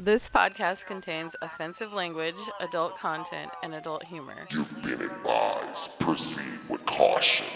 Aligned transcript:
This 0.00 0.30
podcast 0.30 0.86
contains 0.86 1.34
offensive 1.42 1.92
language, 1.92 2.36
adult 2.60 2.96
content, 2.96 3.50
and 3.64 3.74
adult 3.74 4.04
humor. 4.04 4.46
You've 4.48 4.80
been 4.80 5.00
advised. 5.00 5.90
Proceed 5.98 6.38
with 6.68 6.86
caution. 6.86 7.46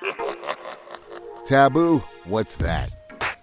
Taboo? 1.44 1.98
What's 2.24 2.56
that? 2.56 2.96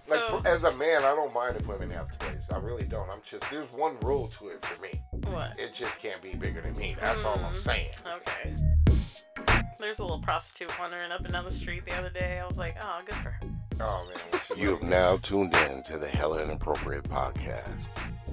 Like 0.08 0.20
So- 0.20 0.42
as 0.46 0.64
a 0.64 0.76
man, 0.78 1.04
I 1.04 1.14
don't 1.14 1.32
mind 1.32 1.58
if 1.58 1.68
women 1.68 1.92
have 1.92 2.18
toys. 2.18 2.42
I 2.52 2.58
really 2.58 2.86
don't. 2.86 3.08
I'm 3.12 3.22
just 3.24 3.46
there's 3.52 3.72
one 3.76 3.98
rule 4.02 4.30
to 4.40 4.48
it 4.48 4.66
for 4.66 4.82
me. 4.82 4.94
What? 5.32 5.60
It 5.60 5.72
just 5.72 6.00
can't 6.00 6.24
be 6.24 6.34
bigger 6.34 6.62
than 6.62 6.74
me. 6.74 6.96
That's 7.00 7.24
all 7.24 7.38
I'm 7.38 7.54
hmm, 7.54 7.58
saying. 7.58 7.92
Okay. 8.08 8.56
There's 9.78 10.00
a 10.00 10.04
little 10.04 10.22
prostitute 10.22 10.74
wandering 10.80 11.12
up 11.12 11.24
and 11.24 11.32
down 11.32 11.46
the 11.46 11.52
street 11.52 11.86
the 11.86 11.96
other 11.96 12.10
day. 12.10 12.40
I 12.40 12.48
was 12.48 12.58
like, 12.58 12.78
oh, 12.82 13.02
good 13.06 13.16
for 13.18 13.30
her. 13.30 13.40
Oh 13.84 14.08
man. 14.10 14.60
You 14.60 14.72
have 14.72 14.84
now 14.84 15.18
tuned 15.18 15.56
in 15.56 15.82
to 15.84 15.98
the 15.98 16.08
Hella 16.08 16.44
Inappropriate 16.44 17.04
podcast. 17.06 17.88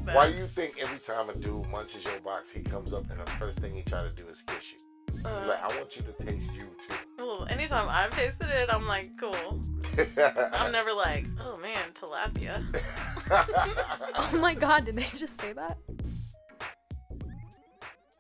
But- 0.05 0.15
Why 0.15 0.27
you 0.27 0.45
think 0.47 0.75
every 0.81 0.99
time 0.99 1.29
a 1.31 1.35
dude 1.35 1.67
munches 1.71 2.05
your 2.05 2.21
box, 2.21 2.51
he 2.51 2.61
comes 2.61 2.93
up 2.93 3.11
and 3.11 3.21
the 3.21 3.31
first 3.33 3.59
thing 3.61 3.75
he 3.75 3.83
try 3.83 4.03
to 4.03 4.11
do 4.11 4.27
is 4.29 4.43
kiss 4.47 4.73
you? 4.73 4.79
Uh, 5.27 5.45
like, 5.49 5.63
I 5.63 5.77
want 5.79 5.97
you 5.97 6.03
to 6.03 6.13
taste 6.25 6.53
you 6.55 6.61
too. 6.63 6.97
well, 7.19 7.47
anytime 7.51 7.89
I've 7.89 8.11
tasted 8.11 8.49
it, 8.51 8.69
I'm 8.73 8.87
like, 8.87 9.09
cool. 9.19 9.35
I'm 10.55 10.71
never 10.71 10.93
like, 10.93 11.25
oh 11.45 11.57
man, 11.59 11.79
tilapia. 12.01 12.63
Oh 14.15 14.39
my 14.39 14.55
god, 14.55 14.85
did 14.85 14.95
they 14.97 15.07
just 15.17 15.41
say 15.41 15.53
that? 15.53 15.79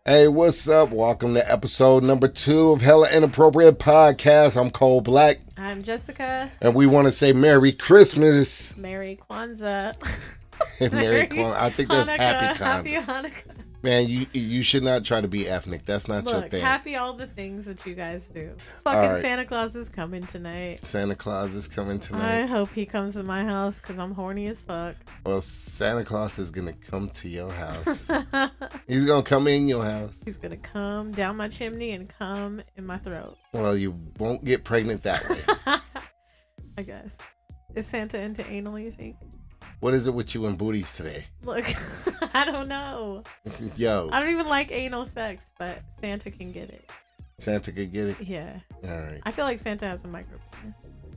Hey, 0.08 0.26
what's 0.26 0.66
up? 0.66 0.88
Welcome 0.88 1.34
to 1.34 1.52
episode 1.52 2.02
number 2.02 2.28
two 2.28 2.70
of 2.70 2.80
Hella 2.80 3.10
Inappropriate 3.10 3.78
Podcast. 3.78 4.58
I'm 4.58 4.70
Cole 4.70 5.02
Black, 5.02 5.38
I'm 5.58 5.82
Jessica. 5.82 6.50
and 6.62 6.74
we 6.74 6.86
want 6.86 7.08
to 7.08 7.12
say 7.12 7.34
Merry 7.34 7.72
Christmas. 7.72 8.74
Merry 8.78 9.20
Kwanzaa. 9.30 9.94
Merry 10.80 11.26
Kwanzaa. 11.26 11.60
I 11.60 11.68
think 11.68 11.90
that's 11.90 12.08
Hanukkah. 12.08 12.56
Happy 12.56 12.92
Happy 12.92 13.06
Hanukkah. 13.06 13.57
Man, 13.82 14.08
you 14.08 14.26
you 14.32 14.64
should 14.64 14.82
not 14.82 15.04
try 15.04 15.20
to 15.20 15.28
be 15.28 15.48
ethnic. 15.48 15.84
That's 15.86 16.08
not 16.08 16.24
your 16.24 16.40
Look, 16.40 16.50
thing. 16.50 16.60
happy 16.60 16.96
all 16.96 17.12
the 17.12 17.28
things 17.28 17.64
that 17.66 17.86
you 17.86 17.94
guys 17.94 18.22
do. 18.34 18.52
Fucking 18.82 19.10
right. 19.10 19.22
Santa 19.22 19.44
Claus 19.44 19.76
is 19.76 19.88
coming 19.88 20.24
tonight. 20.26 20.84
Santa 20.84 21.14
Claus 21.14 21.54
is 21.54 21.68
coming 21.68 22.00
tonight. 22.00 22.42
I 22.42 22.46
hope 22.46 22.70
he 22.74 22.84
comes 22.84 23.14
to 23.14 23.22
my 23.22 23.44
house 23.44 23.76
because 23.76 23.96
I'm 23.98 24.12
horny 24.12 24.48
as 24.48 24.58
fuck. 24.60 24.96
Well, 25.24 25.40
Santa 25.40 26.04
Claus 26.04 26.40
is 26.40 26.50
gonna 26.50 26.72
come 26.72 27.08
to 27.10 27.28
your 27.28 27.52
house. 27.52 28.08
He's 28.88 29.04
gonna 29.04 29.22
come 29.22 29.46
in 29.46 29.68
your 29.68 29.84
house. 29.84 30.18
He's 30.24 30.36
gonna 30.36 30.56
come 30.56 31.12
down 31.12 31.36
my 31.36 31.48
chimney 31.48 31.92
and 31.92 32.08
come 32.08 32.60
in 32.76 32.84
my 32.84 32.98
throat. 32.98 33.36
Well, 33.52 33.76
you 33.76 33.96
won't 34.18 34.44
get 34.44 34.64
pregnant 34.64 35.04
that 35.04 35.28
way. 35.28 35.40
I 36.76 36.82
guess. 36.82 37.06
Is 37.76 37.86
Santa 37.86 38.18
into 38.18 38.44
anal, 38.50 38.78
you 38.78 38.90
think? 38.90 39.16
What 39.80 39.94
is 39.94 40.06
it 40.06 40.14
with 40.14 40.34
you 40.34 40.46
and 40.46 40.58
booties 40.58 40.92
today? 40.92 41.26
Look, 41.42 41.64
I 42.34 42.44
don't 42.44 42.68
know. 42.68 43.22
Yo, 43.76 44.08
I 44.12 44.20
don't 44.20 44.30
even 44.30 44.46
like 44.46 44.72
anal 44.72 45.06
sex, 45.06 45.42
but 45.58 45.80
Santa 46.00 46.30
can 46.30 46.52
get 46.52 46.70
it. 46.70 46.88
Santa 47.38 47.70
can 47.70 47.90
get 47.90 48.08
it. 48.08 48.16
Yeah. 48.20 48.58
All 48.84 48.98
right. 48.98 49.20
I 49.22 49.30
feel 49.30 49.44
like 49.44 49.62
Santa 49.62 49.86
has 49.86 50.00
a 50.04 50.08
micro 50.08 50.38
penis. 50.52 50.74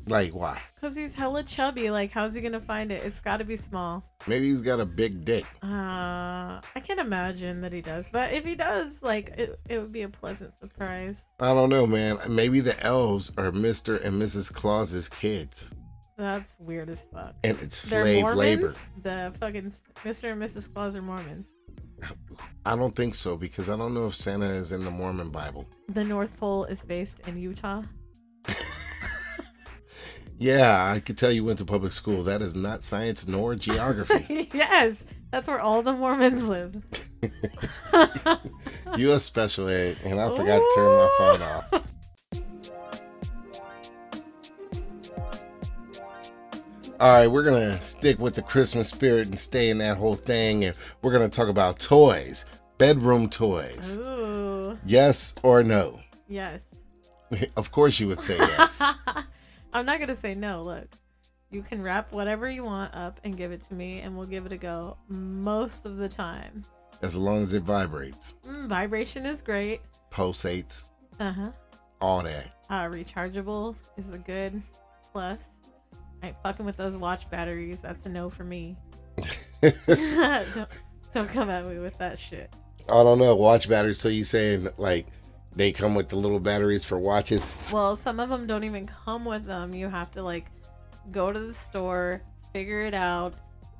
Like 0.08 0.34
why? 0.34 0.60
Because 0.76 0.96
he's 0.96 1.14
hella 1.14 1.44
chubby. 1.44 1.90
Like, 1.92 2.12
how's 2.12 2.34
he 2.34 2.42
gonna 2.42 2.60
find 2.62 2.92
it? 2.92 3.04
It's 3.04 3.20
gotta 3.20 3.44
be 3.44 3.58
small. 3.58 4.04
Maybe 4.28 4.50
he's 4.50 4.62
got 4.62 4.80
a 4.80 4.86
big 4.86 5.24
dick. 5.24 5.46
Uh, 5.64 6.60
I 6.76 6.80
can't 6.84 7.00
imagine 7.00 7.62
that 7.62 7.72
he 7.72 7.82
does. 7.82 8.06
But 8.12 8.34
if 8.34 8.44
he 8.44 8.56
does, 8.56 8.92
like, 9.02 9.30
it, 9.38 9.60
it 9.70 9.80
would 9.80 9.94
be 9.94 10.02
a 10.02 10.10
pleasant 10.10 10.58
surprise. 10.58 11.16
I 11.40 11.54
don't 11.54 11.70
know, 11.70 11.86
man. 11.86 12.20
Maybe 12.30 12.62
the 12.62 12.80
elves 12.84 13.32
are 13.38 13.52
Mr. 13.52 14.04
and 14.04 14.22
Mrs. 14.22 14.52
Claus's 14.52 15.08
kids, 15.08 15.72
That's 16.22 16.52
weird 16.60 16.88
as 16.92 17.02
fuck. 17.12 17.34
and 17.44 17.58
it's 17.62 17.90
They're 17.90 18.04
slave 18.04 18.22
Mormons? 18.22 18.40
labor. 18.40 18.76
The 19.02 19.34
fucking 19.40 19.74
Mr. 20.04 20.32
and 20.32 20.40
Mrs. 20.42 20.72
Claus 20.72 20.96
are 20.96 21.02
Mormons. 21.02 21.50
I 22.64 22.76
don't 22.76 22.96
think 22.96 23.16
so 23.16 23.36
because 23.36 23.70
I 23.70 23.76
don't 23.76 23.96
know 23.96 24.06
if 24.06 24.16
Santa 24.16 24.54
is 24.54 24.72
in 24.72 24.84
the 24.86 24.92
Mormon 24.92 25.30
Bible. 25.32 25.66
The 25.90 26.04
North 26.04 26.38
Pole 26.38 26.66
is 26.66 26.80
based 26.82 27.16
in 27.26 27.38
Utah. 27.40 27.82
Yeah, 30.38 30.92
I 30.92 31.00
could 31.00 31.20
tell 31.20 31.32
you 31.32 31.44
went 31.46 31.60
to 31.60 31.66
public 31.66 31.92
school. 31.92 32.24
That 32.24 32.42
is 32.42 32.56
not 32.56 32.84
science 32.84 33.28
nor 33.28 33.54
geography. 33.68 34.50
yes, 34.52 34.98
that's 35.30 35.46
where 35.48 35.60
all 35.60 35.84
the 35.84 35.94
Mormons 35.94 36.44
live. 36.44 36.82
you 38.98 39.12
a 39.14 39.20
special 39.20 39.68
ed, 39.68 39.98
and 40.04 40.20
I 40.20 40.28
forgot 40.36 40.58
to 40.58 40.72
turn 40.76 40.88
my 40.88 41.10
phone 41.20 41.42
off. 41.44 41.91
All 47.02 47.10
right, 47.14 47.26
we're 47.28 47.44
gonna 47.44 47.82
stick 47.82 48.20
with 48.20 48.36
the 48.36 48.44
Christmas 48.44 48.88
spirit 48.90 49.28
and 49.28 49.40
stay 49.40 49.70
in 49.72 49.80
that 49.80 49.98
whole 49.98 50.14
thing, 50.16 50.66
and 50.66 50.76
we're 51.02 51.12
gonna 51.12 51.30
talk 51.30 51.48
about 51.48 51.80
toys, 51.80 52.46
bedroom 52.78 53.28
toys. 53.28 53.98
Ooh, 53.98 54.78
Yes 54.86 55.34
or 55.42 55.64
no? 55.64 56.00
yes. 56.28 56.60
of 57.58 57.72
course, 57.72 58.00
you 58.00 58.08
would 58.08 58.22
say 58.22 58.38
yes. 58.38 58.80
I'm 59.74 59.86
not 59.88 60.00
gonna 60.00 60.16
say 60.22 60.36
no. 60.36 60.62
Look, 60.62 60.90
you 61.50 61.64
can 61.64 61.82
wrap 61.82 62.14
whatever 62.14 62.48
you 62.48 62.64
want 62.64 62.94
up 62.94 63.20
and 63.24 63.36
give 63.36 63.52
it 63.52 63.68
to 63.70 63.74
me, 63.74 64.02
and 64.02 64.16
we'll 64.16 64.28
give 64.28 64.46
it 64.46 64.52
a 64.52 64.58
go 64.58 64.96
most 65.10 65.84
of 65.88 65.98
the 65.98 66.08
time. 66.10 66.64
as 67.02 67.16
long 67.16 67.42
as 67.42 67.52
it 67.54 67.64
vibrates, 67.64 68.36
Mm, 68.48 68.68
vibration 68.68 69.26
is 69.26 69.42
great. 69.42 69.82
pulsates, 70.12 70.84
Uh 71.20 71.32
huh. 71.34 71.52
all 72.00 72.22
that. 72.22 72.46
Uh, 72.70 72.84
rechargeable 72.86 73.76
is 73.98 74.14
a 74.14 74.20
good 74.20 74.62
plus. 75.12 75.40
I 76.22 76.28
ain't 76.28 76.38
fucking 76.44 76.66
with 76.66 76.78
those 76.78 76.96
watch 76.96 77.30
batteries. 77.30 77.78
That's 77.82 78.06
a 78.06 78.10
no 78.10 78.30
for 78.30 78.44
me. 78.44 78.78
don't, 79.62 80.68
don't 81.14 81.30
come 81.30 81.50
at 81.50 81.66
me 81.66 81.80
with 81.80 81.98
that 81.98 82.20
shit. 82.20 82.54
I 82.90 83.04
don't 83.04 83.20
know. 83.20 83.36
Watch 83.36 83.70
batteries. 83.70 84.00
So 84.00 84.10
you 84.10 84.24
saying 84.24 84.68
like 84.78 85.08
they 85.56 85.72
come 85.72 85.96
with 85.96 86.10
the 86.10 86.16
little 86.16 86.40
batteries 86.40 86.84
for 86.84 86.98
watches? 86.98 87.50
Well, 87.72 87.96
some 87.96 88.20
of 88.20 88.30
them 88.30 88.48
don't 88.48 88.64
even 88.64 88.88
come 88.88 89.26
with 89.26 89.46
them. 89.46 89.74
You 89.74 89.90
have 89.90 90.12
to 90.12 90.24
like 90.24 90.46
go 91.12 91.32
to 91.32 91.40
the 91.40 91.54
store, 91.54 92.22
figure 92.54 92.82
it 92.84 92.94
out, 92.94 93.34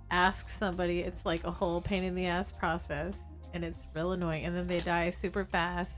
ask 0.10 0.50
somebody. 0.50 1.00
It's 1.00 1.26
like 1.26 1.44
a 1.44 1.52
whole 1.52 1.82
pain 1.82 2.04
in 2.04 2.16
the 2.16 2.26
ass 2.26 2.52
process, 2.52 3.14
and 3.54 3.64
it's 3.64 3.84
real 3.96 4.12
annoying. 4.12 4.46
And 4.46 4.56
then 4.56 4.68
they 4.68 4.80
die 4.80 5.12
super 5.12 5.46
fast. 5.46 5.92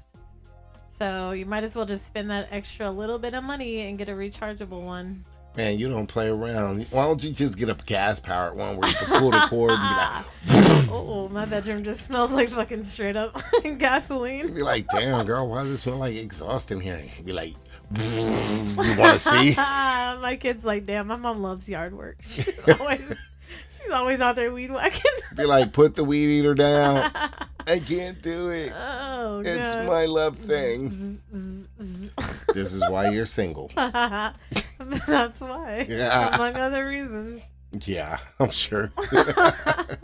So 0.99 1.31
you 1.31 1.45
might 1.45 1.63
as 1.63 1.75
well 1.75 1.85
just 1.85 2.05
spend 2.05 2.29
that 2.29 2.47
extra 2.51 2.89
little 2.89 3.17
bit 3.17 3.33
of 3.33 3.43
money 3.43 3.81
and 3.81 3.97
get 3.97 4.09
a 4.09 4.13
rechargeable 4.13 4.83
one. 4.83 5.25
Man, 5.55 5.77
you 5.77 5.87
don't 5.87 6.07
play 6.07 6.27
around. 6.27 6.87
Why 6.89 7.05
don't 7.05 7.23
you 7.23 7.31
just 7.31 7.57
get 7.57 7.69
a 7.69 7.75
gas 7.85 8.19
powered 8.19 8.55
one 8.55 8.75
where 8.75 8.89
you 8.89 8.95
can 8.95 9.19
pull 9.19 9.29
the 9.29 9.39
cord 9.49 9.71
and 9.71 9.81
be 10.47 10.55
like, 10.55 10.89
oh, 10.89 11.29
my 11.29 11.45
bedroom 11.45 11.83
just 11.83 12.05
smells 12.05 12.31
like 12.31 12.49
fucking 12.49 12.85
straight 12.85 13.15
up 13.15 13.39
gasoline. 13.77 14.51
be 14.53 14.63
like, 14.63 14.87
damn, 14.89 15.25
girl, 15.27 15.47
why 15.47 15.61
does 15.61 15.71
it 15.71 15.77
smell 15.77 15.97
like 15.97 16.15
exhaust 16.15 16.71
in 16.71 16.79
here? 16.81 17.03
Be 17.23 17.33
like, 17.33 17.53
you 17.95 18.75
want 18.97 19.21
to 19.21 19.29
see? 19.29 19.53
my 19.55 20.37
kid's 20.39 20.65
like, 20.65 20.87
damn, 20.87 21.05
my 21.07 21.17
mom 21.17 21.43
loves 21.43 21.67
yard 21.67 21.95
work. 21.95 22.17
She's 22.27 22.57
always, 22.79 23.01
she's 23.83 23.91
always 23.91 24.19
out 24.21 24.35
there 24.35 24.51
weed 24.51 24.71
whacking. 24.71 25.11
Be 25.35 25.45
like, 25.45 25.73
put 25.73 25.95
the 25.95 26.03
weed 26.03 26.39
eater 26.39 26.53
down. 26.55 27.11
I 27.67 27.79
can't 27.79 28.21
do 28.21 28.49
it. 28.49 28.71
oh, 28.75 29.41
It's 29.45 29.75
my 29.87 30.05
love 30.05 30.37
thing. 30.37 31.19
Zzz, 31.31 31.67
zzz, 31.81 32.09
This 32.53 32.73
is 32.73 32.81
why 32.89 33.09
you're 33.09 33.25
single. 33.25 33.71
That's 33.75 35.39
why, 35.39 35.85
Yeah. 35.89 36.35
among 36.35 36.55
other 36.55 36.87
reasons. 36.87 37.41
Yeah, 37.85 38.19
I'm 38.39 38.51
sure. 38.51 38.91
I 39.11 39.95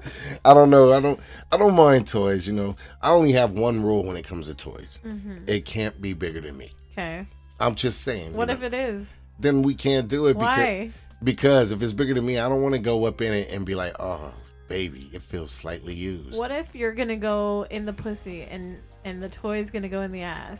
don't 0.45 0.69
know. 0.72 0.91
I 0.94 1.00
don't. 1.00 1.19
I 1.51 1.57
don't 1.57 1.75
mind 1.75 2.07
toys. 2.07 2.47
You 2.47 2.53
know, 2.53 2.75
I 3.01 3.12
only 3.12 3.31
have 3.34 3.51
one 3.51 3.84
rule 3.84 4.03
when 4.03 4.18
it 4.18 4.25
comes 4.25 4.47
to 4.47 4.56
toys. 4.56 4.97
hmm 5.03 5.38
It 5.45 5.66
can't 5.66 6.01
be 6.01 6.13
bigger 6.13 6.41
than 6.41 6.57
me. 6.57 6.72
Okay. 6.94 7.28
I'm 7.59 7.75
just 7.75 8.01
saying. 8.01 8.34
What 8.34 8.50
if 8.50 8.62
know. 8.62 8.66
it 8.68 8.73
is? 8.73 9.06
Then 9.38 9.62
we 9.62 9.75
can't 9.75 10.07
do 10.07 10.25
it 10.28 10.35
Why? 10.38 10.85
because 10.88 10.94
if 11.25 11.81
it's 11.81 11.94
bigger 11.94 12.13
than 12.13 12.25
me, 12.25 12.38
I 12.40 12.47
don't 12.50 12.62
want 12.62 12.74
to 12.74 12.80
go 12.80 13.06
up 13.06 13.22
in 13.22 13.34
it 13.34 13.50
and 13.52 13.66
be 13.66 13.75
like, 13.75 13.96
oh, 14.00 14.34
baby, 14.68 15.09
it 15.13 15.22
feels 15.22 15.52
slightly 15.52 15.94
used. 15.94 16.38
What 16.38 16.51
if 16.51 16.74
you're 16.74 16.94
gonna 16.94 17.18
go 17.18 17.66
in 17.69 17.86
the 17.86 17.94
pussy 17.94 18.44
and 18.44 18.77
and 19.04 19.21
the 19.21 19.30
toy's 19.30 19.69
gonna 19.69 19.89
go 19.89 20.01
in 20.01 20.12
the 20.12 20.21
ass, 20.21 20.60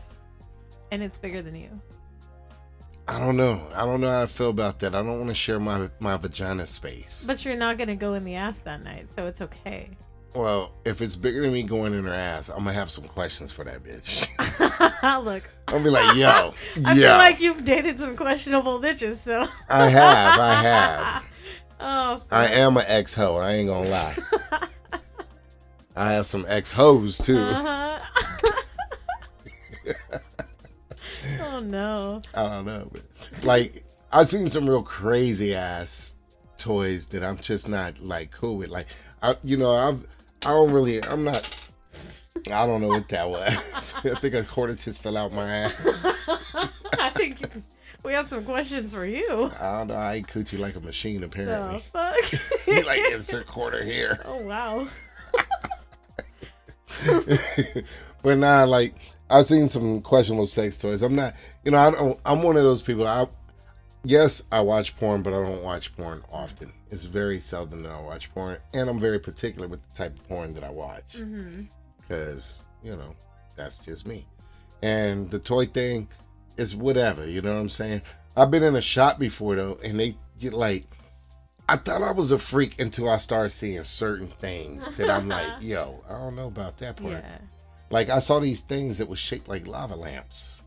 and 0.92 1.02
it's 1.02 1.18
bigger 1.18 1.42
than 1.42 1.56
you? 1.56 1.70
I 3.08 3.20
don't 3.20 3.38
know. 3.38 3.60
I 3.74 3.86
don't 3.86 4.02
know 4.02 4.10
how 4.10 4.24
I 4.24 4.28
feel 4.28 4.50
about 4.50 4.80
that. 4.80 4.94
I 4.94 5.02
don't 5.02 5.18
want 5.18 5.30
to 5.30 5.36
share 5.36 5.60
my 5.60 5.90
my 6.00 6.18
vagina 6.18 6.66
space. 6.66 7.24
But 7.26 7.46
you're 7.46 7.56
not 7.56 7.78
gonna 7.78 7.96
go 7.96 8.14
in 8.16 8.24
the 8.26 8.36
ass 8.36 8.56
that 8.66 8.84
night, 8.84 9.08
so 9.16 9.28
it's 9.28 9.42
okay. 9.42 9.98
Well, 10.34 10.72
if 10.86 11.02
it's 11.02 11.16
bigger 11.16 11.42
than 11.42 11.54
me 11.54 11.64
going 11.64 11.94
in 11.94 12.04
her 12.04 12.14
ass, 12.14 12.50
I'm 12.50 12.60
gonna 12.60 12.74
have 12.74 12.92
some 12.92 13.06
questions 13.06 13.52
for 13.52 13.64
that 13.64 13.84
bitch. 13.84 14.28
I'll 15.02 15.24
look, 15.24 15.44
I'll 15.68 15.84
be 15.84 15.90
like, 15.90 16.16
yo, 16.16 16.54
I 16.86 16.94
yo. 16.94 17.02
feel 17.02 17.18
like 17.18 17.40
you've 17.40 17.66
dated 17.66 17.98
some 17.98 18.16
questionable 18.16 18.80
bitches, 18.80 19.24
so. 19.24 19.48
I 19.70 19.90
have, 19.90 20.40
I 20.40 20.64
have. 20.64 21.24
Oh. 21.82 22.22
I 22.30 22.48
am 22.48 22.76
an 22.76 22.84
ex 22.88 23.14
hoe. 23.14 23.38
I 23.38 23.54
ain't 23.54 23.70
gonna 23.70 23.88
lie. 23.88 24.18
I 25.96 26.12
have 26.12 26.26
some 26.26 26.46
ex 26.50 26.70
hoes 26.70 27.18
too. 27.18 27.38
Uh-huh. 27.40 28.00
oh 31.42 31.60
no. 31.62 32.22
I 32.34 32.44
don't 32.44 32.66
know, 32.66 32.90
but 32.92 33.04
like 33.46 33.86
I've 34.12 34.28
seen 34.28 34.50
some 34.50 34.70
real 34.70 34.84
crazy 34.84 35.56
ass 35.56 36.16
toys 36.58 37.06
that 37.08 37.24
I'm 37.24 37.38
just 37.38 37.70
not 37.70 37.98
like 38.00 38.32
cool 38.32 38.58
with. 38.58 38.70
Like 38.70 38.88
I, 39.22 39.36
you 39.44 39.58
know, 39.58 39.74
I've, 39.74 40.06
I 40.46 40.50
don't 40.50 40.72
really, 40.72 41.04
I'm 41.04 41.24
not, 41.24 41.48
I 42.48 42.66
don't 42.66 42.82
know 42.82 42.88
what 42.88 43.10
that 43.10 43.30
was. 43.30 43.94
I 44.04 44.20
think 44.20 44.34
a 44.34 44.44
quarter 44.44 44.76
just 44.76 45.02
fell 45.02 45.18
out 45.18 45.34
my 45.34 45.50
ass. 45.50 46.06
I 47.00 47.10
think 47.16 47.42
you, 47.42 47.64
we 48.04 48.14
have 48.14 48.30
some 48.30 48.46
questions 48.46 48.94
for 48.94 49.06
you. 49.06 49.52
I 49.60 49.80
don't 49.80 49.88
know. 49.88 49.96
I 49.96 50.18
eat 50.18 50.28
coochie 50.28 50.58
like 50.58 50.76
a 50.76 50.80
machine, 50.80 51.24
apparently. 51.24 51.84
fuck? 51.92 52.16
you 52.68 52.82
like 52.84 53.12
insert 53.12 53.48
quarter 53.48 53.84
here. 53.84 54.22
oh 54.26 54.38
wow. 54.38 54.88
but 58.24 58.38
nah, 58.38 58.64
like 58.64 58.96
I've 59.30 59.48
seen 59.48 59.68
some 59.68 60.02
questionable 60.02 60.48
sex 60.48 60.78
toys. 60.78 61.02
I'm 61.02 61.16
not, 61.16 61.36
you 61.64 61.72
know, 61.72 61.78
I 61.78 61.92
don't. 61.92 62.20
I'm 62.26 62.42
one 62.42 62.56
of 62.58 62.64
those 62.64 62.82
people. 62.82 63.06
I, 63.06 63.28
yes, 64.04 64.42
I 64.52 64.62
watch 64.62 64.98
porn, 64.98 65.22
but 65.22 65.34
I 65.34 65.44
don't 65.44 65.64
watch 65.64 65.96
porn 65.96 66.24
often. 66.32 66.72
It's 66.92 67.06
very 67.06 67.40
seldom 67.40 67.84
that 67.84 67.92
I 67.92 68.02
watch 68.02 68.34
porn, 68.34 68.58
and 68.74 68.90
I'm 68.90 69.00
very 69.00 69.20
particular 69.20 69.68
with 69.68 69.82
the 69.82 69.98
type 69.98 70.16
of 70.16 70.28
porn 70.28 70.54
that 70.56 70.64
I 70.64 70.70
watch 70.70 71.14
mm-hmm. 71.16 71.64
because 72.02 72.64
you 72.84 72.96
know 72.96 73.16
that's 73.56 73.80
just 73.80 74.06
me. 74.06 74.26
And 74.82 75.30
the 75.30 75.40
toy 75.40 75.66
thing 75.66 76.08
is 76.58 76.76
whatever. 76.76 77.28
You 77.28 77.42
know 77.42 77.54
what 77.54 77.62
I'm 77.62 77.70
saying? 77.70 78.02
I've 78.36 78.52
been 78.52 78.64
in 78.64 78.76
a 78.76 78.82
shop 78.82 79.20
before 79.20 79.56
though, 79.56 79.80
and 79.84 80.00
they 80.00 80.18
get 80.40 80.54
like. 80.54 80.86
I 81.68 81.78
thought 81.78 82.02
I 82.02 82.10
was 82.10 82.32
a 82.32 82.40
freak 82.40 82.82
until 82.82 83.08
I 83.08 83.20
started 83.20 83.52
seeing 83.52 83.84
certain 83.84 84.28
things 84.28 84.92
that 84.94 85.08
I'm 85.08 85.28
like, 85.28 85.48
yo, 85.62 86.04
I 86.10 86.14
don't 86.14 86.36
know 86.36 86.48
about 86.48 86.80
that 86.80 86.96
part. 86.96 87.24
Yeah. 87.24 87.38
Like 87.92 88.10
I 88.10 88.18
saw 88.18 88.40
these 88.40 88.62
things 88.62 88.98
that 88.98 89.08
was 89.08 89.20
shaped 89.20 89.48
like 89.48 89.68
lava 89.68 89.96
lamps, 89.96 90.59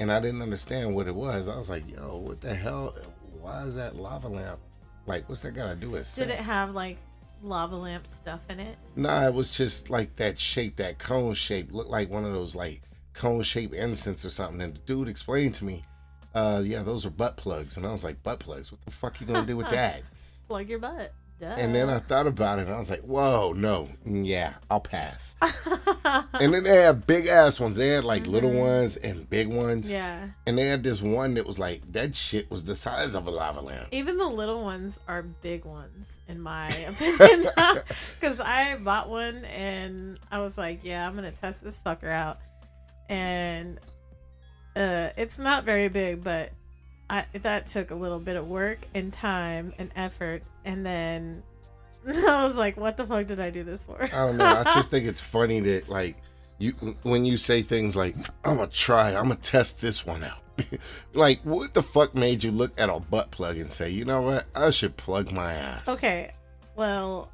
and 0.00 0.10
I 0.12 0.20
didn't 0.20 0.42
understand 0.42 0.94
what 0.94 1.06
it 1.06 1.14
was. 1.14 1.48
I 1.48 1.56
was 1.56 1.70
like, 1.70 1.88
"Yo, 1.90 2.16
what 2.16 2.40
the 2.40 2.54
hell? 2.54 2.94
Why 3.40 3.62
is 3.64 3.74
that 3.74 3.96
lava 3.96 4.28
lamp? 4.28 4.60
Like, 5.06 5.28
what's 5.28 5.40
that 5.42 5.52
got 5.52 5.68
to 5.68 5.76
do 5.76 5.90
with?" 5.90 6.12
Did 6.14 6.30
it 6.30 6.38
have 6.38 6.74
like 6.74 6.98
lava 7.42 7.76
lamp 7.76 8.06
stuff 8.20 8.40
in 8.48 8.60
it? 8.60 8.76
Nah, 8.96 9.26
it 9.26 9.34
was 9.34 9.50
just 9.50 9.90
like 9.90 10.14
that 10.16 10.38
shape, 10.38 10.76
that 10.76 10.98
cone 10.98 11.34
shape, 11.34 11.72
looked 11.72 11.90
like 11.90 12.10
one 12.10 12.24
of 12.24 12.32
those 12.32 12.54
like 12.54 12.82
cone 13.14 13.42
shaped 13.42 13.74
incense 13.74 14.24
or 14.24 14.30
something. 14.30 14.60
And 14.60 14.74
the 14.74 14.80
dude 14.80 15.08
explained 15.08 15.54
to 15.56 15.64
me, 15.64 15.84
"Uh, 16.34 16.62
yeah, 16.64 16.82
those 16.82 17.04
are 17.06 17.10
butt 17.10 17.36
plugs." 17.36 17.76
And 17.76 17.86
I 17.86 17.92
was 17.92 18.04
like, 18.04 18.22
"Butt 18.22 18.40
plugs? 18.40 18.70
What 18.70 18.84
the 18.84 18.90
fuck 18.90 19.20
are 19.20 19.24
you 19.24 19.32
gonna 19.32 19.46
do 19.46 19.56
with 19.56 19.70
that?" 19.70 20.02
Plug 20.48 20.68
your 20.68 20.78
butt. 20.78 21.12
Duh. 21.42 21.54
and 21.58 21.74
then 21.74 21.90
I 21.90 21.98
thought 21.98 22.28
about 22.28 22.60
it, 22.60 22.66
and 22.66 22.74
I 22.74 22.78
was 22.78 22.88
like, 22.88 23.00
"Whoa, 23.02 23.52
no, 23.52 23.88
mm, 24.06 24.24
yeah, 24.24 24.54
I'll 24.70 24.78
pass." 24.80 25.34
And 26.34 26.52
then 26.54 26.62
they 26.64 26.82
had 26.82 27.06
big 27.06 27.26
ass 27.26 27.58
ones. 27.60 27.76
They 27.76 27.88
had 27.88 28.04
like 28.04 28.26
little 28.26 28.50
Mhm. 28.50 28.58
ones 28.60 28.96
and 28.96 29.28
big 29.30 29.48
ones. 29.48 29.90
yeah. 29.90 30.28
And 30.46 30.56
they 30.58 30.66
had 30.66 30.82
this 30.82 31.00
one 31.02 31.34
that 31.34 31.46
was 31.46 31.58
like 31.58 31.80
that 31.92 32.14
shit 32.16 32.50
was 32.50 32.64
the 32.64 32.74
size 32.76 33.14
of 33.14 33.26
a 33.26 33.30
lava 33.30 33.60
lamp. 33.60 33.88
Even 33.92 34.18
the 34.18 34.26
little 34.26 34.62
ones 34.62 34.98
are 35.08 35.22
big 35.22 35.64
ones, 35.64 36.06
in 36.28 36.40
my 36.40 36.68
opinion. 36.88 37.48
Because 38.20 38.38
I 38.40 38.76
bought 38.76 39.08
one 39.08 39.44
and 39.46 40.18
I 40.30 40.38
was 40.40 40.56
like, 40.58 40.80
yeah, 40.84 41.06
I'm 41.06 41.16
going 41.16 41.30
to 41.32 41.38
test 41.40 41.62
this 41.62 41.76
fucker 41.84 42.10
out. 42.10 42.38
And 43.08 43.78
uh, 44.76 45.10
it's 45.16 45.38
not 45.38 45.64
very 45.64 45.88
big, 45.88 46.22
but 46.24 46.50
I, 47.12 47.26
that 47.42 47.68
took 47.68 47.90
a 47.90 47.94
little 47.94 48.18
bit 48.18 48.36
of 48.36 48.48
work 48.48 48.78
and 48.94 49.12
time 49.12 49.74
and 49.76 49.90
effort. 49.94 50.42
And 50.64 50.84
then 50.84 51.42
I 52.08 52.42
was 52.44 52.56
like, 52.56 52.78
what 52.78 52.96
the 52.96 53.06
fuck 53.06 53.26
did 53.26 53.38
I 53.38 53.50
do 53.50 53.62
this 53.62 53.82
for? 53.82 54.02
I 54.02 54.08
don't 54.08 54.38
know. 54.38 54.46
I 54.46 54.64
just 54.74 54.90
think 54.90 55.06
it's 55.06 55.20
funny 55.20 55.60
that 55.60 55.90
like 55.90 56.16
you 56.58 56.72
when 57.02 57.26
you 57.26 57.36
say 57.36 57.62
things 57.62 57.94
like 57.94 58.16
I'm 58.44 58.56
gonna 58.56 58.66
try, 58.66 59.10
it, 59.10 59.14
I'm 59.14 59.24
gonna 59.24 59.36
test 59.36 59.78
this 59.78 60.06
one 60.06 60.24
out. 60.24 60.38
like 61.12 61.42
what 61.42 61.74
the 61.74 61.82
fuck 61.82 62.14
made 62.14 62.42
you 62.42 62.50
look 62.50 62.72
at 62.78 62.88
a 62.88 62.98
butt 62.98 63.30
plug 63.30 63.58
and 63.58 63.70
say, 63.70 63.90
you 63.90 64.06
know 64.06 64.22
what, 64.22 64.46
I 64.54 64.70
should 64.70 64.96
plug 64.96 65.30
my 65.30 65.52
ass. 65.52 65.88
Okay, 65.88 66.32
well, 66.76 67.30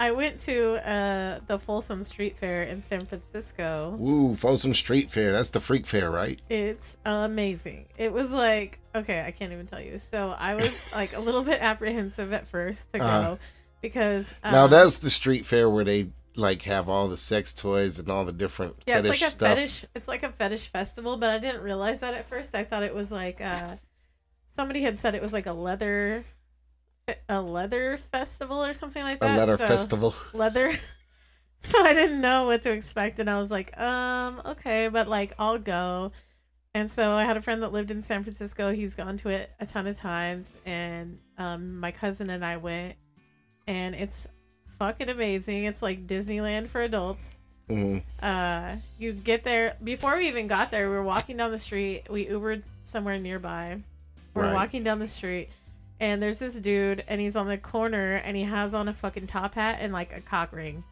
I 0.00 0.10
went 0.10 0.40
to 0.42 0.74
uh, 0.88 1.40
the 1.46 1.58
Folsom 1.58 2.04
Street 2.04 2.36
Fair 2.38 2.64
in 2.64 2.82
San 2.88 3.06
Francisco. 3.06 3.94
Woo, 3.98 4.36
Folsom 4.36 4.74
Street 4.74 5.10
Fair. 5.10 5.32
That's 5.32 5.50
the 5.50 5.60
freak 5.60 5.86
fair, 5.86 6.10
right? 6.10 6.40
It's 6.50 6.96
amazing. 7.04 7.86
It 7.96 8.12
was 8.12 8.30
like, 8.30 8.80
okay, 8.94 9.24
I 9.24 9.30
can't 9.30 9.52
even 9.52 9.66
tell 9.66 9.80
you. 9.80 10.00
So 10.10 10.34
I 10.36 10.54
was 10.56 10.70
like 10.92 11.14
a 11.14 11.20
little 11.20 11.42
bit 11.42 11.60
apprehensive 11.60 12.32
at 12.32 12.48
first 12.48 12.80
to 12.92 12.98
go 12.98 13.04
Uh-huh. 13.04 13.36
because. 13.82 14.26
Um, 14.42 14.52
now 14.52 14.66
that's 14.66 14.96
the 14.96 15.10
street 15.10 15.46
fair 15.46 15.70
where 15.70 15.84
they 15.84 16.10
like 16.36 16.62
have 16.62 16.88
all 16.88 17.06
the 17.08 17.16
sex 17.16 17.52
toys 17.52 18.00
and 18.00 18.08
all 18.10 18.24
the 18.24 18.32
different 18.32 18.74
Yeah, 18.86 18.98
it's 18.98 19.06
fetish 19.06 19.20
like 19.22 19.28
a 19.28 19.30
stuff. 19.30 19.48
fetish. 19.56 19.84
It's 19.94 20.08
like 20.08 20.22
a 20.24 20.32
fetish 20.32 20.72
festival, 20.72 21.16
but 21.16 21.30
I 21.30 21.38
didn't 21.38 21.62
realize 21.62 22.00
that 22.00 22.14
at 22.14 22.28
first. 22.28 22.54
I 22.56 22.64
thought 22.64 22.82
it 22.82 22.94
was 22.94 23.12
like 23.12 23.40
uh, 23.40 23.76
somebody 24.56 24.82
had 24.82 24.98
said 25.00 25.14
it 25.14 25.22
was 25.22 25.32
like 25.32 25.46
a 25.46 25.52
leather, 25.52 26.24
a 27.28 27.40
leather 27.40 27.98
festival 28.12 28.64
or 28.64 28.74
something 28.74 29.02
like 29.02 29.16
A 29.16 29.20
that. 29.26 29.36
letter 29.38 29.58
so- 29.58 29.66
festival. 29.66 30.14
leather. 30.32 30.78
So 31.66 31.82
I 31.82 31.94
didn't 31.94 32.20
know 32.20 32.44
what 32.44 32.62
to 32.64 32.72
expect, 32.72 33.18
and 33.18 33.30
I 33.30 33.40
was 33.40 33.50
like, 33.50 33.74
um, 33.80 34.42
okay, 34.44 34.88
but 34.88 35.08
like 35.08 35.32
I'll 35.38 35.56
go. 35.56 36.12
And 36.74 36.90
so 36.90 37.12
I 37.12 37.24
had 37.24 37.38
a 37.38 37.40
friend 37.40 37.62
that 37.62 37.72
lived 37.72 37.90
in 37.90 38.02
San 38.02 38.22
Francisco. 38.22 38.70
He's 38.74 38.94
gone 38.94 39.16
to 39.20 39.30
it 39.30 39.50
a 39.58 39.64
ton 39.64 39.86
of 39.86 39.98
times, 39.98 40.50
and 40.66 41.18
um, 41.38 41.80
my 41.80 41.90
cousin 41.90 42.28
and 42.28 42.44
I 42.44 42.58
went, 42.58 42.96
and 43.66 43.94
it's 43.94 44.14
fucking 44.78 45.08
amazing. 45.08 45.64
It's 45.64 45.80
like 45.80 46.06
Disneyland 46.06 46.68
for 46.68 46.82
adults. 46.82 47.22
hmm 47.66 47.96
Uh, 48.22 48.76
you 48.98 49.14
get 49.14 49.42
there 49.44 49.78
before 49.82 50.16
we 50.18 50.28
even 50.28 50.46
got 50.46 50.70
there. 50.70 50.90
We 50.90 50.96
were 50.96 51.02
walking 51.02 51.38
down 51.38 51.50
the 51.50 51.58
street. 51.58 52.02
We 52.10 52.26
Ubered 52.26 52.62
somewhere 52.84 53.16
nearby. 53.16 53.78
We're 54.34 54.42
Right. 54.42 54.52
walking 54.52 54.84
down 54.84 54.98
the 54.98 55.08
street, 55.08 55.48
and 56.00 56.20
there's 56.22 56.38
this 56.38 56.54
dude, 56.54 57.04
and 57.08 57.20
he's 57.20 57.36
on 57.36 57.48
the 57.48 57.58
corner, 57.58 58.14
and 58.14 58.36
he 58.36 58.44
has 58.44 58.74
on 58.74 58.88
a 58.88 58.94
fucking 58.94 59.26
top 59.26 59.54
hat 59.54 59.78
and 59.80 59.92
like 59.92 60.16
a 60.16 60.20
cock 60.20 60.52
ring. 60.52 60.84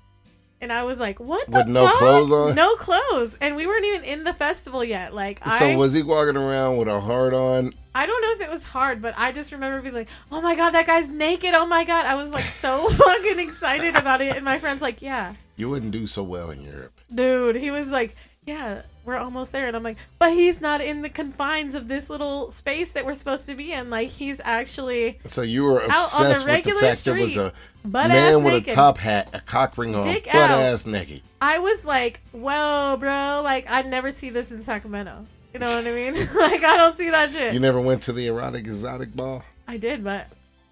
And 0.60 0.72
I 0.72 0.84
was 0.84 0.98
like, 0.98 1.18
"What?" 1.18 1.50
the 1.50 1.58
With 1.58 1.68
no 1.68 1.86
fuck? 1.88 1.98
clothes 1.98 2.30
on? 2.32 2.54
No 2.54 2.76
clothes, 2.76 3.32
and 3.40 3.56
we 3.56 3.66
weren't 3.66 3.84
even 3.84 4.04
in 4.04 4.22
the 4.24 4.32
festival 4.32 4.84
yet. 4.84 5.12
Like 5.12 5.38
So 5.44 5.50
I, 5.70 5.74
was 5.74 5.92
he 5.92 6.02
walking 6.04 6.36
around 6.36 6.76
with 6.76 6.86
a 6.86 7.00
heart 7.00 7.34
on? 7.34 7.74
I 7.94 8.06
don't 8.06 8.22
know 8.22 8.30
if 8.32 8.40
it 8.40 8.50
was 8.50 8.62
hard, 8.62 9.02
but 9.02 9.12
I 9.18 9.32
just 9.32 9.50
remember 9.50 9.82
being 9.82 9.92
like, 9.94 10.08
"Oh 10.30 10.40
my 10.40 10.54
god, 10.54 10.70
that 10.70 10.86
guy's 10.86 11.08
naked!" 11.10 11.52
Oh 11.54 11.66
my 11.66 11.84
god, 11.84 12.06
I 12.06 12.14
was 12.14 12.30
like 12.30 12.44
so 12.60 12.88
fucking 12.90 13.40
excited 13.40 13.96
about 13.96 14.20
it, 14.22 14.36
and 14.36 14.44
my 14.44 14.58
friend's 14.60 14.82
like, 14.82 15.02
"Yeah." 15.02 15.34
You 15.56 15.68
wouldn't 15.68 15.90
do 15.92 16.06
so 16.06 16.22
well 16.22 16.50
in 16.50 16.62
Europe. 16.62 16.92
dude 17.14 17.56
he 17.56 17.70
was 17.70 17.88
like 17.88 18.16
yeah 18.46 18.82
we're 19.04 19.16
almost 19.16 19.52
there 19.52 19.66
and 19.66 19.76
i'm 19.76 19.82
like 19.82 19.96
but 20.18 20.32
he's 20.32 20.60
not 20.60 20.80
in 20.80 21.02
the 21.02 21.08
confines 21.08 21.74
of 21.74 21.88
this 21.88 22.08
little 22.08 22.52
space 22.52 22.88
that 22.90 23.04
we're 23.04 23.14
supposed 23.14 23.44
to 23.46 23.54
be 23.54 23.72
in 23.72 23.90
like 23.90 24.08
he's 24.08 24.36
actually 24.44 25.18
So 25.26 25.42
you 25.42 25.64
were 25.64 25.82
Out 25.90 26.14
on 26.14 26.22
the 26.24 26.30
obsessed 26.30 26.30
with 26.30 26.38
the 26.40 26.46
regular 26.46 26.80
fact 26.80 27.04
there 27.04 27.14
was 27.14 27.30
street, 27.32 27.52
a 27.84 27.88
man 27.90 28.44
with 28.44 28.54
naked. 28.54 28.72
a 28.72 28.74
top 28.74 28.98
hat, 28.98 29.30
a 29.32 29.40
cock 29.40 29.76
ring 29.76 29.94
on, 29.94 30.06
Dick 30.06 30.24
butt 30.26 30.34
out. 30.36 30.60
ass 30.60 30.86
naked. 30.86 31.20
i 31.40 31.58
was 31.58 31.84
like 31.84 32.20
whoa 32.32 32.96
bro 33.00 33.40
like 33.42 33.68
i'd 33.70 33.88
never 33.88 34.12
see 34.12 34.30
this 34.30 34.50
in 34.50 34.64
sacramento 34.64 35.24
you 35.52 35.58
know 35.58 35.74
what 35.76 35.86
i 35.86 35.90
mean 35.92 36.14
like 36.34 36.62
i 36.62 36.76
don't 36.76 36.96
see 36.96 37.10
that 37.10 37.32
shit 37.32 37.52
You 37.54 37.60
never 37.60 37.80
went 37.80 38.02
to 38.04 38.12
the 38.12 38.26
erotic 38.28 38.60
exotic 38.66 39.14
ball? 39.14 39.42
i 39.68 39.76
did 39.76 40.02
but 40.04 40.28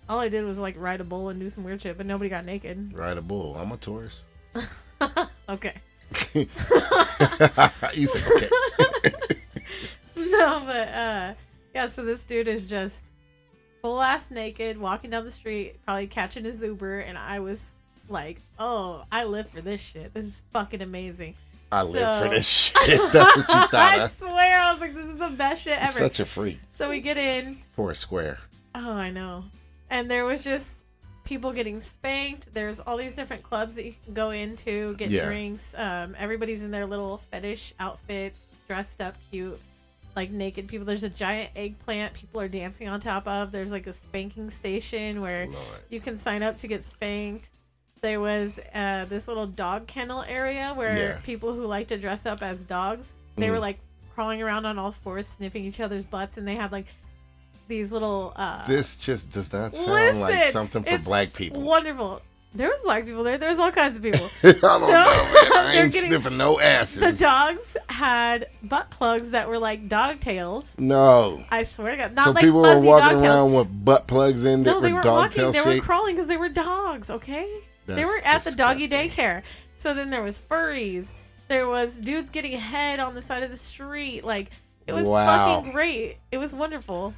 all 0.09 0.19
i 0.21 0.29
did 0.29 0.45
was 0.45 0.57
like 0.59 0.75
ride 0.79 1.01
a 1.01 1.05
bull 1.05 1.29
and 1.31 1.39
do 1.41 1.51
some 1.51 1.65
weird 1.65 1.83
shit 1.83 1.97
but 1.97 2.07
nobody 2.07 2.31
got 2.31 2.45
naked 2.45 2.93
Ride 2.95 3.19
a 3.19 3.23
bull. 3.23 3.57
I'm 3.57 3.73
a 3.73 3.77
tourist. 3.77 4.25
okay 5.49 5.75
you 6.35 6.47
said 8.07 8.25
okay. 8.25 8.49
no, 10.17 10.62
but 10.67 10.88
uh, 10.88 11.35
yeah. 11.75 11.88
So 11.88 12.05
this 12.05 12.23
dude 12.25 12.49
is 12.49 12.64
just 12.64 13.00
full 13.83 14.02
ass 14.02 14.25
naked, 14.31 14.79
walking 14.79 15.11
down 15.11 15.25
the 15.25 15.31
street, 15.31 15.76
probably 15.85 16.07
catching 16.07 16.45
his 16.45 16.61
Uber, 16.61 17.00
and 17.00 17.17
I 17.17 17.40
was 17.40 17.62
like, 18.09 18.40
"Oh, 18.59 19.05
I 19.11 19.25
live 19.25 19.50
for 19.50 19.61
this 19.61 19.81
shit. 19.81 20.12
This 20.14 20.26
is 20.26 20.33
fucking 20.52 20.83
amazing." 20.83 21.35
I 21.73 21.83
live 21.83 22.23
for 22.23 22.29
this 22.29 22.47
shit. 22.49 23.12
That's 23.12 23.37
what 23.37 23.49
you 23.49 23.55
thought. 23.55 23.75
I 23.75 24.09
swear, 24.09 24.61
I 24.61 24.73
was 24.73 24.81
like, 24.81 24.95
"This 24.95 25.07
is 25.07 25.19
the 25.19 25.29
best 25.29 25.62
shit 25.62 25.79
ever." 25.79 25.93
Such 25.93 26.21
a 26.21 26.26
freak 26.26 26.59
so 26.76 26.90
we 26.90 27.00
get 27.00 27.17
in. 27.17 27.59
for 27.76 27.90
a 27.90 27.97
square. 27.97 28.38
Oh, 28.75 28.93
I 28.93 29.11
know. 29.11 29.45
And 29.90 30.11
there 30.11 30.25
was 30.25 30.43
just 30.43 30.67
people 31.31 31.53
getting 31.53 31.81
spanked. 31.81 32.53
There's 32.53 32.81
all 32.81 32.97
these 32.97 33.15
different 33.15 33.45
clubs 33.45 33.77
that 33.77 33.85
you 33.85 33.95
can 34.05 34.15
go 34.15 34.31
into, 34.31 34.95
get 34.97 35.11
Yeah. 35.13 35.27
drinks. 35.27 35.63
Um, 35.77 36.17
everybody's 36.19 36.61
in 36.61 36.73
their 36.73 36.87
little 36.87 37.19
fetish 37.31 37.73
outfits, 37.79 38.41
dressed 38.67 39.01
up 39.01 39.15
cute, 39.31 39.59
like 40.17 40.31
naked 40.33 40.67
people. 40.67 40.85
There's 40.85 41.05
a 41.05 41.09
giant 41.09 41.51
eggplant 41.55 42.15
people 42.15 42.41
are 42.41 42.49
dancing 42.49 42.89
on 42.89 43.01
top 43.01 43.29
of. 43.29 43.53
There's 43.53 43.71
like 43.71 43.87
a 43.87 43.95
spanking 43.95 44.51
station 44.51 45.21
where 45.21 45.47
Lord. 45.47 45.67
you 45.89 46.01
can 46.01 46.21
sign 46.21 46.43
up 46.43 46.59
to 46.59 46.67
get 46.67 46.85
spanked. 46.85 47.47
There 48.01 48.19
was 48.21 48.51
uh, 48.75 49.05
this 49.05 49.29
little 49.29 49.47
dog 49.47 49.87
kennel 49.87 50.23
area 50.23 50.73
where 50.75 50.99
Yeah. 50.99 51.19
people 51.23 51.53
who 51.55 51.65
like 51.65 51.87
to 51.89 51.97
dress 51.97 52.27
up 52.27 52.43
as 52.43 52.59
dogs, 52.59 53.07
they 53.37 53.51
were 53.51 53.59
Mhm. 53.59 53.61
like 53.61 53.79
crawling 54.17 54.43
around 54.43 54.67
on 54.67 54.81
all 54.81 54.91
fours, 55.05 55.27
sniffing 55.37 55.65
each 55.65 55.79
other's 55.79 56.07
butts, 56.07 56.37
and 56.37 56.49
they 56.49 56.57
had 56.57 56.73
like 56.73 56.87
these 57.71 57.91
little. 57.91 58.35
Uh, 58.37 58.67
This 58.67 58.97
just 58.97 59.33
does 59.33 59.50
not 59.50 59.75
sound 59.75 60.21
like 60.21 60.50
something 60.53 60.85
for 60.85 60.99
black 60.99 61.33
people. 61.33 61.62
Wonderful. 61.62 62.21
There 62.53 62.67
was 62.69 62.81
black 62.83 63.05
people 63.05 63.23
there. 63.23 63.39
There 63.39 63.49
was 63.49 63.61
all 63.61 63.71
kinds 63.71 63.97
of 63.97 64.03
people. 64.03 64.29
I 64.43 64.53
don't 64.53 64.62
know, 64.62 64.89
man. 64.89 64.91
I 64.91 65.71
they're 65.73 65.85
ain't 65.85 65.93
getting- 65.93 66.11
sniffing 66.11 66.37
no 66.37 66.59
asses. 66.59 66.99
the 67.17 67.25
dogs 67.25 67.77
had 67.89 68.49
butt 68.65 68.91
plugs 68.91 69.31
that 69.31 69.49
were 69.49 69.59
like 69.59 69.89
dog 69.89 70.21
tails. 70.21 70.67
No. 70.77 71.45
I 71.49 71.62
swear 71.62 71.93
to 71.93 71.97
God, 71.97 72.15
not 72.17 72.25
so 72.25 72.31
like 72.33 72.43
people 72.45 72.61
were 72.62 72.81
walking 72.81 73.09
dog 73.09 73.23
tails. 73.23 73.25
around 73.25 73.55
with 73.55 73.85
butt 73.85 74.09
plugs 74.09 74.45
in 74.45 74.65
that 74.65 74.71
No, 74.71 74.81
they 74.81 74.89
were 74.89 74.95
weren't 74.95 75.05
dog 75.05 75.17
walking. 75.37 75.53
tail 75.53 75.65
They 75.65 75.77
were 75.77 75.81
crawling 75.81 76.17
because 76.17 76.27
they 76.27 76.37
were 76.37 76.49
dogs. 76.49 77.09
Okay. 77.09 77.49
they 77.87 78.05
were 78.05 78.21
at 78.25 78.43
the 78.43 78.50
doggy 78.50 78.89
daycare. 78.89 79.43
So 79.77 79.95
then 79.95 80.11
there 80.11 80.23
was 80.23 80.37
furries. 80.37 81.07
There 81.47 81.69
was 81.69 81.93
dudes 81.93 82.31
getting 82.31 82.59
head 82.59 82.99
on 83.00 83.15
the 83.15 83.23
side 83.23 83.45
of 83.45 83.53
the 83.53 83.59
street. 83.59 84.25
Like 84.25 84.50
it 84.89 84.93
was 84.93 85.07
Wow. 85.09 85.55
fucking 85.59 85.71
great. 85.73 86.17
It 86.33 86.39
was 86.39 86.53
wonderful. 86.53 87.15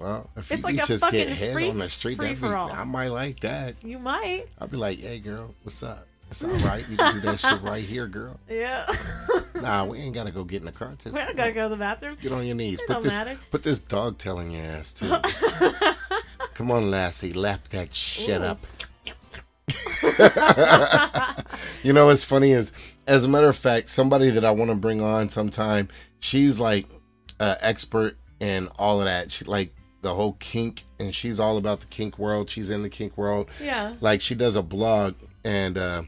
Well, 0.00 0.30
if 0.36 0.50
It's 0.50 0.60
you 0.60 0.64
like 0.76 0.86
just 0.86 1.10
get 1.10 1.52
free- 1.52 1.68
on 1.68 1.76
the 1.78 1.88
street, 1.90 2.18
be. 2.18 2.28
I 2.42 2.84
might 2.84 3.08
like 3.08 3.40
that. 3.40 3.74
You 3.84 3.98
might. 3.98 4.46
I'd 4.58 4.70
be 4.70 4.78
like, 4.78 4.98
hey, 4.98 5.18
girl, 5.18 5.54
what's 5.62 5.82
up? 5.82 6.06
It's 6.30 6.42
all 6.42 6.50
right. 6.50 6.88
You 6.88 6.96
can 6.96 7.14
do 7.16 7.20
that 7.22 7.38
shit 7.40 7.60
right 7.60 7.84
here, 7.84 8.06
girl. 8.06 8.38
Yeah. 8.48 8.86
Nah, 9.60 9.84
we 9.84 9.98
ain't 9.98 10.14
gotta 10.14 10.30
go 10.30 10.42
get 10.42 10.60
in 10.62 10.66
the 10.66 10.72
car. 10.72 10.94
Just 11.02 11.14
we 11.14 11.20
don't 11.20 11.36
gotta 11.36 11.52
go 11.52 11.64
to 11.64 11.74
the 11.74 11.78
bathroom. 11.78 12.16
get 12.22 12.32
on 12.32 12.46
your 12.46 12.54
knees. 12.54 12.80
It 12.80 12.86
Put 12.86 13.02
this, 13.02 13.12
matter. 13.12 13.38
put 13.50 13.62
this 13.62 13.78
dog 13.80 14.16
tail 14.16 14.38
in 14.38 14.50
your 14.52 14.64
ass 14.64 14.94
too. 14.94 15.06
Come 16.54 16.70
on, 16.70 16.90
Lassie, 16.90 17.34
lap 17.34 17.68
that 17.68 17.94
shit 17.94 18.40
Ooh. 18.40 18.44
up. 18.44 18.66
you 21.82 21.92
know 21.92 22.06
what's 22.06 22.24
funny 22.24 22.52
is, 22.52 22.72
as 23.06 23.24
a 23.24 23.28
matter 23.28 23.48
of 23.50 23.56
fact, 23.56 23.90
somebody 23.90 24.30
that 24.30 24.46
I 24.46 24.50
want 24.50 24.70
to 24.70 24.76
bring 24.76 25.02
on 25.02 25.28
sometime, 25.28 25.88
she's 26.20 26.58
like 26.58 26.86
uh, 27.38 27.56
expert 27.60 28.16
in 28.40 28.68
all 28.78 29.00
of 29.00 29.04
that. 29.04 29.30
She 29.30 29.44
like 29.44 29.74
the 30.02 30.14
whole 30.14 30.32
kink, 30.40 30.82
and 30.98 31.14
she's 31.14 31.38
all 31.38 31.56
about 31.58 31.80
the 31.80 31.86
kink 31.86 32.18
world. 32.18 32.48
She's 32.50 32.70
in 32.70 32.82
the 32.82 32.88
kink 32.90 33.16
world. 33.18 33.48
yeah. 33.62 33.94
Like 34.00 34.20
she 34.20 34.34
does 34.34 34.56
a 34.56 34.62
blog, 34.62 35.14
and 35.44 35.76
uh, 35.78 36.02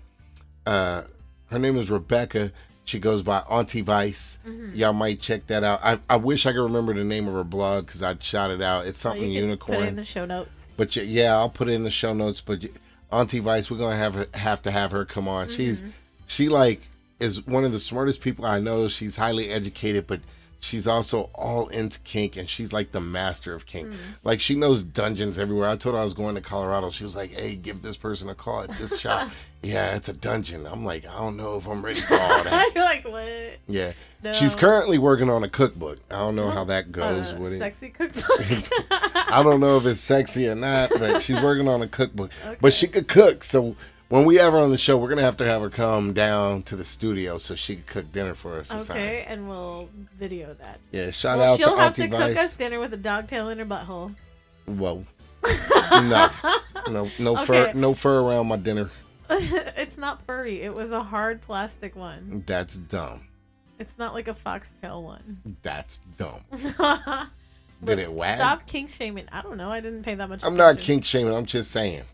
uh, 0.67 1.03
her 1.51 1.59
name 1.59 1.77
is 1.79 1.91
Rebecca. 1.91 2.53
She 2.85 2.99
goes 2.99 3.23
by 3.23 3.39
Auntie 3.41 3.81
Vice. 3.83 4.39
Mhm. 4.47 4.77
Y'all 4.77 4.93
might 4.93 5.21
check 5.21 5.47
that 5.47 5.63
out. 5.63 5.81
I, 5.85 5.99
I 6.11 6.17
wish 6.17 6.47
I 6.47 6.53
could 6.53 6.63
remember 6.63 6.93
the 6.95 7.05
name 7.05 7.29
of 7.29 7.35
her 7.35 7.45
blog 7.45 7.87
because 7.87 8.03
I'd 8.03 8.23
shout 8.25 8.51
it 8.51 8.61
out. 8.61 8.87
It's 8.87 8.99
So 9.01 9.11
something 9.11 9.31
you 9.31 9.43
unicorn. 9.43 9.79
Put 9.79 9.85
it 9.85 9.89
in 9.89 9.97
the 9.97 10.05
show 10.05 10.25
notes. 10.25 10.67
But 10.77 10.97
y- 10.97 11.03
yeah, 11.03 11.37
I'll 11.37 11.51
put 11.51 11.69
it 11.69 11.73
in 11.73 11.85
the 11.85 11.91
show 11.91 12.13
notes. 12.13 12.41
But 12.41 12.63
y- 12.63 12.69
Auntie 13.13 13.39
Vice, 13.39 13.71
we're 13.71 13.79
gonna 13.79 13.97
have 13.97 14.15
her, 14.15 14.27
have 14.35 14.63
to 14.63 14.71
have 14.73 14.91
her 14.91 15.05
come 15.05 15.29
on. 15.29 15.49
She's 15.49 15.83
Mhm. 15.83 15.93
she 16.27 16.49
like 16.49 16.81
is 17.21 17.47
one 17.47 17.63
of 17.63 17.71
the 17.71 17.79
smartest 17.79 18.21
people 18.21 18.45
I 18.45 18.59
know. 18.59 18.89
She's 18.89 19.15
highly 19.15 19.51
educated, 19.51 20.07
but 20.09 20.19
she's 20.62 20.87
also 20.87 21.28
all 21.35 21.69
into 21.69 21.99
kink, 22.00 22.37
and 22.37 22.49
she's 22.49 22.73
like 22.73 22.92
the 22.92 23.00
master 23.00 23.52
of 23.54 23.66
kink. 23.66 23.88
Mm. 23.88 23.97
Like 24.25 24.40
she 24.40 24.54
knows 24.54 24.83
dungeons 24.83 25.38
everywhere. 25.38 25.69
I 25.69 25.76
told 25.76 25.95
her 25.95 26.00
I 26.00 26.04
was 26.04 26.14
going 26.14 26.35
to 26.37 26.40
Colorado. 26.40 26.90
She 26.90 27.04
was 27.04 27.14
like, 27.14 27.33
"Hey, 27.33 27.57
give 27.57 27.83
this 27.83 27.97
person 27.97 28.28
a 28.31 28.35
call 28.35 28.62
at 28.62 28.71
this 28.78 28.99
shop." 28.99 29.31
yeah, 29.62 29.95
it's 29.97 30.09
a 30.09 30.12
dungeon. 30.12 30.66
I'm 30.66 30.85
like, 30.85 31.04
I 31.07 31.19
don't 31.19 31.37
know 31.37 31.57
if 31.57 31.66
I'm 31.66 31.85
ready 31.85 32.00
for 32.00 32.19
all 32.19 32.45
that. 32.45 32.71
You're 32.75 32.85
like 32.85 33.04
what? 33.07 33.59
yeah, 33.69 33.92
No. 34.23 34.33
she's 34.33 34.54
currently 34.54 34.99
working 34.99 35.28
on 35.31 35.45
a 35.45 35.49
cookbook. 35.49 35.99
I 36.11 36.16
don't 36.19 36.35
know 36.37 36.50
how 36.50 36.64
that 36.64 36.90
goes 36.92 37.33
Uh, 37.33 37.37
with 37.38 37.52
it. 37.54 37.59
Sexy 37.59 37.90
cookbook. 37.90 38.25
I 38.90 39.42
don't 39.42 39.61
know 39.61 39.76
if 39.78 39.87
it's 39.87 40.00
sexy 40.00 40.49
or 40.49 40.54
not, 40.54 40.90
but 40.99 41.23
she's 41.23 41.40
working 41.40 41.69
on 41.69 41.83
a 41.83 41.88
cookbook. 41.88 42.31
Okay. 42.45 42.57
But 42.61 42.73
she 42.73 42.88
could 42.88 43.07
cook. 43.09 43.45
So 43.45 43.76
when 44.12 44.26
we 44.26 44.37
have 44.37 44.52
her 44.52 44.59
on 44.59 44.69
the 44.69 44.76
show, 44.76 44.99
we're 44.99 45.09
gonna 45.09 45.23
have 45.23 45.38
to 45.38 45.45
have 45.47 45.62
her 45.62 45.71
come 45.71 46.12
down 46.12 46.62
to 46.64 46.76
the 46.76 46.85
studio 46.85 47.38
so 47.38 47.54
she 47.54 47.76
could 47.76 47.87
cook 47.87 48.12
dinner 48.12 48.35
for 48.35 48.59
us. 48.59 48.71
Okay, 48.90 49.25
and 49.26 49.49
we'll 49.49 49.88
video 50.19 50.52
that. 50.52 50.81
Yeah. 50.90 51.11
Shout 51.11 51.38
well, 51.38 51.54
out 51.54 51.59
she'll 51.59 51.71
to 51.71 51.76
have 51.76 51.87
Auntie 51.99 52.11
to 52.11 52.19
cook 52.19 52.37
us 52.37 52.54
dinner 52.54 52.78
with 52.78 52.92
a 52.92 52.99
dog 52.99 53.28
tail 53.28 53.49
in 53.49 53.59
her 53.59 53.64
butthole. 53.64 54.14
Whoa. 54.66 55.04
No. 55.92 56.31
No. 56.88 57.11
No 57.19 57.47
fur. 57.47 57.73
No 57.75 57.95
fur 57.95 58.21
around 58.21 58.49
my 58.49 58.57
dinner. 58.57 58.90
it's 59.31 59.97
not 59.97 60.25
furry. 60.26 60.62
It 60.62 60.75
was 60.75 60.92
a 60.92 61.02
hard 61.02 61.40
plastic 61.42 61.97
one. 61.97 62.45
That's 62.47 62.76
dumb. 62.76 63.23
It's 63.78 63.92
not 63.99 64.14
like 64.14 64.28
a 64.28 64.35
foxtail 64.35 65.02
one. 65.02 65.57
That's 65.62 66.00
dumb. 66.19 66.40
Did 67.85 67.99
it 67.99 68.12
wag? 68.12 68.38
Stop 68.38 68.66
kink 68.66 68.90
shaming. 68.90 69.26
I 69.33 69.42
don't 69.42 69.57
know. 69.57 69.71
I 69.71 69.81
didn't 69.81 70.02
pay 70.02 70.14
that 70.14 70.28
much. 70.28 70.40
I'm 70.42 70.57
not 70.57 70.73
attention. 70.73 70.87
kink 70.87 71.04
shaming. 71.04 71.35
I'm 71.35 71.47
just 71.47 71.71
saying. 71.71 72.04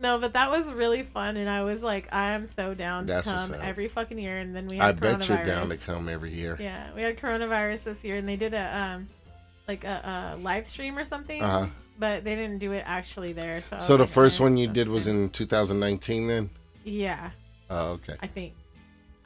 No, 0.00 0.18
but 0.18 0.32
that 0.34 0.50
was 0.50 0.66
really 0.72 1.02
fun, 1.02 1.36
and 1.36 1.48
I 1.50 1.62
was 1.62 1.82
like, 1.82 2.08
I 2.12 2.30
am 2.32 2.46
so 2.46 2.74
down 2.74 3.06
That's 3.06 3.26
to 3.26 3.32
what's 3.32 3.46
come 3.46 3.54
up. 3.60 3.64
every 3.66 3.88
fucking 3.88 4.18
year. 4.18 4.38
And 4.38 4.54
then 4.54 4.66
we 4.68 4.78
I 4.80 4.86
had 4.86 5.00
bet 5.00 5.28
you're 5.28 5.44
down 5.44 5.68
to 5.70 5.76
come 5.76 6.08
every 6.08 6.32
year. 6.32 6.56
Yeah, 6.60 6.88
we 6.94 7.02
had 7.02 7.18
coronavirus 7.18 7.84
this 7.84 8.04
year, 8.04 8.16
and 8.16 8.28
they 8.28 8.36
did 8.36 8.54
a 8.54 8.76
um, 8.76 9.08
like 9.66 9.84
a, 9.84 10.36
a 10.36 10.40
live 10.40 10.66
stream 10.66 10.96
or 10.98 11.04
something, 11.04 11.42
Uh 11.42 11.60
huh. 11.60 11.66
but 11.98 12.24
they 12.24 12.34
didn't 12.34 12.58
do 12.58 12.72
it 12.72 12.84
actually 12.86 13.32
there. 13.32 13.62
So, 13.70 13.76
I 13.76 13.80
So 13.80 13.92
was 13.94 13.98
the 13.98 14.04
like, 14.04 14.10
first 14.10 14.40
eh, 14.40 14.42
one 14.44 14.56
you 14.56 14.66
that's 14.68 14.74
did 14.74 14.88
was 14.88 15.06
in 15.08 15.30
2019 15.30 16.26
then? 16.28 16.50
yeah, 16.84 17.30
Oh, 17.70 17.90
okay. 17.92 18.14
I 18.22 18.26
think. 18.26 18.54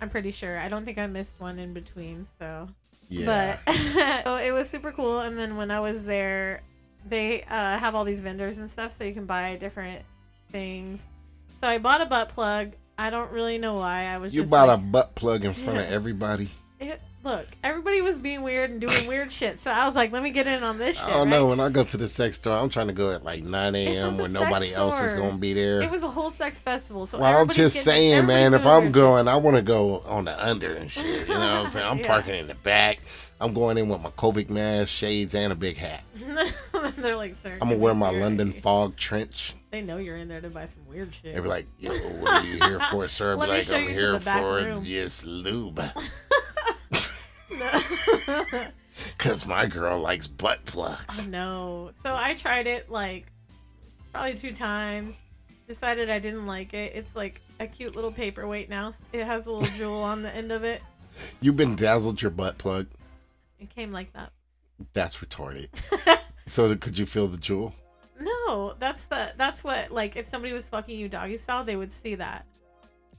I'm 0.01 0.11
pretty 0.11 0.33
sure. 0.33 0.59
I 0.59 0.69
don't 0.69 0.85
think 0.85 0.99
I 0.99 1.07
missed 1.07 1.39
one 1.39 1.61
in 1.61 1.73
between. 1.73 2.27
So, 2.41 2.69
Yeah. 3.09 3.57
but 3.65 3.75
so 4.25 4.35
it 4.35 4.51
was 4.51 4.69
super 4.69 4.91
cool. 4.91 5.21
And 5.21 5.39
then 5.39 5.57
when 5.57 5.71
I 5.71 5.79
was 5.79 6.03
there, 6.03 6.63
they 7.09 7.43
uh, 7.45 7.79
have 7.79 7.95
all 7.95 8.03
these 8.05 8.19
vendors 8.19 8.57
and 8.59 8.69
stuff, 8.69 8.97
so 8.99 9.05
you 9.05 9.13
can 9.15 9.27
buy 9.27 9.55
different 9.57 10.03
things. 10.53 11.03
So 11.61 11.67
I 11.69 11.79
bought 11.79 12.01
a 12.01 12.07
butt 12.07 12.29
plug. 12.31 12.73
I 12.99 13.11
don't 13.11 13.33
really 13.33 13.59
know 13.59 13.75
why. 13.75 14.05
I 14.07 14.19
was 14.19 14.33
you 14.35 14.45
bought 14.45 14.69
like, 14.69 14.79
a 14.79 14.81
butt 14.81 15.15
plug 15.15 15.45
in 15.45 15.55
front 15.55 15.79
of 15.79 15.87
everybody. 15.87 16.51
it, 16.79 17.01
look. 17.25 17.47
Everybody 17.65 18.01
was 18.03 18.19
being 18.19 18.43
weird 18.43 18.71
and 18.71 18.81
doing 18.81 19.07
weird 19.07 19.33
shit. 19.33 19.59
So 19.65 19.71
I 19.71 19.87
was 19.87 19.95
like, 19.95 20.13
let 20.13 20.23
me 20.23 20.31
get 20.31 20.47
in 20.47 20.63
on 20.63 20.79
this 20.79 20.97
shit. 20.97 21.07
Oh 21.09 21.21
right? 21.21 21.29
know. 21.29 21.47
When 21.47 21.59
I 21.61 21.71
go 21.71 21.85
to 21.85 21.97
the 21.97 22.09
sex 22.09 22.37
store, 22.37 22.53
I'm 22.59 22.69
trying 22.69 22.89
to 22.89 22.93
go 22.93 23.11
at 23.13 23.25
like 23.25 23.43
9 23.43 23.75
a.m. 23.75 24.19
when 24.19 24.33
nobody 24.33 24.75
else 24.75 25.01
is 25.01 25.15
going 25.15 25.33
to 25.33 25.39
be 25.39 25.55
there. 25.55 25.81
It 25.83 25.91
was 25.91 26.03
a 26.03 26.11
whole 26.11 26.31
sex 26.33 26.61
festival. 26.61 27.07
So 27.07 27.19
well, 27.19 27.41
I'm 27.41 27.49
just 27.49 27.75
getting- 27.77 27.85
saying, 27.85 28.27
man, 28.27 28.55
if 28.55 28.67
I'm 28.67 28.93
going, 28.93 29.27
I 29.27 29.37
want 29.37 29.57
to 29.57 29.63
go 29.63 30.01
on 30.01 30.27
the 30.27 30.45
under 30.45 30.75
and 30.75 30.91
shit. 30.91 31.27
You 31.29 31.35
know 31.35 31.41
what 31.41 31.41
I'm 31.67 31.71
saying? 31.71 31.87
I'm 31.87 31.99
Yeah. 32.03 32.07
parking 32.07 32.35
in 32.35 32.47
the 32.49 32.55
back. 32.57 32.99
I'm 33.43 33.53
going 33.53 33.77
in 33.77 33.89
with 33.89 34.01
my 34.01 34.11
COVID 34.11 34.51
mask, 34.51 34.89
shades, 34.89 35.35
and 35.35 35.53
a 35.53 35.57
big 35.57 35.77
hat. 35.77 36.05
They're 36.97 37.17
like, 37.17 37.35
sir. 37.35 37.55
I'm 37.61 37.69
going 37.69 37.71
to 37.73 37.77
wear 37.79 37.93
my 37.95 38.11
security." 38.11 38.23
London 38.23 38.53
fog 38.63 38.97
trench. 38.97 39.55
They 39.73 39.81
know 39.83 39.97
you're 39.97 40.17
in 40.17 40.29
there 40.29 40.41
to 40.41 40.49
buy 40.49 40.67
some 40.67 40.87
weird 40.87 41.13
shit. 41.21 41.35
They 41.35 41.41
be 41.41 41.49
like, 41.49 41.67
yo, 41.79 41.93
what 41.93 42.33
are 42.33 42.45
you 42.47 42.63
here 42.63 42.79
for, 42.91 43.09
sir? 43.09 43.35
Let 43.35 43.47
be 43.47 43.51
me 43.53 43.59
like, 43.59 43.67
show 43.67 43.75
I'm 43.75 43.83
you 43.83 43.89
to 43.89 43.95
here 43.95 44.13
the 44.13 44.21
back 44.21 44.41
for 44.41 44.55
room." 44.65 44.85
just 44.85 45.25
lube. 45.25 45.81
no. 47.51 47.83
Because 49.19 49.45
my 49.45 49.67
girl 49.67 49.99
likes 49.99 50.29
butt 50.29 50.65
plugs. 50.65 51.27
no. 51.27 51.91
So 52.05 52.15
I 52.15 52.35
tried 52.35 52.69
it 52.69 52.91
like 52.91 53.27
probably 54.13 54.35
two 54.35 54.53
times. 54.53 55.17
Decided 55.67 56.11
I 56.11 56.19
didn't 56.21 56.47
like 56.47 56.75
it. 56.75 56.93
It's 56.95 57.17
like 57.17 57.41
a 57.59 57.67
cute 57.67 57.97
little 57.97 58.13
paperweight 58.13 58.69
now. 58.69 58.95
It 59.13 59.25
has 59.25 59.47
a 59.47 59.51
little 59.51 59.69
jewel 59.77 60.03
on 60.03 60.23
the 60.23 60.33
end 60.35 60.53
of 60.53 60.63
it. 60.65 60.81
You've 61.41 61.57
been 61.57 61.75
dazzled 61.77 62.21
your 62.23 62.31
butt 62.31 62.59
plug. 62.59 62.87
It 63.63 63.75
came 63.75 63.93
like 63.93 64.13
that. 64.15 64.31
That's 64.93 65.17
retarded. 65.17 65.69
So 66.49 66.75
could 66.77 66.99
you 66.99 67.07
feel 67.07 67.29
the 67.29 67.37
jewel? 67.39 67.73
no, 68.21 68.75
that's 68.79 69.05
the 69.05 69.33
that's 69.39 69.63
what 69.65 69.91
like 69.93 70.17
if 70.17 70.29
somebody 70.29 70.53
was 70.53 70.67
fucking 70.67 70.99
you 70.99 71.09
doggy 71.09 71.39
style, 71.39 71.65
they 71.65 71.77
would 71.77 71.93
see 71.93 72.17
that. 72.17 72.45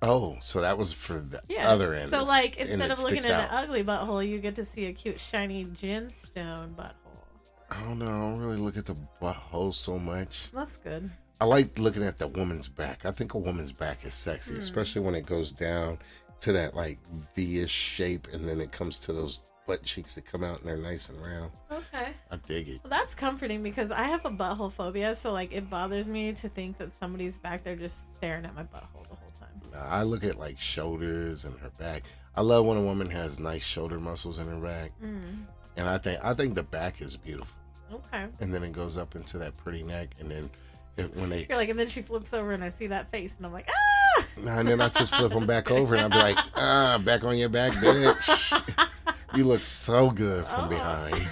Oh, 0.01 0.37
so 0.41 0.59
that 0.61 0.77
was 0.77 0.91
for 0.91 1.19
the 1.19 1.41
Yeah. 1.47 1.69
other 1.69 1.93
end. 1.93 2.11
So 2.11 2.23
like 2.23 2.57
instead 2.57 2.81
it 2.81 2.91
of 2.91 2.99
looking 2.99 3.19
at 3.25 3.31
out. 3.31 3.49
an 3.49 3.49
ugly 3.51 3.83
butthole, 3.83 4.27
you 4.27 4.39
get 4.39 4.55
to 4.55 4.65
see 4.65 4.85
a 4.87 4.93
cute 4.93 5.19
shiny 5.19 5.63
gemstone 5.65 6.75
butthole. 6.75 7.23
I 7.71 7.79
don't 7.81 7.97
know. 7.99 8.07
I 8.07 8.19
don't 8.31 8.39
really 8.39 8.57
look 8.57 8.75
at 8.77 8.85
the 8.85 8.97
butthole 9.21 9.73
so 9.73 9.97
much. 9.97 10.49
That's 10.53 10.75
good. 10.77 11.09
I 11.39 11.45
like 11.45 11.79
looking 11.79 12.03
at 12.03 12.19
the 12.19 12.27
woman's 12.27 12.67
back. 12.67 13.05
I 13.05 13.11
think 13.11 13.33
a 13.33 13.37
woman's 13.39 13.71
back 13.71 14.05
is 14.05 14.13
sexy, 14.13 14.53
Hmm. 14.53 14.59
especially 14.59 15.01
when 15.01 15.15
it 15.15 15.25
goes 15.25 15.51
down 15.53 15.97
to 16.41 16.51
that 16.51 16.75
like 16.75 16.99
V-ish 17.35 17.71
shape, 17.71 18.27
and 18.33 18.47
then 18.47 18.59
it 18.59 18.71
comes 18.73 18.99
to 18.99 19.13
those 19.13 19.43
butt 19.65 19.83
cheeks 19.83 20.15
that 20.15 20.25
come 20.25 20.43
out 20.43 20.59
and 20.59 20.67
they're 20.67 20.77
nice 20.77 21.09
and 21.09 21.21
round. 21.21 21.51
Okay. 21.71 22.09
I 22.31 22.35
dig 22.47 22.69
it. 22.69 22.81
Well, 22.83 22.89
that's 22.89 23.15
comforting 23.15 23.63
because 23.63 23.91
I 23.91 24.03
have 24.03 24.25
a 24.25 24.29
butthole 24.29 24.71
phobia, 24.71 25.15
so 25.15 25.31
like 25.31 25.51
it 25.51 25.69
bothers 25.69 26.05
me 26.07 26.33
to 26.33 26.49
think 26.49 26.77
that 26.79 26.89
somebody's 26.99 27.37
back 27.37 27.63
there 27.63 27.75
just 27.75 27.97
staring 28.17 28.45
at 28.45 28.55
my 28.55 28.63
butthole 28.63 29.03
the 29.09 29.15
whole 29.15 29.31
time. 29.39 29.49
Now, 29.71 29.85
I 29.87 30.03
look 30.03 30.23
at 30.23 30.37
like 30.37 30.59
shoulders 30.59 31.45
and 31.45 31.57
her 31.59 31.69
back. 31.77 32.03
I 32.35 32.41
love 32.41 32.65
when 32.65 32.77
a 32.77 32.83
woman 32.83 33.09
has 33.09 33.39
nice 33.39 33.63
shoulder 33.63 33.99
muscles 33.99 34.39
in 34.39 34.47
her 34.47 34.57
back, 34.57 34.91
Mm. 35.03 35.45
and 35.77 35.87
I 35.87 35.97
think 35.97 36.19
I 36.23 36.33
think 36.33 36.55
the 36.55 36.63
back 36.63 37.01
is 37.01 37.15
beautiful. 37.15 37.55
Okay. 37.91 38.25
And 38.39 38.53
then 38.53 38.63
it 38.63 38.71
goes 38.73 38.97
up 38.97 39.15
into 39.15 39.37
that 39.37 39.55
pretty 39.57 39.83
neck, 39.83 40.09
and 40.19 40.29
then 40.31 40.49
it, 40.97 41.15
when 41.15 41.29
they 41.29 41.45
You're 41.47 41.57
like, 41.57 41.69
and 41.69 41.79
then 41.79 41.87
she 41.87 42.01
flips 42.01 42.33
over 42.33 42.53
and 42.53 42.63
I 42.63 42.71
see 42.71 42.87
that 42.87 43.11
face, 43.11 43.31
and 43.37 43.45
I'm 43.45 43.53
like, 43.53 43.67
ah! 43.69 44.25
and 44.37 44.67
then 44.67 44.81
I 44.81 44.89
just 44.89 45.13
flip 45.15 45.31
them 45.31 45.45
back 45.47 45.69
over, 45.71 45.95
and 45.95 46.05
I'd 46.05 46.11
be 46.11 46.17
like, 46.17 46.37
ah, 46.55 46.99
back 47.03 47.23
on 47.23 47.37
your 47.37 47.49
back, 47.49 47.71
bitch. 47.73 48.87
You 49.35 49.45
look 49.45 49.63
so 49.63 50.09
good 50.11 50.45
from 50.45 50.65
Oh. 50.65 50.69
behind. 50.69 51.27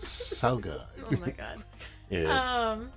So 0.00 0.58
good. 0.58 0.80
oh 1.10 1.16
my 1.18 1.30
god. 1.30 1.62
Yeah. 2.10 2.72
Um, 2.72 2.90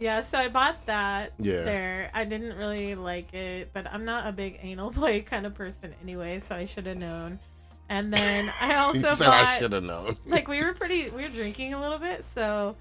yeah. 0.00 0.24
So 0.28 0.36
I 0.36 0.48
bought 0.48 0.84
that 0.86 1.34
Yeah. 1.38 1.62
there. 1.62 2.10
I 2.12 2.24
didn't 2.24 2.56
really 2.56 2.96
like 2.96 3.32
it, 3.32 3.70
but 3.72 3.86
I'm 3.86 4.04
not 4.04 4.26
a 4.26 4.32
big 4.32 4.58
anal 4.60 4.90
play 4.90 5.20
kind 5.32 5.46
of 5.46 5.54
person 5.54 5.94
anyway, 6.02 6.40
so 6.48 6.56
I 6.56 6.66
should 6.66 6.86
have 6.86 6.96
known. 6.96 7.38
And 7.88 8.12
then 8.12 8.52
I 8.60 8.74
also 8.76 9.14
said 9.14 9.28
I 9.28 9.58
should 9.58 9.70
have 9.72 9.84
known. 9.84 10.16
like 10.26 10.48
we 10.48 10.64
were 10.64 10.74
pretty 10.74 11.10
we 11.10 11.22
were 11.22 11.28
drinking 11.28 11.74
a 11.74 11.80
little 11.80 11.98
bit 11.98 12.24
so 12.34 12.74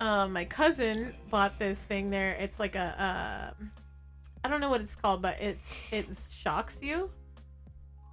um 0.00 0.32
my 0.34 0.44
cousin 0.46 1.14
bought 1.30 1.58
this 1.58 1.78
thing 1.78 2.10
there 2.10 2.32
it's 2.32 2.58
like 2.58 2.74
a 2.74 3.52
uh, 3.58 3.64
i 4.44 4.48
don't 4.48 4.60
know 4.60 4.68
what 4.68 4.82
it's 4.82 4.94
called 4.94 5.22
but 5.22 5.40
it's 5.40 5.64
it 5.90 6.06
shocks 6.42 6.76
you 6.82 7.10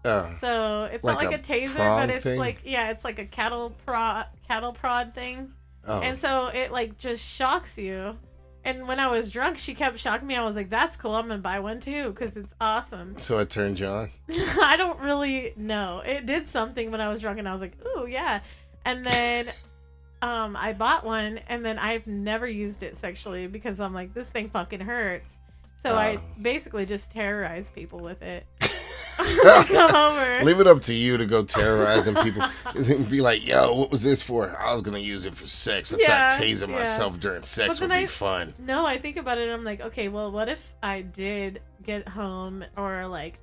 Uh, 0.03 0.29
so 0.41 0.89
it's 0.91 1.03
Like 1.03 1.21
not 1.21 1.23
like 1.31 1.39
a 1.39 1.41
a, 1.41 1.43
taser 1.67 1.75
but 1.77 2.09
it's 2.09 2.23
thing? 2.23 2.37
like 2.39 2.59
yeah 2.65 2.89
it's 2.91 3.03
like 3.05 3.19
a 3.19 3.25
cattle 3.25 3.71
prod 3.85 4.25
cattle 4.47 4.73
prod 4.73 5.13
thing 5.15 5.53
oh, 5.87 6.01
and 6.01 6.19
so 6.19 6.47
it 6.47 6.71
like 6.71 6.97
just 6.97 7.23
shocks 7.23 7.69
you 7.77 8.17
And 8.65 8.87
when 8.87 8.97
I 8.99 9.07
was 9.07 9.29
drunk, 9.29 9.57
she 9.57 9.73
kept 9.75 9.99
shocking 9.99 10.25
me. 10.25 10.35
I 10.37 10.45
was 10.45 10.55
like, 10.55 10.69
"That's 10.69 10.95
cool. 10.95 11.11
I'm 11.15 11.27
gonna 11.27 11.41
buy 11.41 11.59
one 11.59 11.81
too 11.81 12.11
because 12.13 12.37
it's 12.37 12.53
awesome." 12.61 13.15
So 13.19 13.37
it 13.39 13.49
turned 13.49 13.77
you 13.77 13.87
on. 13.87 14.09
I 14.61 14.77
don't 14.77 14.99
really 15.01 15.53
know. 15.57 16.01
It 16.05 16.25
did 16.25 16.47
something 16.47 16.89
when 16.89 17.01
I 17.01 17.09
was 17.09 17.19
drunk, 17.19 17.39
and 17.39 17.47
I 17.49 17.51
was 17.51 17.59
like, 17.59 17.75
"Ooh, 17.85 18.05
yeah." 18.07 18.39
And 18.85 19.05
then, 19.05 19.51
um, 20.21 20.55
I 20.55 20.71
bought 20.71 21.03
one, 21.05 21.39
and 21.49 21.65
then 21.65 21.77
I've 21.77 22.07
never 22.07 22.47
used 22.47 22.83
it 22.83 22.95
sexually 22.95 23.47
because 23.47 23.81
I'm 23.81 23.93
like, 23.93 24.13
"This 24.13 24.29
thing 24.29 24.49
fucking 24.49 24.79
hurts." 24.79 25.37
So 25.81 25.95
I 25.95 26.15
Oh. 26.15 26.21
basically 26.41 26.85
just 26.85 27.11
terrorize 27.11 27.69
people 27.75 27.99
with 27.99 28.21
it. 28.21 28.45
Come 29.17 29.95
over. 29.95 30.43
Leave 30.43 30.59
it 30.59 30.67
up 30.67 30.81
to 30.83 30.93
you 30.93 31.17
to 31.17 31.25
go 31.25 31.43
terrorizing 31.43 32.15
people 32.15 32.43
and 32.65 33.09
be 33.11 33.21
like, 33.21 33.45
"Yo, 33.45 33.73
what 33.73 33.91
was 33.91 34.01
this 34.01 34.21
for? 34.21 34.55
I 34.59 34.73
was 34.73 34.81
gonna 34.81 34.99
use 34.99 35.25
it 35.25 35.35
for 35.35 35.47
sex. 35.47 35.93
I 35.93 35.97
Yeah, 35.99 36.29
thought 36.31 36.41
tasing 36.41 36.69
yeah. 36.69 36.79
myself 36.79 37.19
during 37.19 37.43
sex 37.43 37.79
would 37.79 37.89
be 37.89 37.95
I- 37.95 38.05
fun." 38.07 38.53
No, 38.59 38.85
I 38.85 38.97
think 38.97 39.17
about 39.17 39.37
it. 39.37 39.43
and 39.43 39.51
I'm 39.51 39.63
like, 39.63 39.81
okay, 39.81 40.07
well, 40.07 40.31
what 40.31 40.49
if 40.49 40.59
I 40.81 41.01
did 41.01 41.61
get 41.85 42.07
home 42.07 42.63
or 42.77 43.07
like 43.07 43.39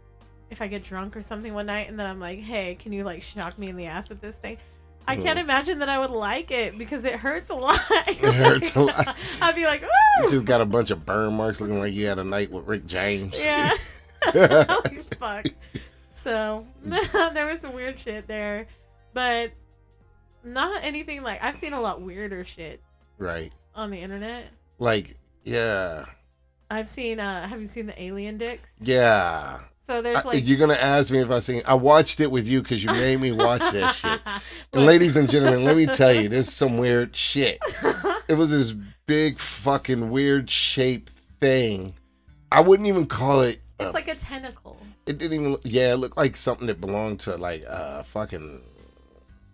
if 0.51 0.61
I 0.61 0.67
get 0.67 0.83
drunk 0.85 1.17
or 1.17 1.23
something 1.23 1.55
one 1.55 1.67
night 1.67 1.89
and 1.89 1.99
then 1.99 2.07
I'm 2.07 2.19
like, 2.21 2.41
hey, 2.41 2.75
can 2.75 2.93
you 2.93 3.05
like 3.05 3.23
shock 3.23 3.59
me 3.59 3.69
in 3.69 3.77
the 3.77 3.87
ass 3.87 4.09
with 4.09 4.21
this 4.21 4.35
thing? 4.37 4.57
I 5.09 5.17
can't 5.17 5.39
Mhm. 5.39 5.43
imagine 5.45 5.79
that 5.79 5.89
I 5.89 5.99
would 5.99 6.11
like 6.11 6.51
it 6.51 6.77
because 6.77 7.05
it 7.05 7.15
hurts 7.15 7.51
a 7.51 7.55
lot. 7.55 7.81
It 8.09 8.19
hurts 8.19 8.75
a 8.77 8.81
lot. 8.83 9.17
I'd 9.41 9.55
be 9.55 9.65
like, 9.65 9.81
You 9.81 9.89
oh, 10.25 10.29
just 10.31 10.45
got 10.45 10.61
a 10.61 10.67
bunch 10.67 10.91
of 10.91 11.07
burn 11.07 11.35
marks, 11.35 11.61
looking 11.61 11.79
like 11.81 11.93
you 11.95 12.07
had 12.07 12.19
a 12.19 12.25
night 12.25 12.51
with 12.51 12.67
Rick 12.67 12.87
James. 12.87 13.43
yeah. 13.43 13.73
Holy 14.69 15.03
fuck. 15.19 15.47
So 16.23 16.67
there 16.85 17.47
was 17.47 17.61
some 17.61 17.73
weird 17.75 17.99
shit 18.01 18.27
there, 18.27 18.67
but 19.15 19.53
not 20.45 20.83
anything 20.85 21.23
like 21.23 21.43
I've 21.43 21.57
seen 21.57 21.73
a 21.73 21.81
lot 21.81 22.03
weirder 22.03 22.45
shit 22.45 22.81
right. 23.19 23.53
on 23.75 23.91
the 23.91 23.99
internet. 23.99 24.47
Like, 24.79 25.17
yeah, 25.45 26.05
I've 26.71 26.89
seen. 26.89 27.21
uh 27.21 27.49
Have 27.49 27.61
you 27.61 27.69
seen 27.69 27.87
the 27.87 28.03
alien 28.03 28.39
dicks? 28.39 28.69
yeah. 28.81 29.61
So 29.87 30.03
there's 30.03 30.19
I- 30.19 30.23
like 30.23 30.47
you're 30.47 30.59
gonna 30.59 30.75
ask 30.75 31.11
me 31.11 31.19
if 31.19 31.31
I 31.31 31.41
seen. 31.41 31.63
I 31.67 31.75
watched 31.75 32.21
it 32.21 32.31
with 32.31 32.47
you 32.47 32.63
because 32.63 32.81
you 32.85 32.91
made 32.91 33.19
me 33.21 33.33
watch 33.33 33.63
that 33.73 33.93
shit. 33.97 34.21
And 34.73 34.87
ladies 34.87 35.17
and 35.17 35.29
gentlemen, 35.29 35.65
let 35.65 35.77
me 35.77 35.87
tell 35.87 36.13
you, 36.15 36.29
this 36.29 36.47
is 36.47 36.55
some 36.55 36.79
weird 36.79 37.17
shit. 37.17 37.59
It 38.29 38.35
was 38.35 38.51
this 38.53 38.73
big 39.07 39.41
fucking 39.41 40.11
weird 40.11 40.49
shaped 40.49 41.11
thing. 41.41 41.95
I 42.53 42.61
wouldn't 42.61 42.87
even 42.89 43.07
call 43.07 43.41
it. 43.43 43.61
It's 43.81 43.95
like 43.95 44.09
a 44.09 44.15
tentacle. 44.17 44.79
it 45.07 45.19
didn't 45.19 45.35
even. 45.41 45.53
look- 45.53 45.61
Yeah, 45.65 45.93
it 45.95 45.97
looked 45.97 46.17
like 46.17 46.37
something 46.37 46.67
that 46.69 46.81
belonged 46.81 47.21
to 47.21 47.37
like 47.37 47.63
a 47.67 48.05
fucking 48.13 48.63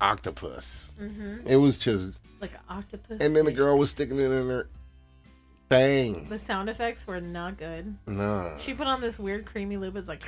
octopus. 0.01 0.93
hmm 0.99 1.39
It 1.47 1.57
was 1.57 1.79
just, 1.79 2.19
Like 2.41 2.53
an 2.53 2.61
octopus. 2.69 3.19
and 3.21 3.35
then 3.35 3.45
the 3.47 3.53
girl 3.53 3.79
was 3.79 3.91
sticking 3.91 4.19
it 4.19 4.31
in 4.31 4.49
her 4.49 4.69
thing. 5.69 6.27
The 6.29 6.39
sound 6.41 6.69
effects 6.69 7.07
were 7.07 7.21
not 7.21 7.59
good. 7.59 7.97
No, 8.07 8.55
She 8.59 8.75
put 8.75 8.87
on 8.87 9.01
this 9.01 9.19
weird 9.19 9.47
creamy 9.47 9.77
lube. 9.77 9.97
It's 9.97 10.09
like, 10.09 10.23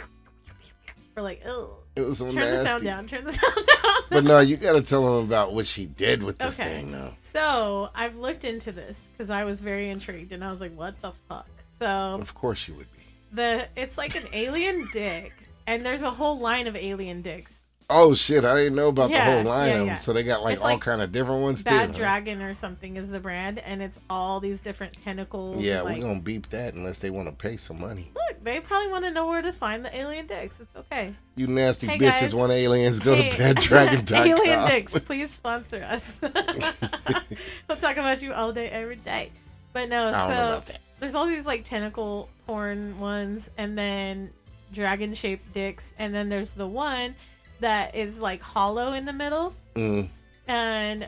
we're 1.17 1.23
like, 1.23 1.43
oh, 1.47 1.79
it 1.97 2.03
was 2.03 2.19
so 2.19 2.27
turn 2.27 2.37
nasty. 2.37 2.57
the 2.65 2.69
sound 2.71 2.85
down. 2.85 3.07
Turn 3.09 3.25
the 3.25 3.33
sound 3.35 3.55
down. 3.57 3.95
But 4.11 4.25
no, 4.25 4.41
you 4.41 4.57
gotta 4.57 4.83
tell 4.83 5.05
them 5.05 5.27
about 5.27 5.53
what 5.53 5.67
she 5.67 5.85
did 5.87 6.23
with 6.23 6.39
this 6.39 6.55
Okay. 6.55 6.77
thing, 6.77 6.93
though. 6.93 7.13
So 7.33 7.91
I've 7.95 8.17
looked 8.17 8.45
into 8.45 8.73
this 8.73 8.97
because 9.17 9.29
I 9.31 9.45
was 9.45 9.61
very 9.61 9.91
intrigued, 9.91 10.33
and 10.33 10.43
I 10.45 10.51
was 10.51 10.61
like, 10.61 10.75
what 10.77 11.01
the 11.03 11.13
fuck? 11.29 11.47
So 11.81 11.87
Of 11.87 12.35
course 12.35 12.67
you 12.67 12.75
would 12.75 12.91
be. 12.93 12.98
The 13.33 13.67
it's 13.77 13.97
like 13.99 14.15
an 14.15 14.27
alien 14.33 14.89
dick, 14.93 15.33
and 15.67 15.85
there's 15.85 16.03
a 16.03 16.11
whole 16.11 16.39
line 16.39 16.67
of 16.67 16.77
alien 16.77 17.23
dicks. 17.23 17.53
Oh 17.91 18.15
shit! 18.15 18.45
I 18.45 18.55
didn't 18.55 18.75
know 18.75 18.89
about 18.89 19.09
Yeah, 19.11 19.25
the 19.25 19.33
whole 19.37 19.45
line 19.51 19.69
yeah, 19.69 19.75
of 19.75 19.79
them. 19.81 19.87
yeah. 19.89 19.99
So 19.99 20.13
they 20.13 20.23
got 20.23 20.43
like 20.43 20.57
It's 20.57 20.63
all 20.63 20.69
like 20.73 20.81
kind 20.83 21.01
of 21.01 21.11
different 21.11 21.41
ones 21.41 21.63
Bad 21.63 21.87
too. 21.87 21.93
huh? 21.93 21.99
Dragon 21.99 22.43
or 22.43 22.53
something 22.53 22.97
is 22.99 23.09
the 23.09 23.19
brand, 23.19 23.61
and 23.61 23.81
it's 23.81 23.99
all 24.11 24.41
these 24.41 24.61
different 24.61 24.95
tentacles. 25.03 25.63
Yeah, 25.63 25.81
and, 25.87 25.95
we're 25.97 26.03
gonna 26.07 26.21
beep 26.21 26.51
that 26.51 26.75
unless 26.75 26.99
they 26.99 27.09
want 27.09 27.29
to 27.29 27.33
pay 27.33 27.57
some 27.57 27.81
money. 27.81 28.13
Look, 28.15 28.45
they 28.45 28.61
probably 28.61 28.89
want 28.93 29.07
to 29.07 29.11
know 29.11 29.27
where 29.27 29.41
to 29.41 29.55
find 29.55 29.83
the 29.83 29.97
alien 29.97 30.27
dicks. 30.27 30.55
It's 30.61 30.77
okay. 30.77 31.15
You 31.37 31.47
nasty 31.47 31.87
Hey, 31.87 31.97
bitches 31.99 32.21
guys. 32.21 32.35
want 32.35 32.53
aliens? 32.53 33.01
Go 33.01 33.15
Hey, 33.17 33.31
to 33.31 33.37
baddragon.com. 33.39 34.27
alien 34.39 34.69
dicks, 34.69 34.93
please 35.01 35.31
sponsor 35.33 35.83
us. 35.83 36.05
we'll 37.69 37.79
talk 37.79 37.97
about 37.97 38.21
you 38.21 38.35
all 38.35 38.53
day, 38.53 38.69
every 38.69 38.97
day. 38.97 39.33
But 39.73 39.89
no, 39.89 40.09
I 40.09 40.11
don't 40.13 40.29
know 40.31 40.63
so. 40.67 40.75
There's 41.01 41.15
all 41.15 41.27
these 41.27 41.47
like 41.47 41.65
tentacle 41.69 42.29
porn 42.47 42.99
ones, 43.01 43.45
and 43.57 43.77
then 43.77 44.31
dragon 44.73 45.15
shaped 45.15 45.53
dicks, 45.55 45.85
and 45.99 46.15
then 46.15 46.29
there's 46.29 46.51
the 46.51 46.67
one 46.67 47.15
that 47.61 47.95
is 47.95 48.19
like 48.19 48.41
hollow 48.43 48.93
in 48.93 49.05
the 49.05 49.13
middle, 49.13 49.53
Mm, 49.75 50.09
and 50.47 51.07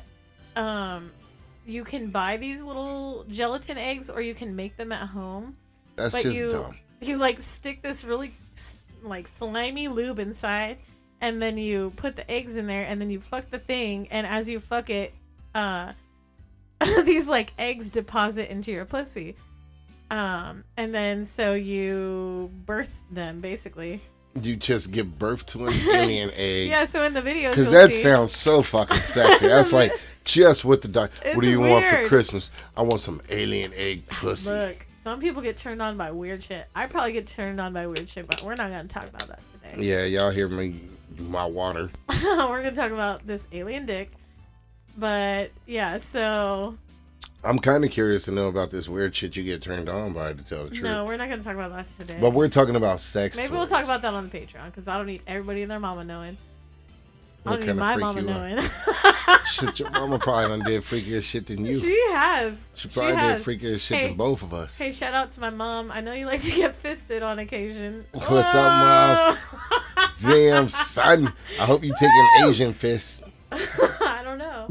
um, 0.56 1.10
you 1.66 1.84
can 1.84 2.10
buy 2.10 2.36
these 2.36 2.60
little 2.62 3.24
gelatin 3.28 3.78
eggs, 3.78 4.08
or 4.10 4.20
you 4.20 4.34
can 4.34 4.54
make 4.56 4.76
them 4.76 4.92
at 4.92 5.08
home. 5.08 5.56
that's 5.96 6.12
But 6.12 6.22
just 6.24 6.36
you- 6.36 6.50
dumb. 6.50 6.76
You 7.02 7.16
like 7.16 7.40
stick 7.40 7.80
this 7.82 8.04
really 8.04 8.32
like 9.02 9.26
slimy 9.38 9.88
lube 9.88 10.18
inside, 10.18 10.76
and 11.22 11.40
then 11.40 11.56
you 11.56 11.92
put 11.96 12.14
the 12.16 12.30
eggs 12.30 12.56
in 12.56 12.66
there, 12.66 12.84
and 12.84 13.00
then 13.00 13.08
you 13.10 13.20
fuck 13.20 13.48
the 13.50 13.58
thing, 13.58 14.08
and 14.10 14.26
as 14.26 14.48
you 14.50 14.60
fuck 14.60 14.90
it, 14.90 15.14
uh, 15.54 15.92
these 17.04 17.26
like 17.26 17.52
eggs 17.58 17.88
deposit 17.88 18.50
into 18.50 18.70
your 18.70 18.84
pussy. 18.84 19.34
Um, 20.10 20.64
and 20.76 20.92
then 20.92 21.28
so 21.36 21.54
you 21.54 22.50
birth 22.66 22.90
them 23.10 23.40
basically. 23.40 24.00
You 24.40 24.54
just 24.56 24.90
give 24.92 25.18
birth 25.18 25.44
to 25.46 25.66
an 25.66 25.72
alien 25.88 26.30
egg. 26.34 26.68
Yeah, 26.68 26.86
so 26.86 27.02
in 27.02 27.14
the 27.14 27.22
videos, 27.22 27.50
Because 27.50 27.70
that 27.70 27.92
see- 27.92 28.02
sounds 28.02 28.34
so 28.34 28.62
fucking 28.62 29.02
sexy. 29.02 29.46
That's 29.48 29.72
like 29.72 29.92
just 30.24 30.64
what 30.64 30.82
the 30.82 30.88
doc. 30.88 31.10
It's 31.24 31.34
What 31.36 31.42
do 31.42 31.50
you 31.50 31.60
want 31.60 31.84
for. 31.86 32.06
Christmas? 32.08 32.50
I 32.76 32.82
want 32.82 33.00
some 33.00 33.20
alien 33.28 33.72
egg 33.74 34.06
pussy. 34.08 34.50
Look, 34.50 34.76
some 35.04 35.20
people 35.20 35.42
get 35.42 35.56
turned 35.58 35.82
on 35.82 35.96
by 35.96 36.10
weird 36.12 36.44
shit. 36.44 36.66
I 36.76 36.86
probably 36.86 37.12
get 37.12 37.26
turned 37.26 37.60
on 37.60 37.72
by 37.72 37.86
weird 37.86 38.08
shit, 38.08 38.26
but 38.26 38.42
we're 38.42 38.54
not 38.54 38.70
gonna 38.70 38.86
talk 38.88 39.08
about 39.08 39.26
that 39.28 39.40
today. 39.70 39.82
Yeah, 39.84 40.04
y'all 40.04 40.30
hear 40.30 40.46
me? 40.48 40.80
My 41.18 41.44
water. 41.44 41.90
we're 42.08 42.62
gonna 42.62 42.72
talk 42.72 42.92
about 42.92 43.26
this 43.26 43.42
alien 43.52 43.84
dick. 43.86 44.10
But 44.96 45.50
yeah, 45.66 45.98
so 46.12 46.76
I'm 47.42 47.58
kind 47.58 47.84
of 47.84 47.90
curious 47.90 48.24
to 48.24 48.32
know 48.32 48.48
about 48.48 48.70
this 48.70 48.88
weird 48.88 49.14
shit 49.16 49.34
you 49.34 49.42
get 49.44 49.62
turned 49.62 49.88
on 49.88 50.12
by, 50.12 50.34
to 50.34 50.42
tell 50.42 50.64
the 50.64 50.70
truth. 50.70 50.82
no, 50.82 51.04
we're 51.06 51.16
not 51.16 51.28
gonna 51.30 51.42
talk 51.42 51.54
about 51.54 51.72
that 51.72 51.86
today. 51.98 52.18
But 52.20 52.32
we're 52.32 52.48
talking 52.48 52.76
about 52.76 53.00
sex. 53.00 53.36
Maybe 53.36 53.52
we'll 53.52 53.66
talk 53.66 53.84
about 53.84 54.02
that 54.02 54.12
on 54.12 54.28
the 54.28 54.38
Patreon 54.38 54.66
because 54.66 54.86
I 54.88 54.96
don't 54.98 55.06
need 55.06 55.22
everybody 55.26 55.62
and 55.62 55.70
their 55.70 55.80
mama 55.80 56.04
knowing. 56.04 56.36
I 57.46 57.50
What 57.52 57.56
don't 57.60 57.68
need 57.68 57.76
my 57.76 57.94
freak 57.94 58.02
mama 58.02 58.20
knowing. 58.22 58.68
Shit, 59.46 59.78
your 59.80 59.90
mama 59.90 60.18
probably 60.18 60.58
done 60.58 60.66
did 60.66 60.82
freakier 60.82 61.22
shit 61.22 61.46
than 61.46 61.64
you. 61.64 61.80
she 61.80 61.98
has. 62.12 62.52
She 62.74 62.88
probably 62.88 63.14
has. 63.14 63.42
did 63.42 63.46
freakier 63.60 63.80
shit 63.80 63.96
Hey, 63.96 64.08
than 64.08 64.16
both 64.18 64.42
of 64.42 64.52
us. 64.52 64.76
Hey, 64.76 64.92
shout 64.92 65.14
out 65.14 65.32
to 65.32 65.40
my 65.40 65.48
mom. 65.48 65.90
I 65.90 66.02
know 66.02 66.12
you 66.12 66.26
like 66.26 66.42
to 66.42 66.50
get 66.50 66.76
fisted 66.76 67.22
on 67.22 67.38
occasion. 67.38 68.04
What's 68.12 68.54
up, 68.54 69.26
Moms? 69.26 69.38
Damn, 70.20 70.68
son. 70.68 71.32
I 71.58 71.64
hope 71.64 71.82
you 71.82 71.94
take 71.98 72.10
an 72.10 72.28
Asian 72.50 72.74
fist, 72.74 73.22
I 73.50 74.20
don't 74.22 74.36
know, 74.38 74.68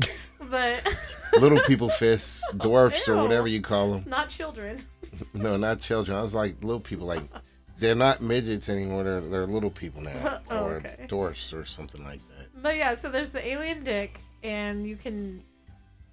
but 0.49 0.87
little 1.39 1.59
people 1.61 1.89
fists, 1.89 2.41
dwarfs, 2.57 3.07
or 3.07 3.15
whatever 3.17 3.47
you 3.47 3.61
call 3.61 3.91
them. 3.93 4.03
not 4.07 4.29
children. 4.29 4.83
No, 5.33 5.57
not 5.57 5.81
children. 5.81 6.15
I 6.17 6.21
was 6.21 6.33
like 6.33 6.61
little 6.63 6.79
people. 6.79 7.05
Like 7.05 7.23
they're 7.79 7.95
not 7.95 8.21
midgets 8.21 8.69
anymore. 8.69 9.03
They're, 9.03 9.19
they're 9.19 9.47
little 9.47 9.69
people 9.71 10.01
now, 10.01 10.39
Oh, 10.49 10.57
or 10.65 10.73
okay. 10.75 11.05
dwarfs 11.09 11.51
or 11.51 11.65
something 11.65 12.01
like 12.05 12.21
that. 12.29 12.61
But 12.61 12.77
yeah, 12.77 12.95
so 12.95 13.09
there's 13.09 13.29
the 13.31 13.45
alien 13.45 13.83
dick, 13.83 14.21
and 14.43 14.87
you 14.87 14.95
can 14.95 15.43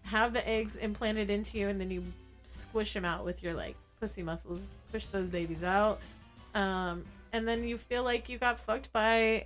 have 0.02 0.32
the 0.32 0.46
eggs 0.48 0.74
implanted 0.76 1.30
into 1.30 1.56
you, 1.58 1.68
and 1.68 1.80
then 1.80 1.90
you 1.90 2.02
squish 2.48 2.94
them 2.94 3.04
out 3.04 3.24
with 3.24 3.42
your 3.44 3.54
like 3.54 3.76
pussy 4.00 4.22
muscles, 4.22 4.60
push 4.90 5.06
those 5.06 5.28
babies 5.28 5.62
out, 5.62 6.00
um, 6.54 7.04
and 7.32 7.46
then 7.46 7.62
you 7.64 7.78
feel 7.78 8.02
like 8.02 8.28
you 8.28 8.38
got 8.38 8.58
fucked 8.58 8.92
by 8.92 9.44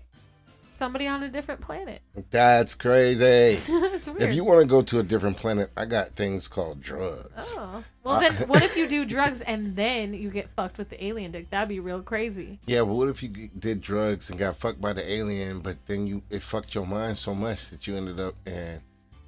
somebody 0.80 1.06
on 1.06 1.22
a 1.22 1.28
different 1.28 1.60
planet. 1.60 2.00
That's 2.30 2.74
crazy. 2.74 3.60
If 4.18 4.34
you 4.34 4.42
want 4.44 4.60
to 4.60 4.66
go 4.66 4.82
to 4.82 4.98
a 4.98 5.02
different 5.02 5.36
planet, 5.36 5.70
I 5.76 5.84
got 5.84 6.16
things 6.16 6.48
called 6.48 6.80
drugs. 6.82 7.30
Oh. 7.36 7.84
Well, 8.02 8.14
Uh, 8.16 8.20
then 8.20 8.48
what 8.48 8.62
if 8.62 8.76
you 8.76 8.88
do 8.88 9.04
drugs 9.04 9.40
and 9.42 9.76
then 9.76 10.12
you 10.14 10.30
get 10.30 10.48
fucked 10.56 10.78
with 10.78 10.88
the 10.90 11.02
alien 11.04 11.30
dick? 11.32 11.48
That'd 11.50 11.68
be 11.68 11.80
real 11.80 12.02
crazy. 12.02 12.58
Yeah, 12.66 12.80
but 12.80 12.94
what 12.94 13.08
if 13.08 13.22
you 13.22 13.28
did 13.58 13.80
drugs 13.80 14.28
and 14.30 14.38
got 14.38 14.56
fucked 14.56 14.80
by 14.80 14.92
the 14.92 15.08
alien, 15.10 15.60
but 15.60 15.76
then 15.86 16.06
you 16.06 16.22
it 16.30 16.42
fucked 16.42 16.74
your 16.74 16.86
mind 16.86 17.18
so 17.18 17.34
much 17.34 17.68
that 17.70 17.86
you 17.86 17.96
ended 17.96 18.18
up 18.18 18.34
in 18.46 18.52
a 18.54 18.80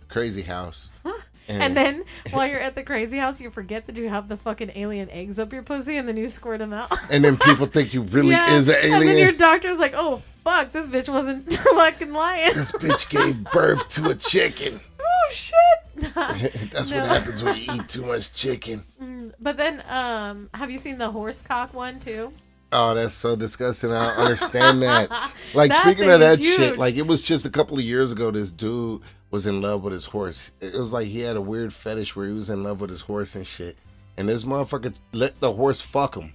crazy 0.09 0.43
house. 0.43 0.91
And 1.49 1.77
then 1.77 2.05
while 2.31 2.47
you're 2.47 2.61
at 2.61 2.77
the 2.77 2.85
crazy 2.85 3.19
house, 3.19 3.41
you 3.41 3.51
forget 3.51 3.87
that 3.87 3.97
you 3.97 4.09
have 4.09 4.29
the 4.29 4.37
fucking 4.37 4.71
alien 4.77 5.11
eggs 5.11 5.41
up 5.41 5.53
your 5.53 5.65
pussy 5.65 5.97
and 5.97 6.07
then 6.09 6.17
you 6.17 6.29
squirt 6.29 6.61
them 6.61 6.73
out. 6.73 6.97
and 7.11 7.23
then 7.25 7.37
people 7.37 7.67
think 7.67 7.93
you 7.93 8.03
really 8.03 8.31
Yeah, 8.31 8.55
is 8.57 8.69
an 8.69 8.77
alien. 8.81 9.01
And 9.01 9.09
then 9.09 9.19
your 9.19 9.33
doctor's 9.33 9.77
like, 9.77 9.93
oh, 9.95 10.23
fuck, 10.45 10.73
this 10.73 10.87
bitch 10.87 11.09
wasn't 11.13 11.53
fucking 11.75 12.13
lying. 12.13 12.55
This 12.55 12.73
bitch 12.73 13.09
gave 13.09 13.43
birth 13.53 13.89
to 13.91 14.11
a 14.11 14.15
chicken. 14.15 14.81
oh, 15.01 15.33
shit. 15.33 16.15
That's 16.73 16.91
No. 16.91 17.01
what 17.01 17.09
happens 17.09 17.43
when 17.43 17.57
you 17.57 17.73
eat 17.75 17.89
too 17.89 18.03
much 18.05 18.33
chicken. 18.35 18.83
Mm, 19.03 19.33
but 19.41 19.57
then, 19.57 19.83
um, 19.89 20.51
have 20.55 20.71
you 20.71 20.79
seen 20.79 20.99
the 20.99 21.11
horse 21.11 21.41
cock 21.43 21.73
one 21.75 22.01
too? 22.01 22.33
Oh, 22.75 22.95
that's 22.95 23.13
so 23.15 23.37
disgusting. 23.37 23.93
I 23.93 24.07
don't 24.09 24.17
understand 24.25 24.83
that. 24.83 25.11
Like 25.53 25.71
That 25.73 25.83
speaking 25.83 26.09
of 26.11 26.21
that 26.21 26.39
huge. 26.39 26.57
shit, 26.57 26.79
like 26.79 26.95
it 26.95 27.07
was 27.07 27.21
just 27.21 27.45
a 27.45 27.51
couple 27.51 27.77
of 27.77 27.85
years 27.85 28.13
ago. 28.13 28.31
This 28.31 28.51
dude 28.51 29.03
was 29.31 29.45
in 29.47 29.61
love 29.61 29.83
with 29.85 29.93
his 29.93 30.07
horse. 30.07 30.41
It 30.63 30.73
was 30.73 30.91
like 30.91 31.07
he 31.07 31.21
had 31.21 31.37
a 31.37 31.41
weird 31.41 31.75
fetish 31.75 32.17
where 32.17 32.27
he 32.27 32.33
was 32.33 32.49
in 32.49 32.63
love 32.65 32.81
with 32.81 32.89
his 32.89 33.03
horse 33.03 33.35
and 33.35 33.47
shit. 33.47 33.77
and 34.17 34.27
this 34.27 34.45
motherfucker 34.45 34.95
let 35.13 35.39
the 35.39 35.53
horse 35.53 35.83
fuck 35.83 36.15
him, 36.17 36.33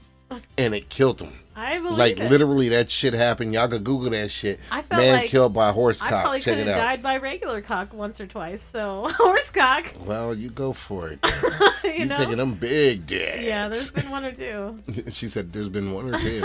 and 0.58 0.76
it 0.76 0.90
killed 0.90 1.22
him. 1.22 1.34
I 1.56 1.80
believe 1.80 1.98
Like 1.98 2.20
it. 2.20 2.30
literally, 2.30 2.70
that 2.70 2.92
shit 2.92 3.14
happened. 3.16 3.52
Y'all 3.54 3.68
could 3.68 3.84
Google 3.84 4.12
that 4.12 4.30
shit. 4.30 4.60
I 4.70 4.84
felt 4.84 5.02
Man 5.02 5.14
like 5.22 5.30
killed 5.30 5.54
by 5.56 5.72
horse 5.72 6.00
I 6.04 6.10
cock. 6.10 6.22
probably 6.24 6.40
Check 6.42 6.54
could 6.58 6.60
it 6.62 6.68
have 6.68 6.76
out. 6.78 6.82
died 6.84 7.02
by 7.02 7.18
regular 7.18 7.62
cock 7.64 7.94
once 7.96 8.22
or 8.22 8.28
twice. 8.28 8.64
So 8.72 9.10
horse 9.18 9.50
cock, 9.50 9.92
Well, 10.06 10.36
you 10.36 10.52
go 10.52 10.72
for 10.74 11.10
it. 11.10 11.20
you, 11.84 11.92
You, 11.94 12.06
know. 12.06 12.16
taking 12.16 12.38
them 12.38 12.54
big 12.54 13.08
dicks. 13.08 13.42
yeah, 13.42 13.70
there's 13.70 13.90
been 13.90 14.12
one 14.12 14.24
or 14.26 14.32
two. 14.34 14.80
she 15.10 15.28
said 15.28 15.52
there's 15.52 15.70
been 15.70 15.94
one 15.94 16.14
or 16.14 16.20
two. 16.20 16.42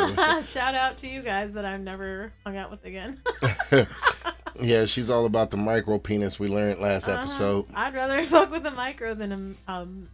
Shout 0.47 0.75
out 0.75 0.97
to 0.99 1.07
you 1.09 1.21
guys 1.21 1.53
that 1.53 1.67
I've 1.67 1.81
never 1.81 2.33
hung 2.47 2.57
out 2.57 2.71
with 2.71 2.83
again. 2.87 3.21
yeah, 4.61 4.87
she's 4.87 5.11
all 5.11 5.27
about 5.27 5.51
the 5.51 5.57
micro 5.59 5.99
penis 5.99 6.39
we 6.39 6.49
learned 6.49 6.81
last 6.81 7.07
Uh-huh. 7.09 7.21
episode. 7.21 7.67
I'd 7.75 7.93
rather 7.95 8.25
fuck 8.25 8.51
with 8.51 8.65
a 8.65 8.71
micro 8.71 9.15
than 9.15 9.57
a 9.69 9.73
um. 9.73 10.09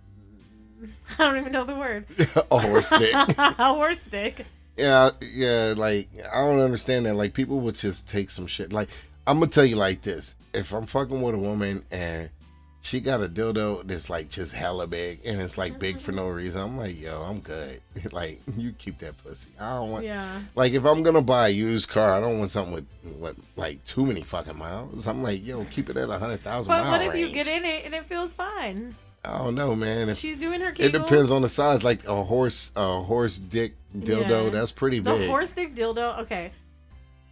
I 1.19 1.25
don't 1.25 1.39
even 1.39 1.53
know 1.53 1.65
the 1.65 1.75
word. 1.75 2.07
a 2.51 2.59
horse 2.59 2.91
dick. 2.91 3.15
a 3.39 3.75
horse 3.75 4.01
dick. 4.11 4.47
Yeah, 4.77 5.11
yeah, 5.33 5.75
like 5.77 6.09
I 6.33 6.41
don't 6.41 6.61
understand 6.61 7.07
that. 7.07 7.15
Like 7.15 7.35
people 7.35 7.61
would 7.61 7.75
just 7.75 8.09
take 8.09 8.31
some 8.31 8.47
shit. 8.47 8.73
Like 8.73 8.89
I'm 9.27 9.41
gonna 9.41 9.51
tell 9.51 9.65
you 9.65 9.77
like 9.77 10.03
this: 10.03 10.35
if 10.55 10.73
I'm 10.73 10.87
fucking 10.87 11.21
with 11.21 11.35
a 11.35 11.39
woman 11.39 11.85
and 11.91 12.31
she 12.81 13.01
got 13.01 13.21
a 13.21 13.29
dildo 13.29 13.87
that's 13.87 14.09
like 14.09 14.31
just 14.31 14.53
hella 14.53 14.87
big 14.87 15.21
and 15.25 15.41
it's 15.41 15.59
like 15.59 15.79
big 15.79 16.01
for 16.01 16.13
no 16.13 16.27
mm-hmm. 16.27 16.37
reason, 16.37 16.63
I'm 16.63 16.79
like, 16.79 16.99
yo, 16.99 17.23
I'm 17.23 17.41
good. 17.41 17.81
like 18.13 18.41
you 18.57 18.73
keep 18.73 18.99
that 19.01 19.19
pussy. 19.23 19.51
I 19.59 19.75
don't 19.75 19.91
want. 19.91 20.05
Yeah. 20.05 20.41
Like 20.55 20.73
if 20.73 20.85
I'm 20.85 21.03
gonna 21.03 21.23
buy 21.23 21.49
a 21.49 21.51
used 21.51 21.89
car, 21.89 22.13
I 22.13 22.21
don't 22.21 22.39
want 22.39 22.51
something 22.53 22.75
with 22.75 22.87
what 23.19 23.37
like 23.57 23.85
too 23.85 24.07
many 24.07 24.23
fucking 24.23 24.57
miles. 24.57 25.07
I'm 25.07 25.23
like, 25.23 25.45
yo, 25.45 25.65
keep 25.65 25.91
it 25.91 25.97
at 25.97 26.09
a 26.09 26.19
hundred 26.19 26.41
thousand 26.41 26.71
But 26.71 26.89
what 26.89 27.03
if 27.03 27.15
you 27.17 27.31
get 27.31 27.49
in 27.49 27.65
it 27.65 27.85
and 27.85 27.95
it 27.95 28.05
feels 28.07 28.33
fine? 28.33 28.95
I 29.25 29.39
don't 29.39 29.55
know, 29.55 29.75
man. 29.75 30.09
If, 30.09 30.19
She's 30.19 30.39
doing 30.39 30.61
her. 30.61 30.73
it 30.79 30.93
depends 30.93 31.31
on 31.31 31.43
the 31.43 31.49
size. 31.49 31.83
Like 31.83 32.07
a 32.07 32.23
horse, 32.23 32.71
a 32.77 33.03
horse 33.03 33.39
dick 33.39 33.75
dildo, 33.97 34.45
Yeah. 34.45 34.51
that's 34.51 34.73
pretty 34.73 35.01
The 35.01 35.13
big. 35.15 35.29
horse 35.29 35.51
dick 35.51 35.75
dildo. 35.75 36.21
Okay, 36.21 36.53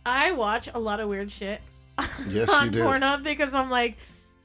I 0.04 0.32
watch 0.32 0.68
a 0.74 0.78
lot 0.78 1.00
of 1.00 1.08
weird 1.08 1.30
shit 1.30 1.60
Yes, 2.28 2.48
on 2.48 2.66
you 2.66 2.70
do. 2.72 2.82
Pornhub 2.82 3.22
because 3.22 3.54
I'm 3.54 3.70
like, 3.70 3.96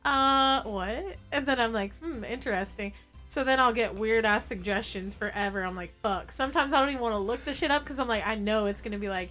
uh, 0.06 0.64
what? 0.64 1.16
And 1.32 1.46
then 1.46 1.60
I'm 1.60 1.74
like, 1.74 1.94
hmm, 2.00 2.24
interesting. 2.24 2.94
So 3.32 3.44
then 3.44 3.60
I'll 3.60 3.74
get 3.74 3.96
weird 3.96 4.26
ass 4.26 4.46
suggestions 4.46 5.16
forever. 5.16 5.64
I'm 5.64 5.76
like, 5.76 5.94
fuck. 6.04 6.32
Sometimes 6.36 6.74
I 6.74 6.80
don't 6.80 6.90
even 6.90 7.02
want 7.02 7.14
to 7.14 7.20
look 7.20 7.44
the 7.46 7.54
shit 7.54 7.72
up 7.72 7.84
because 7.84 7.98
I'm 7.98 8.08
like, 8.08 8.26
I 8.26 8.36
know 8.36 8.66
it's 8.68 8.82
gonna 8.82 8.98
be 9.00 9.10
like, 9.10 9.30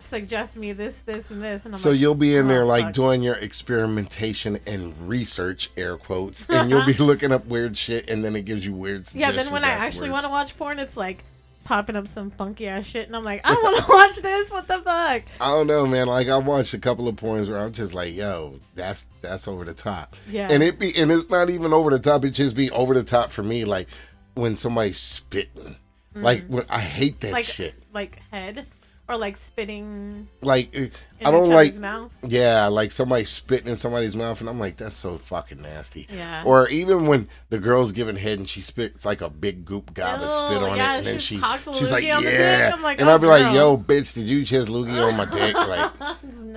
suggest 0.00 0.56
me 0.56 0.72
this, 0.72 0.94
this, 1.06 1.28
and 1.30 1.42
this, 1.42 1.64
and 1.64 1.74
I'm 1.74 1.80
So 1.80 1.90
like, 1.90 2.00
you'll 2.00 2.14
be 2.14 2.36
in 2.36 2.48
there 2.48 2.62
oh, 2.62 2.66
like 2.66 2.86
fuck. 2.86 2.94
doing 2.94 3.22
your 3.22 3.34
experimentation 3.36 4.58
and 4.66 4.94
research, 5.08 5.70
air 5.76 5.96
quotes, 5.96 6.44
and 6.48 6.70
you'll 6.70 6.86
be 6.86 6.94
looking 6.98 7.32
up 7.32 7.46
weird 7.46 7.76
shit, 7.76 8.08
and 8.10 8.24
then 8.24 8.36
it 8.36 8.44
gives 8.44 8.64
you 8.64 8.72
weird 8.72 9.06
yeah. 9.14 9.32
Then 9.32 9.50
when 9.50 9.64
I 9.64 9.70
actually 9.70 10.10
want 10.10 10.24
to 10.24 10.28
watch 10.30 10.56
porn, 10.56 10.78
it's 10.78 10.96
like 10.96 11.24
popping 11.64 11.96
up 11.96 12.08
some 12.08 12.30
funky 12.30 12.66
ass 12.66 12.86
shit, 12.86 13.06
and 13.06 13.14
I'm 13.16 13.24
like, 13.24 13.40
I 13.44 13.52
want 13.52 13.76
to 13.84 13.84
watch 13.92 14.16
this. 14.22 14.50
What 14.50 14.66
the 14.68 14.78
fuck? 14.78 15.22
I 15.40 15.48
don't 15.50 15.66
know, 15.66 15.86
man. 15.86 16.06
Like 16.06 16.28
I 16.28 16.38
watched 16.38 16.74
a 16.74 16.78
couple 16.78 17.08
of 17.08 17.16
porns 17.16 17.48
where 17.48 17.58
I'm 17.58 17.72
just 17.72 17.92
like, 17.94 18.14
yo, 18.14 18.58
that's 18.74 19.06
that's 19.20 19.46
over 19.48 19.64
the 19.64 19.74
top, 19.74 20.16
Yeah. 20.30 20.48
and 20.50 20.62
it 20.62 20.78
be 20.78 20.96
and 20.96 21.10
it's 21.10 21.28
not 21.30 21.50
even 21.50 21.72
over 21.72 21.90
the 21.90 21.98
top. 21.98 22.24
It 22.24 22.30
just 22.30 22.56
be 22.56 22.70
over 22.70 22.94
the 22.94 23.04
top 23.04 23.30
for 23.32 23.42
me, 23.42 23.64
like 23.64 23.88
when 24.34 24.56
somebody's 24.56 24.98
spitting. 24.98 25.76
Like 26.14 26.46
when 26.48 26.64
I 26.68 26.80
hate 26.80 27.20
that 27.20 27.28
Mm. 27.30 27.32
like 27.32 27.44
shit. 27.44 27.74
like 27.92 28.18
head 28.32 28.66
or 29.08 29.16
like 29.16 29.36
spitting 29.46 30.28
Like 30.42 30.68
uh, 30.74 30.78
in 30.80 30.90
I 31.24 31.30
don't 31.30 31.48
like. 31.48 31.74
mouth. 31.76 32.12
Yeah, 32.22 32.66
like 32.66 32.92
somebody 32.92 33.24
spitting 33.24 33.68
in 33.68 33.76
somebody's 33.76 34.14
mouth, 34.14 34.40
and 34.40 34.48
I'm 34.48 34.60
like, 34.60 34.76
that's 34.76 34.94
so 34.94 35.18
fucking 35.18 35.62
nasty. 35.62 36.06
Yeah. 36.12 36.42
Or 36.44 36.68
even 36.68 37.06
when 37.06 37.28
the 37.48 37.58
girl's 37.58 37.90
giving 37.92 38.16
head 38.16 38.38
and 38.38 38.48
she 38.48 38.60
spits 38.60 39.04
like 39.04 39.20
a 39.20 39.28
big 39.30 39.64
goop 39.64 39.94
gob 39.94 40.20
of 40.20 40.30
spit 40.30 40.62
Oh, 40.62 40.66
on 40.70 40.76
yeah, 40.76 40.94
it, 40.94 40.98
and 40.98 41.06
then 41.06 41.18
she 41.18 41.36
she's 41.36 41.90
like, 41.90 42.04
loogie 42.04 42.16
on 42.16 42.24
the 42.24 42.30
dick. 42.30 42.38
yeah, 42.40 42.76
like, 42.82 43.00
and 43.00 43.08
oh, 43.08 43.12
I'll 43.12 43.18
be 43.18 43.26
like, 43.26 43.54
yo, 43.54 43.76
bitch, 43.78 44.12
did 44.14 44.26
you 44.26 44.44
just 44.44 44.68
loogie 44.68 45.02
on 45.06 45.16
my 45.16 45.24
dick? 45.24 45.54
Like, 45.68 45.90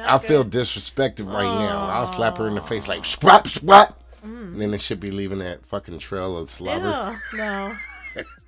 I 0.08 0.18
feel 0.20 0.44
good. 0.44 0.62
disrespected 0.64 1.28
right 1.32 1.44
now. 1.60 1.88
I'll 1.90 2.08
slap 2.08 2.38
her 2.38 2.48
in 2.48 2.56
the 2.56 2.62
face 2.62 2.88
like, 2.88 3.06
swap, 3.06 3.48
swap, 3.48 3.98
Mm. 4.26 4.54
and 4.54 4.62
then 4.62 4.74
it 4.76 4.82
should 4.82 5.00
be 5.00 5.10
leaving 5.10 5.40
that 5.40 5.66
fucking 5.66 5.98
trail 5.98 6.38
of 6.38 6.52
slobber. 6.52 7.20
Ew, 7.34 7.38
no. 7.40 7.74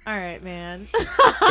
All 0.06 0.18
right, 0.18 0.44
man. 0.44 0.88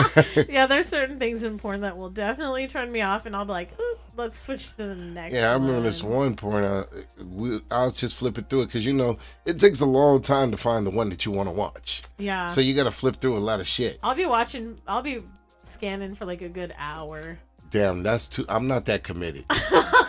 yeah, 0.49 0.67
there's 0.67 0.89
certain 0.89 1.19
things 1.19 1.43
in 1.43 1.59
porn 1.59 1.81
that 1.81 1.97
will 1.97 2.11
definitely 2.11 2.67
turn 2.67 2.93
me 2.93 3.01
off, 3.01 3.25
and 3.25 3.35
I'll 3.35 3.45
be 3.47 3.53
like, 3.53 3.71
let's 4.17 4.39
switch 4.43 4.71
to 4.77 4.89
the 4.89 4.95
next. 4.95 5.35
Yeah, 5.35 5.51
I 5.51 5.55
remember 5.55 5.81
this 5.81 6.03
one. 6.03 6.13
one 6.17 6.37
porn. 6.37 6.65
Uh, 6.65 6.85
we, 7.31 7.61
I'll 7.71 7.91
just 7.91 8.15
flip 8.15 8.37
it 8.37 8.49
through 8.51 8.63
it 8.63 8.67
because 8.67 8.85
you 8.85 8.93
know 8.93 9.17
it 9.47 9.59
takes 9.59 9.81
a 9.81 9.87
long 9.87 10.21
time 10.21 10.51
to 10.51 10.57
find 10.59 10.87
the 10.87 10.91
one 10.91 11.09
that 11.09 11.25
you 11.25 11.33
want 11.33 11.49
to 11.49 11.53
watch. 11.53 12.03
Yeah. 12.19 12.49
So 12.49 12.61
you 12.61 12.75
got 12.75 12.85
to 12.85 12.91
flip 12.91 13.21
through 13.21 13.37
a 13.37 13.41
lot 13.41 13.61
of 13.61 13.67
shit. 13.67 13.99
I'll 14.03 14.15
be 14.15 14.27
watching. 14.27 14.79
I'll 14.87 15.03
be 15.03 15.23
scanning 15.63 16.15
for 16.15 16.27
like 16.27 16.43
a 16.43 16.49
good 16.51 16.75
hour. 16.77 17.39
Damn, 17.71 18.03
that's 18.03 18.29
too. 18.29 18.45
I'm 18.51 18.67
not 18.67 18.85
that 18.85 19.03
committed. 19.03 19.47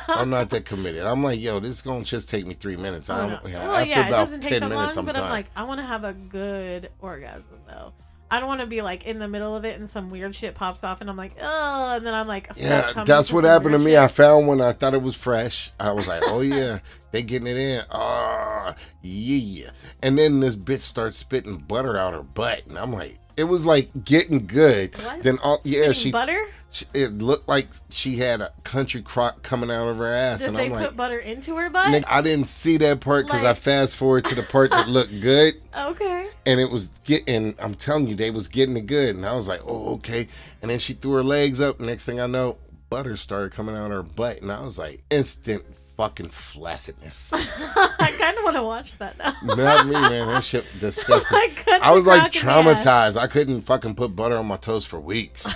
I'm 0.10 0.30
not 0.30 0.50
that 0.50 0.66
committed. 0.66 1.06
I'm 1.06 1.24
like, 1.24 1.40
yo, 1.40 1.62
this 1.62 1.70
is 1.70 1.82
gonna 1.82 2.04
just 2.04 2.28
take 2.28 2.46
me 2.46 2.56
three 2.56 2.76
minutes. 2.76 3.10
I 3.10 3.16
Oh, 3.16 3.30
don't, 3.30 3.44
no. 3.46 3.50
yeah, 3.50 3.64
well, 3.64 3.76
after 3.78 3.90
yeah, 3.90 4.08
it 4.08 4.12
doesn't 4.12 4.42
take 4.42 4.60
that 4.60 4.68
minutes, 4.68 4.98
long, 4.98 5.04
I'm 5.04 5.06
but 5.06 5.14
done. 5.14 5.24
I'm 5.24 5.30
like, 5.32 5.46
I 5.56 5.64
want 5.64 5.80
to 5.80 5.86
have 5.86 6.04
a 6.04 6.12
good 6.12 6.90
orgasm 7.00 7.60
though. 7.66 7.94
I 8.34 8.40
don't 8.40 8.48
want 8.48 8.62
to 8.62 8.68
be 8.68 8.82
like 8.82 9.06
in 9.06 9.20
the 9.20 9.28
middle 9.28 9.56
of 9.56 9.64
it 9.64 9.80
and 9.80 9.88
some 9.88 10.10
weird 10.10 10.36
shit 10.36 10.56
pops 10.56 10.84
off 10.84 11.02
and 11.02 11.10
I'm 11.10 11.16
like, 11.16 11.36
oh, 11.40 11.92
and 11.92 12.04
then 12.04 12.16
I'm 12.16 12.28
like, 12.28 12.50
yeah, 12.56 13.04
that's 13.06 13.32
what 13.32 13.44
happened 13.44 13.74
to 13.74 13.78
me. 13.78 13.96
I 13.96 14.08
found 14.08 14.48
one. 14.48 14.60
I 14.60 14.74
thought 14.74 14.96
it 14.96 15.04
was 15.04 15.14
fresh. 15.14 15.72
I 15.80 15.92
was 15.92 16.08
like, 16.08 16.24
oh 16.26 16.42
yeah, 16.42 16.80
they 17.12 17.22
getting 17.22 17.46
it 17.46 17.58
in. 17.58 17.84
Ah, 17.92 18.74
yeah. 19.04 19.70
And 20.02 20.18
then 20.18 20.40
this 20.40 20.56
bitch 20.56 20.82
starts 20.82 21.20
spitting 21.20 21.58
butter 21.58 21.96
out 21.96 22.16
her 22.16 22.24
butt, 22.24 22.66
and 22.66 22.80
I'm 22.80 22.92
like, 22.92 23.20
it 23.38 23.46
was 23.46 23.66
like 23.66 23.90
getting 24.06 24.46
good. 24.48 24.96
What? 25.04 25.24
Then 25.24 25.40
all 25.40 25.60
yeah, 25.64 25.84
Spitting 25.86 25.94
she, 25.94 26.12
butter. 26.12 26.46
she 26.72 26.86
it 26.94 27.12
looked 27.18 27.48
like 27.48 27.68
she 27.90 28.18
had 28.18 28.42
a 28.42 28.52
country 28.64 29.02
crock 29.02 29.42
coming 29.44 29.70
out 29.72 29.88
of 29.90 29.98
her 29.98 30.14
ass, 30.14 30.40
Did 30.40 30.50
and 30.50 30.58
they 30.58 30.66
I'm 30.66 30.72
put 30.72 30.82
like. 30.82 30.96
butter 30.96 31.20
into 31.20 31.56
her 31.58 31.70
butt? 31.70 31.90
Nick, 31.92 32.04
I 32.08 32.22
didn't 32.22 32.48
see 32.48 32.78
that 32.78 33.00
part 33.02 33.26
because 33.26 33.44
I 33.44 33.54
fast 33.54 33.96
forward 33.96 34.26
to 34.26 34.36
the 34.36 34.44
part 34.44 34.72
that 34.72 34.88
looked 34.90 35.12
good. 35.22 35.56
okay. 35.78 36.28
and 36.46 36.60
it 36.60 36.70
was 36.70 36.90
getting 37.06 37.56
i'm 37.60 37.74
telling 37.76 38.08
you 38.08 38.16
they 38.16 38.30
was 38.32 38.48
getting 38.48 38.76
it 38.78 38.86
good 38.86 39.16
and 39.16 39.26
i 39.26 39.34
was 39.34 39.48
like 39.48 39.62
oh 39.66 39.94
okay 39.96 40.28
and 40.62 40.70
then 40.72 40.78
she 40.80 40.94
threw 40.94 41.14
her 41.14 41.24
legs 41.24 41.60
up 41.62 41.80
next 41.80 42.06
thing 42.06 42.20
i 42.20 42.26
know 42.28 42.58
butter 42.90 43.16
started 43.18 43.52
coming 43.52 43.76
out 43.76 43.86
of 43.86 43.92
her 43.92 44.04
butt 44.04 44.42
and 44.42 44.52
i 44.52 44.60
was 44.62 44.78
like 44.78 45.02
instant 45.10 45.64
fucking 45.98 46.30
flaccidness 46.30 47.30
I 47.34 48.14
kind 48.18 48.38
of 48.38 48.44
want 48.44 48.56
to 48.56 48.64
watch 48.64 48.98
that 48.98 49.18
now. 49.18 49.36
not 49.44 49.86
me 49.86 49.94
man 49.94 50.28
that 50.28 50.44
shit 50.44 50.66
disgusting 50.80 51.38
Like, 51.38 51.68
i 51.68 51.92
was 51.92 52.06
like 52.08 52.34
cock 52.34 52.36
in 52.36 52.66
the 52.66 52.72
ass. 52.72 52.84
traumatized 53.16 53.18
i 53.18 53.28
couldn't 53.28 53.62
fucking 53.62 53.96
put 53.96 54.16
butter 54.16 54.36
on 54.36 54.46
my 54.48 54.58
toast 54.58 54.88
for 54.88 55.00
weeks 55.00 55.48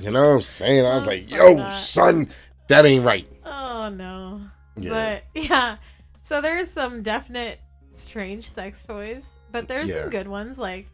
you 0.00 0.10
know 0.10 0.28
what 0.28 0.34
i'm 0.36 0.42
saying 0.42 0.86
i 0.86 0.94
was 0.94 1.06
Oh, 1.06 1.10
like 1.10 1.30
yo 1.30 1.68
son 1.70 2.30
that 2.68 2.84
ain't 2.86 3.04
right 3.04 3.26
oh 3.44 3.88
no. 3.88 4.40
yeah 4.76 4.90
But 5.34 5.42
yeah, 5.42 5.76
so 6.22 6.40
there's 6.40 6.70
some 6.70 7.02
definite 7.02 7.58
strange 7.94 8.52
sex 8.54 8.78
toys, 8.86 9.22
but 9.50 9.66
there's 9.68 9.88
Yeah. 9.88 10.02
some 10.02 10.10
good 10.10 10.28
ones. 10.28 10.58
Like 10.58 10.86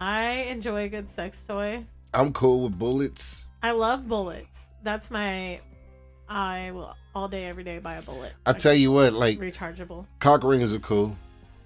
I 0.00 0.46
enjoy 0.48 0.84
a 0.84 0.88
good 0.88 1.10
sex 1.12 1.36
toy. 1.48 1.84
i'm 2.14 2.32
cool 2.32 2.62
with 2.64 2.78
bullets 2.78 3.48
I 3.62 3.72
love 3.72 4.06
bullets. 4.06 4.46
That's 4.84 5.10
my. 5.10 5.58
I 6.28 6.70
will 6.72 6.94
all 7.14 7.28
day, 7.28 7.46
every 7.46 7.64
day 7.64 7.78
buy 7.78 7.96
a 7.96 8.02
bullet. 8.02 8.32
i 8.44 8.52
tell 8.52 8.74
you 8.74 8.92
what 8.92 9.12
like 9.12 9.38
rechargeable. 9.38 10.06
cock 10.18 10.42
rings 10.42 10.72
are 10.72 10.78
cool. 10.80 11.16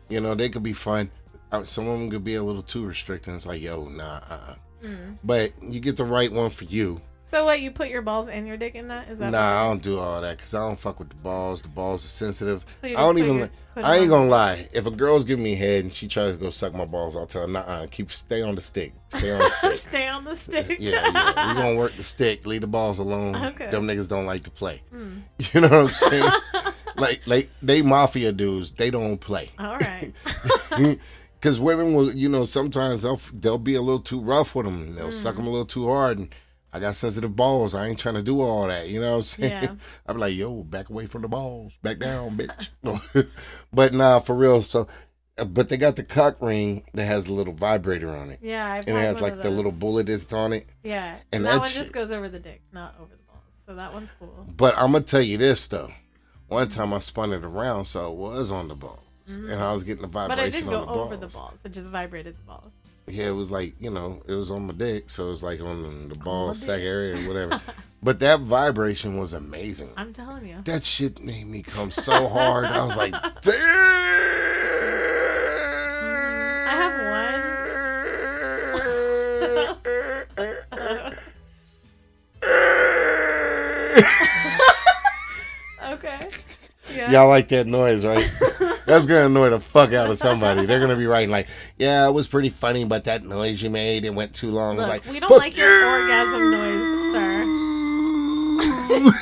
You 0.09 0.21
know, 0.21 0.35
they 0.35 0.49
could 0.49 0.63
be 0.63 0.73
fun. 0.73 1.11
Some 1.65 1.89
of 1.89 1.99
them 1.99 2.11
could 2.11 2.25
be 2.25 2.35
a 2.35 2.43
little 2.43 2.63
too 2.63 2.85
restricting. 2.87 3.35
It's 3.35 3.47
like, 3.47 3.61
yo, 3.61 3.89
nah. 3.89 4.21
Uh-uh. 4.29 4.55
Mm. 4.85 5.19
But 5.25 5.53
you 5.63 5.81
get 5.81 5.97
the 5.97 6.05
right 6.05 6.31
one 6.31 6.51
for 6.51 6.65
you. 6.65 7.01
So 7.31 7.45
what? 7.45 7.61
You 7.61 7.71
put 7.71 7.89
your 7.89 8.03
balls 8.03 8.29
and 8.29 8.47
your 8.47 8.57
dick 8.57 8.75
in 8.75 8.89
that? 8.89 9.09
Is 9.09 9.19
that? 9.21 9.31
Nah, 9.31 9.63
I 9.63 9.69
don't 9.69 9.83
do 9.83 9.99
all 9.99 10.21
that 10.21 10.37
because 10.37 10.53
I 10.53 10.59
don't 10.67 10.79
fuck 10.81 10.99
with 10.99 11.11
the 11.11 11.15
balls. 11.17 11.63
The 11.63 11.69
balls 11.69 12.05
are 12.05 12.09
sensitive. 12.09 12.65
So 12.83 12.89
I 12.89 12.93
don't 12.93 13.19
even. 13.19 13.35
your- 13.37 13.45
li- 13.45 13.51
put 13.75 13.85
it 13.85 13.87
I 13.87 13.97
ain't 13.99 14.11
gonna 14.11 14.29
lie. 14.29 14.69
If 14.73 14.87
a 14.87 14.91
girl's 14.91 15.25
giving 15.25 15.45
me 15.45 15.55
head 15.55 15.85
and 15.85 15.95
she 15.95 16.09
tries 16.09 16.33
to 16.35 16.39
go 16.41 16.51
suck 16.51 16.75
my 16.75 16.85
balls, 16.87 17.17
I'll 17.17 17.27
tell 17.27 17.43
her, 17.43 17.47
nah, 17.49 17.87
keep 17.87 18.11
stay 18.11 18.43
on 18.43 18.57
the 18.57 18.61
stick. 18.61 18.93
Stay 19.11 19.31
on 19.31 19.39
the 19.39 19.51
stick. 19.77 19.81
Stay 19.89 20.09
on 20.09 20.25
the 20.25 20.35
stick. 20.45 20.77
yeah, 20.81 21.09
yeah. 21.13 21.53
We 21.55 21.61
gonna 21.61 21.77
work 21.77 21.97
the 21.97 22.03
stick. 22.03 22.45
Leave 22.47 22.63
the 22.63 22.67
balls 22.67 22.99
alone. 22.99 23.37
Okay. 23.37 23.71
Them 23.71 23.87
niggas 23.87 24.09
don't 24.09 24.27
like 24.27 24.43
to 24.45 24.51
play. 24.51 24.83
Mm. 24.93 25.23
You 25.55 25.61
know 25.61 25.69
what 25.69 25.89
I'm 25.89 25.93
saying? 26.11 26.33
like, 26.97 27.21
like 27.27 27.49
they 27.63 27.81
mafia 27.83 28.33
dudes. 28.33 28.73
They 28.73 28.91
don't 28.91 29.19
play. 29.19 29.51
All 29.59 29.79
right. 29.79 30.13
Because 31.35 31.59
women 31.61 31.95
will, 31.95 32.13
you 32.15 32.29
know, 32.29 32.45
sometimes 32.45 33.03
they'll 33.03 33.21
they'll 33.33 33.57
be 33.59 33.77
a 33.77 33.81
little 33.83 34.01
too 34.01 34.21
rough 34.21 34.55
with 34.55 34.67
them. 34.67 34.95
They'll 34.97 35.13
suck 35.13 35.13
'em 35.13 35.23
suck 35.23 35.37
them 35.37 35.47
a 35.47 35.51
little 35.51 35.65
too 35.67 35.87
hard. 35.89 36.19
And 36.19 36.35
I 36.73 36.79
got 36.79 36.95
sensitive 36.97 37.35
balls. 37.35 37.75
I 37.75 37.87
ain't 37.89 37.99
trying 37.99 38.15
to 38.15 38.23
do 38.23 38.41
all 38.41 38.67
that. 38.69 38.89
You 38.89 39.01
know 39.01 39.13
what 39.13 39.17
I'm 39.19 39.23
saying? 39.25 39.51
Yeah. 39.51 39.75
I'm 40.07 40.19
like, 40.19 40.35
yo, 40.35 40.63
back 40.63 40.89
away 40.91 41.07
from 41.07 41.23
the 41.23 41.29
balls. 41.29 41.73
Back 41.83 41.99
down, 41.99 42.37
bitch. 42.37 42.69
but 43.73 43.93
nah, 43.93 44.21
for 44.21 44.37
real. 44.37 44.63
So, 44.63 44.87
uh, 45.37 45.45
but 45.45 45.69
they 45.69 45.77
got 45.77 45.97
the 45.97 46.05
cock 46.05 46.37
ring 46.41 46.85
that 46.95 47.07
has 47.07 47.27
a 47.27 47.33
little 47.33 47.55
vibrator 47.55 48.11
on 48.17 48.31
it. 48.31 48.39
Yeah. 48.43 48.73
I've 48.73 48.87
And 48.87 48.97
it 48.97 49.01
has 49.01 49.21
like 49.21 49.43
the 49.43 49.51
little 49.51 49.73
bullet 49.73 50.07
that's 50.07 50.33
on 50.33 50.53
it. 50.53 50.67
Yeah. 50.85 51.15
and 51.15 51.23
And 51.33 51.45
that 51.45 51.51
that 51.53 51.59
one 51.61 51.69
shit- 51.69 51.83
just 51.83 51.93
goes 51.93 52.11
over 52.13 52.29
the 52.29 52.39
dick, 52.39 52.63
not 52.73 52.95
over 53.01 53.11
the 53.17 53.23
balls. 53.25 53.43
So 53.67 53.75
that 53.75 53.93
one's 53.93 54.13
cool. 54.19 54.47
But 54.57 54.75
I'm 54.77 54.93
gonna 54.93 55.05
tell 55.05 55.23
you 55.23 55.39
this 55.39 55.67
though. 55.67 55.91
One 56.49 56.69
time 56.69 56.93
I 56.93 56.99
spun 56.99 57.33
it 57.33 57.45
around, 57.45 57.85
so 57.85 58.11
it 58.13 58.17
was 58.17 58.51
on 58.51 58.67
the 58.69 58.75
balls. 58.75 58.99
and 59.29 59.53
I 59.55 59.73
was 59.73 59.85
getting 59.85 60.03
the 60.03 60.09
vibration. 60.09 60.37
But 60.37 60.49
it 60.49 60.51
didn't 60.51 60.71
go 60.71 60.85
the 60.85 60.91
over 60.91 61.17
the 61.17 61.29
balls. 61.29 61.35
balls. 61.35 61.59
It 61.65 61.73
just 61.73 61.89
vibrated 61.91 62.37
the 62.37 62.43
balls. 62.43 62.73
Yeah, 63.07 63.29
it 63.29 63.33
was 63.33 63.51
like 63.51 63.75
you 63.81 63.91
know, 63.91 64.23
it 64.27 64.33
was 64.33 64.51
on 64.51 64.67
my 64.67 64.73
dick, 64.73 65.11
so 65.11 65.27
it 65.27 65.29
was 65.29 65.43
like 65.43 65.61
on 65.61 66.09
the 66.09 66.15
ball 66.17 66.55
sack 66.55 66.79
dick. 66.79 66.87
area 66.87 67.17
or 67.17 67.29
whatever. 67.29 67.61
but 68.03 68.21
that 68.21 68.41
vibration 68.41 69.19
was 69.19 69.33
amazing. 69.33 69.91
I'm 69.97 70.13
telling 70.13 70.47
you. 70.47 70.63
That 70.65 70.85
shit 70.85 71.21
made 71.23 71.47
me 71.47 71.63
come 71.63 71.91
so 71.91 72.29
hard. 72.29 72.67
I 72.67 72.85
was 72.85 72.97
like, 72.97 73.13
damn. 73.43 73.55
I 76.67 76.75
have 76.77 76.95
one. 81.07 81.17
Okay. 85.93 86.31
Yeah. 86.95 87.11
Y'all 87.11 87.29
like 87.29 87.49
that 87.49 87.67
noise, 87.67 88.05
right? 88.05 88.31
That's 88.91 89.07
gonna 89.07 89.27
annoy 89.27 89.51
the 89.51 89.61
fuck 89.61 89.93
out 89.93 90.11
of 90.11 90.19
somebody. 90.19 90.67
They're 90.67 90.81
gonna 90.81 90.97
be 90.97 91.07
writing 91.07 91.31
like, 91.31 91.47
"Yeah, 91.79 92.09
it 92.09 92.13
was 92.13 92.27
pretty 92.27 92.51
funny, 92.51 92.85
but 92.85 93.05
that 93.05 93.25
noise 93.25 93.63
you 93.63 93.71
made, 93.71 94.05
it 94.05 94.13
went 94.15 94.35
too 94.35 94.51
long." 94.51 94.77
Look, 94.77 94.89
like, 94.89 95.07
we 95.07 95.21
don't 95.21 95.31
like 95.31 95.57
your 95.57 95.69
you!" 95.69 95.87
orgasm 95.87 96.51
noise, 96.51 97.15
sir. 97.15 97.45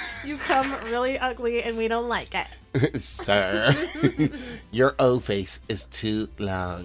You 0.25 0.37
come 0.37 0.71
really 0.91 1.17
ugly, 1.19 1.63
and 1.63 1.79
we 1.79 1.87
don't 1.89 2.09
like 2.09 2.35
it. 2.35 3.01
Sir, 3.03 3.75
your 4.73 4.95
O 4.99 5.21
face 5.21 5.59
is 5.71 5.87
too 5.87 6.29
long. 6.39 6.85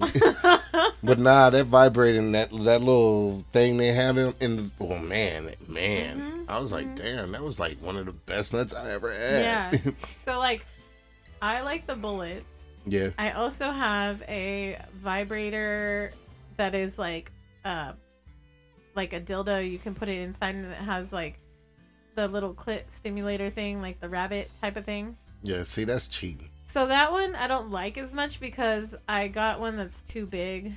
but 1.04 1.20
nah, 1.20 1.50
that 1.50 1.66
vibrating, 1.66 2.32
that 2.34 2.52
that 2.52 2.80
little 2.82 3.44
thing 3.52 3.76
they 3.76 3.88
had 3.88 4.18
in, 4.18 4.34
in 4.40 4.56
the, 4.56 4.70
oh 4.86 4.98
man, 4.98 5.54
man, 5.68 6.22
Mhm, 6.22 6.46
I 6.48 6.58
was 6.60 6.72
like, 6.72 6.86
mhm. 6.86 6.96
damn, 6.96 7.32
that 7.34 7.44
was 7.44 7.60
like 7.60 7.80
one 7.82 7.98
of 7.98 8.06
the 8.06 8.14
best 8.14 8.54
nuts 8.54 8.74
I 8.74 8.92
ever 8.94 9.12
had. 9.12 9.44
Yeah. 9.44 9.74
So 10.26 10.40
like, 10.40 10.66
I 11.42 11.64
like 11.64 11.86
the 11.86 11.96
bullets. 11.96 12.46
Yeah. 12.86 13.10
I 13.18 13.32
also 13.32 13.72
have 13.72 14.22
a 14.24 14.80
vibrator 15.02 16.12
that 16.58 16.76
is 16.76 16.98
like 16.98 17.32
uh 17.66 17.94
like 18.96 19.14
a 19.14 19.20
dildo 19.20 19.70
you 19.70 19.80
can 19.80 19.96
put 19.96 20.08
it 20.10 20.20
inside 20.20 20.56
and 20.56 20.72
it 20.72 20.78
has 20.78 21.12
like 21.12 21.40
the 22.16 22.28
little 22.28 22.54
clit 22.54 22.84
stimulator 22.96 23.50
thing, 23.50 23.82
like 23.82 24.00
the 24.00 24.10
rabbit 24.10 24.50
type 24.62 24.78
of 24.78 24.86
thing. 24.86 25.18
Yeah, 25.42 25.64
see, 25.64 25.84
that's 25.84 26.08
cheating. 26.08 26.50
So 26.72 26.88
that 26.88 27.12
one 27.12 27.36
I 27.36 27.48
don't 27.48 27.72
like 27.72 27.98
as 27.98 28.14
much 28.14 28.40
because 28.40 28.96
I 29.08 29.28
got 29.28 29.60
one 29.60 29.78
that's 29.78 30.02
too 30.02 30.26
big. 30.26 30.74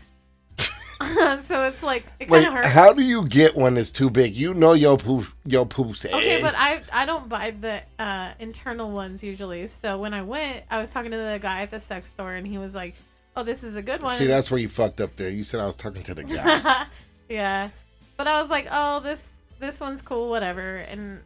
so 1.47 1.65
it's 1.65 1.83
like 1.83 2.05
it 2.19 2.29
kind 2.29 2.47
of 2.47 2.55
hurts. 2.55 2.69
how 2.69 2.93
do 2.93 3.03
you 3.03 3.27
get 3.29 3.55
one 3.55 3.75
that's 3.75 3.91
too 3.91 4.09
big? 4.09 4.35
You 4.35 4.55
know 4.55 4.73
your 4.73 4.97
poop, 4.97 5.27
your 5.45 5.67
poop's 5.67 6.07
Okay, 6.07 6.41
but 6.41 6.55
I 6.57 6.81
I 6.91 7.05
don't 7.05 7.29
buy 7.29 7.51
the 7.51 7.83
uh, 7.99 8.33
internal 8.39 8.91
ones 8.91 9.23
usually. 9.23 9.69
So 9.83 9.99
when 9.99 10.15
I 10.15 10.23
went, 10.23 10.65
I 10.71 10.81
was 10.81 10.89
talking 10.89 11.11
to 11.11 11.17
the 11.19 11.39
guy 11.41 11.63
at 11.63 11.71
the 11.71 11.81
sex 11.81 12.07
store, 12.15 12.35
and 12.35 12.47
he 12.47 12.57
was 12.57 12.73
like, 12.75 12.95
"Oh, 13.37 13.43
this 13.43 13.63
is 13.63 13.77
a 13.77 13.83
good 13.83 14.03
one." 14.03 14.17
See, 14.17 14.27
that's 14.27 14.51
where 14.51 14.59
you 14.59 14.71
fucked 14.71 15.03
up 15.03 15.15
there. 15.17 15.29
You 15.29 15.45
said 15.45 15.61
I 15.61 15.67
was 15.67 15.77
talking 15.77 16.03
to 16.05 16.15
the 16.15 16.25
guy. 16.25 16.87
yeah, 17.29 17.69
but 18.17 18.27
I 18.27 18.41
was 18.41 18.49
like, 18.49 18.67
"Oh, 18.71 19.01
this 19.01 19.21
this 19.59 19.79
one's 19.79 20.01
cool, 20.01 20.31
whatever." 20.31 20.77
And 20.77 21.21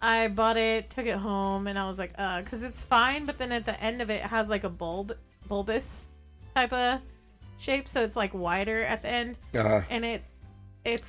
I 0.00 0.28
bought 0.28 0.56
it, 0.56 0.88
took 0.90 1.04
it 1.04 1.18
home, 1.18 1.66
and 1.66 1.78
I 1.78 1.86
was 1.90 1.98
like, 1.98 2.14
"Uh," 2.16 2.40
because 2.40 2.62
it's 2.62 2.82
fine, 2.84 3.26
but 3.26 3.36
then 3.36 3.52
at 3.52 3.66
the 3.66 3.78
end 3.82 4.00
of 4.00 4.08
it, 4.08 4.24
it 4.24 4.30
has 4.30 4.48
like 4.48 4.64
a 4.64 4.70
bulb, 4.70 5.14
bulbous 5.46 5.84
type 6.54 6.72
of 6.72 7.02
shape, 7.58 7.88
so 7.88 8.02
it's 8.02 8.16
like 8.16 8.32
wider 8.34 8.82
at 8.84 9.02
the 9.02 9.08
end 9.08 9.36
uh, 9.54 9.82
and 9.90 10.04
it 10.04 10.22
it's 10.84 11.08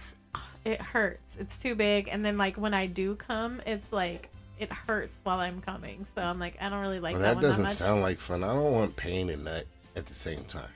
it 0.66 0.82
hurts 0.82 1.38
it's 1.40 1.58
too 1.58 1.74
big 1.76 2.10
and 2.12 2.24
then 2.26 2.38
like 2.38 2.58
when 2.58 2.74
i 2.74 2.86
do 2.86 3.16
come 3.16 3.62
it's 3.66 3.94
like 3.94 4.30
it 4.60 4.70
hurts 4.72 5.16
while 5.24 5.40
i'm 5.40 5.62
coming 5.62 6.06
so 6.16 6.22
i'm 6.22 6.38
like 6.40 6.56
i 6.60 6.68
don't 6.68 6.82
really 6.82 7.00
like 7.00 7.14
well, 7.14 7.22
that, 7.22 7.36
that 7.36 7.42
doesn't 7.42 7.64
that 7.64 7.76
sound 7.76 8.02
like 8.02 8.20
fun. 8.20 8.44
I 8.44 8.48
don't 8.54 8.74
want 8.74 8.96
pain 8.96 9.30
and 9.30 9.46
nut 9.46 9.66
at 9.96 10.06
the 10.06 10.14
same 10.14 10.44
time. 10.46 10.70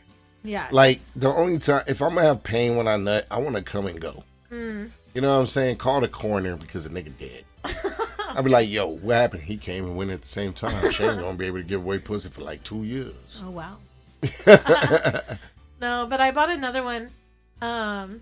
yeah 0.43 0.67
Like 0.71 1.01
the 1.15 1.29
only 1.29 1.59
time, 1.59 1.83
if 1.88 2.01
I'm 2.01 2.15
gonna 2.15 2.27
have 2.27 2.43
pain 2.43 2.75
when 2.77 2.88
I 2.88 2.95
nut, 2.97 3.25
I 3.29 3.39
want 3.39 3.55
to 3.55 3.62
come 3.62 3.88
and 3.88 3.99
go. 3.99 4.23
mm. 4.51 4.89
You 5.13 5.21
know 5.21 5.29
what 5.36 5.41
I'm 5.41 5.47
saying? 5.47 5.77
Call 5.77 6.01
the 6.01 6.07
coroner 6.07 6.55
because 6.55 6.86
the 6.86 6.89
nigga 6.89 7.12
dead. 7.19 7.43
I'd 8.29 8.43
be 8.43 8.49
like, 8.49 8.67
yo, 8.69 8.88
what 8.88 9.15
happened? 9.15 9.43
He 9.43 9.57
came 9.57 9.86
and 9.86 9.95
went 9.95 10.09
at 10.12 10.21
the 10.21 10.27
same 10.27 10.53
time. 10.53 10.91
She 10.91 11.03
ain't 11.03 11.19
gonna 11.19 11.38
be 11.38 11.45
able 11.45 11.59
to 11.59 11.63
give 11.63 11.81
away 11.81 11.99
pussy 11.99 12.29
for 12.29 12.41
like 12.41 12.63
two 12.63 12.83
years. 12.83 13.41
oh 13.43 13.51
wow 13.51 13.77
no 15.84 16.08
but 16.10 16.19
i 16.22 16.32
bought 16.32 16.50
another 16.50 16.82
one 16.84 17.10
um 17.62 18.22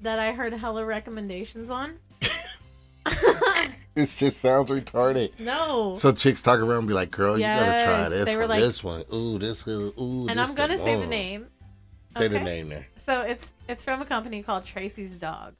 that 0.00 0.18
i 0.18 0.32
heard 0.32 0.52
hella 0.52 0.84
recommendations 0.84 1.68
on 1.70 1.98
it 3.94 4.10
just 4.16 4.38
sounds 4.38 4.68
retarded. 4.68 5.30
no 5.38 5.94
So 5.98 6.12
chicks 6.12 6.42
talk 6.42 6.58
around 6.60 6.78
and 6.80 6.88
be 6.88 6.94
like, 6.94 7.10
girl, 7.10 7.38
you 7.38 7.44
gotta 7.44 7.84
try 7.84 8.08
this 8.08 8.34
one, 8.34 8.48
like- 8.48 8.60
this 8.60 8.82
one. 8.82 9.04
Ooh, 9.14 9.38
this. 9.38 9.66
Ooh, 9.68 10.26
and 10.28 10.38
this 10.38 10.48
i'm 10.48 10.54
gonna 10.54 10.76
say 10.78 10.96
the 10.98 11.06
name 11.06 11.46
Say 12.16 12.28
the 12.28 12.40
name 12.40 12.68
there. 12.70 12.86
so 13.06 13.20
it's 13.22 13.44
it's 13.68 13.84
from 13.84 14.02
a 14.02 14.04
company 14.04 14.42
called 14.42 14.66
tracy's 14.66 15.12
dog 15.14 15.54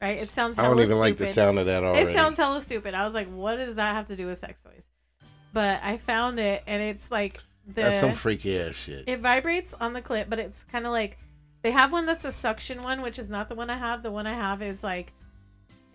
right 0.00 0.20
it 0.20 0.32
sounds 0.34 0.58
I 0.58 0.62
don't 0.64 0.78
even 0.80 0.98
like 0.98 1.18
the 1.18 1.26
sound 1.26 1.58
of 1.58 1.66
that 1.66 1.82
already. 1.82 2.10
It 2.12 2.14
sounds 2.14 2.36
hella 2.36 2.62
stupid. 2.62 2.94
I 2.94 3.04
was 3.06 3.14
like, 3.14 3.28
what 3.28 3.56
does 3.56 3.76
that 3.76 3.94
have 3.94 4.06
to 4.08 4.16
do 4.16 4.26
with 4.26 4.40
sex 4.40 4.54
toys? 4.64 4.82
But 5.52 5.80
I 5.82 5.98
found 5.98 6.38
it, 6.40 6.62
and 6.66 6.80
it's 6.82 7.10
like 7.10 7.40
the 7.66 7.82
That's 7.82 8.00
some 8.00 8.14
freaky 8.14 8.58
ass 8.58 8.74
shit. 8.74 9.04
it 9.06 9.20
vibrates 9.20 9.72
on 9.80 9.92
the 9.92 10.00
clip, 10.02 10.28
but 10.28 10.38
it's 10.38 10.58
kind 10.70 10.86
of 10.86 10.92
like 10.92 11.18
they 11.62 11.70
have 11.70 11.92
one 11.92 12.06
that's 12.06 12.24
a 12.24 12.32
suction 12.32 12.82
one, 12.82 13.02
which 13.02 13.18
is 13.18 13.28
not 13.28 13.48
the 13.48 13.54
one 13.54 13.70
I 13.70 13.78
have. 13.78 14.02
The 14.02 14.10
one 14.10 14.26
I 14.26 14.34
have 14.34 14.62
is 14.62 14.82
like 14.82 15.12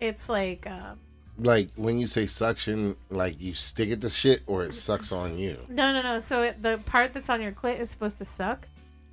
it's 0.00 0.28
like 0.28 0.66
um, 0.66 0.98
like 1.38 1.68
when 1.76 1.98
you 1.98 2.06
say 2.06 2.26
suction, 2.26 2.96
like 3.10 3.40
you 3.40 3.54
stick 3.54 3.90
it 3.90 4.00
to 4.00 4.08
shit 4.08 4.42
or 4.46 4.64
it 4.64 4.74
sucks 4.74 5.12
on 5.12 5.38
you. 5.38 5.56
no, 5.68 5.92
no, 5.92 6.02
no. 6.02 6.22
So 6.26 6.42
it, 6.42 6.62
the 6.62 6.78
part 6.86 7.12
that's 7.14 7.28
on 7.28 7.42
your 7.42 7.52
clit 7.52 7.80
is 7.80 7.90
supposed 7.90 8.18
to 8.18 8.24
suck. 8.24 8.66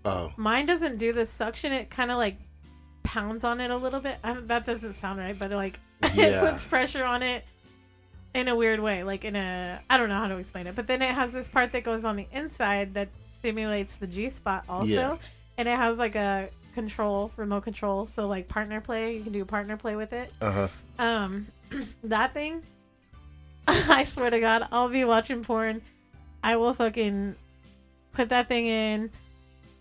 Oh, 0.06 0.32
Mine 0.38 0.66
doesn't 0.66 0.98
do 0.98 1.12
the 1.14 1.26
suction. 1.26 1.72
It 1.74 1.90
kind 1.90 2.12
of 2.12 2.18
like 2.18 2.38
pounds 3.04 3.44
on 3.44 3.60
it 3.60 3.70
a 3.70 3.78
little 3.78 4.00
bit. 4.00 4.18
I 4.24 4.34
that 4.34 4.66
doesn't 4.66 5.00
sound 5.02 5.20
right, 5.20 5.38
but 5.38 5.52
like 5.52 5.80
it 6.04 6.40
puts 6.40 6.64
pressure 6.64 7.04
on 7.04 7.22
it 7.22 7.44
in 8.36 8.48
a 8.48 8.56
weird 8.56 8.80
way. 8.80 9.02
Like 9.04 9.26
in 9.26 9.36
a, 9.36 9.80
I 9.90 9.98
don't 9.98 10.10
know 10.10 10.20
how 10.20 10.28
to 10.28 10.36
explain 10.38 10.68
it. 10.68 10.76
But 10.76 10.86
then 10.88 11.02
it 11.02 11.14
has 11.16 11.32
this 11.32 11.48
part 11.48 11.72
that 11.72 11.84
goes 11.84 12.04
on 12.04 12.16
the 12.16 12.28
inside 12.32 12.94
that 12.94 13.10
stimulates 13.40 13.94
the 14.00 14.08
G 14.08 14.30
spot 14.30 14.66
also, 14.70 14.86
Yeah. 14.88 15.18
and 15.58 15.68
it 15.68 15.76
has 15.78 15.98
like 15.98 16.16
a 16.16 16.50
control, 16.74 17.32
remote 17.38 17.64
control. 17.64 18.08
So 18.08 18.28
like 18.28 18.48
partner 18.48 18.82
play, 18.82 19.16
you 19.18 19.24
can 19.24 19.32
do 19.34 19.46
partner 19.46 19.78
play 19.78 19.96
with 19.96 20.14
it. 20.14 20.32
uh 20.42 20.52
huh. 20.52 20.68
Um, 21.00 21.48
that 22.04 22.34
thing. 22.34 22.62
I 23.68 24.04
swear 24.04 24.30
to 24.30 24.40
God, 24.40 24.68
I'll 24.72 24.90
be 24.90 25.04
watching 25.06 25.44
porn. 25.44 25.82
I 26.44 26.56
will 26.58 26.74
fucking 26.76 27.36
put 28.14 28.30
that 28.30 28.48
thing 28.48 28.68
in. 28.68 29.10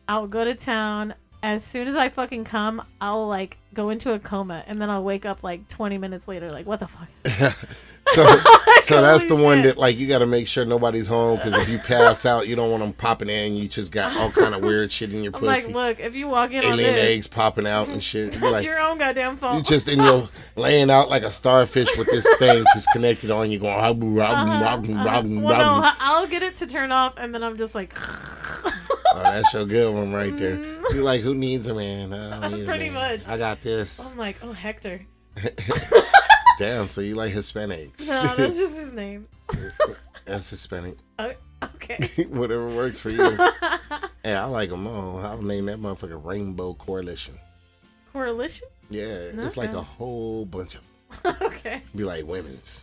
I'll 0.09 0.27
go 0.27 0.45
to 0.45 0.55
town. 0.55 1.15
As 1.43 1.63
soon 1.63 1.89
as 1.89 1.95
I 1.95 2.09
fucking 2.09 2.45
come, 2.45 2.83
I'll 3.03 3.29
like 3.29 3.59
go 3.75 3.91
into 3.91 4.13
a 4.15 4.19
coma, 4.19 4.65
and 4.67 4.81
then 4.81 4.89
I'll 4.89 5.05
wake 5.05 5.27
up 5.27 5.43
like 5.43 5.69
20 5.69 5.99
minutes 5.99 6.27
later. 6.27 6.51
Like, 6.51 6.65
what 6.67 6.81
the 6.81 6.89
fuck? 6.89 7.57
so, 8.15 8.41
so 8.83 9.03
that's 9.03 9.27
the 9.27 9.37
one 9.37 9.63
that 9.63 9.77
like 9.77 9.99
you 9.99 10.07
got 10.07 10.19
to 10.19 10.27
make 10.27 10.47
sure 10.47 10.65
nobody's 10.65 11.07
home 11.07 11.37
because 11.37 11.55
if 11.55 11.69
you 11.69 11.79
pass 11.79 12.25
out, 12.25 12.49
you 12.49 12.57
don't 12.57 12.71
want 12.71 12.83
them 12.83 12.93
popping 12.93 13.29
in. 13.29 13.55
You 13.57 13.69
just 13.69 13.93
got 13.93 14.17
all 14.17 14.31
kind 14.31 14.55
of 14.55 14.63
weird 14.63 14.91
shit 14.93 15.13
in 15.13 15.23
your 15.23 15.35
I'm 15.35 15.41
pussy. 15.41 15.47
like, 15.47 15.69
look, 15.69 16.01
if 16.01 16.15
you 16.15 16.29
walk 16.29 16.53
in 16.53 16.65
on 16.65 16.73
Alien 16.73 16.95
this, 16.95 17.05
eggs 17.05 17.27
popping 17.27 17.67
out 17.67 17.89
and 17.89 18.03
shit. 18.03 18.33
that's 18.41 18.43
like, 18.43 18.65
your 18.65 18.81
own 18.81 18.99
goddamn 18.99 19.37
fault. 19.37 19.59
you 19.59 19.63
just 19.63 19.89
in 19.89 20.01
your 20.01 20.29
laying 20.57 20.91
out 20.91 21.09
like 21.09 21.23
a 21.23 21.31
starfish 21.31 21.89
with 21.97 22.07
this 22.09 22.27
thing 22.39 22.65
just 22.75 22.89
connected 22.93 23.31
on 23.31 23.51
you, 23.51 23.59
going 23.59 23.75
robin, 23.75 24.19
uh-huh. 24.19 25.05
robin, 25.05 25.43
Well, 25.43 25.81
no. 25.81 25.91
I'll 25.99 26.27
get 26.27 26.43
it 26.43 26.59
to 26.59 26.67
turn 26.67 26.93
off, 26.93 27.15
and 27.17 27.35
then 27.35 27.43
I'm 27.43 27.57
just 27.57 27.75
like, 27.75 27.95
Oh, 29.17 29.23
that's 29.23 29.53
your 29.55 29.65
good 29.65 29.95
one 29.95 30.13
right 30.13 30.37
there. 30.37 30.57
You're 30.93 31.05
like, 31.05 31.21
who 31.21 31.35
needs 31.35 31.69
a 31.69 31.75
man? 31.75 32.11
Need 32.11 32.63
a 32.63 32.65
Pretty 32.67 32.91
man. 32.91 33.21
much. 33.21 33.21
I 33.29 33.39
got 33.39 33.63
this. 33.63 34.01
I'm 34.01 34.17
like, 34.17 34.39
oh 34.43 34.53
Hector. 34.53 35.07
Damn, 36.59 36.89
so 36.89 37.01
you 37.01 37.15
like 37.15 37.33
Hispanics? 37.33 38.09
No, 38.09 38.37
that's 38.37 38.57
just 38.57 38.77
his 38.77 38.93
name. 38.93 39.27
That's 40.27 40.49
Hispanic. 40.49 40.97
Oh, 41.19 41.33
okay. 41.77 42.25
Whatever 42.29 42.69
works 42.69 42.99
for 43.01 43.11
you. 43.11 43.37
Hey, 44.25 44.35
I 44.35 44.45
like 44.47 44.71
them 44.71 44.87
all. 44.87 45.19
I'll 45.19 45.41
name 45.41 45.67
that 45.67 45.79
motherfucker 45.79 46.23
Rainbow 46.23 46.75
Coalition. 46.75 47.39
Coalition? 48.13 48.67
Yeah, 48.91 49.05
it's 49.05 49.57
like 49.57 49.73
a 49.73 49.83
whole 49.83 50.45
bunch 50.45 50.75
of 50.75 51.43
okay. 51.43 51.83
be 51.95 52.03
like 52.05 52.27
women's. 52.27 52.83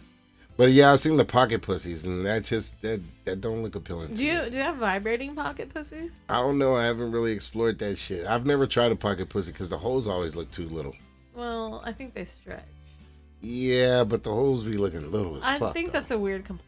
But 0.55 0.71
yeah, 0.71 0.93
I've 0.93 0.99
seen 0.99 1.17
the 1.17 1.25
pocket 1.25 1.61
pussies, 1.61 2.03
and 2.03 2.25
that 2.25 2.45
just 2.45 2.81
that 2.81 3.01
that 3.25 3.41
don't 3.41 3.63
look 3.63 3.75
appealing. 3.75 4.09
To 4.09 4.15
Do 4.15 4.25
you 4.25 4.41
me. 4.43 4.49
do 4.51 4.55
you 4.55 4.61
have 4.61 4.77
vibrating 4.77 5.35
pocket 5.35 5.73
pussies? 5.73 6.11
I 6.29 6.35
don't 6.35 6.57
know. 6.57 6.75
I 6.75 6.85
haven't 6.85 7.11
really 7.11 7.33
explored 7.33 7.79
that 7.79 7.97
shit. 7.97 8.25
I've 8.25 8.45
never 8.45 8.65
tried 8.65 8.91
a 8.91 8.95
pocket 8.95 9.29
pussy 9.29 9.51
because 9.51 9.69
the 9.69 9.77
holes 9.77 10.07
always 10.07 10.35
look 10.35 10.49
too 10.51 10.67
little. 10.67 10.95
Well, 11.35 11.81
I 11.85 11.91
think 11.91 12.13
they 12.13 12.25
stretch. 12.25 12.63
Yeah, 13.41 14.03
but 14.03 14.23
the 14.23 14.29
holes 14.31 14.63
be 14.63 14.73
looking 14.77 15.11
little 15.11 15.37
as 15.37 15.43
I 15.43 15.57
fuck. 15.59 15.69
I 15.71 15.73
think 15.73 15.87
though. 15.87 15.99
that's 15.99 16.11
a 16.11 16.17
weird 16.17 16.45
complaint. 16.45 16.67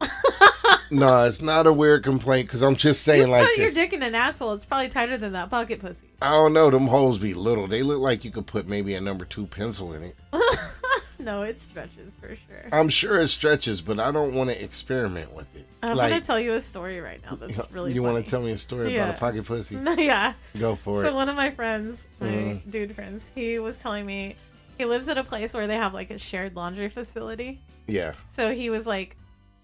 no, 0.90 1.24
it's 1.24 1.40
not 1.42 1.66
a 1.66 1.72
weird 1.72 2.02
complaint 2.02 2.48
because 2.48 2.62
I'm 2.62 2.74
just 2.76 3.06
You 3.06 3.12
saying 3.12 3.24
put 3.26 3.30
like 3.30 3.56
your 3.56 3.66
this. 3.66 3.74
dick 3.74 3.92
in 3.92 4.02
an 4.02 4.14
asshole. 4.14 4.52
It's 4.54 4.64
probably 4.64 4.88
tighter 4.88 5.16
than 5.18 5.32
that 5.34 5.50
pocket 5.50 5.80
pussy. 5.80 6.08
I 6.22 6.30
don't 6.32 6.52
know. 6.52 6.70
Them 6.70 6.86
holes 6.86 7.18
be 7.18 7.34
little. 7.34 7.66
They 7.66 7.82
look 7.82 8.00
like 8.00 8.24
you 8.24 8.30
could 8.30 8.46
put 8.46 8.66
maybe 8.66 8.94
a 8.94 9.00
number 9.00 9.24
two 9.24 9.46
pencil 9.46 9.92
in 9.92 10.02
it. 10.02 10.16
no, 11.18 11.42
it 11.42 11.62
stretches 11.62 12.10
for 12.20 12.28
sure. 12.28 12.68
I'm 12.72 12.88
sure 12.88 13.20
it 13.20 13.28
stretches, 13.28 13.80
but 13.80 14.00
I 14.00 14.10
don't 14.10 14.34
want 14.34 14.50
to 14.50 14.62
experiment 14.62 15.32
with 15.34 15.46
it. 15.54 15.66
I'm 15.82 15.96
like, 15.96 16.10
gonna 16.10 16.24
tell 16.24 16.40
you 16.40 16.54
a 16.54 16.62
story 16.62 17.00
right 17.00 17.20
now. 17.30 17.36
That's 17.36 17.72
really. 17.72 17.92
you 17.92 18.02
want 18.02 18.22
to 18.24 18.28
tell 18.30 18.42
me 18.42 18.52
a 18.52 18.58
story 18.58 18.94
Yeah. 18.94 19.04
about 19.04 19.16
a 19.16 19.18
pocket 19.18 19.44
pussy? 19.46 19.76
No, 19.76 19.92
yeah. 19.92 20.34
Go 20.58 20.76
for 20.76 21.02
So 21.02 21.06
it. 21.08 21.10
So 21.10 21.14
one 21.14 21.28
of 21.28 21.36
my 21.36 21.50
friends, 21.50 22.00
my 22.20 22.26
Mhm. 22.26 22.70
dude 22.70 22.94
friends, 22.94 23.22
he 23.34 23.58
was 23.58 23.76
telling 23.76 24.04
me 24.06 24.36
he 24.80 24.86
lives 24.86 25.08
at 25.08 25.18
a 25.18 25.24
place 25.24 25.52
where 25.52 25.66
they 25.66 25.76
have 25.76 25.92
like 25.92 26.10
a 26.10 26.16
shared 26.16 26.56
laundry 26.56 26.88
facility. 26.88 27.60
Yeah. 27.86 28.14
So 28.34 28.54
he 28.54 28.70
was 28.70 28.86
like, 28.86 29.14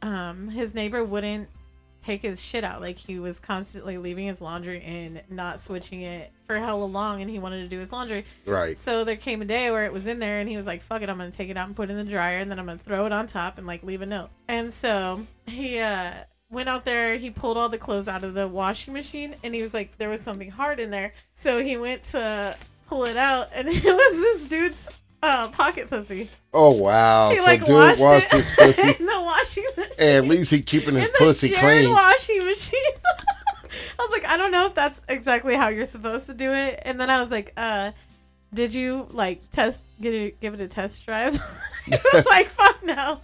um, 0.02 0.50
his 0.50 0.74
neighbor 0.74 1.02
wouldn't 1.02 1.48
take 2.04 2.20
his 2.20 2.38
shit 2.38 2.64
out. 2.64 2.82
Like 2.82 2.98
he 2.98 3.18
was 3.18 3.38
constantly 3.38 3.96
leaving 3.96 4.26
his 4.26 4.42
laundry 4.42 4.82
and 4.82 5.22
not 5.30 5.64
switching 5.64 6.02
it 6.02 6.32
for 6.46 6.58
hella 6.58 6.84
long, 6.84 7.22
and 7.22 7.30
he 7.30 7.38
wanted 7.38 7.62
to 7.62 7.68
do 7.68 7.80
his 7.80 7.92
laundry. 7.92 8.26
Right. 8.44 8.78
So 8.78 9.04
there 9.04 9.16
came 9.16 9.40
a 9.40 9.46
day 9.46 9.70
where 9.70 9.86
it 9.86 9.92
was 9.92 10.06
in 10.06 10.18
there, 10.18 10.40
and 10.40 10.48
he 10.50 10.56
was 10.58 10.66
like, 10.66 10.82
"Fuck 10.82 11.00
it, 11.00 11.08
I'm 11.08 11.16
gonna 11.16 11.30
take 11.30 11.48
it 11.48 11.56
out 11.56 11.66
and 11.66 11.74
put 11.74 11.88
it 11.88 11.94
in 11.94 12.04
the 12.04 12.10
dryer, 12.10 12.36
and 12.36 12.50
then 12.50 12.58
I'm 12.58 12.66
gonna 12.66 12.78
throw 12.78 13.06
it 13.06 13.12
on 13.12 13.26
top 13.26 13.56
and 13.56 13.66
like 13.66 13.82
leave 13.82 14.02
a 14.02 14.06
note." 14.06 14.28
And 14.48 14.74
so 14.82 15.26
he 15.46 15.78
uh 15.78 16.12
went 16.50 16.68
out 16.68 16.84
there, 16.84 17.16
he 17.16 17.30
pulled 17.30 17.56
all 17.56 17.70
the 17.70 17.78
clothes 17.78 18.06
out 18.06 18.22
of 18.22 18.34
the 18.34 18.46
washing 18.46 18.92
machine, 18.92 19.34
and 19.42 19.54
he 19.54 19.62
was 19.62 19.74
like, 19.74 19.96
there 19.98 20.08
was 20.08 20.20
something 20.20 20.50
hard 20.50 20.78
in 20.78 20.90
there. 20.90 21.12
So 21.42 21.60
he 21.62 21.76
went 21.76 22.04
to 22.12 22.56
pull 22.88 23.04
it 23.04 23.16
out, 23.16 23.48
and 23.52 23.68
it 23.70 23.84
was 23.84 24.16
this 24.16 24.48
dude's 24.48 24.86
uh, 25.22 25.48
pocket 25.48 25.88
pussy. 25.90 26.30
Oh 26.52 26.70
wow. 26.70 27.30
He 27.30 27.38
so 27.38 27.44
like 27.44 27.60
dude 27.64 27.74
washed, 27.74 28.00
washed 28.00 28.32
his 28.32 28.50
pussy. 28.56 28.82
in 28.98 29.06
the 29.06 29.20
washing 29.20 29.64
machine. 29.76 29.92
and 29.98 30.08
at 30.08 30.26
least 30.26 30.50
he 30.50 30.62
keeping 30.62 30.94
his 30.94 31.06
in 31.06 31.12
the 31.12 31.18
pussy 31.18 31.48
shared 31.48 31.60
clean. 31.60 31.90
washing 31.92 32.44
machine. 32.44 32.80
I 33.98 34.02
was 34.02 34.10
like, 34.10 34.24
I 34.24 34.36
don't 34.36 34.50
know 34.52 34.66
if 34.66 34.74
that's 34.74 35.00
exactly 35.08 35.54
how 35.54 35.68
you're 35.68 35.86
supposed 35.86 36.26
to 36.26 36.34
do 36.34 36.52
it. 36.52 36.80
And 36.82 37.00
then 37.00 37.10
I 37.10 37.20
was 37.20 37.30
like, 37.30 37.52
uh, 37.56 37.92
did 38.54 38.72
you 38.72 39.06
like 39.10 39.50
test 39.52 39.80
get 40.00 40.14
it, 40.14 40.40
give 40.40 40.54
it 40.54 40.60
a 40.60 40.68
test 40.68 41.04
drive? 41.04 41.34
he 41.86 41.96
was 42.12 42.26
like, 42.26 42.48
fuck 42.50 42.82
no. 42.84 43.20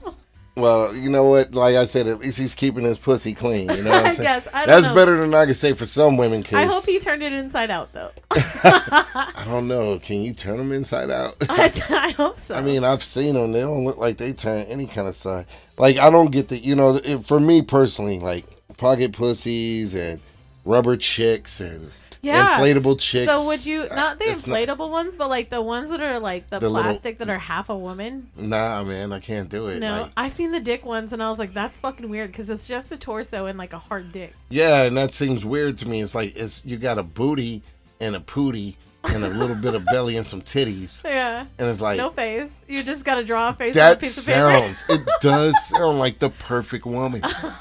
Well, 0.55 0.95
you 0.95 1.09
know 1.09 1.25
what? 1.25 1.55
Like 1.55 1.77
I 1.77 1.87
said, 1.87 2.07
at 2.07 2.19
least 2.19 2.37
he's 2.39 2.55
keeping 2.55 2.85
his 2.85 2.99
pussy 2.99 3.33
clean. 3.33 3.71
You 3.71 3.83
know 3.85 3.91
what 3.91 4.05
I'm 4.07 4.15
saying? 4.17 4.27
guess 4.27 4.49
I 4.53 4.67
don't 4.67 4.69
That's 4.69 4.87
know. 4.87 4.95
better 4.95 5.19
than 5.19 5.35
I 5.35 5.47
can 5.47 5.55
say 5.55 5.73
for 5.73 5.87
some 5.87 6.19
women. 6.19 6.43
Cause 6.43 6.53
I 6.55 6.67
hope 6.67 6.85
he 6.85 6.99
turned 6.99 7.23
it 7.23 7.33
inside 7.33 7.71
out 7.71 7.91
though. 7.95 8.11
I 8.33 9.45
don't 9.47 9.67
know. 9.67 9.99
Can 9.99 10.23
you 10.23 10.35
turn 10.35 10.59
them 10.59 10.73
inside 10.73 11.11
out? 11.11 11.37
I, 11.49 11.73
I 11.89 12.11
hope 12.11 12.39
so. 12.47 12.55
I 12.55 12.61
mean, 12.61 12.85
I've 12.85 13.03
seen 13.03 13.35
them. 13.35 13.53
They 13.53 13.61
don't 13.61 13.85
look 13.85 13.97
like 13.97 14.19
they 14.19 14.35
turn 14.35 14.67
any 14.67 14.87
kind 14.87 15.09
of 15.09 15.17
side. 15.17 15.47
Like 15.79 15.97
I 15.97 16.11
don't 16.11 16.31
get 16.31 16.49
the. 16.49 16.59
You 16.59 16.75
know, 16.77 16.97
it, 16.97 17.25
for 17.27 17.41
me 17.41 17.63
personally, 17.63 18.19
like 18.19 18.45
pocket 18.77 19.13
pussies 19.15 19.95
and 19.95 20.21
rubber 20.67 20.97
chicks 20.99 21.61
and 21.61 21.91
yeah. 22.23 22.59
inflatable 22.59 22.99
chicks. 22.99 23.31
So 23.31 23.47
would 23.47 23.65
you 23.67 23.87
not 23.89 24.19
the 24.19 24.31
it's 24.31 24.47
not- 24.47 24.57
inflatable 24.59 24.91
ones, 24.91 25.15
but 25.17 25.29
like 25.29 25.51
the 25.51 25.61
ones 25.61 25.91
that 25.91 26.01
are 26.01 26.19
like 26.19 26.49
the, 26.51 26.59
The 26.59 26.69
little- 26.71 26.91
plastic 26.93 27.19
that 27.19 27.29
are 27.29 27.39
half 27.39 27.69
a 27.69 27.77
woman? 27.77 28.29
Nah, 28.37 28.83
man, 28.85 29.13
I 29.13 29.21
can't 29.21 29.49
do 29.49 29.67
it. 29.69 29.79
No, 29.81 30.03
Like, 30.03 30.13
I 30.17 30.31
seen 30.31 30.53
the 30.53 30.61
dick 30.61 30.85
ones 30.87 31.13
and 31.13 31.23
I 31.23 31.29
was 31.31 31.39
like, 31.39 31.53
that's 31.53 31.77
fucking 31.77 32.09
weird 32.09 32.31
because 32.33 32.49
it's 32.49 32.65
just 32.65 32.91
a 32.93 32.97
torso 32.97 33.47
and 33.47 33.59
like 33.59 33.73
a 33.73 33.79
hard 33.79 34.13
dick. 34.13 34.33
yeah, 34.49 34.83
and 34.85 34.97
that 34.97 35.13
seems 35.13 35.45
weird 35.45 35.77
to 35.79 35.89
me. 35.89 36.01
It's 36.03 36.15
like 36.15 36.37
it's 36.37 36.65
you 36.65 36.77
got 36.79 36.99
a 36.99 37.03
booty 37.03 37.63
and 38.01 38.17
a 38.17 38.21
pootie 38.21 38.77
and 39.05 39.25
a 39.25 39.29
little 39.29 39.57
bit 39.57 39.75
of 39.75 39.85
belly 39.87 40.17
and 40.17 40.25
some 40.25 40.41
titties, 40.43 41.03
Yeah. 41.05 41.47
and 41.59 41.69
it's 41.69 41.81
like 41.81 41.97
no 41.99 42.11
face. 42.11 42.51
You 42.69 42.85
just 42.85 43.05
gotta 43.05 43.25
draw 43.25 43.49
a 43.49 43.53
face 43.53 43.75
on 43.77 43.83
a 43.83 43.85
that 43.91 43.99
piece 44.01 44.17
of 44.17 44.23
sounds. 44.23 44.85
it 44.89 45.01
does 45.21 45.55
sound 45.67 45.99
like 45.99 46.21
the 46.21 46.31
perfect 46.31 46.87
woman, 46.87 47.21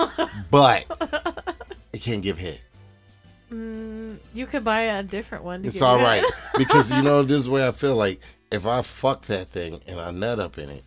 but 0.52 0.86
it 1.94 2.00
can't 2.02 2.22
give 2.22 2.38
head. 2.38 2.60
Mm, 3.52 4.18
you 4.34 4.46
could 4.48 4.64
buy 4.64 4.82
a 4.82 5.04
different 5.04 5.44
one. 5.44 5.62
To 5.62 5.68
It's 5.68 5.82
all 5.82 6.00
because 6.58 6.92
you 6.92 7.02
know 7.02 7.24
this 7.24 7.38
is 7.44 7.50
where 7.50 7.68
I 7.68 7.72
feel 7.72 7.96
like 7.96 8.20
if 8.52 8.66
I 8.66 8.82
fuck 8.82 9.26
that 9.28 9.50
thing 9.50 9.82
and 9.88 10.00
I 10.00 10.12
nut 10.12 10.40
up 10.40 10.58
in 10.58 10.70
it, 10.70 10.84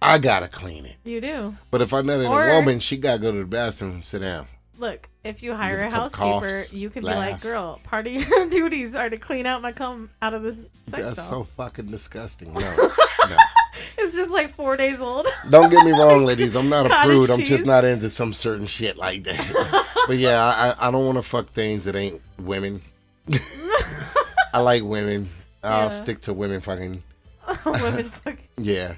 I 0.00 0.18
gotta 0.18 0.48
clean 0.48 0.84
it. 0.86 0.96
you 1.04 1.20
do. 1.20 1.54
But 1.70 1.80
if 1.80 1.92
I 1.92 2.02
nut 2.02 2.20
in 2.20 2.26
Or- 2.26 2.48
a 2.48 2.54
woman, 2.56 2.80
she 2.80 2.96
gotta 2.96 3.18
go 3.20 3.30
to 3.32 3.38
the 3.38 3.44
bathroom, 3.44 3.92
and 3.92 4.04
sit 4.04 4.20
down. 4.20 4.46
Look, 4.82 5.08
if 5.22 5.44
you 5.44 5.54
hire 5.54 5.80
a 5.82 5.90
housekeeper, 5.90 6.64
you 6.72 6.90
can 6.90 7.02
be 7.02 7.06
like, 7.06 7.40
"Girl, 7.40 7.80
part 7.84 8.08
of 8.08 8.12
your 8.14 8.48
duties 8.50 8.96
are 8.96 9.08
to 9.08 9.16
clean 9.16 9.46
out 9.46 9.62
my 9.62 9.70
cum 9.70 10.10
out 10.20 10.34
of 10.34 10.42
this 10.42 10.56
sex 10.90 11.04
That's 11.04 11.16
doll." 11.18 11.44
so 11.44 11.48
fucking 11.56 11.86
disgusting. 11.86 12.52
No, 12.52 12.60
no. 13.28 13.36
It's 13.96 14.16
just 14.16 14.32
like 14.32 14.52
four 14.56 14.76
days 14.76 14.98
old. 14.98 15.28
Don't 15.50 15.70
get 15.70 15.84
me 15.86 15.92
wrong, 15.92 16.24
ladies. 16.24 16.56
I'm 16.56 16.68
not 16.68 16.86
a 16.86 16.88
prude. 17.04 17.30
I'm 17.30 17.44
just 17.44 17.64
not 17.64 17.84
into 17.84 18.10
some 18.10 18.32
certain 18.32 18.66
shit 18.66 18.96
like 18.96 19.22
that. 19.22 19.86
but 20.08 20.16
yeah, 20.18 20.42
I, 20.42 20.88
I 20.88 20.90
don't 20.90 21.06
want 21.06 21.16
to 21.18 21.22
fuck 21.22 21.48
things 21.50 21.84
that 21.84 21.94
ain't 21.94 22.20
women. 22.40 22.82
I 24.52 24.58
like 24.58 24.82
women. 24.82 25.30
I'll 25.62 25.84
Yeah. 25.84 25.88
stick 25.90 26.22
to 26.22 26.32
women 26.34 26.60
fucking. 26.60 27.00
Women 27.64 28.10
fucking. 28.10 28.48
Yeah. 28.58 28.94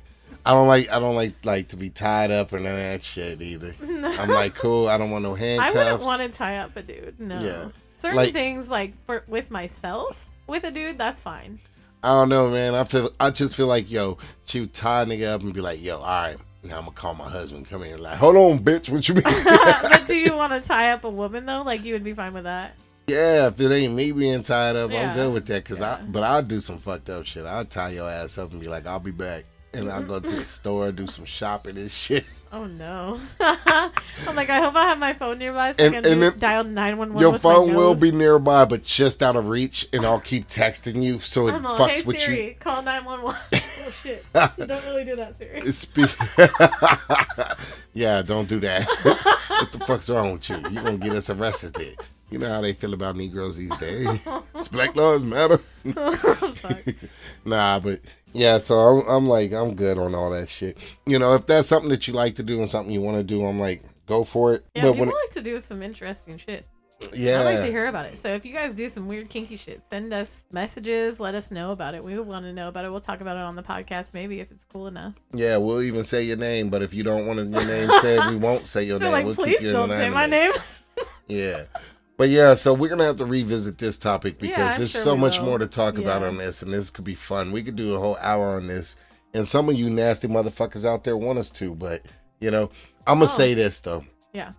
I 0.46 0.52
don't 0.52 0.68
like 0.68 0.88
I 0.90 0.98
don't 1.00 1.14
like 1.14 1.32
like 1.44 1.68
to 1.68 1.76
be 1.76 1.90
tied 1.90 2.30
up 2.30 2.52
or 2.52 2.58
none 2.60 2.72
of 2.72 2.78
that 2.78 3.02
shit 3.04 3.40
either. 3.40 3.74
I'm 3.82 4.28
like 4.28 4.54
cool. 4.54 4.88
I 4.88 4.98
don't 4.98 5.10
want 5.10 5.22
no 5.22 5.34
handcuffs. 5.34 5.76
I 5.76 5.92
wouldn't 5.92 6.02
want 6.02 6.22
to 6.22 6.28
tie 6.28 6.58
up 6.58 6.76
a 6.76 6.82
dude. 6.82 7.18
No. 7.18 7.40
Yeah. 7.40 7.68
Certain 8.00 8.16
Like- 8.16 8.32
things 8.32 8.68
like 8.68 8.92
for 9.06 9.24
with 9.26 9.50
myself, 9.50 10.16
with 10.46 10.64
a 10.64 10.70
dude, 10.70 10.98
that's 10.98 11.22
fine. 11.22 11.58
I 12.02 12.08
don't 12.08 12.28
know, 12.28 12.50
man. 12.50 12.74
I 12.74 12.84
feel 12.84 13.10
I 13.18 13.30
just 13.30 13.56
feel 13.56 13.66
like 13.66 13.90
yo, 13.90 14.18
she 14.44 14.60
would 14.60 14.74
tie 14.74 15.02
a 15.02 15.06
nigga 15.06 15.28
up 15.28 15.40
and 15.40 15.54
be 15.54 15.62
like, 15.62 15.82
yo, 15.82 15.96
all 15.96 16.02
right, 16.02 16.36
now 16.62 16.76
I'm 16.76 16.84
gonna 16.84 16.96
call 16.96 17.14
my 17.14 17.30
husband. 17.30 17.66
Come 17.66 17.82
here, 17.82 17.96
like, 17.96 18.18
hold 18.18 18.36
on, 18.36 18.58
bitch. 18.58 18.90
What 18.90 19.08
you 19.08 19.14
mean? 19.14 19.24
but 19.44 20.06
do 20.06 20.14
you 20.14 20.34
want 20.36 20.52
to 20.52 20.60
tie 20.60 20.92
up 20.92 21.04
a 21.04 21.10
woman 21.10 21.46
though? 21.46 21.62
Like 21.62 21.82
you 21.82 21.94
would 21.94 22.04
be 22.04 22.12
fine 22.12 22.34
with 22.34 22.44
that? 22.44 22.74
yeah, 23.06 23.46
if 23.48 23.58
it 23.60 23.70
ain't 23.72 23.94
me 23.94 24.12
being 24.12 24.42
tied 24.42 24.76
up, 24.76 24.90
Yeah. 24.90 25.10
I'm 25.10 25.16
good 25.16 25.32
with 25.32 25.46
that. 25.46 25.64
Cause 25.64 25.80
I, 25.80 26.02
but 26.02 26.22
I'll 26.22 26.42
do 26.42 26.60
some 26.60 26.78
fucked 26.78 27.08
up 27.10 27.24
shit. 27.24 27.46
I'll 27.46 27.64
tie 27.64 27.90
your 27.90 28.10
ass 28.10 28.36
up 28.38 28.52
and 28.52 28.60
be 28.60 28.68
like, 28.68 28.84
I'll 28.86 28.98
be 29.00 29.10
back, 29.10 29.44
and 29.74 29.90
I'll 29.90 30.00
mm-hmm. 30.00 30.08
go 30.08 30.20
to 30.20 30.36
the 30.36 30.44
store, 30.44 30.92
do 30.92 31.06
some 31.06 31.24
shopping 31.24 31.76
and 31.76 31.90
shit. 31.90 32.24
Oh 32.54 32.66
no! 32.66 33.18
I'm 33.40 34.36
like, 34.36 34.48
I 34.48 34.60
hope 34.60 34.76
I 34.76 34.84
have 34.84 34.98
my 35.00 35.12
phone 35.12 35.38
nearby 35.38 35.72
so 35.72 35.86
And- 35.86 35.96
I 35.96 36.00
can 36.02 36.22
and 36.22 36.38
dial 36.38 36.62
nine 36.62 36.98
one 36.98 37.12
one. 37.12 37.20
Your 37.20 37.36
phone 37.36 37.74
will 37.74 37.96
be 37.96 38.12
nearby, 38.12 38.64
but 38.64 38.84
just 38.84 39.24
out 39.24 39.34
of 39.34 39.48
reach, 39.48 39.88
and 39.92 40.06
I'll 40.06 40.20
keep 40.20 40.48
texting 40.48 41.02
you 41.02 41.18
so 41.18 41.48
it 41.48 41.52
I'm 41.54 41.66
all, 41.66 41.76
fucks 41.76 41.88
hey 41.90 42.02
with 42.02 42.20
Siri, 42.20 42.46
you. 42.50 42.54
call 42.60 42.80
nine 42.82 43.04
one 43.04 43.22
one. 43.22 43.36
Oh 43.86 43.90
shit! 44.04 44.24
Don't 44.32 44.84
really 44.86 45.04
do 45.04 45.16
that, 45.16 45.36
Siri. 45.36 45.62
Yeah, 47.94 48.22
don't 48.22 48.48
do 48.48 48.58
that. 48.60 48.88
what 49.48 49.72
the 49.72 49.78
fuck's 49.80 50.08
wrong 50.08 50.32
with 50.32 50.48
you? 50.50 50.56
You're 50.70 50.82
gonna 50.82 50.98
get 50.98 51.12
us 51.12 51.30
arrested. 51.30 51.96
You 52.30 52.38
know 52.38 52.48
how 52.48 52.60
they 52.60 52.72
feel 52.72 52.94
about 52.94 53.16
Negroes 53.16 53.56
these 53.56 53.76
days. 53.76 54.08
It's 54.54 54.68
Black 54.68 54.96
Lives 54.96 55.22
Matter. 55.22 55.60
Oh, 55.96 56.54
fuck. 56.56 56.82
nah, 57.44 57.78
but 57.78 58.00
yeah, 58.34 58.58
so 58.58 58.78
I'm, 58.78 59.08
I'm 59.08 59.28
like, 59.28 59.52
I'm 59.52 59.74
good 59.74 59.98
on 59.98 60.14
all 60.14 60.30
that 60.30 60.50
shit. 60.50 60.76
You 61.06 61.18
know, 61.18 61.34
if 61.34 61.46
that's 61.46 61.68
something 61.68 61.88
that 61.90 62.06
you 62.06 62.12
like 62.14 62.34
to 62.36 62.42
do 62.42 62.60
and 62.60 62.68
something 62.68 62.92
you 62.92 63.00
want 63.00 63.16
to 63.16 63.24
do, 63.24 63.44
I'm 63.46 63.58
like, 63.58 63.82
go 64.06 64.24
for 64.24 64.52
it. 64.52 64.64
Yeah, 64.74 64.82
but 64.82 64.92
people 64.92 65.06
when, 65.06 65.14
like 65.14 65.32
to 65.34 65.42
do 65.42 65.60
some 65.60 65.82
interesting 65.82 66.36
shit. 66.38 66.66
yeah, 67.12 67.40
I 67.40 67.44
like 67.44 67.60
to 67.60 67.70
hear 67.70 67.86
about 67.86 68.06
it. 68.06 68.18
So 68.22 68.34
if 68.34 68.44
you 68.44 68.52
guys 68.52 68.74
do 68.74 68.88
some 68.88 69.06
weird 69.08 69.28
kinky 69.30 69.56
shit, 69.56 69.82
send 69.90 70.12
us 70.12 70.42
messages. 70.52 71.20
Let 71.20 71.34
us 71.34 71.50
know 71.50 71.72
about 71.72 71.94
it. 71.94 72.02
We 72.02 72.18
want 72.18 72.44
to 72.46 72.52
know 72.52 72.68
about 72.68 72.84
it. 72.84 72.90
We'll 72.90 73.00
talk 73.00 73.20
about 73.20 73.36
it 73.36 73.40
on 73.42 73.56
the 73.56 73.62
podcast, 73.62 74.06
maybe 74.12 74.40
if 74.40 74.50
it's 74.50 74.64
cool 74.72 74.86
enough. 74.86 75.14
yeah, 75.32 75.56
we'll 75.56 75.82
even 75.82 76.04
say 76.04 76.22
your 76.22 76.36
name. 76.36 76.70
But 76.70 76.82
if 76.82 76.92
you 76.94 77.02
don't 77.02 77.26
want 77.26 77.38
your 77.38 77.64
name 77.64 77.90
said, 78.00 78.28
we 78.30 78.36
won't 78.36 78.66
say 78.66 78.84
your 78.84 78.98
They're 79.00 79.08
name. 79.10 79.26
like, 79.26 79.36
we'll 79.36 79.46
please 79.46 79.60
don't 79.72 79.90
say 79.90 80.10
my 80.10 80.26
name. 80.26 80.52
Yeah. 81.26 81.64
But 82.16 82.28
yeah, 82.28 82.54
so 82.54 82.72
we're 82.72 82.88
gonna 82.88 83.04
have 83.04 83.16
to 83.16 83.24
revisit 83.26 83.78
this 83.78 83.96
topic 83.98 84.38
because 84.38 84.56
Yeah, 84.58 84.78
there's 84.78 84.90
sure 84.92 85.02
so 85.02 85.16
much 85.16 85.38
will. 85.38 85.46
more 85.46 85.58
to 85.58 85.66
talk 85.66 85.98
about 85.98 86.22
on 86.22 86.36
this, 86.36 86.62
and 86.62 86.72
this 86.72 86.88
could 86.90 87.04
be 87.04 87.14
fun. 87.16 87.50
We 87.50 87.62
could 87.62 87.76
do 87.76 87.94
a 87.94 87.98
whole 87.98 88.16
hour 88.20 88.54
on 88.56 88.68
this, 88.68 88.94
and 89.34 89.46
some 89.46 89.68
of 89.68 89.74
you 89.74 89.90
nasty 89.90 90.28
motherfuckers 90.28 90.84
out 90.84 91.02
there 91.02 91.16
want 91.16 91.38
us 91.40 91.50
to, 91.50 91.74
but 91.74 92.02
you 92.40 92.50
know, 92.52 92.70
I'm 93.06 93.18
gonna 93.18 93.24
Oh. 93.30 93.36
say 93.36 93.54
this 93.54 93.80
though. 93.80 94.04
Yeah. 94.32 94.52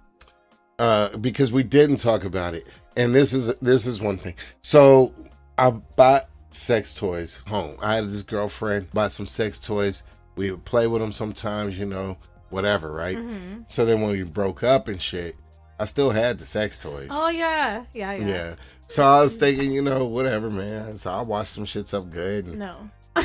Uh, 0.77 1.15
because 1.17 1.51
we 1.53 1.63
didn't 1.63 1.97
talk 1.97 2.25
about 2.25 2.53
it, 2.55 2.67
and 2.97 3.15
this 3.15 3.31
is 3.31 3.53
this 3.61 3.85
is 3.85 4.01
one 4.01 4.17
thing. 4.17 4.35
So 4.61 5.13
I 5.57 5.69
bought 5.69 6.29
sex 6.51 6.93
toys 6.93 7.39
home. 7.47 7.77
I 7.81 7.95
had 7.95 8.09
this 8.11 8.23
girlfriend 8.23 8.91
bought 8.91 9.13
some 9.13 9.25
sex 9.25 9.57
toys. 9.59 10.03
We 10.35 10.51
would 10.51 10.65
play 10.65 10.87
with 10.87 11.01
them 11.01 11.13
sometimes, 11.13 11.77
you 11.77 11.85
know, 11.85 12.17
whatever, 12.49 12.91
right? 12.91 13.17
hmm 13.17 13.61
So 13.67 13.85
then 13.85 14.01
when 14.01 14.11
we 14.11 14.23
broke 14.23 14.63
up 14.63 14.89
and 14.89 15.01
shit, 15.01 15.37
I 15.79 15.85
still 15.85 16.11
had 16.11 16.39
the 16.39 16.45
sex 16.45 16.77
toys. 16.77 17.09
Oh 17.11 17.29
yeah, 17.29 17.85
yeah, 17.93 18.13
yeah. 18.13 18.27
Yeah. 18.27 18.55
So 18.87 19.03
I 19.03 19.21
was 19.21 19.35
thinking, 19.35 19.71
you 19.71 19.81
know, 19.81 20.05
whatever, 20.05 20.49
man. 20.49 20.97
So 20.97 21.11
I 21.11 21.21
washed 21.21 21.55
some 21.55 21.65
shits 21.65 21.93
up 21.93 22.09
good. 22.09 22.45
And 22.45 22.59
No. 22.59 22.89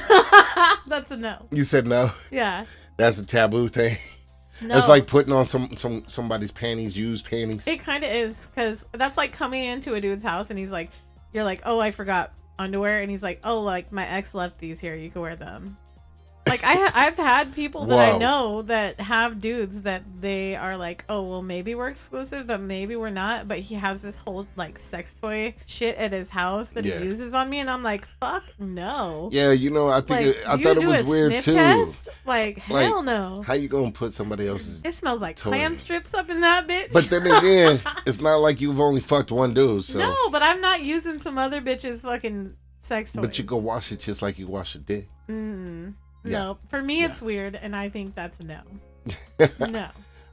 That's 0.86 1.10
a 1.10 1.16
no. 1.16 1.46
you 1.50 1.64
said 1.64 1.86
no. 1.86 2.12
Yeah. 2.30 2.64
That's 2.96 3.18
a 3.18 3.24
taboo 3.24 3.68
thing. 3.68 3.96
No. 4.62 4.76
It's 4.76 4.88
like 4.88 5.06
putting 5.06 5.32
on 5.32 5.46
some 5.46 5.74
some 5.76 6.04
somebody's 6.06 6.50
panties, 6.50 6.96
used 6.96 7.24
panties. 7.24 7.66
It 7.66 7.82
kind 7.82 8.04
of 8.04 8.10
is 8.10 8.36
because 8.54 8.84
that's 8.92 9.16
like 9.16 9.32
coming 9.32 9.64
into 9.64 9.94
a 9.94 10.00
dude's 10.00 10.22
house 10.22 10.50
and 10.50 10.58
he's 10.58 10.70
like, 10.70 10.90
you're 11.32 11.44
like, 11.44 11.62
oh, 11.64 11.80
I 11.80 11.92
forgot 11.92 12.32
underwear, 12.58 13.00
and 13.00 13.10
he's 13.10 13.22
like, 13.22 13.40
oh, 13.42 13.60
like 13.62 13.90
my 13.90 14.06
ex 14.06 14.34
left 14.34 14.58
these 14.58 14.78
here, 14.78 14.94
you 14.94 15.10
can 15.10 15.22
wear 15.22 15.34
them. 15.34 15.76
Like 16.50 16.64
I, 16.64 16.74
ha- 16.74 16.92
I've 16.94 17.16
had 17.16 17.54
people 17.54 17.86
that 17.86 17.98
I 17.98 18.18
know 18.18 18.62
that 18.62 19.00
have 19.00 19.40
dudes 19.40 19.82
that 19.82 20.02
they 20.20 20.56
are 20.56 20.76
like, 20.76 21.04
oh, 21.08 21.22
well, 21.22 21.42
maybe 21.42 21.74
we're 21.74 21.88
exclusive, 21.88 22.46
but 22.48 22.60
maybe 22.60 22.96
we're 22.96 23.10
not. 23.10 23.46
But 23.48 23.60
he 23.60 23.76
has 23.76 24.00
this 24.00 24.16
whole 24.18 24.46
like 24.56 24.78
sex 24.78 25.10
toy 25.20 25.54
shit 25.66 25.96
at 25.96 26.12
his 26.12 26.28
house 26.28 26.70
that 26.70 26.84
Yeah. 26.84 26.98
he 26.98 27.04
uses 27.06 27.32
on 27.32 27.48
me, 27.48 27.58
and 27.60 27.70
I'm 27.70 27.82
like, 27.82 28.04
fuck 28.18 28.42
no. 28.58 29.28
Yeah, 29.32 29.52
you 29.52 29.70
know, 29.70 29.88
I 29.88 30.00
think 30.00 30.10
Like, 30.10 30.26
it, 30.26 30.36
I 30.46 30.62
thought 30.62 30.76
it 30.76 30.86
was 30.86 31.02
weird 31.04 31.38
too. 31.40 31.54
test? 31.54 32.08
Like, 32.26 32.68
Like, 32.68 32.86
hell 32.86 33.02
no. 33.02 33.42
How 33.46 33.54
you 33.54 33.68
gonna 33.68 33.92
put 33.92 34.12
somebody 34.12 34.48
else's? 34.48 34.80
It 34.84 34.94
smells 34.94 35.20
like 35.20 35.36
Totally. 35.36 35.58
clam 35.58 35.76
strips 35.76 36.12
up 36.14 36.28
in 36.30 36.40
that 36.40 36.66
bitch. 36.66 36.92
But 36.92 37.08
then 37.10 37.26
again, 37.26 37.80
it's 38.06 38.20
not 38.20 38.36
like 38.38 38.60
you've 38.60 38.80
only 38.80 39.00
fucked 39.00 39.30
one 39.30 39.54
dude, 39.54 39.84
so. 39.84 39.98
no, 40.00 40.16
but 40.30 40.42
I'm 40.42 40.60
not 40.60 40.82
using 40.82 41.20
some 41.22 41.38
other 41.38 41.60
bitch's 41.60 42.00
fucking 42.02 42.54
sex 42.82 43.12
toys. 43.12 43.22
But 43.22 43.38
you 43.38 43.44
go 43.44 43.56
wash 43.56 43.92
it 43.92 44.00
just 44.00 44.20
like 44.22 44.38
you 44.38 44.46
wash 44.48 44.74
a 44.74 44.78
dick. 44.78 45.06
Mm, 45.28 45.94
Yeah. 46.24 46.38
No, 46.38 46.58
for 46.68 46.82
me 46.82 47.00
Yeah. 47.00 47.10
it's 47.10 47.22
weird, 47.22 47.54
and 47.54 47.74
I 47.74 47.88
think 47.88 48.14
that's 48.14 48.38
no. 48.40 48.60
no. 49.68 49.88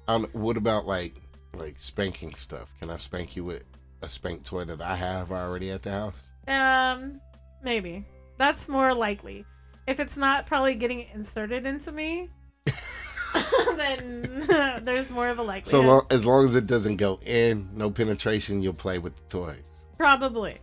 Um, 0.07 0.27
what 0.33 0.57
about 0.57 0.85
like 0.85 1.15
like 1.53 1.75
spanking 1.79 2.33
stuff? 2.35 2.69
Can 2.81 2.89
I 2.89 2.97
spank 2.97 3.35
you 3.35 3.43
with 3.43 3.63
a 4.01 4.09
spank 4.09 4.43
toy 4.43 4.65
that 4.65 4.81
I 4.81 4.95
have 4.95 5.31
already 5.31 5.71
at 5.71 5.83
the 5.83 5.91
house? 5.91 6.29
Um, 6.47 7.19
maybe 7.63 8.05
that's 8.37 8.67
more 8.67 8.93
likely. 8.93 9.45
If 9.87 9.99
it's 9.99 10.17
not 10.17 10.47
probably 10.47 10.75
getting 10.75 11.07
inserted 11.13 11.65
into 11.65 11.91
me, 11.91 12.29
then 13.77 14.45
there's 14.83 15.09
more 15.09 15.29
of 15.29 15.39
a 15.39 15.43
likelihood. 15.43 15.81
So 15.81 15.87
long, 15.87 16.05
as 16.09 16.25
long 16.25 16.45
as 16.45 16.55
it 16.55 16.67
doesn't 16.67 16.97
go 16.97 17.19
in, 17.25 17.69
no 17.73 17.89
penetration, 17.89 18.61
you'll 18.61 18.73
play 18.73 18.99
with 18.99 19.15
the 19.15 19.23
toys. 19.29 19.63
Probably. 19.97 20.57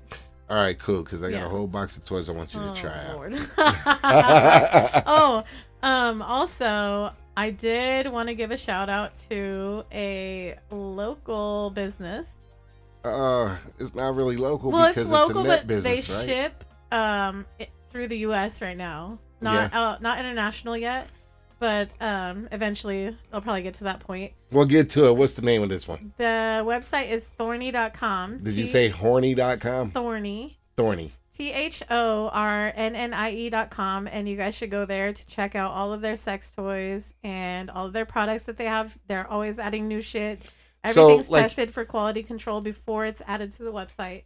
All 0.51 0.57
right, 0.57 0.79
cool. 0.79 1.03
Because 1.03 1.23
I 1.23 1.31
got 1.31 1.39
Yeah. 1.39 1.47
a 1.47 1.49
whole 1.49 1.67
box 1.67 1.97
of 1.97 2.05
toys 2.05 2.29
I 2.29 2.33
want 2.33 2.55
you 2.55 2.61
to 2.61 2.71
oh, 2.71 2.75
try 2.75 3.07
out. 3.07 5.05
Oh, 5.07 5.45
um, 5.83 6.23
also, 6.23 7.13
I 7.37 7.51
did 7.51 8.07
want 8.11 8.29
to 8.29 8.35
give 8.35 8.51
a 8.51 8.57
shout 8.57 8.89
out 8.89 9.13
to 9.31 9.85
a 9.93 10.57
local 10.71 11.71
business. 11.71 12.27
Uh, 13.05 13.57
it's 13.79 13.95
not 13.95 14.15
really 14.15 14.37
local 14.37 14.71
well, 14.71 14.89
because 14.89 15.11
it's 15.11 15.11
local, 15.11 15.41
a 15.43 15.45
net 15.45 15.61
but 15.61 15.67
business, 15.67 16.07
they 16.07 16.15
right? 16.15 16.27
ship 16.27 16.65
um 16.91 17.45
it, 17.59 17.69
through 17.91 18.09
the 18.09 18.19
U.S. 18.19 18.63
right 18.63 18.77
now. 18.77 19.19
Not 19.43 19.75
uh, 19.75 19.99
not 20.01 20.19
international 20.19 20.75
yet, 20.77 21.09
but 21.59 21.89
um, 22.01 22.49
eventually 22.53 23.17
they'll 23.31 23.41
probably 23.41 23.63
get 23.63 23.75
to 23.79 23.85
that 23.85 24.01
point. 24.01 24.33
We'll 24.51 24.65
get 24.67 24.91
to 24.91 25.07
it. 25.07 25.17
What's 25.17 25.35
the 25.35 25.43
name 25.43 25.63
of 25.63 25.69
this 25.69 25.87
one? 25.89 26.13
The 26.19 26.63
website 26.65 27.11
is 27.11 27.25
thorny.com. 27.39 28.39
Did 28.45 28.55
you 28.55 28.65
T- 28.65 28.71
say 28.71 28.89
horny.com? 28.89 29.91
thorny? 29.93 30.59
Thorny. 30.77 31.13
T 31.37 31.51
H 31.51 31.83
O 31.91 32.29
R 32.29 32.73
N 32.77 32.95
N 32.95 33.13
I 33.13 33.33
E 33.33 33.51
dot 33.51 33.71
com, 33.71 34.07
and 34.07 34.29
you 34.29 34.37
guys 34.37 34.55
should 34.55 34.71
go 34.71 34.85
there 34.87 35.13
to 35.13 35.27
check 35.27 35.57
out 35.57 35.73
all 35.73 35.93
of 35.93 36.01
their 36.01 36.17
sex 36.17 36.51
toys 36.55 37.13
and 37.25 37.71
all 37.71 37.87
of 37.87 37.93
their 37.93 38.07
products 38.07 38.45
that 38.45 38.57
they 38.57 38.67
have. 38.67 38.97
They're 39.09 39.27
always 39.29 39.59
adding 39.59 39.89
new 39.89 40.01
shit. 40.01 40.43
So, 40.93 41.05
Everything's 41.07 41.31
like- 41.31 41.43
tested 41.45 41.73
for 41.75 41.85
quality 41.85 42.23
control 42.23 42.61
before 42.61 43.07
it's 43.07 43.21
added 43.27 43.57
to 43.57 43.65
the 43.65 43.73
website. 43.73 44.25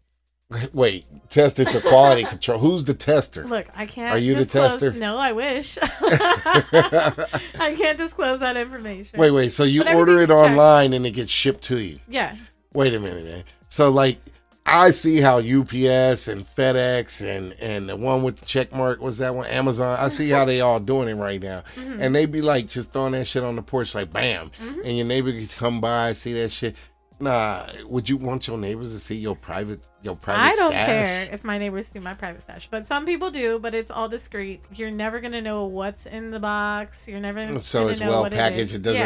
Wait, 0.72 1.04
tested 1.28 1.68
for 1.68 1.80
quality 1.80 2.24
control. 2.24 2.58
Who's 2.58 2.84
the 2.84 2.94
tester? 2.94 3.44
Look, 3.46 3.66
I 3.74 3.84
can't. 3.86 4.10
Are 4.10 4.18
you 4.18 4.34
the 4.34 4.46
tester? 4.46 4.92
No, 4.92 5.16
I 5.18 5.32
wish. 5.32 5.76
I 5.82 7.74
can't 7.76 7.98
disclose 7.98 8.40
that 8.40 8.56
information. 8.56 9.18
Wait, 9.20 9.30
wait. 9.30 9.52
So 9.52 9.64
you 9.64 9.84
But 9.84 9.94
order 9.94 10.12
it 10.22 10.30
everything's 10.30 10.38
checked. 10.40 10.50
online 10.58 10.92
and 10.94 11.06
it 11.06 11.10
gets 11.10 11.30
shipped 11.30 11.64
to 11.64 11.78
you. 11.78 12.00
Yeah. 12.08 12.36
Wait 12.72 12.94
a 12.94 13.00
minute, 13.00 13.24
man. 13.24 13.44
So 13.68 13.90
like 13.90 14.18
I 14.64 14.90
see 14.90 15.20
how 15.20 15.38
UPS 15.38 16.28
and 16.28 16.46
FedEx 16.56 17.20
and 17.26 17.52
and 17.54 17.88
the 17.88 17.96
one 17.96 18.22
with 18.22 18.38
the 18.38 18.46
check 18.46 18.72
mark 18.72 19.00
was 19.00 19.18
that 19.18 19.34
one 19.34 19.46
Amazon. 19.46 19.98
I 20.00 20.08
see 20.08 20.30
how 20.30 20.44
they 20.46 20.60
all 20.62 20.80
doing 20.80 21.08
it 21.08 21.14
right 21.14 21.42
now, 21.42 21.64
Mhm. 21.76 21.98
and 22.00 22.14
they 22.14 22.24
be 22.26 22.40
like 22.42 22.68
just 22.68 22.92
throwing 22.92 23.12
that 23.12 23.26
shit 23.26 23.42
on 23.42 23.56
the 23.56 23.62
porch 23.62 23.94
like 23.94 24.12
bam, 24.12 24.50
Mhm. 24.62 24.84
and 24.84 24.96
your 24.96 25.06
neighbor 25.06 25.32
could 25.32 25.50
come 25.50 25.80
by 25.80 26.12
see 26.14 26.32
that 26.34 26.52
shit. 26.52 26.74
Nah, 27.20 27.66
would 27.84 28.08
you 28.08 28.16
want 28.16 28.46
your 28.46 28.56
neighbors 28.58 28.92
to 28.92 29.00
see 29.00 29.16
your 29.16 29.34
private 29.34 29.82
your 30.02 30.14
private? 30.14 30.40
Stash? 30.40 30.52
I 30.54 30.56
don't 30.56 30.70
stash? 30.72 30.86
care 30.86 31.34
if 31.34 31.42
my 31.42 31.58
neighbors 31.58 31.86
see 31.92 31.98
my 31.98 32.14
private 32.14 32.42
stash, 32.42 32.68
but 32.70 32.86
some 32.86 33.04
people 33.04 33.30
do. 33.32 33.58
But 33.58 33.74
it's 33.74 33.90
all 33.90 34.08
discreet. 34.08 34.62
You're 34.72 34.92
never 34.92 35.20
gonna 35.20 35.42
know 35.42 35.64
what's 35.64 36.06
in 36.06 36.30
the 36.30 36.38
box. 36.38 37.02
You're 37.06 37.18
never 37.18 37.40
gonna 37.40 37.58
So 37.60 37.88
it's 37.88 38.00
know 38.00 38.08
well 38.08 38.30
packaged. 38.30 38.72
It, 38.72 38.76
It, 38.76 38.82
doesn't. 38.82 39.00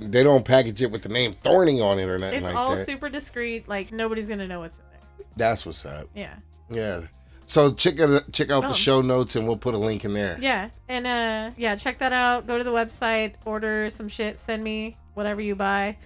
Yeah. 0.00 0.08
They 0.08 0.22
don't 0.22 0.44
package 0.46 0.80
it 0.80 0.90
with 0.90 1.02
the 1.02 1.10
name 1.10 1.34
Thorny 1.42 1.80
on 1.82 1.98
it 1.98 2.04
or 2.08 2.16
nothing 2.18 2.36
It's 2.38 2.44
like 2.44 2.54
all 2.56 2.74
that. 2.76 2.86
super 2.86 3.10
discreet. 3.10 3.68
Like 3.68 3.92
nobody's 3.92 4.28
gonna 4.28 4.48
know 4.48 4.60
what's 4.60 4.78
in 4.78 4.84
there. 4.90 5.26
That's 5.36 5.66
what's 5.66 5.84
up. 5.84 6.08
Yeah. 6.14 6.36
Yeah. 6.70 7.02
So 7.44 7.74
check 7.74 7.98
it 7.98 8.32
check 8.32 8.50
out 8.50 8.64
Oh. 8.64 8.68
the 8.68 8.74
show 8.74 9.02
notes 9.02 9.36
and 9.36 9.46
we'll 9.46 9.56
put 9.58 9.74
a 9.74 9.78
link 9.78 10.06
in 10.06 10.14
there. 10.14 10.38
Yeah. 10.40 10.70
And 10.88 11.06
uh, 11.06 11.50
yeah, 11.58 11.76
check 11.76 11.98
that 11.98 12.14
out. 12.14 12.46
Go 12.46 12.56
to 12.56 12.64
the 12.64 12.72
website, 12.72 13.34
order 13.44 13.90
some 13.94 14.08
shit, 14.08 14.38
send 14.46 14.64
me 14.64 14.96
whatever 15.14 15.40
you 15.42 15.54
buy, 15.54 15.96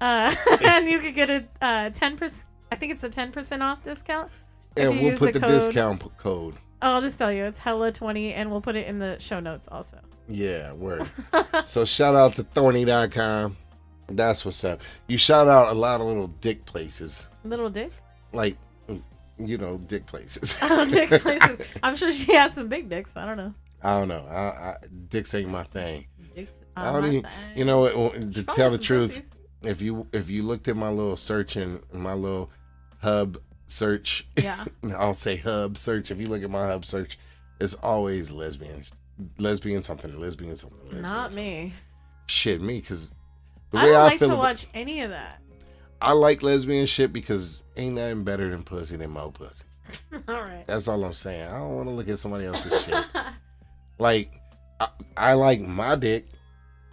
uh, 0.00 0.34
and 0.62 0.88
you 0.88 1.00
could 1.00 1.14
get 1.14 1.30
a 1.30 1.44
uh 1.60 1.90
ten 1.90 2.16
percent. 2.16 2.42
I 2.70 2.76
think 2.76 2.92
it's 2.92 3.02
a 3.04 3.08
ten 3.08 3.32
percent 3.32 3.62
off 3.62 3.82
discount. 3.82 4.30
and 4.76 5.00
we'll 5.00 5.16
put 5.16 5.32
the, 5.32 5.40
the 5.40 5.46
code- 5.46 5.60
discount 5.60 6.18
code. 6.18 6.54
Oh, 6.80 6.92
I'll 6.92 7.00
just 7.00 7.18
tell 7.18 7.32
you, 7.32 7.44
it's 7.44 7.58
hella 7.58 7.90
twenty, 7.92 8.32
and 8.34 8.50
we'll 8.50 8.60
put 8.60 8.76
it 8.76 8.86
in 8.86 8.98
the 8.98 9.16
show 9.18 9.40
notes 9.40 9.66
also. 9.70 9.98
Yeah, 10.28 10.72
word. 10.74 11.08
so 11.66 11.84
shout 11.84 12.14
out 12.14 12.34
to 12.34 12.44
thorny.com. 12.44 13.56
That's 14.10 14.44
what's 14.44 14.62
up. 14.64 14.80
You 15.06 15.18
shout 15.18 15.48
out 15.48 15.68
a 15.70 15.74
lot 15.74 16.00
of 16.00 16.06
little 16.06 16.28
dick 16.40 16.64
places. 16.66 17.24
Little 17.44 17.70
dick. 17.70 17.90
Like 18.32 18.56
you 19.38 19.56
know, 19.56 19.78
dick 19.86 20.04
places. 20.06 20.54
Oh, 20.62 20.84
dick 20.88 21.10
places. 21.22 21.66
I'm 21.82 21.94
sure 21.96 22.10
she 22.12 22.34
has 22.34 22.54
some 22.54 22.68
big 22.68 22.88
dicks. 22.88 23.16
I 23.16 23.24
don't 23.26 23.36
know. 23.36 23.54
I 23.82 23.98
don't 23.98 24.08
know. 24.08 24.26
I, 24.28 24.38
I, 24.70 24.76
dicks 25.08 25.32
ain't 25.34 25.48
my 25.48 25.62
thing. 25.64 26.06
Dicks. 26.34 26.50
I 26.76 26.88
on 26.88 27.02
don't 27.02 27.10
even- 27.12 27.22
thigh. 27.22 27.30
You 27.54 27.64
know 27.64 27.80
what? 27.80 27.92
To 27.92 28.42
Probably 28.42 28.44
tell 28.54 28.70
the 28.72 28.78
truth, 28.78 29.10
pussies. 29.14 29.27
If 29.62 29.80
you 29.80 30.06
if 30.12 30.28
you 30.30 30.42
looked 30.42 30.68
at 30.68 30.76
my 30.76 30.88
little 30.90 31.16
search 31.16 31.56
and 31.56 31.80
my 31.92 32.14
little 32.14 32.50
hub 33.00 33.38
search, 33.66 34.26
Yeah. 34.36 34.64
I'll 34.96 35.14
say 35.14 35.36
hub 35.36 35.76
search. 35.78 36.10
If 36.10 36.18
you 36.18 36.28
look 36.28 36.42
at 36.42 36.50
my 36.50 36.66
hub 36.66 36.84
search, 36.84 37.18
it's 37.60 37.74
always 37.74 38.30
lesbian, 38.30 38.84
lesbian 39.38 39.82
something, 39.82 40.18
lesbian 40.18 40.56
something. 40.56 40.78
Lesbian 40.84 41.02
Not 41.02 41.32
something. 41.32 41.44
me. 41.66 41.74
Shit, 42.26 42.60
me 42.60 42.80
because 42.80 43.10
the 43.70 43.78
I 43.78 43.84
way 43.84 43.90
don't 43.92 44.00
I, 44.00 44.04
like 44.04 44.18
feel 44.18 44.28
to 44.28 44.34
about, 44.34 44.42
watch 44.42 44.66
any 44.74 45.00
of 45.02 45.10
that. 45.10 45.40
I 46.00 46.12
like 46.12 46.42
lesbian 46.42 46.86
shit 46.86 47.12
because 47.12 47.62
ain't 47.76 47.96
nothing 47.96 48.22
better 48.24 48.48
than 48.50 48.62
pussy 48.62 48.96
than 48.96 49.10
mo 49.10 49.30
pussy. 49.30 49.64
All 50.28 50.42
right. 50.42 50.64
That's 50.66 50.86
all 50.86 51.02
I'm 51.02 51.14
saying. 51.14 51.48
I 51.48 51.58
don't 51.58 51.74
want 51.74 51.88
to 51.88 51.94
look 51.94 52.08
at 52.08 52.18
somebody 52.18 52.44
else's 52.44 52.84
shit. 52.84 53.04
Like, 53.98 54.30
I, 54.78 54.88
I 55.16 55.32
like 55.32 55.60
my 55.60 55.96
dick. 55.96 56.26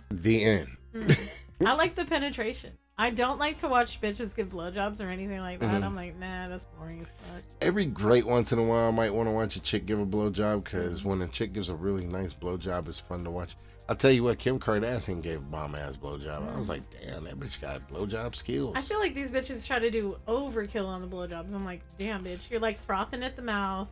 The 0.09 0.43
end. 0.43 0.69
Mm. 0.95 1.17
I 1.63 1.73
like 1.73 1.95
the 1.95 2.05
penetration. 2.05 2.73
I 2.97 3.09
don't 3.09 3.39
like 3.39 3.57
to 3.57 3.67
watch 3.67 3.99
bitches 4.01 4.33
give 4.35 4.49
blowjobs 4.49 5.01
or 5.01 5.09
anything 5.09 5.39
like 5.39 5.59
that. 5.59 5.81
Mhm. 5.81 5.85
I'm 5.85 5.95
like, 5.95 6.15
nah, 6.17 6.47
that's 6.47 6.63
boring 6.77 7.01
as 7.01 7.07
fuck. 7.07 7.43
Every 7.61 7.85
great 7.85 8.25
once 8.25 8.53
in 8.53 8.59
a 8.59 8.63
while, 8.63 8.87
I 8.87 8.91
might 8.91 9.13
want 9.13 9.27
to 9.27 9.31
watch 9.33 9.55
a 9.57 9.59
chick 9.59 9.85
give 9.85 9.99
a 9.99 10.05
blowjob 10.05 10.63
because 10.63 11.03
when 11.03 11.21
a 11.21 11.27
chick 11.27 11.51
gives 11.51 11.67
a 11.67 11.75
really 11.75 12.05
nice 12.05 12.33
blowjob, 12.33 12.87
it's 12.87 12.99
fun 12.99 13.23
to 13.25 13.31
watch. 13.31 13.57
I'll 13.87 13.95
tell 13.97 14.11
you 14.11 14.23
what, 14.23 14.39
Kim 14.39 14.59
Kardashian 14.59 15.21
gave 15.21 15.39
a 15.39 15.43
bomb 15.43 15.75
ass 15.75 15.95
blowjob. 15.97 16.51
I 16.51 16.57
was 16.57 16.69
like, 16.69 16.83
damn, 16.89 17.25
that 17.25 17.37
bitch 17.39 17.59
got 17.61 17.87
blowjob 17.89 18.33
skills. 18.33 18.73
I 18.75 18.81
feel 18.81 18.99
like 18.99 19.13
these 19.13 19.29
bitches 19.29 19.65
try 19.67 19.77
to 19.77 19.91
do 19.91 20.17
overkill 20.27 20.87
on 20.87 21.01
the 21.01 21.07
blowjobs. 21.07 21.53
I'm 21.53 21.65
like, 21.65 21.81
damn, 21.99 22.23
bitch, 22.23 22.39
you're 22.49 22.61
like 22.61 22.79
frothing 22.79 23.23
at 23.23 23.35
the 23.35 23.41
mouth. 23.43 23.89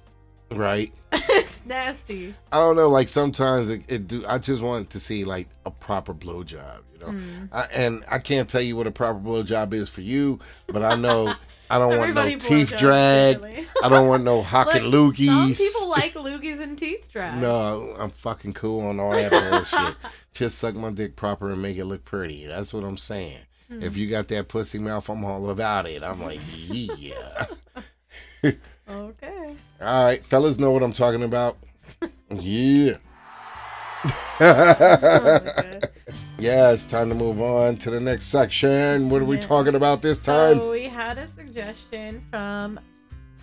Right? 0.52 0.94
it's 1.12 1.60
nasty. 1.66 2.36
I 2.52 2.58
don't 2.58 2.76
know. 2.76 2.89
Like 2.89 3.10
sometimes 3.10 3.70
it, 3.70 3.84
it 3.88 4.08
do. 4.08 4.26
I 4.28 4.38
just 4.38 4.62
want 4.62 4.89
to 4.91 5.00
see 5.00 5.24
like 5.24 5.48
a 5.66 5.72
proper 5.72 6.14
blowjob, 6.14 6.80
you 6.94 7.00
know. 7.00 7.08
Mm. 7.08 7.50
I, 7.52 7.64
and 7.66 8.04
I 8.08 8.20
can't 8.20 8.50
tell 8.50 8.62
you 8.62 8.76
what 8.76 8.88
a 8.88 8.91
proper 8.91 9.20
blowjob 9.20 9.74
is 9.74 9.89
for 9.89 10.02
you, 10.02 10.39
but 10.68 10.84
I 10.84 10.96
know 10.96 11.34
I 11.70 11.80
don't 11.80 11.98
want 11.98 12.14
no 12.14 12.38
teeth 12.38 12.76
drag. 12.78 13.36
differently. 13.36 13.68
I 13.82 13.89
don't 13.89 14.08
want 14.08 14.24
no 14.24 14.41
hock 14.41 14.76
and 14.76 14.86
Look, 14.89 15.16
loogies. 15.16 15.56
Some 15.56 15.68
people 15.68 15.89
like 15.89 16.14
loogies 16.14 16.60
and 16.60 16.78
teeth 16.78 17.06
drag. 17.12 17.41
No, 17.41 17.96
I'm 17.98 18.12
fucking 18.12 18.54
cool 18.54 18.82
on 18.82 19.00
all 19.00 19.14
that 19.14 19.32
bullshit. 19.32 19.96
Just 20.34 20.60
suck 20.60 20.76
my 20.76 20.91
dick 20.91 21.16
proper 21.16 21.52
and 21.52 21.62
make 21.62 21.78
it 21.78 21.86
look 21.86 22.06
pretty. 22.06 22.46
That's 22.46 22.74
what 22.74 22.84
I'm 22.84 22.98
saying. 22.98 23.39
Hmm. 23.70 23.82
If 23.82 23.96
you 23.96 24.08
got 24.08 24.28
that 24.28 24.50
pussy 24.50 24.78
mouth, 24.78 25.10
I'm 25.10 25.24
all 25.24 25.50
about 25.50 25.88
it. 25.88 26.04
I'm 26.04 26.22
like, 26.22 26.41
yeah. 26.70 27.46
Okay. 28.89 29.55
All 29.81 30.05
right, 30.05 30.25
fellas 30.25 30.59
know 30.59 30.71
what 30.71 30.84
I'm 30.84 30.93
talking 30.93 31.23
about. 31.23 31.57
Yeah. 32.36 32.97
Okay. 34.41 35.79
yeah, 36.39 36.71
it's 36.71 36.86
time 36.86 37.09
to 37.09 37.15
move 37.15 37.39
on 37.41 37.77
to 37.77 37.91
the 37.91 37.99
next 37.99 38.25
section. 38.25 39.09
What 39.09 39.21
are 39.21 39.25
we 39.25 39.38
talking 39.38 39.75
about 39.75 40.01
this 40.01 40.19
time? 40.19 40.57
So 40.57 40.71
we 40.71 40.84
had 40.86 41.17
a 41.17 41.27
suggestion 41.29 42.25
from 42.29 42.79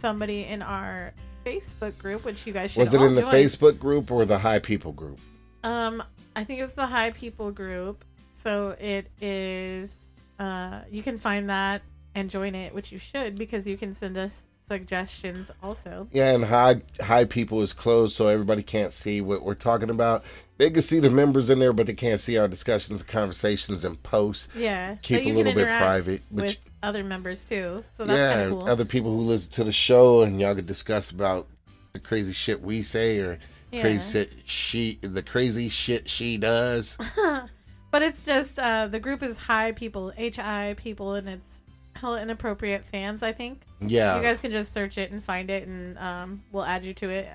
somebody 0.01 0.45
in 0.45 0.63
our 0.63 1.13
Facebook 1.47 1.97
group, 1.99 2.25
which 2.25 2.47
you 2.47 2.53
guys 2.53 2.73
should 2.73 2.81
Was 2.81 2.93
it 2.95 3.01
in 3.01 3.15
the 3.15 3.23
join. 3.23 3.31
Facebook 3.33 3.79
group 3.79 4.11
or 4.11 4.25
the 4.25 4.39
High 4.39 4.59
People 4.59 4.93
group? 4.93 5.19
Um, 5.63 6.03
I 6.37 6.45
think 6.45 6.61
it 6.61 6.65
was 6.65 6.75
the 6.75 6.87
High 6.87 7.11
People 7.11 7.51
group. 7.51 8.05
So 8.43 8.71
it 8.81 9.11
is. 9.21 9.91
Uh, 10.39 10.81
you 10.91 11.03
can 11.03 11.19
find 11.19 11.49
that 11.51 11.83
and 12.15 12.29
join 12.29 12.55
it, 12.55 12.75
which 12.75 12.91
you 12.93 12.99
should 12.99 13.37
because 13.37 13.67
you 13.67 13.77
can 13.77 13.95
send 13.97 14.17
us 14.17 14.33
suggestions 14.71 15.49
also. 15.65 16.07
Yeah, 16.13 16.33
and 16.33 16.45
High 16.45 16.81
High 17.01 17.25
People 17.25 17.61
is 17.61 17.73
closed, 17.73 18.15
so 18.15 18.29
everybody 18.29 18.63
can't 18.63 18.93
see 18.93 19.21
what 19.21 19.43
we're 19.43 19.55
talking 19.55 19.91
about. 19.91 20.23
They 20.59 20.71
can 20.71 20.83
see 20.83 21.01
the 21.01 21.11
members 21.11 21.51
in 21.51 21.59
there, 21.59 21.73
but 21.73 21.87
they 21.87 21.95
can't 21.95 22.21
see 22.21 22.39
our 22.39 22.47
discussions, 22.47 23.01
and 23.01 23.09
conversations, 23.09 23.85
and 23.85 24.01
posts. 24.05 24.47
Yeah, 24.55 24.95
Keep 25.03 25.25
so 25.25 25.31
a 25.31 25.33
little 25.33 25.53
bit 25.55 25.67
private, 25.67 26.23
with 26.31 26.57
other 26.85 27.03
members 27.03 27.43
too. 27.45 27.83
So 27.93 28.05
that's 28.05 28.17
yeah, 28.17 28.29
kind 28.35 28.41
and 28.43 28.53
of 28.53 28.59
cool. 28.61 28.69
other 28.69 28.85
people 28.85 29.11
who 29.17 29.23
listen 29.23 29.51
to 29.53 29.65
the 29.65 29.73
show, 29.73 30.23
and 30.23 30.41
y'all 30.41 30.55
can 30.55 30.67
discuss 30.67 31.11
about 31.11 31.49
the 31.93 31.99
crazy 31.99 32.33
shit 32.33 32.63
we 32.63 32.85
say, 32.85 33.19
or 33.19 33.39
Yeah. 33.73 33.83
crazy 33.83 34.13
shit 34.13 34.33
she 34.45 34.99
the 35.03 35.23
crazy 35.23 35.69
shit 35.69 36.09
she 36.09 36.37
does. 36.37 36.97
but 37.91 38.03
it's 38.03 38.23
just 38.23 38.57
uh, 38.57 38.87
the 38.87 39.01
group 39.01 39.23
is 39.23 39.37
high 39.37 39.73
people, 39.73 40.13
HI 40.17 40.75
people, 40.77 41.15
and 41.15 41.29
it's 41.29 41.60
hella 42.01 42.21
inappropriate 42.23 42.85
fans. 42.91 43.23
I 43.23 43.33
think 43.33 43.63
Yeah, 43.81 44.17
you 44.17 44.23
guys 44.23 44.41
can 44.41 44.51
just 44.51 44.73
search 44.75 44.99
it 44.99 45.11
and 45.13 45.23
find 45.23 45.51
it, 45.51 45.67
and 45.69 45.99
um, 45.99 46.43
we'll 46.53 46.65
add 46.65 46.85
you 46.85 46.95
to 46.95 47.09
it. 47.11 47.29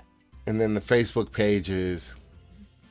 and 0.47 0.59
then 0.61 0.73
the 0.73 0.81
Facebook 0.81 1.31
page 1.31 1.69
is 1.69 2.13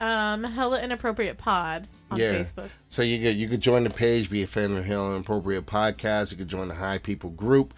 Um, 0.00 0.42
hella 0.44 0.82
inappropriate 0.82 1.38
pod 1.38 1.86
on 2.10 2.18
Yeah. 2.18 2.32
Facebook. 2.44 2.68
so 2.90 3.02
you 3.02 3.20
could 3.22 3.36
you 3.36 3.48
could 3.48 3.60
join 3.60 3.84
the 3.84 3.90
page, 3.90 4.28
be 4.30 4.42
a 4.42 4.46
fan 4.46 4.76
of 4.76 4.84
Hella 4.84 5.14
inappropriate 5.14 5.66
Podcast. 5.66 6.30
You 6.32 6.36
could 6.36 6.48
join 6.48 6.68
the 6.68 6.74
High 6.74 6.98
People 6.98 7.30
group, 7.30 7.74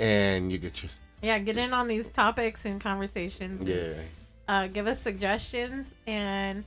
and 0.00 0.50
you 0.50 0.58
could 0.58 0.74
just 0.74 0.98
Yeah, 1.22 1.38
get 1.38 1.56
in 1.56 1.72
on 1.72 1.86
these 1.88 2.08
topics 2.08 2.64
and 2.64 2.80
conversations. 2.80 3.60
and, 3.60 3.68
yeah. 3.68 3.92
uh, 4.48 4.66
give 4.66 4.86
us 4.86 5.00
suggestions. 5.00 5.92
And 6.06 6.64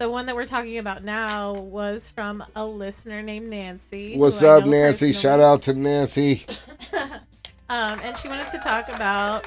the 0.00 0.08
one 0.08 0.24
that 0.24 0.34
we're 0.34 0.46
talking 0.46 0.78
about 0.78 1.04
now 1.04 1.52
was 1.52 2.08
from 2.08 2.42
a 2.56 2.64
listener 2.64 3.20
named 3.20 3.50
Nancy. 3.50 4.16
What's 4.16 4.42
up, 4.42 4.64
Nancy? 4.64 5.08
personally. 5.08 5.12
Shout 5.12 5.40
out 5.40 5.60
to 5.62 5.74
Nancy. 5.74 6.46
um, 7.68 8.00
and 8.00 8.16
she 8.16 8.26
wanted 8.26 8.50
to 8.50 8.58
talk 8.60 8.88
about 8.88 9.44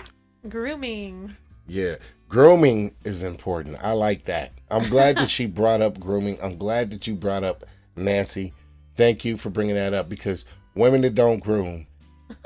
grooming. 0.47 1.35
Yeah, 1.67 1.95
grooming 2.29 2.93
is 3.03 3.23
important. 3.23 3.79
I 3.81 3.93
like 3.93 4.25
that. 4.25 4.51
I'm 4.69 4.91
glad 4.91 5.17
that 5.17 5.31
she 5.31 5.47
brought 5.47 5.81
up 5.81 5.99
grooming. 5.99 6.37
I'm 6.39 6.59
glad 6.59 6.91
that 6.91 7.07
you 7.07 7.15
brought 7.15 7.43
up 7.43 7.65
Nancy. 7.95 8.53
Thank 8.95 9.25
you 9.25 9.37
for 9.37 9.49
bringing 9.49 9.73
that 9.73 9.95
up 9.95 10.07
because 10.07 10.45
women 10.75 11.01
that 11.01 11.15
don't 11.15 11.39
groom 11.39 11.87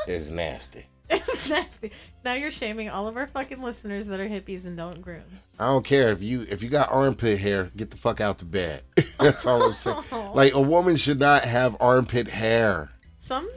is 0.08 0.32
nasty. 0.32 0.86
It's 1.10 1.50
nasty. 1.50 1.92
Now 2.28 2.34
you're 2.34 2.52
shaming 2.52 2.90
all 2.90 3.08
of 3.08 3.16
our 3.16 3.28
fucking 3.28 3.62
listeners 3.62 4.08
that 4.08 4.20
are 4.20 4.28
hippies 4.28 4.66
and 4.66 4.76
don't 4.76 5.02
groom. 5.02 5.24
I 5.58 5.68
don't 5.68 5.86
care 5.86 6.12
if 6.12 6.22
you 6.22 6.46
if 6.50 6.62
you 6.62 6.68
got 6.68 6.92
armpit 6.92 7.40
hair, 7.40 7.72
get 7.78 7.90
the 7.90 7.96
fuck 7.96 8.20
out 8.20 8.38
the 8.38 8.44
bed. 8.44 8.82
That's 9.18 9.46
all 9.46 9.64
I'm 9.64 9.72
saying. 9.72 10.04
Like 10.34 10.54
a 10.54 10.60
woman 10.60 10.98
should 10.98 11.20
not 11.20 11.46
have 11.46 11.78
armpit 11.80 12.28
hair. 12.28 12.92
Some 13.22 13.50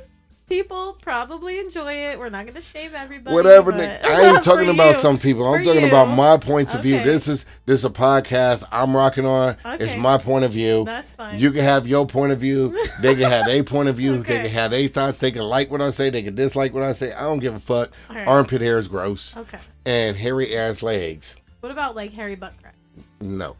people 0.50 0.98
probably 1.00 1.58
enjoy 1.60 1.94
it. 1.94 2.18
We're 2.18 2.28
not 2.28 2.44
gonna 2.44 2.60
shame 2.60 2.90
everybody. 2.94 3.34
Whatever. 3.34 3.72
Nick, 3.72 3.88
I 4.04 4.34
ain't 4.34 4.42
talking 4.50 4.68
about 4.68 4.96
you. 4.96 5.00
some 5.00 5.16
people. 5.18 5.46
I'm 5.46 5.60
For 5.60 5.64
talking 5.66 5.82
you. 5.82 5.86
about 5.88 6.14
my 6.14 6.36
points 6.36 6.74
of 6.74 6.82
view. 6.82 7.02
This 7.02 7.26
is 7.28 7.46
this 7.64 7.78
is 7.78 7.84
a 7.86 7.90
podcast 7.90 8.64
I'm 8.70 8.94
rocking 8.94 9.24
on. 9.24 9.56
Okay. 9.64 9.86
It's 9.88 9.96
my 9.98 10.18
point 10.18 10.44
of 10.44 10.52
view. 10.52 10.84
That's 10.84 11.10
fine. 11.12 11.38
You 11.38 11.52
can 11.52 11.62
have 11.64 11.86
your 11.86 12.06
point 12.06 12.32
of 12.32 12.40
view. 12.40 12.76
They 13.00 13.14
can 13.14 13.30
have 13.30 13.46
their 13.46 13.64
point 13.64 13.88
of 13.88 13.96
view. 13.96 14.22
They 14.22 14.40
can 14.42 14.50
have 14.50 14.72
their 14.72 14.86
thoughts. 14.88 15.18
They 15.18 15.30
can 15.30 15.40
like 15.42 15.70
what 15.70 15.80
I 15.80 15.90
say. 15.90 16.10
They 16.10 16.22
can 16.22 16.34
dislike 16.34 16.74
what 16.74 16.82
I 16.82 16.92
say. 16.92 17.14
I 17.14 17.22
don't 17.22 17.38
give 17.38 17.54
a 17.54 17.60
fuck. 17.60 17.92
Right. 18.10 18.26
Armpit 18.28 18.60
hair 18.60 18.76
is 18.76 18.88
gross. 18.88 19.34
Okay. 19.38 19.58
And 19.86 20.14
hairy 20.18 20.54
ass 20.54 20.82
legs. 20.82 21.36
What 21.60 21.72
about 21.72 21.96
like 21.96 22.12
hairy 22.12 22.34
butt 22.34 22.52
crack? 22.60 22.74
No. 23.22 23.56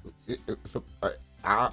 I- 1.02 1.12
I- 1.44 1.70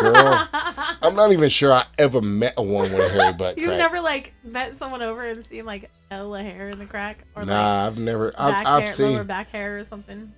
girl, 0.00 0.48
I'm 1.02 1.14
not 1.14 1.32
even 1.32 1.48
sure 1.48 1.72
I 1.72 1.84
ever 1.98 2.20
met 2.20 2.54
a 2.56 2.62
woman 2.62 2.92
with 2.92 3.00
a 3.00 3.08
hairy 3.10 3.32
butt 3.32 3.56
You've 3.58 3.68
crack. 3.68 3.78
never 3.78 4.00
like 4.00 4.32
met 4.44 4.76
someone 4.76 5.02
over 5.02 5.24
and 5.28 5.44
seen 5.46 5.64
like 5.64 5.90
Ella 6.10 6.42
hair 6.42 6.70
in 6.70 6.78
the 6.78 6.86
crack 6.86 7.18
or 7.34 7.44
nah, 7.44 7.86
I've 7.86 7.98
never. 7.98 8.32
back 8.32 8.40
I've, 8.40 8.66
I've 8.66 8.82
hair, 8.84 8.92
seen. 8.94 9.12
lower 9.12 9.24
back 9.24 9.50
hair 9.50 9.78
or 9.78 9.84
something. 9.84 10.32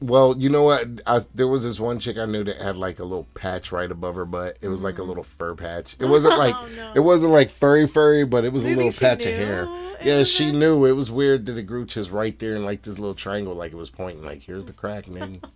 Well, 0.00 0.34
you 0.38 0.48
know 0.48 0.62
what? 0.62 0.86
I, 1.06 1.20
there 1.34 1.46
was 1.46 1.62
this 1.62 1.78
one 1.78 1.98
chick 1.98 2.16
I 2.16 2.24
knew 2.24 2.42
that 2.44 2.56
had 2.56 2.76
like 2.76 3.00
a 3.00 3.04
little 3.04 3.26
patch 3.34 3.70
right 3.70 3.90
above 3.90 4.14
her 4.14 4.24
butt. 4.24 4.56
It 4.62 4.68
was 4.68 4.82
like 4.82 4.98
a 4.98 5.02
Mhm. 5.02 5.08
little 5.08 5.24
fur 5.24 5.54
patch. 5.54 5.94
It 6.00 6.06
wasn't 6.06 6.38
like 6.38 6.54
Oh, 6.56 6.66
no. 6.74 6.92
it 6.94 7.00
wasn't 7.00 7.32
like 7.32 7.50
furry 7.50 7.86
furry, 7.86 8.24
but 8.24 8.44
it 8.44 8.52
was 8.52 8.62
Do 8.62 8.70
a 8.72 8.76
little 8.76 8.92
patch 8.92 9.26
of 9.26 9.34
hair. 9.34 9.64
it 10.00 10.06
Yeah, 10.06 10.22
she 10.24 10.48
a- 10.48 10.52
knew. 10.52 10.86
It 10.86 10.92
was 10.92 11.10
weird 11.10 11.44
that 11.46 11.58
it 11.58 11.64
grew 11.64 11.84
just 11.84 12.10
right 12.10 12.38
there 12.38 12.56
in 12.56 12.64
like 12.64 12.80
this 12.82 12.98
little 12.98 13.14
triangle, 13.14 13.54
like 13.54 13.72
it 13.72 13.76
was 13.76 13.90
pointing. 13.90 14.24
Like 14.24 14.40
here's 14.42 14.64
the 14.64 14.72
crack, 14.72 15.06
man. 15.08 15.40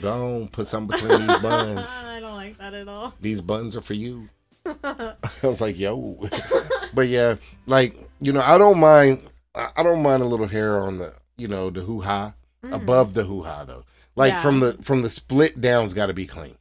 Go 0.00 0.36
on, 0.42 0.48
put 0.48 0.66
something 0.66 0.96
between 0.96 1.26
these 1.26 1.38
buns. 1.38 1.90
I 2.06 2.20
don't 2.20 2.34
like 2.34 2.58
that 2.58 2.74
at 2.74 2.88
all. 2.88 3.14
These 3.20 3.40
buns 3.40 3.76
are 3.76 3.80
for 3.80 3.94
you. 3.94 4.28
I 4.84 5.14
was 5.42 5.60
like, 5.60 5.78
yo. 5.78 6.28
but 6.94 7.08
yeah, 7.08 7.36
like 7.66 7.96
you 8.20 8.32
know, 8.32 8.42
I 8.42 8.58
don't 8.58 8.78
mind. 8.78 9.22
I 9.54 9.82
don't 9.82 10.02
mind 10.02 10.22
a 10.22 10.26
little 10.26 10.48
hair 10.48 10.80
on 10.80 10.98
the, 10.98 11.14
you 11.36 11.46
know, 11.48 11.70
the 11.70 11.80
hoo 11.80 12.00
ha 12.00 12.34
Mhm. 12.64 12.74
above 12.74 13.14
the 13.14 13.24
hoo 13.24 13.42
ha 13.42 13.64
though. 13.64 13.84
Like 14.16 14.32
Yeah. 14.32 14.42
from 14.42 14.60
the 14.60 14.78
from 14.82 15.02
the 15.02 15.10
split 15.10 15.60
down's 15.60 15.94
got 15.94 16.06
to 16.06 16.12
be 16.14 16.26
clean. 16.26 16.56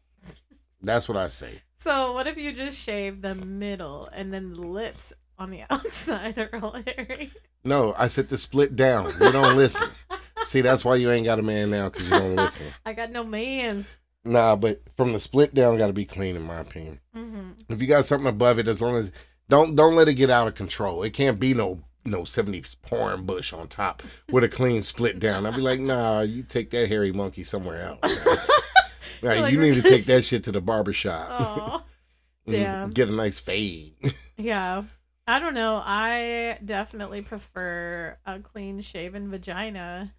That's 0.81 1.07
what 1.07 1.17
I 1.17 1.29
say. 1.29 1.61
So 1.77 2.13
what 2.13 2.27
if 2.27 2.37
you 2.37 2.51
just 2.53 2.77
shave 2.77 3.21
the 3.21 3.35
middle 3.35 4.09
and 4.13 4.33
then 4.33 4.53
the 4.53 4.61
lips 4.61 5.11
on 5.39 5.49
the 5.49 5.61
outside 5.69 6.37
are 6.37 6.49
all 6.61 6.77
hairy? 6.85 7.31
No, 7.63 7.93
I 7.97 8.09
said 8.09 8.27
the 8.29 8.37
split 8.37 8.75
down. 8.75 9.13
You 9.21 9.31
don't 9.31 9.55
listen. 9.55 9.89
See, 10.45 10.61
that's 10.61 10.83
why 10.85 10.95
you 10.95 11.09
ain't 11.11 11.25
got 11.25 11.39
a 11.39 11.43
man 11.43 11.69
now 11.71 11.89
because 11.89 12.03
you 12.05 12.09
don't 12.11 12.35
listen. 12.35 12.73
I 12.85 12.93
got 12.93 13.11
no 13.11 13.23
mans. 13.23 13.85
Nah, 14.25 14.55
but 14.55 14.81
from 14.95 15.13
the 15.13 15.19
split 15.19 15.53
down, 15.53 15.77
got 15.77 15.87
to 15.87 15.93
be 15.93 16.05
clean 16.05 16.35
in 16.35 16.43
my 16.43 16.59
opinion. 16.59 16.99
hmm 17.13 17.51
If 17.69 17.81
you 17.81 17.87
got 17.87 18.05
something 18.05 18.27
above 18.27 18.59
it, 18.59 18.67
as 18.67 18.79
long 18.81 18.95
as 18.95 19.11
don't 19.49 19.75
don't 19.75 19.95
let 19.95 20.07
it 20.07 20.13
get 20.15 20.29
out 20.29 20.47
of 20.47 20.55
control. 20.55 21.03
It 21.03 21.11
can't 21.11 21.39
be 21.39 21.53
no 21.53 21.81
no 22.05 22.21
70s 22.23 22.75
porn 22.81 23.25
bush 23.25 23.53
on 23.53 23.67
top 23.69 24.03
with 24.29 24.43
a 24.43 24.49
clean 24.49 24.83
split 24.83 25.19
down. 25.19 25.45
I'd 25.45 25.55
be 25.55 25.61
like, 25.61 25.79
nah, 25.79 26.21
you 26.21 26.43
take 26.43 26.69
that 26.71 26.89
hairy 26.89 27.11
monkey 27.13 27.43
somewhere 27.43 27.97
else. 28.01 28.17
Nah, 29.21 29.35
Like, 29.35 29.53
you 29.53 29.59
need 29.61 29.75
to 29.75 29.81
take 29.81 30.05
that 30.07 30.25
shit 30.25 30.43
to 30.43 30.51
the 30.51 30.59
barber 30.59 30.91
shop. 30.91 31.27
Oh, 31.31 31.81
damn. 32.51 32.89
Get 32.89 33.07
a 33.07 33.13
nice 33.13 33.39
fade. 33.39 33.93
yeah. 34.35 34.83
I 35.25 35.39
don't 35.39 35.53
know. 35.53 35.81
I 35.81 36.57
definitely 36.65 37.21
prefer 37.21 38.17
a 38.25 38.39
clean 38.39 38.81
shaven 38.81 39.29
vagina, 39.31 40.13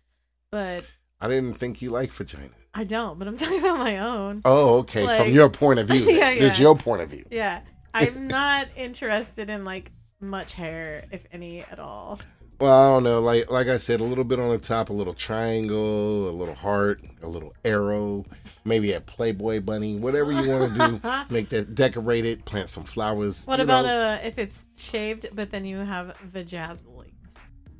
but 0.54 0.84
I 1.20 1.26
didn't 1.26 1.54
think 1.54 1.82
you 1.82 1.90
liked 1.90 2.12
vagina. 2.12 2.48
I 2.74 2.84
don't. 2.84 3.18
But 3.18 3.26
I'm 3.26 3.36
talking 3.42 3.58
about 3.58 3.78
my 3.78 3.98
own. 3.98 4.40
Oh, 4.44 4.78
okay. 4.78 5.02
Like- 5.04 5.20
From 5.22 5.32
your 5.32 5.50
point 5.50 5.80
of 5.80 5.88
view. 5.88 6.04
Yeah, 6.08 6.30
yeah. 6.30 6.44
It's 6.44 6.60
your 6.60 6.76
point 6.76 7.02
of 7.02 7.10
view. 7.10 7.24
Yeah, 7.28 7.60
I'm 7.92 8.28
not 8.28 8.68
interested 8.76 9.50
in 9.50 9.64
like 9.64 9.90
much 10.20 10.52
hair, 10.52 11.06
if 11.10 11.22
any 11.32 11.62
at 11.62 11.80
all. 11.80 12.20
Well, 12.60 12.72
I 12.72 12.88
don't 12.94 13.02
know. 13.02 13.18
Like 13.20 13.50
like 13.50 13.66
I 13.66 13.78
said, 13.78 13.98
a 14.00 14.04
little 14.04 14.22
bit 14.22 14.38
on 14.38 14.48
the 14.50 14.58
top, 14.58 14.90
a 14.90 14.92
little 14.92 15.12
triangle, 15.12 16.28
a 16.28 16.36
little 16.40 16.54
heart, 16.54 17.02
a 17.20 17.26
little 17.26 17.52
arrow, 17.64 18.24
maybe 18.64 18.92
a 18.92 19.00
Playboy 19.00 19.58
bunny, 19.60 19.96
whatever 19.96 20.30
you 20.30 20.48
want 20.48 20.72
to 20.78 20.88
do. 20.88 21.00
Make 21.34 21.48
that 21.48 21.74
decorate 21.74 22.24
it, 22.24 22.44
plant 22.44 22.68
some 22.68 22.84
flowers. 22.84 23.44
What 23.44 23.58
about 23.58 23.86
know, 23.86 24.00
uh 24.12 24.18
if 24.22 24.38
it's 24.38 24.54
shaved, 24.76 25.30
but 25.32 25.50
then 25.50 25.64
you 25.64 25.78
have 25.78 26.16
vajazzling? 26.32 27.10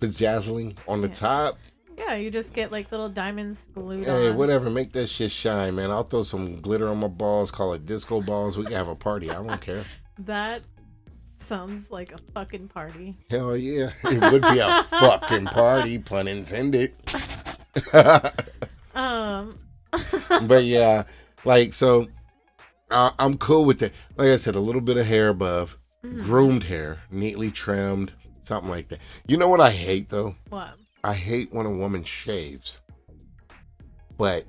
bedazzling 0.01 0.77
on 0.89 1.01
the 1.01 1.09
Yeah. 1.09 1.14
top? 1.14 1.59
Yeah, 1.97 2.14
you 2.14 2.30
just 2.30 2.53
get 2.53 2.72
like 2.72 2.90
little 2.90 3.09
diamonds 3.09 3.59
glued 3.74 4.05
Hey, 4.05 4.28
on. 4.30 4.36
whatever. 4.36 4.68
Make 4.70 4.92
that 4.92 5.09
shit 5.09 5.30
shine, 5.30 5.74
man. 5.76 5.90
I'll 5.90 6.05
throw 6.05 6.22
some 6.22 6.61
glitter 6.61 6.88
on 6.88 6.99
my 6.99 7.09
balls. 7.09 7.51
Call 7.51 7.72
it 7.74 7.86
disco 7.86 8.20
balls. 8.20 8.59
We 8.59 8.64
can 8.64 8.72
have 8.72 8.88
a 8.88 8.95
party. 8.97 9.30
I 9.30 9.34
don't 9.34 9.61
care. 9.61 9.84
That 10.20 10.62
sounds 11.40 11.90
like 11.90 12.12
a 12.12 12.18
fucking 12.32 12.68
party. 12.68 13.16
Hell 13.30 13.57
yeah, 13.57 13.90
it 14.05 14.32
would 14.32 14.42
be 14.42 14.61
a 14.61 14.86
fucking 14.90 15.47
party, 15.47 15.99
pun 15.99 16.28
intended. 16.28 16.95
Um. 18.95 19.59
but 20.47 20.62
yeah, 20.64 21.03
like 21.45 21.74
so, 21.74 22.07
I, 22.92 23.11
I'm 23.18 23.36
cool 23.38 23.64
with 23.64 23.82
it. 23.82 23.92
Like 24.16 24.28
I 24.28 24.36
said, 24.36 24.55
a 24.55 24.61
little 24.61 24.80
bit 24.80 24.97
of 24.97 25.07
hair 25.07 25.30
above, 25.30 25.76
mhm. 26.05 26.22
groomed 26.22 26.62
hair, 26.62 27.01
neatly 27.11 27.51
trimmed, 27.51 28.12
something 28.45 28.70
like 28.70 28.88
that. 28.90 29.01
You 29.26 29.36
know 29.36 29.49
what 29.49 29.61
I 29.61 29.72
hate 29.72 30.11
though? 30.11 30.36
What? 30.49 30.74
I 31.05 31.12
hate 31.12 31.52
when 31.52 31.66
a 31.66 31.70
woman 31.70 32.02
shaves, 32.02 32.80
but 34.16 34.46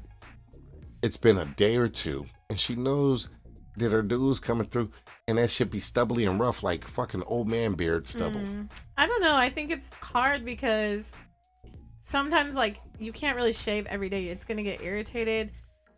it's 1.04 1.18
been 1.18 1.40
a 1.40 1.46
day 1.46 1.76
or 1.76 1.90
two, 1.90 2.26
and 2.50 2.58
she 2.58 2.76
knows 2.76 3.28
that 3.76 3.92
her 3.92 4.02
dude's 4.02 4.40
coming 4.40 4.66
through, 4.68 4.90
and 5.28 5.38
that 5.38 5.52
should 5.52 5.70
be 5.70 5.82
stubbly 5.82 6.24
and 6.24 6.40
rough 6.40 6.64
like 6.64 6.88
fucking 6.88 7.24
old 7.24 7.50
man 7.50 7.74
beard 7.74 8.08
stubble. 8.08 8.40
Mm. 8.40 8.70
I 8.98 9.06
don't 9.06 9.22
know. 9.22 9.36
I 9.36 9.50
think 9.50 9.70
it's 9.70 9.88
hard 10.00 10.46
because 10.46 11.12
sometimes 12.10 12.56
like 12.56 12.78
you 13.00 13.12
can't 13.12 13.36
really 13.36 13.52
shave 13.52 13.86
every 13.88 14.08
day. 14.08 14.28
It's 14.28 14.46
gonna 14.46 14.64
get 14.64 14.82
irritated, 14.82 15.52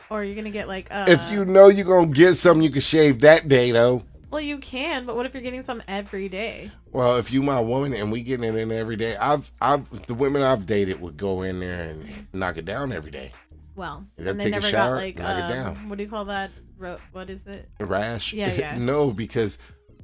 or 0.10 0.24
you're 0.24 0.36
gonna 0.36 0.50
get 0.50 0.68
like 0.68 0.88
uh. 0.90 1.06
if 1.08 1.22
you 1.32 1.46
know 1.46 1.68
you're 1.68 1.86
gonna 1.86 2.08
get 2.08 2.34
something, 2.34 2.64
you 2.64 2.72
can 2.72 2.82
shave 2.82 3.22
that 3.22 3.48
day 3.48 3.72
though. 3.72 4.02
Well, 4.30 4.42
you 4.42 4.58
can, 4.58 5.06
but 5.06 5.16
what 5.16 5.26
if 5.26 5.34
you're 5.34 5.44
getting 5.44 5.64
some 5.64 5.82
every 5.88 6.30
day? 6.30 6.72
Well, 6.92 7.18
if 7.18 7.32
you 7.32 7.42
my 7.42 7.60
woman 7.60 7.94
and 7.94 8.12
we 8.12 8.24
getting 8.24 8.44
it 8.44 8.56
in 8.58 8.72
every 8.72 8.96
day, 8.96 9.16
I've 9.16 9.50
I've 9.62 9.90
the 10.08 10.14
women 10.14 10.42
I've 10.42 10.66
dated 10.66 11.00
would 11.02 11.18
go 11.18 11.44
in 11.44 11.60
there 11.60 11.82
and 11.82 12.28
knock 12.34 12.58
it 12.58 12.66
down 12.66 12.92
every 12.92 13.12
day. 13.12 13.32
Well, 13.76 14.06
You 14.18 14.28
and 14.28 14.40
they 14.40 14.46
take 14.46 14.54
a 14.54 14.60
never 14.60 14.70
shower, 14.70 14.96
got 14.96 15.02
like 15.02 15.18
knock 15.18 15.38
it 15.38 15.42
um, 15.44 15.52
down. 15.76 15.90
what 15.90 15.98
do 15.98 16.04
you 16.04 16.10
call 16.10 16.26
that? 16.26 16.52
Ro- 16.78 16.98
what 17.12 17.30
is 17.30 17.46
it? 17.48 17.70
A 17.80 17.86
rash? 17.86 18.34
Yeah, 18.34 18.54
yeah. 18.54 18.78
no, 18.80 19.12
because 19.12 19.58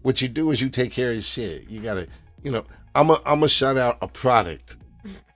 what 0.03 0.21
you 0.21 0.27
do 0.27 0.51
is 0.51 0.61
you 0.61 0.69
take 0.69 0.91
care 0.91 1.09
of 1.09 1.15
your 1.15 1.23
shit. 1.23 1.69
You 1.69 1.81
gotta, 1.81 2.07
you 2.43 2.51
know, 2.51 2.65
I'm 2.95 3.09
a 3.09 3.21
I'm 3.25 3.43
a 3.43 3.49
shout 3.49 3.77
out 3.77 3.97
a 4.01 4.07
product 4.07 4.77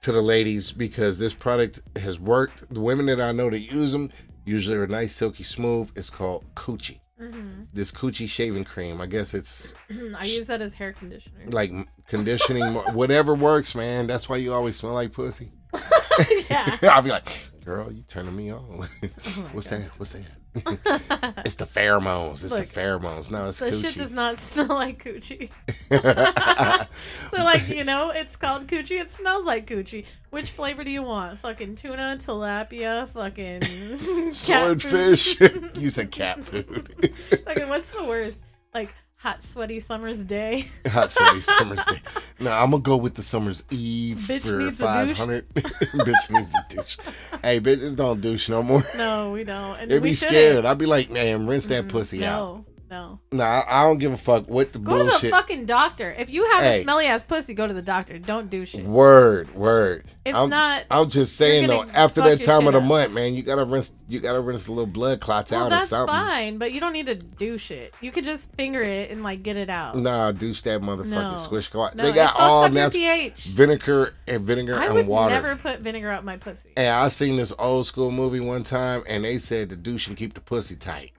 to 0.02 0.12
the 0.12 0.22
ladies 0.22 0.72
because 0.72 1.18
this 1.18 1.34
product 1.34 1.82
has 1.98 2.20
worked. 2.20 2.72
The 2.74 2.80
women 2.80 3.08
that 3.08 3.20
I 3.20 3.32
know 3.32 3.50
that 3.50 3.60
use 3.60 3.92
them 3.92 4.12
usually 4.46 4.78
are 4.78 4.88
nice, 4.88 5.16
silky 5.16 5.44
smooth. 5.44 5.90
It's 5.96 6.10
called 6.10 6.46
Coochie. 6.56 7.00
Hmm 7.20 7.64
This 7.74 7.92
Coochie 7.92 8.30
shaving 8.30 8.64
cream. 8.64 9.02
I 9.02 9.06
guess 9.08 9.34
it's 9.34 9.74
I 10.18 10.26
use 10.26 10.48
that 10.48 10.62
as 10.62 10.74
hair 10.74 10.94
conditioner. 10.94 11.46
like 11.48 11.72
conditioning, 12.08 12.74
whatever 12.94 13.34
works, 13.36 13.74
man. 13.76 14.08
That's 14.08 14.30
why 14.30 14.38
you 14.38 14.54
always 14.54 14.76
smell 14.78 14.94
like 14.94 15.14
pussy. 15.14 15.52
yeah. 16.50 16.78
I'll 16.84 17.02
be 17.02 17.10
like, 17.10 17.28
girl, 17.64 17.92
you 17.92 18.04
turning 18.08 18.36
me 18.36 18.52
on. 18.52 18.88
Oh 19.04 19.50
What's 19.52 19.70
God. 19.70 19.82
that? 19.84 20.00
What's 20.00 20.12
that? 20.14 20.22
It's 20.56 21.56
the 21.56 21.68
pheromones. 21.68 22.44
It's 22.44 22.52
Look, 22.54 22.70
the 22.70 22.80
pheromones. 22.80 23.30
No, 23.30 23.48
it's 23.50 23.60
That 23.60 23.80
shit 23.80 23.96
does 23.96 24.12
not 24.12 24.40
smell 24.50 24.68
like 24.68 25.04
coochie. 25.04 25.50
They're 25.90 27.44
like, 27.44 27.68
you 27.68 27.84
know, 27.84 28.10
it's 28.10 28.36
called 28.36 28.68
coochie. 28.68 29.00
It 29.02 29.14
smells 29.14 29.46
like 29.46 29.68
coochie. 29.68 30.06
Which 30.30 30.52
flavor 30.52 30.84
do 30.84 30.92
you 30.92 31.04
want? 31.04 31.40
Fucking 31.40 31.78
tuna, 31.78 32.20
tilapia, 32.24 33.10
fucking 33.10 34.32
Swordfish. 34.34 35.40
you 35.76 35.90
said 35.90 36.12
cat 36.12 36.44
food. 36.44 37.14
fucking 37.46 37.70
what's 37.70 37.90
the 37.92 38.04
worst? 38.04 38.42
Like 38.74 38.94
hot, 39.28 39.40
sweaty 39.52 39.80
summer's 39.82 40.20
day. 40.20 40.68
Hot 40.88 41.12
sweaty 41.12 41.42
summer's 41.42 41.84
day. 41.86 42.02
Now 42.40 42.64
I'm 42.64 42.72
gonna 42.72 42.82
go 42.82 42.96
with 42.96 43.16
the 43.16 43.24
summer's 43.24 43.62
eve 43.70 44.18
Bitch 44.28 44.42
for 44.42 44.72
five 44.72 45.18
hundred. 45.18 45.48
bitch 45.54 46.30
needs 46.30 46.50
a 46.54 46.74
douche. 46.76 46.98
Hey, 47.44 47.60
bitches 47.60 47.96
don't 47.96 48.22
douche 48.22 48.48
no 48.48 48.64
more. 48.64 48.84
No, 48.96 49.32
we 49.34 49.44
don't. 49.44 49.76
And 49.80 49.92
They 49.92 50.00
we 50.00 50.12
be 50.12 50.16
shouldn't. 50.16 50.32
scared. 50.34 50.66
I'd 50.66 50.78
be 50.78 50.86
like, 50.86 51.10
man, 51.10 51.46
rinse 51.48 51.68
that 51.68 51.90
pussy 51.90 52.24
out. 52.26 52.64
No, 52.90 53.20
no. 53.32 53.38
Nah, 53.38 53.64
I 53.68 53.84
don't 53.84 53.98
give 53.98 54.14
a 54.14 54.18
fuck 54.18 54.48
what 54.48 54.72
the 54.74 54.80
Go 54.80 54.98
to 54.98 55.20
the 55.22 55.30
fucking 55.30 55.66
doctor. 55.66 56.12
If 56.18 56.30
you 56.30 56.50
have 56.52 56.64
Hey. 56.64 56.80
a 56.80 56.84
smelly 56.84 57.06
ass 57.06 57.24
pussy, 57.24 57.54
go 57.54 57.68
to 57.68 57.74
the 57.74 57.82
doctor. 57.82 58.18
Don't 58.18 58.50
do 58.50 58.66
shit. 58.66 58.86
Word, 58.86 59.54
word. 59.54 60.06
It's 60.26 60.38
I'm, 60.38 60.50
not. 60.50 60.84
I'm 60.92 61.10
just 61.10 61.36
saying 61.36 61.68
though. 61.68 61.84
After 61.94 62.22
that 62.22 62.44
time 62.44 62.68
of 62.68 62.74
the 62.74 62.80
up. 62.80 62.86
month, 62.86 63.14
man, 63.14 63.34
you 63.34 63.44
gotta 63.44 63.64
rinse. 63.66 63.92
You 64.10 64.20
gotta 64.20 64.40
rinse 64.42 64.66
the 64.66 64.72
little 64.72 64.86
blood 64.86 65.20
clots 65.22 65.52
Well, 65.52 65.66
out 65.66 65.72
or 65.84 65.86
something. 65.86 66.14
that's 66.14 66.28
fine, 66.28 66.58
but 66.58 66.72
you 66.72 66.80
don't 66.80 66.94
need 66.94 67.06
to 67.08 67.16
do 67.16 67.58
shit. 67.58 67.94
You 68.02 68.12
could 68.12 68.24
just 68.26 68.46
finger 68.56 68.82
it 68.82 69.12
and 69.12 69.24
like 69.24 69.44
get 69.44 69.56
it 69.58 69.70
out. 69.70 69.98
Nah, 69.98 70.32
douche 70.32 70.62
that 70.64 70.82
motherfucking 70.82 71.08
No. 71.32 71.38
squish 71.38 71.66
squat. 71.66 71.96
No, 71.96 72.04
they 72.04 72.12
got 72.14 72.36
all 72.38 72.70
your 72.70 72.90
pH. 72.90 73.46
vinegar 73.46 74.14
and 74.28 74.44
vinegar 74.46 74.78
I 74.80 74.86
and 74.88 75.08
water. 75.08 75.34
I 75.34 75.38
would 75.38 75.44
never 75.44 75.56
put 75.62 75.80
vinegar 75.80 76.12
up 76.12 76.24
my 76.24 76.38
pussy. 76.38 76.70
Hey, 76.76 76.90
I 76.90 77.08
seen 77.10 77.38
this 77.38 77.54
old 77.60 77.86
school 77.88 78.12
movie 78.12 78.40
one 78.42 78.64
time, 78.64 79.04
and 79.08 79.24
they 79.24 79.38
said 79.38 79.70
the 79.70 79.76
douche 79.76 80.08
and 80.08 80.16
keep 80.18 80.34
the 80.34 80.42
pussy 80.42 80.76
tight. 80.76 81.12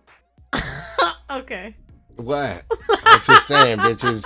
okay. 1.30 1.74
What? 2.16 2.64
I'm 2.88 3.22
just 3.24 3.46
saying, 3.46 3.78
bitches. 3.78 4.24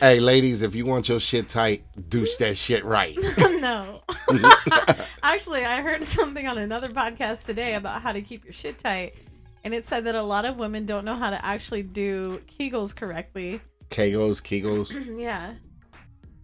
Hey, 0.00 0.18
ladies, 0.20 0.62
if 0.62 0.74
you 0.74 0.84
want 0.84 1.08
your 1.08 1.20
shit 1.20 1.48
tight, 1.48 1.84
douche 2.08 2.36
that 2.36 2.56
shit 2.56 2.84
right. 2.84 3.16
no. 3.38 4.02
Actually, 5.22 5.64
I 5.64 5.80
heard 5.80 6.02
something 6.04 6.46
on 6.46 6.58
another 6.58 6.88
podcast 6.88 7.44
today 7.44 7.74
about 7.74 8.02
how 8.02 8.12
to 8.12 8.20
keep 8.20 8.44
your 8.44 8.52
shit 8.52 8.78
tight. 8.78 9.14
And 9.64 9.72
it 9.72 9.88
said 9.88 10.04
that 10.06 10.14
a 10.14 10.22
lot 10.22 10.44
of 10.44 10.56
women 10.56 10.86
don't 10.86 11.04
know 11.04 11.14
how 11.14 11.30
to 11.30 11.44
actually 11.44 11.84
do 11.84 12.42
Kegels 12.48 12.94
correctly. 12.94 13.60
Kegels, 13.90 14.42
Kegels. 14.42 14.90
yeah. 15.20 15.54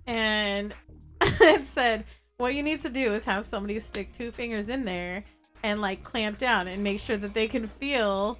And 0.07 0.75
it 1.21 1.67
said 1.67 2.05
what 2.37 2.55
you 2.55 2.63
need 2.63 2.83
to 2.83 2.89
do 2.89 3.13
is 3.15 3.25
have 3.25 3.45
somebody 3.47 3.81
stick 3.81 4.17
two 4.17 4.31
fingers 4.31 4.69
in 4.69 4.85
there 4.85 5.25
and 5.65 5.81
like 5.81 6.05
clamp 6.05 6.39
down 6.39 6.69
and 6.69 6.85
make 6.85 7.01
sure 7.01 7.17
that 7.17 7.35
they 7.35 7.49
can 7.49 7.67
feel 7.67 8.39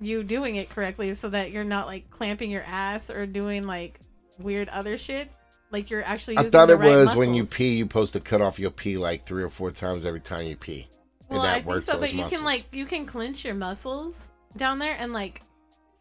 you 0.00 0.22
doing 0.22 0.56
it 0.56 0.70
correctly 0.70 1.14
so 1.14 1.28
that 1.30 1.50
you're 1.50 1.64
not 1.64 1.86
like 1.86 2.10
clamping 2.10 2.50
your 2.50 2.62
ass 2.62 3.10
or 3.10 3.26
doing 3.26 3.64
like 3.64 4.00
weird 4.38 4.68
other 4.68 4.98
shit. 4.98 5.30
Like 5.70 5.90
you're 5.90 6.04
actually 6.04 6.38
I 6.38 6.48
thought 6.48 6.70
it 6.70 6.76
right 6.76 6.86
was 6.86 7.14
when 7.14 7.34
you 7.34 7.44
pee, 7.44 7.74
you're 7.74 7.86
supposed 7.86 8.12
to 8.12 8.20
cut 8.20 8.40
off 8.40 8.58
your 8.58 8.70
pee 8.70 8.96
like 8.98 9.26
three 9.26 9.42
or 9.42 9.50
four 9.50 9.70
times 9.70 10.04
every 10.04 10.20
time 10.20 10.46
you 10.46 10.56
pee. 10.56 10.88
Well, 11.28 11.40
and 11.40 11.46
that 11.46 11.50
I 11.50 11.54
think 11.56 11.66
works 11.66 11.86
so, 11.86 11.92
those 11.92 12.00
but 12.02 12.12
you 12.12 12.18
muscles. 12.18 12.38
can 12.38 12.44
like 12.44 12.66
you 12.72 12.86
can 12.86 13.06
clench 13.06 13.44
your 13.44 13.54
muscles 13.54 14.14
down 14.56 14.78
there 14.78 14.96
and 14.98 15.12
like. 15.12 15.42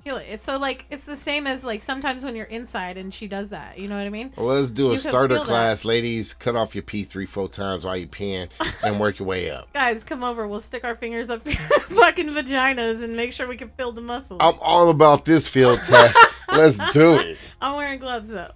It's 0.07 0.45
so 0.45 0.57
like 0.59 0.85
it's 0.91 1.03
the 1.05 1.17
same 1.17 1.47
as 1.47 1.63
like 1.63 1.81
sometimes 1.81 2.23
when 2.23 2.35
you're 2.35 2.45
inside 2.45 2.95
and 2.97 3.11
she 3.11 3.27
does 3.27 3.49
that. 3.49 3.79
You 3.79 3.87
know 3.87 3.97
what 3.97 4.05
I 4.05 4.09
mean? 4.09 4.31
Well, 4.37 4.45
let's 4.47 4.69
do 4.69 4.89
a 4.89 4.91
You 4.93 4.97
starter 4.99 5.35
feel 5.35 5.43
that. 5.45 5.49
class, 5.49 5.83
ladies. 5.83 6.33
Cut 6.35 6.55
off 6.55 6.75
your 6.75 6.83
pee 6.83 7.05
three, 7.05 7.25
four 7.25 7.49
times 7.49 7.85
while 7.85 7.97
you 7.97 8.05
peeing, 8.07 8.49
and 8.83 8.99
work 8.99 9.17
your 9.17 9.27
way 9.27 9.49
up. 9.49 9.73
Guys, 9.73 10.03
come 10.03 10.23
over. 10.23 10.47
We'll 10.47 10.61
stick 10.61 10.83
our 10.83 10.95
fingers 10.95 11.27
up 11.29 11.43
your 11.47 11.55
fucking 11.89 12.27
vaginas 12.29 13.03
and 13.03 13.17
make 13.17 13.33
sure 13.33 13.47
we 13.47 13.57
can 13.57 13.69
feel 13.77 13.91
the 13.91 14.01
muscles. 14.01 14.37
I'm 14.43 14.55
all 14.61 14.89
about 14.89 15.25
this 15.25 15.47
field 15.47 15.79
test. 15.85 16.17
Let's 16.51 16.77
do 16.93 17.15
it. 17.15 17.37
I'm 17.59 17.75
wearing 17.75 17.99
gloves 17.99 18.27
though. 18.27 18.51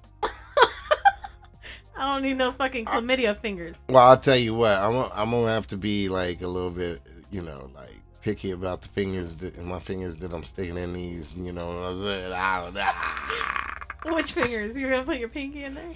I 1.97 2.13
don't 2.13 2.21
need 2.23 2.37
no 2.37 2.51
fucking 2.51 2.85
chlamydia 2.85 3.37
fingers. 3.41 3.75
Well, 3.89 3.97
I'll 3.97 4.17
tell 4.19 4.37
you 4.37 4.53
what. 4.53 4.77
I'm 4.77 4.95
I'm 5.13 5.31
gonna 5.31 5.47
have 5.51 5.67
to 5.67 5.77
be 5.77 6.07
like 6.09 6.41
a 6.41 6.47
little 6.47 6.69
bit, 6.69 7.01
you 7.31 7.41
know, 7.41 7.69
like 7.75 7.98
picky 8.29 8.51
about 8.51 8.81
the 8.81 8.87
fingers 8.89 9.35
that 9.37 9.55
in 9.55 9.65
my 9.65 9.79
fingers 9.79 10.15
that 10.17 10.31
I'm 10.31 10.43
sticking 10.43 10.77
in 10.77 10.93
these. 10.93 11.35
You 11.35 11.51
know, 11.51 11.67
what 11.67 11.73
I'm 11.73 12.01
saying? 12.01 12.31
I 12.31 12.63
don't 12.63 12.73
know. 12.75 14.13
Which 14.15 14.33
fingers? 14.33 14.77
You're 14.77 14.91
gonna 14.91 15.03
put 15.03 15.17
your 15.17 15.29
pinky 15.29 15.63
in 15.63 15.73
there? 15.73 15.95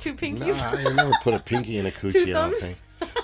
Two 0.00 0.14
pinkies? 0.14 0.60
I 0.60 0.82
ain't 0.82 0.96
never 0.96 1.12
put 1.22 1.34
a 1.34 1.38
pinky 1.38 1.78
in 1.78 1.86
a 1.86 1.90
coochie. 2.00 2.34
I 2.36 2.50
don't 2.50 2.60
think. 2.60 2.78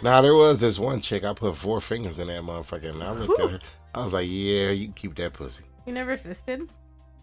Now 0.04 0.20
there 0.20 0.34
was 0.34 0.60
this 0.60 0.78
one 0.78 1.00
chick. 1.00 1.24
I 1.24 1.32
put 1.34 1.56
four 1.56 1.80
fingers 1.80 2.20
in 2.20 2.28
that 2.28 2.42
motherfucker, 2.42 2.90
and 2.90 3.02
I 3.02 3.10
looked 3.10 3.40
at 3.40 3.50
her. 3.50 3.60
I 3.92 4.04
was 4.04 4.12
like, 4.12 4.28
"Yeah, 4.28 4.70
you 4.70 4.86
can 4.86 4.94
keep 4.94 5.16
that 5.16 5.32
pussy." 5.32 5.64
you 5.84 5.92
never 5.92 6.16
fisted? 6.16 6.70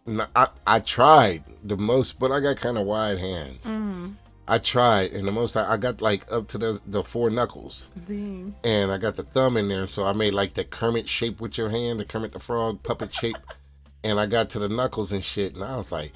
No, 0.05 0.25
I 0.35 0.49
I 0.67 0.79
tried 0.79 1.43
the 1.63 1.77
most, 1.77 2.19
but 2.19 2.31
I 2.31 2.41
got 2.41 2.57
kind 2.57 2.77
of 2.77 2.85
wide 2.85 3.19
hands. 3.19 3.65
Mm. 3.65 4.15
I 4.51 4.57
tried, 4.57 5.13
and 5.13 5.25
the 5.25 5.31
most 5.31 5.55
I, 5.55 5.73
I 5.73 5.77
got 5.77 6.01
like 6.01 6.29
up 6.31 6.47
to 6.49 6.57
the 6.57 6.81
the 6.85 7.03
four 7.03 7.29
knuckles, 7.29 7.87
Dang. 8.05 8.53
and 8.65 8.91
I 8.91 8.97
got 8.97 9.15
the 9.15 9.23
thumb 9.23 9.55
in 9.55 9.69
there, 9.69 9.87
so 9.87 10.03
I 10.03 10.11
made 10.11 10.33
like 10.33 10.55
the 10.55 10.65
Kermit 10.65 11.07
shape 11.07 11.39
with 11.39 11.57
your 11.57 11.69
hand, 11.69 12.01
the 12.01 12.05
Kermit 12.05 12.33
the 12.33 12.39
Frog 12.39 12.83
puppet 12.83 13.13
shape, 13.13 13.37
and 14.03 14.19
I 14.19 14.25
got 14.25 14.49
to 14.49 14.59
the 14.59 14.67
knuckles 14.67 15.13
and 15.13 15.23
shit, 15.23 15.55
and 15.55 15.63
I 15.63 15.77
was 15.77 15.89
like, 15.91 16.11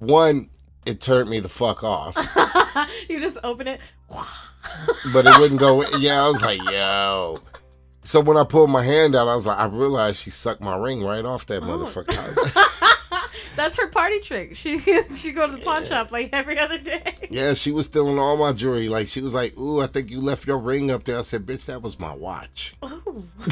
one, 0.00 0.50
it 0.84 1.00
turned 1.00 1.30
me 1.30 1.40
the 1.40 1.48
fuck 1.48 1.82
off, 1.82 2.14
you 3.08 3.20
just 3.20 3.38
open 3.42 3.66
it. 3.66 3.80
but 5.12 5.26
it 5.26 5.38
wouldn't 5.40 5.58
go. 5.60 5.82
Yeah, 5.96 6.22
I 6.24 6.28
was 6.28 6.42
like, 6.42 6.62
yo. 6.70 7.40
So 8.04 8.20
when 8.20 8.36
I 8.36 8.44
pulled 8.44 8.68
my 8.70 8.84
hand 8.84 9.16
out, 9.16 9.28
I 9.28 9.34
was 9.34 9.46
like, 9.46 9.58
I 9.58 9.64
realized 9.66 10.18
she 10.18 10.30
sucked 10.30 10.60
my 10.60 10.76
ring 10.76 11.02
right 11.02 11.24
off 11.24 11.46
that 11.46 11.62
Oh. 11.62 11.66
motherfucker. 11.66 12.97
I 13.58 13.66
was 13.66 13.76
like, 13.76 13.76
That's 13.76 13.76
her 13.78 13.88
party 13.88 14.20
trick. 14.20 14.56
She 14.56 14.78
she 15.14 15.32
go 15.32 15.46
to 15.46 15.56
the 15.56 15.62
pawn 15.62 15.86
shop 15.86 16.10
like 16.12 16.30
every 16.32 16.58
other 16.58 16.78
day. 16.78 17.28
yeah, 17.30 17.54
she 17.54 17.72
was 17.72 17.86
stealing 17.86 18.18
all 18.18 18.36
my 18.36 18.52
jewelry. 18.52 18.88
Like 18.88 19.08
she 19.08 19.20
was 19.20 19.34
like, 19.34 19.56
"Ooh, 19.58 19.80
I 19.80 19.86
think 19.86 20.10
you 20.10 20.20
left 20.20 20.46
your 20.46 20.58
ring 20.58 20.90
up 20.90 21.04
there." 21.04 21.18
I 21.18 21.22
said, 21.22 21.46
"Bitch, 21.46 21.66
that 21.66 21.82
was 21.82 21.98
my 21.98 22.14
watch." 22.14 22.74
Ooh. 22.84 23.28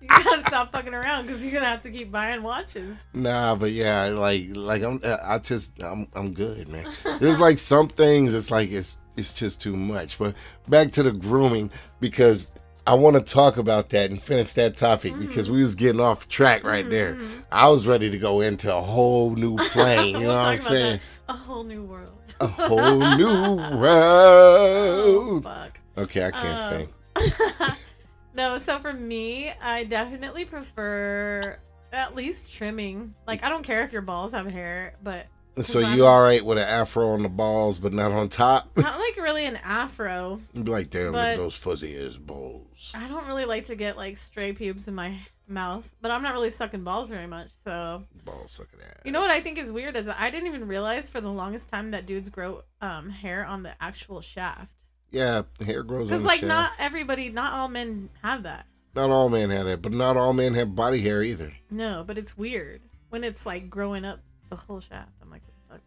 you 0.00 0.08
gotta 0.08 0.42
stop 0.46 0.72
fucking 0.72 0.94
around 0.94 1.26
because 1.26 1.42
you're 1.42 1.52
gonna 1.52 1.66
have 1.66 1.82
to 1.82 1.90
keep 1.90 2.10
buying 2.10 2.42
watches. 2.42 2.96
Nah, 3.12 3.54
but 3.54 3.72
yeah, 3.72 4.06
like 4.06 4.46
like 4.50 4.82
I'm 4.82 5.00
I 5.04 5.38
just 5.38 5.82
I'm 5.82 6.08
I'm 6.14 6.32
good, 6.32 6.68
man. 6.68 6.92
There's 7.20 7.38
like 7.38 7.58
some 7.58 7.88
things 7.88 8.32
it's 8.32 8.50
like 8.50 8.70
it's 8.70 8.98
it's 9.16 9.32
just 9.32 9.60
too 9.60 9.76
much. 9.76 10.18
But 10.18 10.34
back 10.68 10.92
to 10.92 11.02
the 11.02 11.12
grooming 11.12 11.70
because 12.00 12.50
I 12.86 12.94
want 12.94 13.16
to 13.16 13.22
talk 13.22 13.56
about 13.56 13.90
that 13.90 14.10
and 14.10 14.22
finish 14.22 14.52
that 14.54 14.76
topic 14.76 15.16
because 15.18 15.50
we 15.50 15.62
was 15.62 15.74
getting 15.74 16.00
off 16.00 16.28
track 16.28 16.64
right 16.64 16.88
there. 16.88 17.14
Mhm. 17.14 17.42
I 17.52 17.68
was 17.68 17.86
ready 17.86 18.10
to 18.10 18.18
go 18.18 18.40
into 18.40 18.74
a 18.74 18.80
whole 18.80 19.34
new 19.36 19.56
plane, 19.70 20.16
you 20.16 20.22
know 20.22 20.28
what 20.28 20.36
I'm 20.46 20.56
saying? 20.56 21.00
that. 21.28 21.34
A 21.34 21.36
whole 21.36 21.62
new 21.62 21.84
world. 21.84 22.12
A 22.40 22.46
whole 22.46 22.98
new 23.16 23.26
Oh, 23.28 23.78
road. 23.78 25.42
fuck. 25.44 25.78
Okay, 25.98 26.24
I 26.24 26.30
can't 26.30 26.60
Um, 26.60 26.88
sing. 27.16 27.76
no, 28.34 28.58
so 28.58 28.78
for 28.78 28.92
me, 28.92 29.52
I 29.62 29.84
definitely 29.84 30.44
prefer 30.44 31.58
at 31.92 32.14
least 32.14 32.52
trimming. 32.52 33.14
Like, 33.26 33.44
I 33.44 33.48
don't 33.48 33.64
care 33.64 33.82
if 33.84 33.92
your 33.92 34.02
balls 34.02 34.32
have 34.32 34.46
hair, 34.46 34.94
but 35.02 35.26
So 35.62 35.80
I'm- 35.80 35.96
you 35.98 36.06
all 36.06 36.22
right 36.22 36.44
with 36.44 36.58
an 36.58 36.64
afro 36.66 37.08
on 37.10 37.22
the 37.22 37.28
balls 37.28 37.78
but 37.78 37.92
not 37.92 38.12
on 38.12 38.28
top? 38.28 38.68
not 38.76 38.98
like 38.98 39.16
really 39.16 39.44
an 39.46 39.56
afro. 39.56 40.40
Like, 40.54 40.90
damn, 40.90 41.12
look 41.12 41.16
at 41.16 41.36
those 41.36 41.54
fuzzy 41.56 41.98
ass 42.06 42.16
balls. 42.16 42.92
I 42.94 43.08
don't 43.08 43.26
really 43.26 43.44
like 43.44 43.66
to 43.66 43.76
get 43.76 43.96
like 43.96 44.16
stray 44.16 44.52
pubes 44.52 44.86
in 44.88 44.94
my 44.94 45.18
mouth, 45.48 45.84
but 46.00 46.10
I'm 46.10 46.22
not 46.22 46.32
really 46.32 46.50
sucking 46.50 46.84
balls 46.84 47.10
very 47.10 47.26
much. 47.26 47.48
So, 47.64 48.04
Balls 48.24 48.52
sucking 48.52 48.78
ass. 48.80 49.00
you 49.04 49.10
know 49.12 49.20
what 49.20 49.30
I 49.30 49.40
think 49.40 49.58
is 49.58 49.70
weird 49.72 49.96
is 49.96 50.06
I 50.08 50.30
didn't 50.30 50.46
even 50.46 50.66
realize 50.68 51.08
for 51.08 51.20
the 51.20 51.28
longest 51.30 51.68
time 51.70 51.90
that 51.90 52.06
dudes 52.06 52.28
grow 52.28 52.62
um 52.80 53.10
hair 53.10 53.44
on 53.44 53.62
the 53.64 53.72
actual 53.82 54.20
shaft. 54.20 54.68
Yeah, 55.10 55.42
hair 55.64 55.82
grows 55.82 56.10
on 56.12 56.18
Because 56.18 56.24
like 56.26 56.40
shaft. 56.40 56.48
not 56.48 56.72
everybody, 56.78 57.28
not 57.30 57.52
all 57.52 57.68
men 57.68 58.08
have 58.22 58.44
that. 58.44 58.66
Not 58.94 59.10
all 59.10 59.28
men 59.28 59.50
have 59.50 59.66
that, 59.66 59.82
but 59.82 59.92
not 59.92 60.16
all 60.16 60.32
men 60.32 60.54
have 60.54 60.74
body 60.76 61.00
hair 61.00 61.22
either. 61.22 61.52
No, 61.70 62.04
but 62.06 62.16
it's 62.16 62.36
weird 62.38 62.80
when 63.08 63.24
it's 63.24 63.44
like 63.44 63.68
growing 63.68 64.04
up 64.04 64.20
the 64.50 64.56
whole 64.56 64.80
shaft. 64.80 65.10
I'm 65.22 65.30
like, 65.30 65.42
what? 65.68 65.80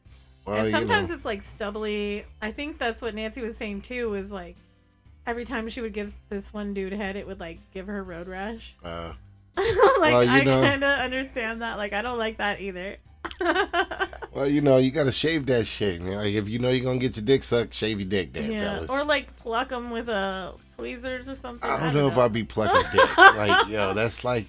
Well, 0.45 0.57
and 0.57 0.65
you 0.67 0.71
sometimes 0.71 1.09
know, 1.09 1.15
it's 1.15 1.25
like 1.25 1.43
stubbly. 1.43 2.25
I 2.41 2.51
think 2.51 2.79
that's 2.79 3.01
what 3.01 3.13
Nancy 3.13 3.41
was 3.41 3.55
saying 3.57 3.81
too. 3.81 4.09
Was 4.09 4.31
like 4.31 4.55
every 5.27 5.45
time 5.45 5.69
she 5.69 5.81
would 5.81 5.93
give 5.93 6.13
this 6.29 6.53
one 6.53 6.73
dude 6.73 6.93
head, 6.93 7.15
it 7.15 7.27
would 7.27 7.39
like 7.39 7.59
give 7.73 7.87
her 7.87 8.03
road 8.03 8.27
rash. 8.27 8.73
uh, 8.83 9.13
like 9.55 10.13
Well, 10.13 10.23
you 10.23 10.31
I 10.31 10.43
kind 10.43 10.83
of 10.83 10.99
understand 10.99 11.61
that. 11.61 11.77
Like 11.77 11.93
I 11.93 12.01
don't 12.01 12.17
like 12.17 12.37
that 12.37 12.59
either. 12.59 12.97
well, 14.33 14.47
you 14.47 14.61
know, 14.61 14.77
you 14.77 14.91
gotta 14.91 15.11
shave 15.11 15.45
that 15.45 15.65
shit. 15.65 16.01
Man. 16.01 16.15
Like, 16.15 16.33
if 16.33 16.49
you 16.49 16.59
know 16.59 16.69
you're 16.69 16.83
gonna 16.83 16.99
get 16.99 17.15
your 17.15 17.25
dick 17.25 17.43
sucked, 17.43 17.73
shave 17.73 17.99
your 17.99 18.09
dick, 18.09 18.33
damn 18.33 18.51
yeah, 18.51 18.75
fellas. 18.75 18.89
or 18.89 19.03
like 19.03 19.35
pluck 19.37 19.69
them 19.69 19.91
with 19.91 20.09
a 20.09 20.53
tweezers 20.77 21.29
or 21.29 21.35
something. 21.35 21.69
I 21.69 21.79
don't 21.79 21.93
know 21.93 22.07
if 22.07 22.17
I'd 22.17 22.33
be 22.33 22.43
plucking 22.43 22.91
dick. 22.91 23.17
Like, 23.17 23.67
yo, 23.67 23.93
that's 23.95 24.23
like, 24.23 24.47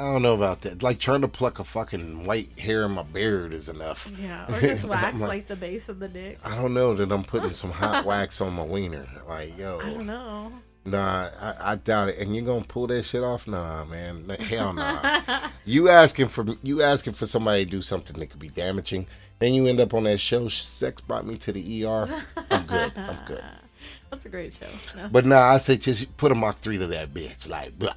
I 0.00 0.04
don't 0.04 0.22
know 0.22 0.34
about 0.34 0.62
that. 0.62 0.82
Like 0.82 0.98
trying 0.98 1.20
to 1.20 1.28
pluck 1.28 1.58
a 1.58 1.64
fucking 1.64 2.24
white 2.24 2.48
hair 2.58 2.84
in 2.84 2.92
my 2.92 3.02
beard 3.02 3.52
is 3.52 3.68
enough. 3.68 4.10
Yeah, 4.18 4.50
or 4.52 4.60
just 4.60 4.84
wax 4.84 5.16
like- 5.18 5.28
like 5.28 5.48
the 5.48 5.56
base 5.56 5.88
of 5.90 5.98
the 5.98 6.08
dick. 6.08 6.38
I 6.42 6.54
don't 6.56 6.72
know 6.72 6.94
that 6.94 7.12
I'm 7.12 7.22
putting 7.22 7.52
some 7.52 7.70
hot 7.70 8.04
wax 8.06 8.40
on 8.40 8.54
my 8.54 8.62
wiener. 8.64 9.06
Like, 9.28 9.58
yo, 9.58 9.78
I 9.78 9.90
don't 9.90 10.06
know. 10.06 10.50
nah, 10.86 11.28
I, 11.38 11.72
I 11.72 11.76
doubt 11.76 12.08
it. 12.08 12.18
And 12.18 12.34
you're 12.34 12.46
gonna 12.46 12.64
pull 12.64 12.86
that 12.86 13.02
shit 13.04 13.22
off? 13.22 13.46
Nah, 13.46 13.84
man, 13.84 14.26
hell 14.40 14.72
nah. 14.72 15.50
you 15.66 15.90
asking 15.90 16.28
for 16.28 16.46
you 16.62 16.82
asking 16.82 17.12
for 17.12 17.26
somebody 17.26 17.66
to 17.66 17.70
do 17.70 17.82
something 17.82 18.18
that 18.18 18.30
could 18.30 18.40
be 18.40 18.48
damaging, 18.48 19.06
then 19.38 19.52
you 19.52 19.66
end 19.66 19.80
up 19.80 19.92
on 19.92 20.04
that 20.04 20.18
show. 20.18 20.48
Sex 20.48 21.02
brought 21.02 21.26
me 21.26 21.36
to 21.36 21.52
the 21.52 21.84
ER. 21.84 22.22
I'm 22.50 22.66
good. 22.66 22.92
I'm 22.96 23.18
good. 23.26 23.44
That's 24.10 24.24
a 24.24 24.28
great 24.30 24.54
show. 24.54 24.66
No. 24.96 25.08
But 25.12 25.26
nah, 25.26 25.40
I 25.52 25.58
say 25.58 25.76
just 25.76 26.16
put 26.16 26.32
a 26.32 26.34
Mach 26.34 26.58
three 26.60 26.78
to 26.78 26.86
that 26.86 27.12
bitch. 27.12 27.48
Like, 27.48 27.78
blah. 27.78 27.92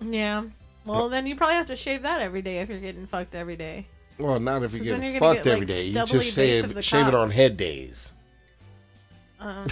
Yeah. 0.00 0.44
Well, 0.88 1.08
then 1.08 1.26
you 1.26 1.36
probably 1.36 1.56
have 1.56 1.66
to 1.66 1.76
shave 1.76 2.02
that 2.02 2.20
every 2.20 2.42
day 2.42 2.58
if 2.58 2.68
you're 2.68 2.80
getting 2.80 3.06
fucked 3.06 3.34
every 3.34 3.56
day. 3.56 3.86
Well, 4.18 4.40
not 4.40 4.62
if 4.62 4.72
'Cause 4.72 4.80
then 4.80 4.82
getting 4.84 5.02
you're 5.12 5.20
gonna 5.20 5.34
fucked 5.34 5.44
get, 5.44 5.50
every 5.52 5.60
like, 5.66 5.68
day. 5.68 5.82
You 5.84 5.92
just 5.94 6.12
base 6.12 6.28
of 6.28 6.34
shave 6.34 6.74
the 6.74 6.82
shave 6.82 7.06
it 7.08 7.10
cock. 7.12 7.20
on 7.20 7.30
head 7.30 7.56
days. 7.56 8.12
Um, 9.40 9.66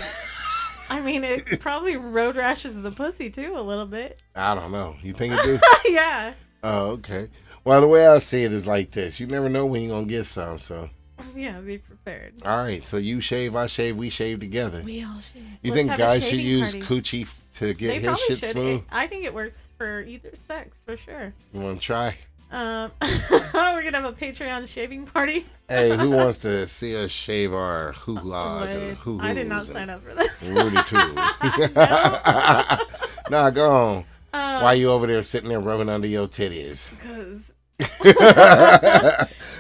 I 0.88 1.00
mean, 1.00 1.24
it 1.24 1.58
probably 1.60 1.96
road 1.96 2.36
rashes 2.36 2.74
the 2.80 2.90
pussy 2.92 3.28
too 3.30 3.54
a 3.56 3.60
little 3.62 3.86
bit. 3.86 4.22
I 4.36 4.54
don't 4.54 4.70
know. 4.70 4.96
You 5.02 5.12
think 5.12 5.34
it 5.34 5.42
do? 5.42 5.58
yeah. 5.92 6.34
oh, 6.62 6.90
okay. 6.90 7.28
Well, 7.64 7.80
the 7.80 7.88
way 7.88 8.06
I 8.06 8.20
see 8.20 8.44
it 8.44 8.52
is 8.52 8.66
like 8.66 8.92
this. 8.92 9.18
You 9.18 9.26
never 9.26 9.48
know 9.48 9.66
when 9.66 9.82
you're 9.82 9.90
gonna 9.96 10.06
get 10.06 10.26
some. 10.26 10.58
So, 10.58 10.88
Yeah, 11.34 11.58
be 11.58 11.78
prepared. 11.78 12.34
all 12.44 12.58
right. 12.58 12.84
So 12.84 12.96
you 12.98 13.20
shave, 13.20 13.56
I 13.56 13.66
shave, 13.66 13.96
we 13.96 14.08
shave 14.10 14.38
together. 14.38 14.82
We 14.84 15.02
all 15.02 15.18
shave. 15.34 15.42
You 15.62 15.72
Let's 15.72 15.74
think 15.74 15.90
have 15.90 15.98
a 15.98 16.02
guys 16.02 16.22
should 16.22 16.30
shaving 16.30 16.46
use 16.46 16.74
party. 16.76 16.86
coochie 16.86 17.28
to 17.56 17.74
get 17.74 17.88
They 18.02 18.08
his 18.08 18.18
shit 18.20 18.38
should. 18.40 18.50
smooth? 18.50 18.82
I 18.90 19.06
think 19.06 19.24
it 19.24 19.34
works 19.34 19.68
for 19.78 20.02
either 20.02 20.30
sex 20.48 20.76
for 20.84 20.96
sure. 20.96 21.32
You 21.52 21.60
want 21.60 21.80
to 21.80 21.84
try? 21.86 22.16
Um, 22.52 22.92
we're 23.02 23.82
gonna 23.82 24.00
have 24.00 24.04
a 24.04 24.12
Patreon 24.12 24.68
shaving 24.68 25.04
party. 25.06 25.44
Hey, 25.68 25.96
who 25.96 26.10
wants 26.16 26.38
to 26.38 26.68
see 26.68 26.96
us 26.96 27.10
shave 27.10 27.52
our 27.52 27.92
hoo-las 27.92 28.70
and 28.70 28.88
What? 28.90 28.96
hoo 28.98 29.18
I 29.20 29.34
did 29.34 29.48
not 29.48 29.66
sign 29.66 29.90
up 29.90 30.02
for 30.04 30.14
this. 30.14 30.28
Rudy 30.42 30.80
Toos. 30.84 31.16
nah, 33.30 33.50
go 33.50 33.70
on. 33.70 33.96
Um, 34.32 34.62
Why 34.62 34.74
you 34.74 34.90
over 34.90 35.06
there 35.06 35.22
sitting 35.22 35.48
there 35.48 35.60
rubbing 35.60 35.88
under 35.88 36.06
your 36.06 36.28
titties? 36.28 36.88
Because 36.90 37.42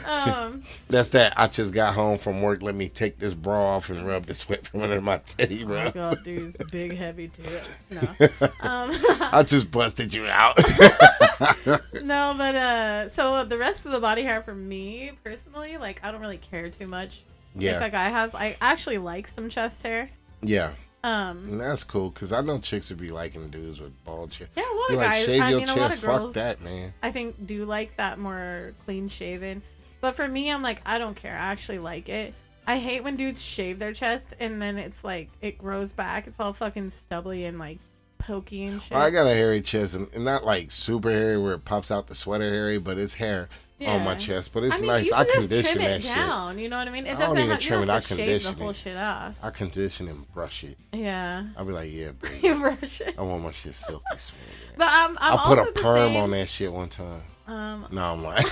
um, 0.06 0.62
That's 0.88 1.10
that. 1.10 1.34
I 1.36 1.46
just 1.48 1.72
got 1.72 1.94
home 1.94 2.18
from 2.18 2.42
work. 2.42 2.62
Let 2.62 2.74
me 2.74 2.88
take 2.88 3.18
this 3.18 3.34
bra 3.34 3.76
off 3.76 3.90
and 3.90 4.06
rub 4.06 4.26
the 4.26 4.34
sweat 4.34 4.66
from 4.66 4.82
under 4.82 5.00
my 5.00 5.18
titty, 5.18 5.64
oh 5.64 5.66
bro. 5.66 5.84
my 5.84 5.90
god, 5.90 6.24
dude's 6.24 6.56
big 6.70 6.96
heavy 6.96 7.28
tits. 7.28 7.68
No. 7.90 8.28
Um, 8.60 8.90
I 9.20 9.44
just 9.46 9.70
busted 9.70 10.12
you 10.14 10.26
out. 10.26 10.58
no, 12.02 12.34
but 12.36 12.54
uh, 12.54 13.08
so 13.10 13.44
the 13.44 13.58
rest 13.58 13.84
of 13.84 13.92
the 13.92 14.00
body 14.00 14.22
hair 14.22 14.42
for 14.42 14.54
me 14.54 15.12
personally, 15.22 15.76
like 15.76 16.00
I 16.02 16.10
don't 16.10 16.20
really 16.20 16.38
care 16.38 16.70
too 16.70 16.86
much. 16.86 17.22
Like 17.54 17.64
yeah, 17.64 17.78
that 17.78 17.92
guy 17.92 18.08
has, 18.08 18.34
I 18.34 18.56
actually 18.60 18.98
like 18.98 19.28
some 19.34 19.48
chest 19.50 19.82
hair. 19.82 20.10
yeah, 20.42 20.72
Um, 21.06 21.44
and 21.44 21.60
that's 21.60 21.84
cool 21.84 22.10
because 22.10 22.32
I 22.32 22.40
know 22.40 22.58
chicks 22.58 22.88
would 22.88 22.98
be 22.98 23.10
liking 23.10 23.48
dudes 23.48 23.78
with 23.78 23.92
bald 24.04 24.32
chest. 24.32 24.50
yeah, 24.56 24.64
a 24.64 24.74
lot 24.74 24.88
Be 24.88 24.94
of 24.94 25.00
like, 25.00 25.08
guys. 25.10 25.24
shave 25.26 25.40
I 25.40 25.50
your 25.50 25.60
mean, 25.60 25.68
a 25.68 25.74
lot 25.76 25.88
chest. 25.90 26.02
of 26.02 26.08
girls. 26.08 26.24
Fuck 26.26 26.34
that, 26.34 26.62
man. 26.62 26.92
I 27.02 27.12
think 27.12 27.46
do 27.46 27.64
like 27.64 27.96
that 27.96 28.18
more 28.18 28.72
clean 28.84 29.08
shaven. 29.08 29.62
But 30.00 30.16
for 30.16 30.26
me, 30.26 30.50
I'm 30.50 30.62
like, 30.62 30.82
I 30.84 30.98
don't 30.98 31.14
care. 31.14 31.32
I 31.32 31.52
actually 31.52 31.78
like 31.78 32.08
it. 32.08 32.34
I 32.66 32.78
hate 32.78 33.04
when 33.04 33.14
dudes 33.14 33.40
shave 33.40 33.78
their 33.78 33.92
chest 33.92 34.24
and 34.40 34.60
then 34.60 34.78
it's 34.78 35.04
like 35.04 35.28
it 35.40 35.58
grows 35.58 35.92
back. 35.92 36.26
It's 36.26 36.40
all 36.40 36.52
fucking 36.52 36.90
stubbly 36.90 37.44
and 37.44 37.58
like 37.60 37.78
pokey 38.18 38.64
and 38.64 38.82
shit. 38.82 38.96
I 38.96 39.10
got 39.10 39.28
a 39.28 39.34
hairy 39.34 39.60
chest, 39.60 39.94
and, 39.94 40.08
and 40.12 40.24
not 40.24 40.44
like 40.44 40.72
super 40.72 41.10
hairy 41.12 41.38
where 41.38 41.52
it 41.52 41.64
pops 41.64 41.92
out 41.92 42.08
the 42.08 42.16
sweater 42.16 42.50
hairy, 42.50 42.78
but 42.78 42.98
it's 42.98 43.14
hair 43.14 43.48
on 43.84 44.02
my 44.04 44.14
chest. 44.14 44.52
But 44.52 44.64
it's 44.64 44.74
I 44.74 44.78
mean, 44.78 44.86
nice. 44.86 45.06
you 45.06 45.12
I 45.14 45.24
condition 45.24 45.72
trim 45.72 45.84
that 45.84 45.90
it 45.98 46.02
shit. 46.02 46.14
down. 46.14 46.58
You 46.58 46.68
know 46.68 46.78
what 46.78 46.88
I 46.88 46.90
mean? 46.90 47.06
It 47.06 47.10
I 47.10 47.12
doesn't 47.14 47.28
don't 47.34 47.38
even 47.38 47.50
have, 47.50 47.60
trim 47.60 47.82
it, 47.82 47.88
I 47.90 48.00
shave 48.00 48.08
the 48.08 48.16
condition 48.16 48.54
whole 48.54 48.70
it. 48.70 48.76
shit 48.76 48.96
off. 48.96 49.34
I 49.42 49.50
condition 49.50 50.08
and 50.08 50.32
brush 50.32 50.64
it. 50.64 50.78
Yeah, 50.92 51.44
I'll 51.56 51.64
be 51.64 51.72
like, 51.72 51.92
yeah, 51.92 52.12
baby. 52.20 52.40
you 52.46 52.54
brush 52.58 53.00
it. 53.00 53.14
I 53.18 53.22
want 53.22 53.42
my 53.42 53.50
shit 53.50 53.74
silky 53.74 54.04
smooth. 54.16 54.40
But 54.76 54.88
I'm, 54.90 55.18
I'm 55.20 55.38
I 55.38 55.44
put 55.46 55.58
a 55.58 55.72
perm 55.72 56.08
same. 56.12 56.16
on 56.22 56.30
that 56.30 56.48
shit 56.48 56.72
one 56.72 56.88
time. 56.88 57.22
Um, 57.46 57.86
No, 57.92 58.02
I'm 58.12 58.22
like, 58.22 58.46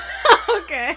okay. 0.62 0.96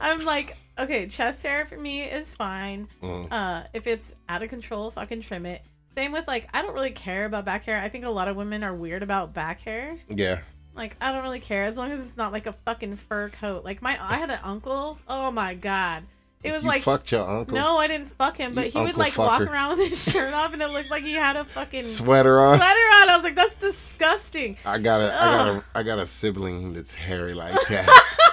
I'm 0.00 0.24
like, 0.24 0.56
okay, 0.78 1.06
chest 1.08 1.42
hair 1.42 1.66
for 1.66 1.76
me 1.76 2.02
is 2.04 2.32
fine. 2.34 2.88
mm, 3.02 3.28
Uh, 3.30 3.64
if 3.72 3.86
it's 3.86 4.12
out 4.28 4.42
of 4.42 4.50
control, 4.50 4.90
fucking 4.90 5.22
trim 5.22 5.46
it. 5.46 5.62
Same 5.96 6.12
with 6.12 6.26
like, 6.26 6.48
I 6.52 6.60
don't 6.62 6.74
really 6.74 6.90
care 6.90 7.24
about 7.24 7.44
back 7.44 7.64
hair. 7.64 7.80
I 7.80 7.88
think 7.88 8.04
a 8.04 8.10
lot 8.10 8.26
of 8.28 8.36
women 8.36 8.64
are 8.64 8.74
weird 8.74 9.02
about 9.02 9.32
back 9.32 9.60
hair. 9.60 9.98
yeah. 10.08 10.40
Like, 10.76 10.96
I 11.00 11.12
don't 11.12 11.22
really 11.22 11.40
care 11.40 11.64
as 11.64 11.76
long 11.76 11.92
as 11.92 12.00
it's 12.00 12.16
not 12.16 12.32
like 12.32 12.46
a 12.46 12.52
fucking 12.64 12.96
fur 12.96 13.28
coat. 13.28 13.64
Like 13.64 13.80
my, 13.82 13.96
I 14.02 14.16
had 14.16 14.30
an 14.30 14.40
uncle. 14.42 14.98
Oh 15.08 15.30
my 15.30 15.54
god, 15.54 16.02
it 16.42 16.52
was 16.52 16.62
you 16.62 16.68
like. 16.68 16.82
fucked 16.82 17.12
your 17.12 17.28
uncle. 17.28 17.54
No, 17.54 17.76
I 17.78 17.86
didn't 17.86 18.10
fuck 18.16 18.36
him, 18.36 18.54
but 18.54 18.74
You 18.74 18.80
he 18.80 18.86
would 18.86 18.96
like 18.96 19.16
walk 19.16 19.42
around 19.42 19.78
with 19.78 19.88
his 19.90 20.02
shirt 20.02 20.34
off, 20.34 20.52
and 20.52 20.60
it 20.60 20.68
looked 20.70 20.90
like 20.90 21.04
he 21.04 21.14
had 21.14 21.36
a 21.36 21.44
fucking 21.44 21.84
Sweater 21.84 22.40
on. 22.40 22.58
sweater 22.58 22.78
on. 22.94 23.08
I 23.08 23.16
was 23.16 23.22
like, 23.24 23.36
that's 23.36 23.54
disgusting. 23.56 24.56
I 24.64 24.78
got 24.78 25.00
a, 25.00 25.14
I 25.14 25.24
got 25.26 25.48
a, 25.48 25.64
I 25.76 25.82
got 25.84 25.98
a 26.00 26.06
sibling 26.06 26.72
that's 26.72 26.92
hairy 26.94 27.34
like 27.34 27.54
that. 27.68 27.88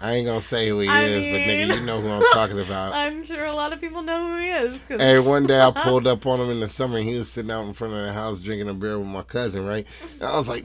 I 0.00 0.14
ain't 0.14 0.26
gonna 0.26 0.40
say 0.40 0.68
who 0.68 0.80
he 0.80 0.88
I 0.88 1.04
is, 1.04 1.14
but 1.26 1.40
nigga, 1.42 1.78
you 1.78 1.86
know 1.86 2.00
who 2.00 2.10
I'm 2.10 2.22
talking 2.32 2.58
about. 2.58 2.92
I'm 2.94 3.24
sure 3.24 3.44
a 3.44 3.52
lot 3.54 3.72
of 3.72 3.80
people 3.80 4.02
know 4.02 4.30
who 4.32 4.38
he 4.40 4.48
is. 4.48 4.76
Hey, 4.88 5.20
one 5.20 5.46
day 5.46 5.60
I 5.60 5.70
pulled 5.84 6.08
up 6.08 6.26
on 6.26 6.40
him 6.40 6.50
in 6.50 6.58
the 6.58 6.68
summer 6.68 6.98
and 6.98 7.08
he 7.08 7.14
was 7.16 7.30
sitting 7.30 7.52
out 7.52 7.66
in 7.66 7.72
front 7.72 7.94
of 7.94 8.04
the 8.04 8.12
house 8.12 8.40
drinking 8.40 8.68
a 8.68 8.74
beer 8.74 8.98
with 8.98 9.06
my 9.06 9.22
cousin, 9.22 9.64
right? 9.64 9.86
And 10.14 10.24
I 10.24 10.36
was 10.36 10.48
like, 10.48 10.64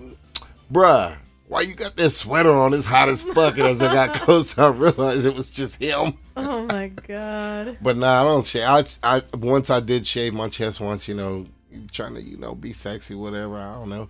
bruh, 0.71 1.15
why 1.47 1.61
you 1.61 1.73
got 1.75 1.95
that 1.97 2.09
sweater 2.11 2.51
on? 2.51 2.73
It's 2.73 2.85
hot 2.85 3.09
as 3.09 3.21
fuck. 3.21 3.57
And 3.57 3.67
as 3.67 3.81
I 3.81 3.93
got 3.93 4.13
closer, 4.21 4.61
I 4.61 4.67
realized 4.67 5.25
it 5.25 5.35
was 5.35 5.49
just 5.49 5.75
him. 5.75 6.17
oh 6.35 6.65
my 6.65 6.87
god. 6.89 7.77
But 7.81 7.97
nah, 7.97 8.21
I 8.21 8.23
don't 8.23 8.45
shave. 8.45 8.63
I, 8.67 8.83
I 9.03 9.21
once 9.37 9.69
I 9.69 9.79
did 9.79 10.05
shave 10.05 10.33
my 10.33 10.49
chest 10.49 10.79
once, 10.79 11.07
you 11.07 11.13
know, 11.15 11.45
trying 11.91 12.15
to, 12.15 12.21
you 12.21 12.37
know, 12.37 12.53
be 12.55 12.73
sexy, 12.73 13.15
whatever. 13.15 13.57
I 13.57 13.75
don't 13.75 13.89
know. 13.89 14.09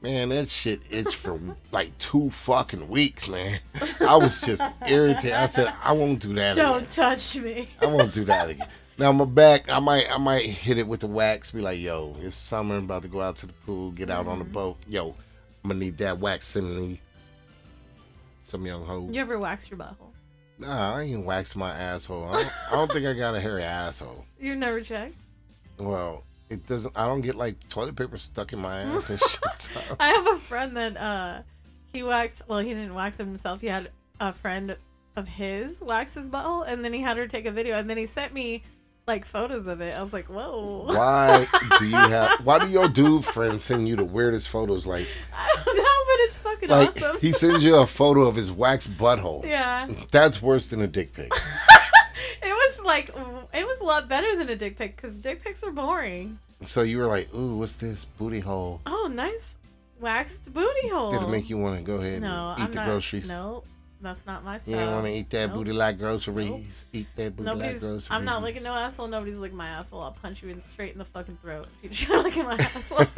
Man, 0.00 0.28
that 0.28 0.48
shit 0.48 0.80
itched 0.90 1.16
for 1.16 1.40
like 1.72 1.96
two 1.98 2.30
fucking 2.30 2.88
weeks, 2.88 3.26
man. 3.28 3.58
I 4.00 4.16
was 4.16 4.40
just 4.40 4.62
irritated. 4.86 5.32
I 5.32 5.46
said, 5.48 5.72
I 5.82 5.92
won't 5.92 6.20
do 6.20 6.32
that 6.34 6.52
again. 6.52 6.64
Don't 6.64 6.76
again. 6.82 6.92
touch 6.94 7.36
me. 7.36 7.68
I 7.80 7.86
won't 7.86 8.14
do 8.14 8.24
that 8.26 8.48
again. 8.50 8.68
Now 8.96 9.12
my 9.12 9.24
back, 9.24 9.68
I 9.68 9.78
might, 9.80 10.10
I 10.10 10.16
might 10.18 10.46
hit 10.46 10.78
it 10.78 10.86
with 10.86 11.00
the 11.00 11.06
wax. 11.08 11.50
Be 11.50 11.60
like, 11.60 11.80
yo, 11.80 12.16
it's 12.20 12.34
summer. 12.36 12.76
I'm 12.76 12.84
about 12.84 13.02
to 13.02 13.08
go 13.08 13.20
out 13.20 13.36
to 13.38 13.46
the 13.46 13.52
pool, 13.52 13.90
get 13.90 14.08
out 14.08 14.26
on 14.28 14.38
the 14.38 14.44
Mhm. 14.44 14.52
boat. 14.52 14.76
Yo, 14.88 15.14
I'm 15.64 15.70
gonna 15.70 15.80
need 15.80 15.98
that 15.98 16.18
wax. 16.18 16.46
Some 16.46 16.98
young 18.64 18.84
hoe. 18.84 19.08
You 19.10 19.20
ever 19.20 19.38
wax 19.38 19.70
your 19.70 19.78
butthole? 19.78 20.12
Nah, 20.58 20.96
I 20.96 21.02
ain't 21.02 21.24
wax 21.24 21.54
my 21.54 21.70
asshole. 21.70 22.24
I 22.24 22.42
don't, 22.42 22.52
I 22.68 22.70
don't 22.72 22.92
think 22.92 23.06
I 23.06 23.12
got 23.12 23.34
a 23.34 23.40
hairy 23.40 23.62
asshole. 23.62 24.24
You 24.40 24.54
never 24.54 24.80
checked? 24.80 25.14
Well, 25.78 26.22
it 26.48 26.66
doesn't. 26.68 26.96
I 26.96 27.06
don't 27.06 27.20
get 27.22 27.34
like 27.34 27.56
toilet 27.68 27.96
paper 27.96 28.16
stuck 28.16 28.52
in 28.52 28.60
my 28.60 28.80
ass 28.82 29.10
and 29.10 29.20
shit. 29.20 29.68
I 29.98 30.08
have 30.10 30.26
a 30.28 30.38
friend 30.40 30.76
that 30.76 30.96
uh 30.96 31.42
he 31.92 32.02
waxed 32.02 32.42
well, 32.48 32.60
he 32.60 32.68
didn't 32.68 32.94
wax 32.94 33.18
it 33.18 33.24
himself. 33.24 33.60
He 33.60 33.66
had 33.66 33.90
a 34.20 34.32
friend 34.32 34.76
of 35.16 35.26
his 35.26 35.80
wax 35.80 36.14
his 36.14 36.28
butthole 36.28 36.64
and 36.66 36.84
then 36.84 36.92
he 36.92 37.00
had 37.00 37.16
her 37.16 37.26
take 37.26 37.46
a 37.46 37.50
video 37.50 37.76
and 37.76 37.90
then 37.90 37.96
he 37.96 38.06
sent 38.06 38.32
me 38.32 38.62
like 39.08 39.26
photos 39.26 39.66
of 39.66 39.80
it. 39.80 39.94
I 39.96 40.02
was 40.02 40.12
like, 40.12 40.26
Whoa. 40.26 40.84
Why 40.86 41.48
do 41.80 41.86
you 41.88 41.96
have? 41.96 42.38
Why 42.44 42.60
do 42.60 42.68
your 42.70 42.88
dude 42.88 43.24
friends 43.24 43.64
send 43.64 43.88
you 43.88 43.96
the 43.96 44.04
weirdest 44.04 44.48
photos? 44.50 44.86
Like, 44.86 45.08
I 45.36 45.48
don't 45.64 45.76
know, 45.76 45.82
but 45.82 46.20
it's 46.20 46.36
fucking 46.36 46.68
like 46.68 47.02
awesome. 47.02 47.20
he 47.20 47.32
sends 47.32 47.64
you 47.64 47.74
a 47.76 47.86
photo 47.86 48.22
of 48.28 48.36
his 48.36 48.52
wax 48.52 48.86
butthole. 48.86 49.44
yeah. 49.44 49.88
That's 50.12 50.40
worse 50.40 50.68
than 50.68 50.80
a 50.82 50.86
dick 50.86 51.12
pic. 51.12 51.32
It 52.40 52.52
was 52.52 52.84
like 52.84 53.08
it 53.52 53.64
was 53.66 53.80
a 53.80 53.84
lot 53.84 54.08
better 54.08 54.36
than 54.36 54.48
a 54.48 54.56
dick 54.56 54.76
pic 54.78 54.96
because 54.96 55.18
dick 55.18 55.42
pics 55.42 55.62
are 55.64 55.70
boring. 55.72 56.38
So 56.62 56.82
you 56.82 56.98
were 56.98 57.06
like, 57.06 57.32
"Ooh, 57.34 57.56
what's 57.56 57.74
this 57.74 58.04
booty 58.04 58.40
hole?" 58.40 58.80
Oh, 58.86 59.08
nice 59.12 59.56
waxed 60.00 60.52
booty 60.52 60.88
hole. 60.88 61.10
Did 61.10 61.22
it 61.22 61.28
make 61.28 61.50
you 61.50 61.58
want 61.58 61.78
to 61.78 61.84
go 61.84 61.96
ahead 61.96 62.22
No, 62.22 62.50
and 62.52 62.60
eat 62.60 62.64
I'm 62.64 62.70
the 62.70 62.76
not. 62.76 62.86
groceries? 62.86 63.28
No, 63.28 63.64
that's 64.00 64.24
not 64.26 64.44
my 64.44 64.58
style. 64.58 64.74
You 64.74 64.80
don't 64.80 64.92
want 64.94 65.06
to 65.06 65.12
eat 65.12 65.30
that 65.30 65.46
Nope. 65.48 65.54
booty 65.56 65.72
like 65.72 65.98
groceries. 65.98 66.84
Eat 66.92 67.06
that 67.16 67.36
booty 67.36 67.50
like 67.50 67.80
groceries. 67.80 68.06
I'm 68.10 68.24
not 68.24 68.42
licking 68.42 68.62
no 68.62 68.72
asshole. 68.74 69.08
Nobody's 69.08 69.36
licking 69.38 69.56
my 69.56 69.68
asshole. 69.68 70.02
I'll 70.02 70.12
punch 70.12 70.42
you 70.42 70.48
in 70.50 70.60
straight 70.62 70.92
in 70.92 70.98
the 70.98 71.04
fucking 71.04 71.38
throat 71.42 71.66
if 71.82 71.90
you 71.98 72.06
try 72.06 72.18
licking 72.20 72.44
my 72.44 72.54
asshole. 72.56 73.06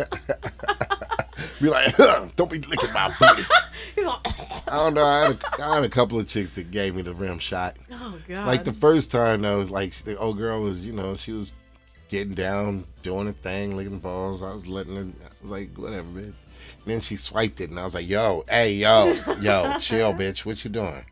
Be 1.61 1.69
like, 1.69 1.95
"Huh, 1.95 2.27
don't 2.37 2.51
be 2.51 2.59
licking 2.59 2.93
my 2.93 3.15
booty. 3.19 3.43
He's 3.95 4.05
like, 4.05 4.27
I 4.69 4.77
don't 4.77 4.95
know. 4.95 5.05
I 5.05 5.21
had, 5.23 5.31
a, 5.33 5.63
I 5.65 5.75
had 5.77 5.85
a 5.85 5.89
couple 5.89 6.19
of 6.19 6.29
chicks 6.29 6.51
that 6.53 6.71
gave 6.71 6.95
me 6.97 7.03
the 7.03 7.15
rim 7.15 7.39
shot. 7.39 7.77
oh 7.93 8.19
god. 8.29 8.47
Like 8.47 8.65
the 8.65 8.73
first 8.75 9.11
time 9.11 9.43
though, 9.43 9.61
like 9.63 9.95
the 10.05 10.19
old 10.19 10.37
girl 10.39 10.63
was, 10.63 10.81
you 10.81 10.93
know, 10.93 11.15
she 11.17 11.33
was 11.33 11.53
getting 12.11 12.35
down, 12.35 12.85
doing 13.03 13.29
a 13.29 13.33
thing, 13.33 13.77
licking 13.77 14.01
balls. 14.01 14.43
I 14.43 14.53
was 14.53 14.67
letting 14.67 14.97
her. 14.97 15.03
I 15.03 15.43
was 15.43 15.51
like, 15.51 15.77
whatever, 15.77 16.09
bitch. 16.09 16.25
And 16.25 16.87
then 16.87 17.01
she 17.01 17.17
swiped 17.17 17.61
it, 17.61 17.71
and 17.71 17.79
I 17.79 17.85
was 17.85 17.95
like, 17.95 18.09
yo, 18.09 18.45
hey, 18.49 18.75
yo, 18.75 19.13
yo, 19.41 19.77
chill, 19.81 20.13
bitch. 20.13 20.45
What 20.45 20.63
you 20.65 20.71
doing? 20.71 21.05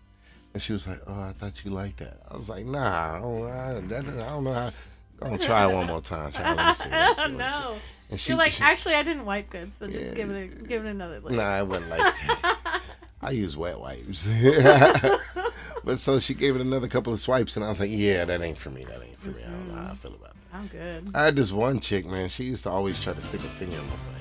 And 0.53 0.63
she 0.63 0.73
was 0.73 0.87
like, 0.87 1.01
oh, 1.07 1.21
I 1.21 1.33
thought 1.33 1.65
you 1.65 1.71
liked 1.71 1.99
that. 1.99 2.21
I 2.31 2.37
was 2.37 2.49
like, 2.49 2.67
nah, 2.67 3.17
I 3.17 3.21
don't, 3.21 3.47
I, 3.47 3.81
that, 3.81 4.05
I 4.07 4.29
don't 4.31 4.45
know 4.45 4.53
how. 4.53 4.73
I'm 5.21 5.31
gonna 5.31 5.45
try 5.45 5.69
it 5.69 5.75
one 5.75 5.87
more 5.87 6.01
time. 6.01 6.33
Try, 6.33 6.55
let 6.55 6.69
me 6.69 6.75
see, 6.75 6.89
let 6.89 7.09
me 7.09 7.15
see, 7.15 7.21
let 7.21 7.31
me 7.31 7.37
see. 7.37 7.39
no. 7.39 7.77
And 8.11 8.21
she, 8.21 8.31
You're 8.31 8.39
like, 8.39 8.53
she- 8.53 8.63
actually, 8.63 8.95
I 8.95 9.03
didn't 9.03 9.27
wipe 9.27 9.51
good, 9.51 9.71
so 9.79 9.87
just 9.87 10.15
give 10.15 10.31
it, 10.31 10.55
a, 10.55 10.63
give 10.65 10.85
it 10.85 10.89
another 10.89 11.21
lick. 11.21 11.35
Nah, 11.35 11.43
I 11.43 11.63
wouldn't 11.63 11.91
like 11.91 11.99
that. 11.99 12.83
I 13.21 13.33
use 13.33 13.57
wet 13.57 13.79
wipes. 13.81 14.29
but 15.85 15.99
so 15.99 16.21
she 16.21 16.35
gave 16.35 16.55
it 16.55 16.61
another 16.61 16.89
couple 16.89 17.13
of 17.13 17.21
swipes, 17.21 17.57
and 17.57 17.65
I 17.65 17.69
was 17.69 17.81
like, 17.81 17.91
yeah, 17.91 18.25
that 18.25 18.41
ain't 18.41 18.59
for 18.59 18.71
me. 18.71 18.85
That 18.85 19.03
ain't 19.03 19.19
for 19.19 19.29
me. 19.29 19.43
I 19.45 19.51
don't 19.51 19.69
know 19.69 19.75
how 19.75 19.81
I 19.81 19.85
mm-hmm. 19.87 19.95
feel 19.97 20.15
about 20.15 20.31
it. 20.31 20.38
I'm 20.53 20.67
good. 20.69 21.11
I 21.15 21.27
had 21.27 21.37
this 21.37 21.53
one 21.53 21.81
chick, 21.81 22.07
man. 22.07 22.29
She 22.29 22.45
used 22.45 22.65
to 22.65 22.71
always 22.71 23.01
try 23.03 23.13
to 23.13 23.21
stick 23.21 23.41
a 23.41 23.45
finger 23.45 23.77
in 23.77 23.85
my 23.85 23.91
butt. 23.91 24.19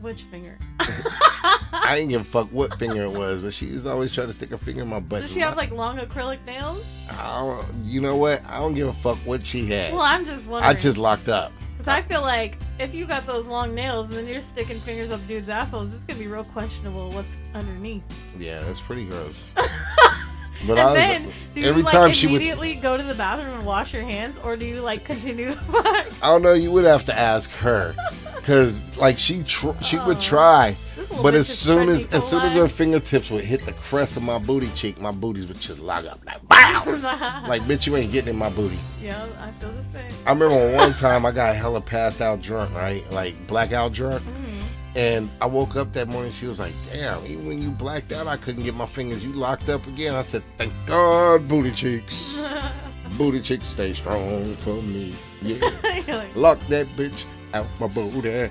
Which 0.00 0.22
finger? 0.22 0.58
I 0.80 1.96
ain't 1.98 2.08
give 2.08 2.22
a 2.22 2.24
fuck 2.24 2.48
what 2.48 2.78
finger 2.78 3.02
it 3.02 3.12
was, 3.12 3.42
but 3.42 3.52
she 3.52 3.66
used 3.66 3.84
to 3.84 3.92
always 3.92 4.14
try 4.14 4.24
to 4.24 4.32
stick 4.32 4.50
a 4.50 4.58
finger 4.58 4.82
in 4.82 4.88
my 4.88 5.00
butt. 5.00 5.22
Does 5.22 5.32
she 5.32 5.40
have 5.40 5.56
like 5.56 5.70
long 5.72 5.98
acrylic 5.98 6.44
nails? 6.46 6.86
I 7.10 7.40
don't, 7.40 7.84
you 7.84 8.00
know 8.00 8.16
what? 8.16 8.44
I 8.46 8.58
don't 8.58 8.74
give 8.74 8.88
a 8.88 8.94
fuck 8.94 9.18
what 9.18 9.44
she 9.44 9.66
had. 9.66 9.92
Well, 9.92 10.02
I'm 10.02 10.24
just 10.24 10.46
wondering. 10.46 10.70
I 10.70 10.78
just 10.78 10.96
locked 10.96 11.28
up. 11.28 11.52
Because 11.76 11.88
I 11.88 12.02
feel 12.02 12.22
like 12.22 12.56
if 12.78 12.94
you 12.94 13.06
got 13.06 13.26
those 13.26 13.46
long 13.46 13.74
nails 13.74 14.06
and 14.06 14.14
then 14.14 14.26
you're 14.32 14.42
sticking 14.42 14.78
fingers 14.78 15.12
up 15.12 15.26
dudes' 15.26 15.48
assholes, 15.48 15.94
it's 15.94 16.02
gonna 16.04 16.18
be 16.18 16.26
real 16.26 16.44
questionable 16.44 17.10
what's 17.10 17.28
underneath. 17.54 18.02
Yeah, 18.38 18.58
that's 18.60 18.80
pretty 18.80 19.04
gross. 19.04 19.52
and 20.68 20.78
I 20.78 20.84
was 20.86 20.94
then, 20.94 21.32
do 21.54 21.60
you 21.60 21.68
every 21.68 21.82
like 21.82 21.92
time 21.92 22.12
she 22.12 22.26
would, 22.26 22.36
immediately 22.36 22.74
go 22.76 22.96
to 22.96 23.02
the 23.02 23.14
bathroom 23.14 23.54
and 23.56 23.66
wash 23.66 23.92
your 23.92 24.02
hands, 24.02 24.36
or 24.44 24.56
do 24.56 24.66
you 24.66 24.80
like 24.80 25.04
continue 25.04 25.54
to 25.54 25.60
fuck? 25.60 25.84
I 26.22 26.26
don't 26.28 26.42
know. 26.42 26.52
You 26.52 26.70
would 26.72 26.84
have 26.84 27.04
to 27.06 27.18
ask 27.18 27.50
her, 27.52 27.94
cause 28.42 28.86
like 28.96 29.18
she 29.18 29.42
tr- 29.42 29.80
she 29.82 29.96
would 29.98 30.18
Oh. 30.18 30.20
try, 30.20 30.76
but 31.22 31.34
as 31.34 31.48
soon 31.48 31.88
as 31.88 32.06
as 32.06 32.28
soon 32.28 32.42
as 32.42 32.52
her 32.54 32.68
fingertips 32.68 33.30
would 33.30 33.44
hit 33.44 33.62
the 33.66 33.72
crest 33.72 34.16
of 34.16 34.22
my 34.22 34.38
booty 34.38 34.68
cheek, 34.76 35.00
my 35.00 35.10
booties 35.10 35.46
would 35.48 35.60
just 35.60 35.80
lock 35.80 36.04
up 36.06 36.20
like 36.26 36.38
wow. 36.50 36.84
Like 37.48 37.62
bitch, 37.62 37.86
you 37.86 37.96
ain't 37.96 38.12
getting 38.12 38.30
in 38.30 38.36
my 38.36 38.50
booty. 38.50 38.78
yeah, 39.02 39.26
I 39.40 39.50
feel 39.52 39.72
the 39.72 39.82
same. 39.92 40.08
I 40.26 40.30
remember 40.32 40.76
one 40.76 40.92
time 40.94 41.26
I 41.26 41.32
got 41.32 41.56
hella 41.56 41.80
passed 41.80 42.20
out 42.20 42.40
drunk, 42.42 42.72
right? 42.74 43.08
Like 43.10 43.34
blackout 43.48 43.92
drunk. 43.92 44.22
Mm. 44.22 44.49
And 44.96 45.30
I 45.40 45.46
woke 45.46 45.76
up 45.76 45.92
that 45.92 46.08
morning. 46.08 46.32
She 46.32 46.46
was 46.46 46.58
like, 46.58 46.72
"Damn, 46.92 47.24
even 47.24 47.46
when 47.46 47.62
you 47.62 47.70
blacked 47.70 48.12
out, 48.12 48.26
I 48.26 48.36
couldn't 48.36 48.64
get 48.64 48.74
my 48.74 48.86
fingers. 48.86 49.22
You 49.22 49.32
locked 49.32 49.68
up 49.68 49.86
again." 49.86 50.14
I 50.14 50.22
said, 50.22 50.42
"Thank 50.58 50.72
God, 50.86 51.46
booty 51.48 51.70
cheeks, 51.70 52.44
booty 53.18 53.40
cheeks 53.40 53.66
stay 53.66 53.92
strong 53.92 54.54
for 54.56 54.80
me." 54.82 55.14
Yeah, 55.42 55.70
like, 56.08 56.36
lock 56.36 56.58
that 56.68 56.86
bitch 56.96 57.24
out 57.54 57.66
my 57.80 57.86
booty. 57.86 58.50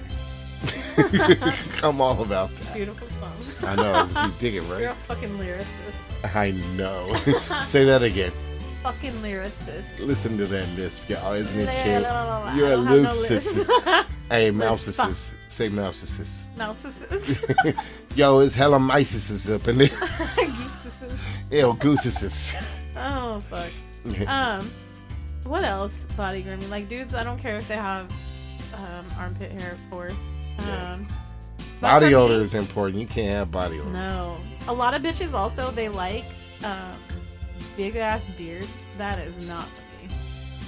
I'm 1.84 2.02
all 2.02 2.20
about 2.22 2.50
that. 2.56 2.74
beautiful 2.74 3.08
song. 3.10 3.70
I 3.70 3.76
know 3.76 4.26
you 4.26 4.34
dig 4.40 4.56
it, 4.56 4.62
right? 4.62 4.82
You're 4.82 4.90
a 4.90 4.96
fucking 4.96 5.38
lyricist. 5.38 5.66
I 6.36 6.50
know. 6.76 7.16
Say 7.64 7.86
that 7.86 8.02
again. 8.02 8.32
Fucking 8.82 9.12
lyricist. 9.22 9.84
Listen 10.00 10.38
to 10.40 10.46
that 10.48 10.68
lisp, 10.70 11.08
y'all. 11.08 11.34
Isn't 11.34 11.60
it 11.62 11.84
cute? 11.84 12.58
You're 12.58 12.74
a 12.74 12.84
no 12.84 13.14
lyricist. 13.14 14.06
Hey, 14.32 14.52
mousicist. 14.52 15.30
Say 15.50 15.68
mousicist. 15.70 16.44
Narcissist. 16.58 17.76
Yo, 18.16 18.40
it's 18.40 18.54
hella 18.54 18.78
micesis 18.80 19.50
up 19.54 19.68
in 19.68 19.80
there. 19.80 19.90
Ew, 21.52 21.76
gooses. 21.80 22.54
oh 22.96 23.42
fuck. 23.50 23.72
Um, 24.28 24.70
what 25.46 25.64
else? 25.64 25.94
Body 26.16 26.44
grooming, 26.44 26.70
like 26.70 26.88
dudes. 26.88 27.16
I 27.16 27.24
don't 27.24 27.40
care 27.40 27.58
if 27.58 27.68
they 27.68 27.76
have 27.76 28.10
um, 28.76 29.06
armpit 29.18 29.60
hair, 29.60 29.72
of 29.74 29.90
course. 29.92 30.14
Yeah. 30.60 30.92
Um, 30.94 31.08
but 31.82 32.00
Body 32.00 32.14
odor 32.14 32.42
is 32.42 32.54
important. 32.54 33.00
You 33.00 33.08
can't 33.08 33.30
have 33.30 33.52
body 33.52 33.80
odor. 33.80 33.90
No, 33.90 34.38
a 34.68 34.74
lot 34.74 34.94
of 34.94 35.02
bitches 35.02 35.34
also 35.34 35.72
they 35.72 35.90
like 35.90 36.26
um, 36.64 36.94
big 37.76 37.96
ass 37.96 38.22
beards. 38.38 38.72
That 38.98 39.18
is 39.20 39.48
not 39.48 39.66
for 39.66 40.06
me. 40.06 40.14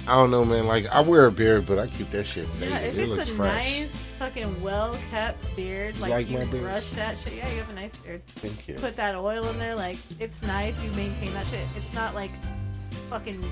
I 0.08 0.14
don't 0.14 0.30
know, 0.32 0.44
man. 0.44 0.66
Like, 0.66 0.86
I 0.86 1.00
wear 1.02 1.26
a 1.26 1.32
beard, 1.32 1.66
but 1.66 1.78
I 1.78 1.86
keep 1.86 2.10
that 2.10 2.26
shit 2.26 2.48
Yeah, 2.58 2.76
faded. 2.78 2.98
it 2.98 3.08
looks 3.08 3.28
a 3.28 3.34
fresh. 3.34 3.64
nice, 3.80 4.06
fucking 4.22 4.62
well 4.62 4.96
kept 5.10 5.56
beard, 5.56 5.98
like, 5.98 6.10
Like 6.12 6.30
you 6.30 6.38
my 6.38 6.44
beard? 6.44 6.62
brush 6.62 6.90
that 6.92 7.16
shit. 7.24 7.34
Yeah, 7.34 7.50
you 7.50 7.58
have 7.58 7.70
a 7.70 7.74
nice 7.74 7.96
beard. 7.98 8.24
Thank 8.26 8.68
you. 8.68 8.74
Put 8.76 8.94
that 8.96 9.16
oil 9.16 9.44
in 9.48 9.58
there, 9.58 9.74
like 9.74 9.98
it's 10.20 10.40
nice. 10.42 10.80
You 10.84 10.90
maintain 10.92 11.32
that 11.34 11.44
shit. 11.46 11.66
It's 11.76 11.92
not 11.92 12.14
like 12.14 12.30
fucking 13.08 13.42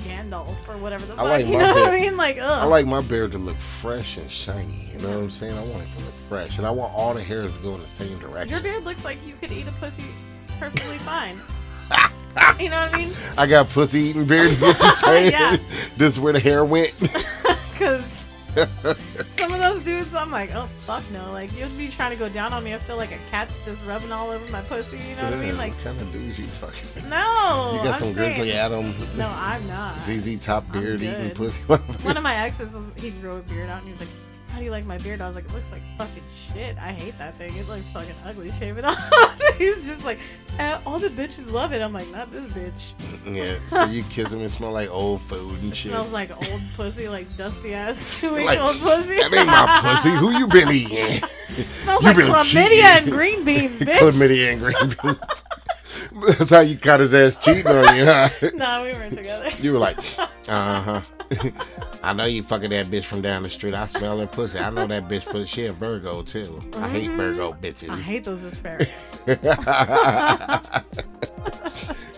Gandalf 0.00 0.54
or 0.68 0.76
whatever 0.76 1.06
the 1.06 1.14
I 1.14 1.16
fuck. 1.16 1.24
like 1.26 1.46
you 1.46 1.54
my 1.54 1.58
know 1.60 1.74
what 1.74 1.88
I 1.94 1.98
mean? 1.98 2.16
Like, 2.18 2.36
ugh. 2.36 2.42
I 2.50 2.64
like 2.66 2.84
my 2.86 3.00
beard 3.00 3.32
to 3.32 3.38
look 3.38 3.56
fresh 3.80 4.18
and 4.18 4.30
shiny. 4.30 4.90
You 4.92 4.98
know 4.98 5.08
what 5.16 5.24
I'm 5.24 5.30
saying? 5.30 5.52
I 5.52 5.62
want 5.64 5.82
it 5.82 5.96
to 5.98 6.04
look 6.04 6.14
fresh. 6.28 6.58
And 6.58 6.66
I 6.66 6.70
want 6.70 6.92
all 6.94 7.14
the 7.14 7.22
hairs 7.22 7.52
to 7.54 7.58
go 7.60 7.74
in 7.74 7.80
the 7.80 7.88
same 7.88 8.18
direction. 8.18 8.50
Your 8.50 8.60
beard 8.60 8.84
looks 8.84 9.04
like 9.06 9.16
you 9.26 9.32
could 9.34 9.50
eat 9.50 9.66
a 9.66 9.72
pussy 9.72 10.04
perfectly 10.60 10.98
fine. 10.98 11.40
you 12.60 12.68
know 12.68 12.80
what 12.82 12.94
I 12.94 12.98
mean? 12.98 13.12
I 13.38 13.46
got 13.46 13.70
pussy 13.70 14.00
eating 14.00 14.26
beard, 14.26 14.48
is 14.50 14.60
what 14.60 14.80
you 14.82 14.90
saying? 14.96 15.32
Yeah. 15.32 15.56
this 15.96 16.12
is 16.14 16.20
where 16.20 16.34
the 16.34 16.40
hair 16.40 16.64
went. 16.66 16.92
Some 19.36 19.54
of 19.54 19.60
those 19.60 19.84
dudes, 19.84 20.14
I'm 20.14 20.30
like, 20.30 20.54
oh 20.54 20.68
fuck 20.78 21.02
no. 21.12 21.30
Like 21.30 21.52
you'd 21.56 21.76
be 21.78 21.88
trying 21.88 22.10
to 22.10 22.16
go 22.16 22.28
down 22.28 22.52
on 22.52 22.64
me. 22.64 22.74
I 22.74 22.78
feel 22.78 22.96
like 22.96 23.12
a 23.12 23.18
cat's 23.30 23.54
just 23.64 23.84
rubbing 23.84 24.10
all 24.12 24.30
over 24.30 24.50
my 24.50 24.60
pussy. 24.62 24.98
You 25.08 25.16
know 25.16 25.24
what 25.24 25.34
I 25.34 25.36
mean? 25.36 25.56
Like, 25.56 25.74
what 25.74 25.84
kind 25.84 26.00
of 26.00 26.12
dudes 26.12 26.38
you 26.38 26.44
fucking? 26.44 27.08
no. 27.08 27.72
You 27.78 27.84
got 27.84 27.94
I'm 27.94 27.94
some 27.94 28.14
saying- 28.14 28.14
Grizzly 28.14 28.52
Adam, 28.52 28.92
No, 29.16 29.28
I'm 29.32 29.66
not. 29.68 29.98
ZZ 30.00 30.38
Top 30.40 30.70
beard 30.72 31.00
eating 31.02 31.30
pussy. 31.30 31.60
One 31.62 32.16
of 32.16 32.22
my 32.22 32.34
exes 32.36 32.72
was 32.72 32.84
he 32.96 33.10
grew 33.10 33.32
a 33.32 33.42
beard 33.42 33.70
out 33.70 33.78
and 33.82 33.86
he 33.86 33.92
was 33.92 34.00
like, 34.00 34.10
How 34.58 34.60
do 34.60 34.64
you 34.64 34.72
like 34.72 34.86
my 34.86 34.98
beard? 34.98 35.20
I 35.20 35.28
was 35.28 35.36
like, 35.36 35.44
It 35.44 35.52
looks 35.52 35.70
like 35.70 35.82
fucking 35.98 36.22
shit. 36.52 36.76
I 36.78 36.90
hate 36.92 37.16
that 37.18 37.36
thing. 37.36 37.54
It 37.56 37.68
looks 37.68 37.82
fucking 37.92 38.16
ugly. 38.26 38.50
Shave 38.58 38.76
it 38.76 38.84
off. 38.84 38.98
He's 39.56 39.84
just 39.84 40.04
like, 40.04 40.18
"Eh, 40.58 40.80
all 40.84 40.98
the 40.98 41.10
bitches 41.10 41.52
love 41.52 41.72
it. 41.72 41.80
I'm 41.80 41.92
like, 41.92 42.10
not 42.10 42.32
this 42.32 42.50
bitch. 42.50 42.72
yeah, 43.32 43.54
so 43.68 43.84
you 43.84 44.02
kiss 44.10 44.32
him 44.32 44.40
and 44.40 44.50
smell 44.50 44.72
like 44.72 44.90
old 44.90 45.22
food 45.22 45.62
and 45.62 45.76
shit. 45.76 45.92
Smells 45.92 46.10
like 46.10 46.36
old 46.50 46.60
pussy, 46.76 47.08
like 47.08 47.28
dusty 47.36 47.72
ass 47.72 48.18
chewing 48.18 48.46
Like, 48.46 48.58
old 48.58 48.76
pussy. 48.80 49.14
That 49.18 49.32
ain't 49.32 49.46
my 49.46 49.94
pussy. 49.94 50.10
Who 50.16 50.32
you 50.32 50.48
been 50.48 50.72
eating? 50.72 51.22
Smells 51.84 52.02
you 52.02 52.08
like 52.08 52.16
been 52.16 52.26
chlamydia 52.26 52.42
cheating. 52.42 52.84
and 52.84 53.10
green 53.12 53.44
beans, 53.44 53.78
bitch. 53.78 53.98
Chlamydia 53.98 54.52
and 54.54 54.60
green 54.60 54.96
beans. 55.00 55.44
That's 56.38 56.50
how 56.50 56.60
you 56.60 56.76
caught 56.78 57.00
his 57.00 57.14
ass 57.14 57.36
cheating 57.38 57.66
on 57.66 57.96
you, 57.96 58.04
huh? 58.04 58.28
nah, 58.54 58.82
we 58.84 58.92
weren't 58.92 59.16
together. 59.16 59.50
You 59.60 59.72
were 59.72 59.78
like, 59.78 59.98
uh 60.48 60.80
huh. 60.80 61.00
I 62.02 62.12
know 62.12 62.24
you 62.24 62.42
fucking 62.42 62.70
that 62.70 62.86
bitch 62.86 63.04
from 63.04 63.20
down 63.22 63.42
the 63.42 63.50
street. 63.50 63.74
I 63.74 63.86
smell 63.86 64.18
her 64.20 64.26
pussy. 64.26 64.58
I 64.58 64.70
know 64.70 64.86
that 64.86 65.08
bitch, 65.08 65.30
but 65.30 65.46
she 65.48 65.66
a 65.66 65.72
Virgo 65.72 66.22
too. 66.22 66.62
I 66.76 66.88
hate 66.88 67.08
Mhm. 67.08 67.16
Virgo 67.16 67.52
bitches. 67.52 67.90
I 67.90 67.96
hate 67.96 68.24
those 68.24 68.42
asparagus. 68.42 68.88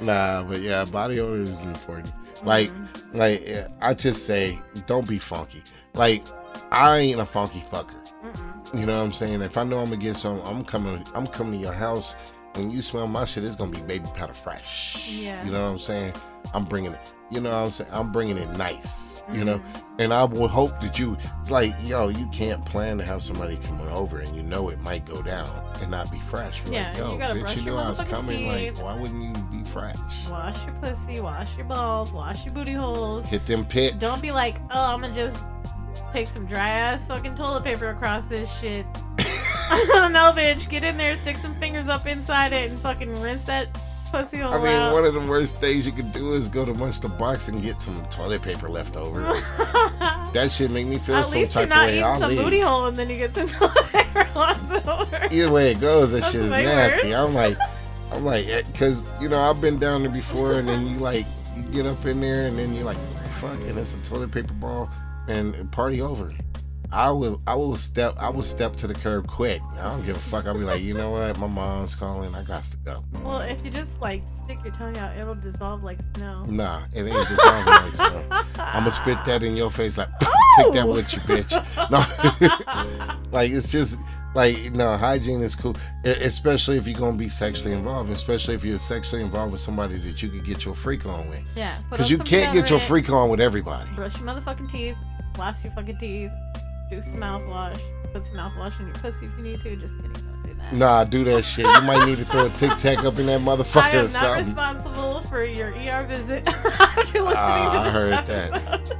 nah, 0.01 0.43
but 0.45 0.61
yeah, 0.61 0.85
body 0.85 1.21
odor 1.21 1.43
is 1.43 1.62
important. 1.62 2.12
Like, 2.45 2.71
Mhm. 2.71 3.14
like 3.14 3.66
I 3.81 3.95
just 3.95 4.25
say, 4.27 4.59
don't 4.87 5.07
be 5.09 5.18
funky. 5.18 5.62
Like, 5.95 6.23
I 6.71 6.99
ain't 6.99 7.21
a 7.21 7.27
funky 7.27 7.64
fucker. 7.73 7.95
Mm-mm. 8.25 8.79
You 8.81 8.87
know 8.87 8.99
what 8.99 9.05
I'm 9.07 9.12
saying? 9.12 9.43
If 9.43 9.57
I 9.57 9.64
know 9.64 9.79
I'm 9.79 9.87
gonna 9.87 9.97
get 9.97 10.16
some, 10.16 10.41
I'm 10.45 10.64
coming. 10.64 11.05
I'm 11.14 11.27
coming 11.27 11.61
to 11.61 11.66
your 11.66 11.75
house. 11.75 12.14
When 12.55 12.71
you 12.71 12.83
smell 12.83 13.07
my 13.07 13.25
shit, 13.25 13.45
it's 13.45 13.55
gonna 13.57 13.71
be 13.71 13.81
baby 13.83 14.07
powder 14.17 14.35
fresh. 14.35 15.05
Yeah. 15.09 15.45
You 15.45 15.53
know 15.53 15.63
what 15.65 15.71
I'm 15.73 15.79
saying? 15.79 16.15
I'm 16.53 16.65
bringing 16.65 16.93
it. 16.93 17.13
You 17.31 17.41
know 17.41 17.51
what 17.51 17.67
I'm 17.67 17.73
saying? 17.73 17.91
I'm 17.93 18.11
bringing 18.13 18.37
it 18.39 18.49
nice. 18.57 19.09
You 19.33 19.45
know, 19.45 19.59
Mhm. 19.59 19.83
and 20.01 20.13
I 20.13 20.25
would 20.25 20.51
hope 20.51 20.81
that 20.81 20.99
you. 20.99 21.17
It's 21.41 21.53
like, 21.53 21.73
yo, 21.85 22.09
you 22.09 22.27
can't 22.33 22.65
plan 22.65 22.99
to 22.99 23.05
have 23.05 23.23
somebody 23.23 23.57
coming 23.59 23.87
over, 23.89 24.19
and 24.19 24.35
you 24.35 24.43
know 24.43 24.71
it 24.71 24.81
might 24.81 25.05
go 25.07 25.23
down 25.23 25.49
and 25.81 25.89
not 25.89 26.11
be 26.11 26.19
fresh. 26.29 26.61
We're 26.67 26.73
Yeah, 26.73 26.89
like, 26.89 26.99
yo, 26.99 27.13
you 27.13 27.19
gotta 27.19 27.35
bitch, 27.35 27.41
brush 27.43 27.57
you 27.59 27.63
your 27.63 27.79
I 27.81 27.89
was 27.91 28.01
coming. 28.03 28.49
Like, 28.49 28.83
why 28.83 28.95
wouldn't 28.97 29.23
you 29.23 29.43
be 29.57 29.63
fresh? 29.71 29.97
Wash 30.29 30.57
your 30.65 30.75
pussy, 30.83 31.21
wash 31.21 31.57
your 31.57 31.67
balls, 31.67 32.11
wash 32.13 32.45
your 32.45 32.55
booty 32.55 32.73
holes. 32.73 33.25
Hit 33.27 33.47
them 33.47 33.65
pits. 33.65 33.95
Don't 33.99 34.21
be 34.21 34.33
like, 34.33 34.57
oh, 34.73 34.87
I'm 34.87 35.01
gonna 35.03 35.15
just 35.15 35.41
take 36.13 36.29
some 36.29 36.47
dry 36.47 36.69
ass 36.69 37.07
fucking 37.07 37.35
toilet 37.37 37.65
paper 37.65 37.89
across 37.91 38.25
this 38.27 38.51
shit. 38.61 38.87
no, 39.71 40.33
bitch, 40.35 40.69
get 40.69 40.83
in 40.83 40.97
there, 40.97 41.17
stick 41.19 41.37
some 41.37 41.55
fingers 41.61 41.87
up 41.89 42.07
inside 42.07 42.53
it, 42.53 42.71
and 42.71 42.81
fucking 42.81 43.21
rinse 43.21 43.45
that 43.45 43.69
pussy 44.11 44.39
hole 44.39 44.53
I 44.53 44.59
mean, 44.59 44.67
out. 44.67 44.93
one 44.93 45.05
of 45.05 45.15
the 45.15 45.21
worst 45.21 45.57
things 45.57 45.87
you 45.87 45.93
could 45.93 46.13
do 46.13 46.35
is 46.35 46.49
go 46.49 46.65
to 46.65 46.75
Munch 46.75 47.01
the 47.01 47.09
Box 47.09 47.47
and 47.47 47.63
get 47.63 47.81
some 47.81 48.05
toilet 48.07 48.43
paper 48.43 48.69
left 48.69 48.97
over. 48.97 49.21
that 50.33 50.51
shit 50.51 50.73
make 50.73 50.87
me 50.89 50.99
feel 50.99 51.15
At 51.15 51.27
some 51.27 51.39
least 51.39 51.55
you're 51.55 51.67
type 51.67 51.71
of 51.71 51.77
not 51.77 51.87
way. 51.87 51.93
eating 51.93 52.05
I'll 52.05 52.19
some 52.19 52.31
leave. 52.31 52.39
booty 52.45 52.61
hole 52.61 52.87
and 52.87 52.97
then 52.97 53.09
you 53.09 53.17
get 53.17 53.33
some 53.35 53.49
toilet 53.49 53.85
paper 53.87 54.27
left 54.35 54.89
over. 54.89 55.29
Either 55.31 55.51
way 55.53 55.71
it 55.71 55.81
goes, 55.81 56.11
that 56.11 56.23
That's 56.23 56.33
shit 56.33 56.43
is 56.43 56.51
nasty. 56.51 57.11
worse. 57.11 57.17
I'm 57.17 57.35
like, 57.35 57.57
I'm 58.13 58.25
like, 58.25 58.47
eh, 58.49 58.63
because 58.73 59.07
you 59.21 59.29
know 59.29 59.41
I've 59.41 59.61
been 59.61 59.79
down 59.79 60.03
there 60.03 60.11
before, 60.11 60.55
and 60.55 60.67
then 60.69 60.85
you 60.85 60.97
like 60.99 61.27
you 61.57 61.63
get 61.63 61.87
up 61.87 62.05
in 62.05 62.21
there, 62.21 62.47
and 62.47 62.59
then 62.59 62.75
you're 62.75 62.85
like, 62.85 62.99
fuck, 63.41 63.61
and 63.61 63.79
it's 63.79 63.95
a 63.95 63.97
toilet 63.99 64.33
paper 64.33 64.53
ball, 64.55 64.91
and 65.31 65.70
party 65.72 66.01
over. 66.01 66.33
I 66.93 67.11
will, 67.12 67.41
I 67.47 67.55
will 67.55 67.76
step, 67.76 68.16
I 68.18 68.31
will 68.31 68.43
step 68.43 68.74
to 68.78 68.89
the 68.89 68.95
curb 68.95 69.28
quick. 69.28 69.62
I 69.78 69.85
don't 69.85 70.05
give 70.05 70.16
a 70.16 70.20
fuck. 70.20 70.47
I'll 70.47 70.59
be 70.59 70.64
like, 70.64 70.83
you 70.83 70.93
know 70.93 71.12
what, 71.12 71.39
my 71.39 71.47
mom's 71.47 71.95
calling. 71.95 72.35
I 72.35 72.43
got 72.43 72.64
to 72.64 72.76
go. 72.78 73.05
Well, 73.22 73.43
if 73.43 73.64
you 73.64 73.70
just 73.70 74.01
like 74.01 74.22
stick 74.45 74.59
your 74.64 74.74
tongue 74.74 74.97
out, 74.99 75.16
it'll 75.16 75.37
dissolve 75.37 75.85
like 75.85 75.99
snow. 76.16 76.45
Nah, 76.47 76.87
it 76.93 77.05
ain't 77.05 77.28
dissolving 77.28 77.64
like 77.66 77.95
snow. 77.95 78.24
I'm 78.59 78.83
gonna 78.85 78.91
spit 78.93 79.18
that 79.26 79.45
in 79.45 79.55
your 79.55 79.70
face 79.70 79.99
like, 79.99 80.09
oh! 80.24 80.33
take 80.64 80.72
that 80.74 80.87
Oh! 80.87 80.91
with 80.91 81.12
you, 81.12 81.20
bitch. 81.20 81.53
No, 81.93 83.16
like 83.31 83.53
it's 83.53 83.70
just 83.70 83.97
like 84.35 84.72
no 84.72 84.97
hygiene 84.97 85.43
is 85.43 85.55
cool, 85.55 85.76
especially 86.05 86.76
if 86.76 86.89
you're 86.89 86.99
gonna 86.99 87.16
be 87.16 87.28
sexually 87.28 87.72
involved, 87.72 88.11
especially 88.11 88.57
if 88.57 88.64
you're 88.64 88.81
sexually 88.81 89.22
involved 89.22 89.53
with 89.53 89.61
somebody 89.61 89.97
that 89.99 90.20
you 90.22 90.28
could 90.28 90.45
get 90.45 90.64
your 90.64 90.74
freak 90.74 91.07
on 91.07 91.28
with, 91.28 91.49
yeah, 91.57 91.78
because 91.89 92.11
you 92.11 92.18
can't 92.18 92.53
get 92.53 92.68
your 92.68 92.81
freak 92.81 93.11
on 93.11 93.28
with 93.31 93.41
everybody. 93.41 93.89
Brush 93.95 94.16
your 94.18 94.26
motherfucking 94.26 94.70
teeth, 94.72 94.97
floss 95.35 95.62
your 95.64 95.72
fucking 95.72 95.97
teeth, 95.99 96.33
do 96.91 97.01
some 97.03 97.14
mouthwash, 97.16 97.81
put 98.12 98.24
some 98.26 98.35
mouthwash 98.37 98.78
in 98.81 98.87
your 98.87 98.95
pussy 98.97 99.26
if 99.26 99.37
you 99.39 99.45
need 99.45 99.61
to. 99.62 99.76
Just 99.76 99.97
kidding, 99.97 100.12
don't 100.12 100.43
do 100.45 100.55
that. 100.55 100.72
Nah, 100.74 101.05
do 101.05 101.24
that 101.24 101.43
shit. 101.45 101.66
You 101.66 101.81
might 101.83 102.07
need 102.07 102.18
to 102.18 102.24
throw 102.24 102.47
a 102.47 102.51
tic 102.51 102.76
tac 102.78 102.99
up 102.99 103.18
in 103.18 103.26
that 103.26 103.41
I 103.41 103.45
motherfucker 103.45 103.93
or 103.95 103.97
am 103.99 104.03
not 104.05 104.12
something. 104.12 104.47
responsible 104.47 105.20
for 105.28 105.45
your 105.45 105.68
ER 105.68 106.07
visit. 106.07 106.47
After 106.81 107.03
listening 107.22 107.35
Ah, 107.37 107.72
to 107.72 107.78
I 107.81 107.91
heard 107.91 108.26
that. 108.26 108.93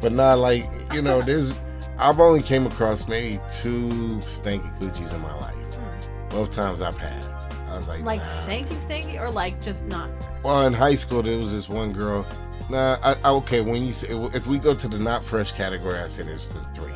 But 0.00 0.12
not 0.12 0.38
like 0.38 0.64
you 0.92 1.02
know, 1.02 1.22
there's. 1.22 1.52
I've 1.98 2.20
only 2.20 2.42
came 2.42 2.66
across 2.66 3.08
maybe 3.08 3.40
two 3.50 3.88
stanky 4.20 4.78
coochies 4.78 5.12
in 5.14 5.20
my 5.22 5.34
life. 5.40 5.54
Both 6.28 6.50
times 6.52 6.82
I 6.82 6.90
passed. 6.92 7.30
I 7.70 7.78
was 7.78 7.88
like, 7.88 8.02
Like 8.02 8.20
nah. 8.20 8.42
stanky, 8.42 8.74
stanky, 8.86 9.18
or 9.20 9.30
like 9.30 9.62
just 9.62 9.82
not. 9.84 10.10
Well, 10.44 10.66
in 10.66 10.74
high 10.74 10.96
school, 10.96 11.22
there 11.22 11.38
was 11.38 11.50
this 11.50 11.68
one 11.70 11.92
girl. 11.94 12.26
Nah, 12.70 12.98
I, 13.02 13.16
I- 13.24 13.30
okay. 13.30 13.60
When 13.60 13.82
you 13.84 13.92
say, 13.92 14.08
if 14.34 14.46
we 14.46 14.58
go 14.58 14.74
to 14.74 14.88
the 14.88 14.98
not 14.98 15.22
fresh 15.22 15.52
category, 15.52 15.98
I 15.98 16.08
say 16.08 16.22
there's 16.24 16.48
the 16.48 16.60
three. 16.74 16.92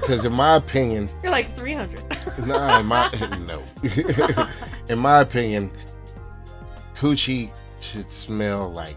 Because 0.00 0.24
in 0.24 0.32
my 0.32 0.56
opinion, 0.56 1.08
You're 1.22 1.30
like 1.32 1.48
300. 1.54 2.00
nah, 2.46 2.80
in 2.80 2.86
my 2.86 3.10
no, 3.46 3.62
in 4.88 4.98
my 4.98 5.20
opinion, 5.20 5.70
coochie 6.96 7.50
should 7.80 8.10
smell 8.10 8.70
like 8.72 8.96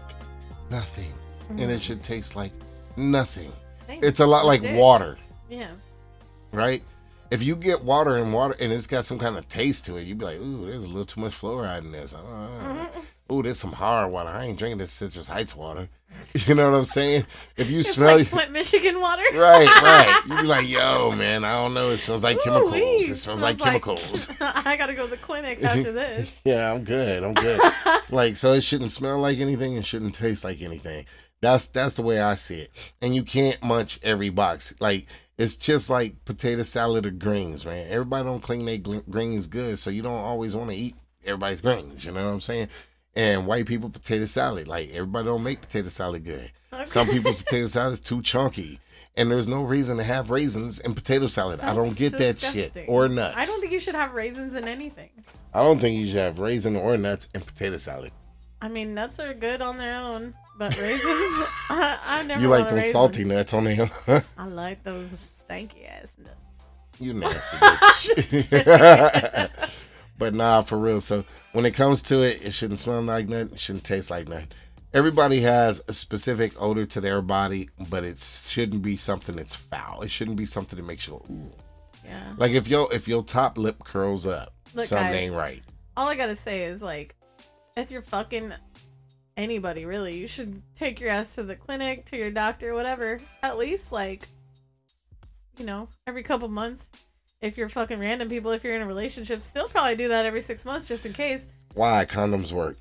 nothing, 0.70 1.12
and 1.50 1.60
Mm. 1.60 1.68
it 1.70 1.82
should 1.82 2.02
taste 2.02 2.34
like 2.36 2.52
nothing. 2.96 3.52
Stanky. 3.88 4.02
It's 4.02 4.20
a 4.20 4.26
lot 4.26 4.44
like 4.46 4.62
water, 4.76 5.16
Yeah. 5.48 5.70
right? 6.52 6.82
If 7.30 7.42
you 7.42 7.56
get 7.56 7.82
water 7.82 8.16
and 8.18 8.32
water 8.32 8.54
and 8.60 8.72
it's 8.72 8.86
got 8.86 9.04
some 9.04 9.18
kind 9.18 9.36
of 9.36 9.48
taste 9.48 9.84
to 9.86 9.96
it, 9.96 10.04
you'd 10.04 10.18
be 10.18 10.24
like, 10.24 10.38
"Ooh, 10.40 10.66
there's 10.66 10.84
a 10.84 10.88
little 10.88 11.04
too 11.04 11.20
much 11.20 11.34
fluoride 11.40 11.82
in 11.82 11.92
this." 11.92 12.14
Uh, 12.14 12.18
Mhm. 12.18 12.88
Ooh, 13.32 13.42
there's 13.42 13.58
some 13.58 13.72
hard 13.72 14.10
water. 14.12 14.28
I 14.28 14.46
ain't 14.46 14.58
drinking 14.58 14.78
this 14.78 14.92
Citrus 14.92 15.26
Heights 15.26 15.54
water. 15.56 15.88
You 16.46 16.54
know 16.54 16.70
what 16.70 16.76
I'm 16.76 16.84
saying? 16.84 17.24
If 17.56 17.70
you 17.70 17.80
It's 17.80 17.92
smell, 17.92 18.18
like 18.18 18.28
Flint, 18.28 18.52
Michigan 18.52 19.00
water. 19.00 19.22
right, 19.34 19.66
right, 19.82 20.22
you'd 20.26 20.42
be 20.42 20.46
like, 20.46 20.68
"Yo, 20.68 21.10
man, 21.12 21.44
I 21.44 21.52
don't 21.52 21.72
know. 21.72 21.90
It 21.90 21.98
smells 21.98 22.22
like 22.22 22.38
chemicals. 22.42 22.72
Ooh-wee, 22.74 23.06
It 23.10 23.16
smells 23.16 23.40
like 23.40 23.58
chemicals." 23.58 24.28
I 24.40 24.76
gotta 24.76 24.92
go 24.92 25.04
to 25.04 25.10
the 25.10 25.16
clinic 25.16 25.62
after 25.62 25.92
this. 25.92 26.30
yeah, 26.44 26.72
I'm 26.72 26.84
good. 26.84 27.22
I'm 27.24 27.32
good. 27.32 27.60
like, 28.10 28.36
so 28.36 28.52
it 28.52 28.60
shouldn't 28.62 28.92
smell 28.92 29.18
like 29.18 29.38
anything. 29.38 29.76
It 29.76 29.86
shouldn't 29.86 30.14
taste 30.14 30.44
like 30.44 30.60
anything. 30.60 31.06
That's 31.40 31.66
that's 31.68 31.94
the 31.94 32.02
way 32.02 32.20
I 32.20 32.34
see 32.34 32.60
it. 32.60 32.70
And 33.00 33.14
you 33.14 33.22
can't 33.22 33.62
munch 33.62 33.98
every 34.02 34.28
box. 34.28 34.74
Like 34.78 35.06
it's 35.38 35.56
just 35.56 35.88
like 35.88 36.22
potato 36.24 36.62
salad 36.64 37.06
or 37.06 37.10
greens, 37.10 37.64
man. 37.64 37.86
Everybody 37.90 38.24
don't 38.24 38.42
clean 38.42 38.64
their 38.66 38.78
greens 39.08 39.46
good, 39.46 39.78
so 39.78 39.90
you 39.90 40.02
don't 40.02 40.12
always 40.12 40.54
want 40.54 40.70
to 40.70 40.76
eat 40.76 40.96
everybody's 41.24 41.60
greens. 41.60 42.04
You 42.04 42.12
know 42.12 42.24
what 42.26 42.32
I'm 42.32 42.40
saying? 42.40 42.68
And 43.16 43.46
white 43.46 43.64
people 43.66 43.88
potato 43.90 44.26
salad, 44.26 44.68
like 44.68 44.90
everybody 44.90 45.24
don't 45.24 45.42
make 45.42 45.60
potato 45.62 45.88
salad 45.88 46.24
good. 46.24 46.50
Some 46.84 47.08
Okay. 47.08 47.16
people's 47.18 47.36
potato 47.42 47.66
salad 47.66 47.94
is 47.94 48.00
too 48.00 48.20
chunky, 48.20 48.78
and 49.16 49.30
there's 49.30 49.46
no 49.48 49.62
reason 49.62 49.96
to 49.96 50.04
have 50.04 50.28
raisins 50.28 50.78
in 50.80 50.92
potato 50.94 51.26
salad. 51.26 51.60
I 51.60 51.74
don't 51.74 51.96
That's 51.96 51.98
get 51.98 52.18
that 52.18 52.40
shit 52.40 52.76
or 52.86 53.08
nuts. 53.08 53.34
I 53.36 53.46
don't 53.46 53.58
think 53.60 53.72
you 53.72 53.80
should 53.80 53.94
have 53.94 54.12
raisins 54.12 54.52
in 54.54 54.68
anything. 54.68 55.08
I 55.54 55.62
don't 55.62 55.80
think 55.80 55.98
you 55.98 56.06
should 56.08 56.16
have 56.16 56.38
raisin 56.38 56.76
or 56.76 56.96
nuts 56.98 57.28
in 57.34 57.40
potato 57.40 57.78
salad. 57.78 58.12
I 58.60 58.68
mean, 58.68 58.92
nuts 58.92 59.18
are 59.18 59.32
good 59.32 59.62
on 59.62 59.78
their 59.78 59.94
own, 59.96 60.34
but 60.58 60.76
raisins, 60.76 61.02
I, 61.70 61.98
I 62.04 62.22
never. 62.22 62.42
You 62.42 62.48
like 62.48 62.64
those 62.68 62.74
raisin. 62.74 62.92
salty 62.92 63.24
nuts 63.24 63.54
on 63.54 63.64
there? 63.64 63.90
I 64.36 64.46
like 64.46 64.84
those 64.84 65.08
stanky 65.48 65.88
ass 65.88 66.08
nuts. 66.18 66.36
you 67.00 67.14
nasty 67.14 67.56
bitch. 67.56 69.48
But 70.18 70.34
nah, 70.34 70.62
for 70.62 70.78
real. 70.78 71.00
So 71.00 71.24
when 71.52 71.66
it 71.66 71.72
comes 71.74 72.02
to 72.02 72.22
it, 72.22 72.42
it 72.44 72.52
shouldn't 72.52 72.78
smell 72.78 73.02
like 73.02 73.28
nothing. 73.28 73.52
It 73.54 73.60
shouldn't 73.60 73.84
taste 73.84 74.10
like 74.10 74.28
nothing. 74.28 74.48
Everybody 74.94 75.40
has 75.40 75.82
a 75.88 75.92
specific 75.92 76.52
odor 76.60 76.86
to 76.86 77.00
their 77.00 77.20
body, 77.20 77.68
but 77.90 78.04
it 78.04 78.18
shouldn't 78.18 78.82
be 78.82 78.96
something 78.96 79.36
that's 79.36 79.54
foul. 79.54 80.02
It 80.02 80.10
shouldn't 80.10 80.36
be 80.36 80.46
something 80.46 80.76
that 80.78 80.86
makes 80.86 81.06
you 81.06 81.14
go, 81.14 81.34
ooh. 81.34 81.52
Yeah. 82.04 82.34
Like 82.36 82.52
if 82.52 82.68
your 82.68 82.92
if 82.92 83.08
your 83.08 83.22
top 83.24 83.58
lip 83.58 83.82
curls 83.84 84.26
up, 84.26 84.54
Look, 84.74 84.86
something 84.86 85.06
guys. 85.08 85.16
ain't 85.16 85.34
right. 85.34 85.62
All 85.96 86.08
I 86.08 86.14
gotta 86.14 86.36
say 86.36 86.64
is 86.64 86.80
like, 86.80 87.14
if 87.76 87.90
you're 87.90 88.02
fucking 88.02 88.52
anybody, 89.36 89.84
really, 89.84 90.16
you 90.16 90.28
should 90.28 90.62
take 90.78 91.00
your 91.00 91.10
ass 91.10 91.34
to 91.34 91.42
the 91.42 91.56
clinic, 91.56 92.06
to 92.10 92.16
your 92.16 92.30
doctor, 92.30 92.74
whatever. 92.74 93.20
At 93.42 93.58
least 93.58 93.92
like, 93.92 94.28
you 95.58 95.66
know, 95.66 95.88
every 96.06 96.22
couple 96.22 96.48
months. 96.48 96.88
If 97.46 97.56
you're 97.56 97.68
fucking 97.68 98.00
random 98.00 98.28
people, 98.28 98.50
if 98.50 98.64
you're 98.64 98.74
in 98.74 98.82
a 98.82 98.86
relationship, 98.86 99.40
still 99.40 99.68
probably 99.68 99.94
do 99.94 100.08
that 100.08 100.26
every 100.26 100.42
six 100.42 100.64
months 100.64 100.88
just 100.88 101.06
in 101.06 101.12
case. 101.12 101.42
Why 101.74 102.04
condoms 102.04 102.50
work? 102.50 102.76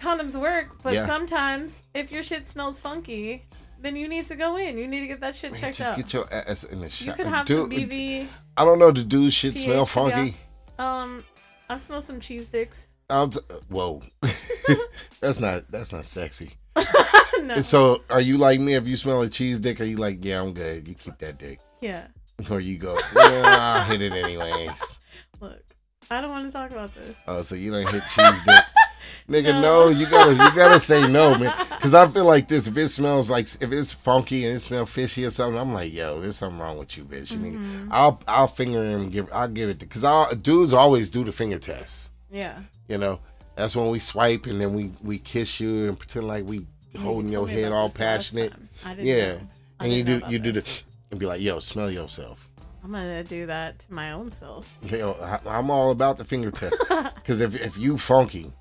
Condoms 0.00 0.34
work, 0.36 0.68
but 0.84 0.94
Yeah. 0.94 1.06
sometimes 1.06 1.72
if 1.92 2.12
your 2.12 2.22
shit 2.22 2.48
smells 2.48 2.78
funky, 2.78 3.44
then 3.80 3.96
you 3.96 4.06
need 4.06 4.28
to 4.28 4.36
go 4.36 4.56
in. 4.56 4.78
You 4.78 4.86
need 4.86 5.00
to 5.00 5.08
get 5.08 5.20
that 5.20 5.34
shit 5.34 5.52
checked 5.56 5.78
just 5.78 5.90
out. 5.90 5.96
get 5.96 6.12
your 6.12 6.32
ass 6.32 6.62
in 6.62 6.80
the 6.80 6.88
shot. 6.88 7.06
you 7.06 7.12
could 7.14 7.26
have 7.26 7.48
some 7.48 7.68
BV. 7.68 8.28
I 8.56 8.64
don't 8.64 8.78
know. 8.78 8.92
The 8.92 9.02
dude 9.02 9.32
shit 9.32 9.54
pH, 9.54 9.64
smell 9.64 9.78
yeah. 9.78 9.84
funky. 9.84 10.36
Um, 10.78 11.24
I've 11.68 11.82
smelled 11.82 12.04
some 12.04 12.20
cheese 12.20 12.46
sticks. 12.46 12.76
I'm 13.10 13.30
t- 13.30 13.40
whoa, 13.68 14.00
that's 15.20 15.40
not 15.40 15.70
that's 15.72 15.92
not 15.92 16.04
sexy. 16.04 16.52
no. 17.42 17.60
So, 17.62 18.02
are 18.08 18.20
you 18.20 18.38
like 18.38 18.60
me? 18.60 18.74
If 18.74 18.86
you 18.86 18.96
smell 18.96 19.22
a 19.22 19.28
cheese 19.28 19.58
dick, 19.58 19.80
are 19.80 19.84
you 19.84 19.96
like, 19.96 20.24
yeah, 20.24 20.40
I'm 20.40 20.54
good. 20.54 20.86
You 20.86 20.94
keep 20.94 21.18
that 21.18 21.38
dick, 21.38 21.60
yeah. 21.80 22.06
Or 22.50 22.60
you 22.60 22.78
go, 22.78 22.98
yeah, 23.14 23.42
I'll 23.78 23.84
hit 23.84 24.02
it 24.02 24.12
anyways. 24.12 24.70
Look, 25.40 25.62
I 26.10 26.20
don't 26.20 26.30
want 26.30 26.46
to 26.46 26.52
talk 26.52 26.70
about 26.70 26.94
this. 26.94 27.14
Oh, 27.26 27.42
so 27.42 27.54
you 27.54 27.70
don't 27.70 27.88
hit 27.90 28.02
cheese 28.14 28.40
dick, 28.46 28.64
nigga? 29.28 29.60
No. 29.60 29.62
No, 29.62 29.88
you 29.88 30.06
gotta 30.08 30.32
you 30.32 30.54
gotta 30.54 30.80
say 30.80 31.06
no, 31.06 31.36
man. 31.36 31.52
Because 31.82 31.94
I 31.94 32.06
feel 32.06 32.24
like 32.24 32.46
this. 32.46 32.68
If 32.68 32.76
it 32.76 32.90
smells 32.90 33.28
like 33.28 33.48
if 33.60 33.72
it's 33.72 33.90
funky 33.90 34.46
and 34.46 34.54
it 34.54 34.60
smells 34.60 34.88
fishy 34.90 35.24
or 35.24 35.30
something, 35.30 35.58
I'm 35.60 35.74
like, 35.74 35.92
yo, 35.92 36.20
there's 36.20 36.36
something 36.36 36.60
wrong 36.60 36.78
with 36.78 36.96
you, 36.96 37.02
bitch. 37.02 37.32
Mhm. 37.32 37.88
I'll 37.90 38.22
I'll 38.28 38.46
finger 38.46 38.84
him. 38.84 39.10
Give 39.10 39.28
I'll 39.32 39.48
give 39.48 39.68
it 39.68 39.80
to 39.80 39.86
because 39.86 40.04
I 40.04 40.32
dudes 40.34 40.72
always 40.72 41.08
do 41.08 41.24
the 41.24 41.32
finger 41.32 41.58
test. 41.58 42.10
Yeah. 42.30 42.60
You 42.86 42.98
know, 42.98 43.18
that's 43.56 43.74
when 43.74 43.90
we 43.90 43.98
swipe 43.98 44.46
and 44.46 44.60
then 44.60 44.74
we 44.74 44.92
we 45.02 45.18
kiss 45.18 45.58
you 45.58 45.88
and 45.88 45.98
pretend 45.98 46.28
like 46.28 46.44
we 46.46 46.66
holding 46.96 47.32
You 47.32 47.38
your 47.40 47.48
head 47.48 47.72
all 47.72 47.90
passionate. 47.90 48.52
I 48.84 48.94
Yeah. 48.94 49.32
know. 49.32 49.40
I 49.80 49.84
And 49.86 49.92
you 49.92 50.04
do 50.04 50.22
you 50.28 50.38
do 50.38 50.52
the 50.52 50.60
this. 50.60 50.84
And 51.12 51.20
be 51.20 51.26
like, 51.26 51.40
yo, 51.40 51.58
smell 51.60 51.90
yourself. 51.90 52.48
I'm 52.82 52.90
gonna 52.90 53.22
do 53.22 53.46
that 53.46 53.78
to 53.78 53.94
my 53.94 54.10
own 54.10 54.32
self. 54.32 54.76
You 54.82 54.98
know, 54.98 55.12
I, 55.22 55.38
I'm 55.46 55.70
all 55.70 55.92
about 55.92 56.18
the 56.18 56.24
finger 56.24 56.50
test 56.50 56.82
because 57.14 57.40
if 57.40 57.54
if 57.54 57.76
you 57.76 57.96
funky 57.96 58.52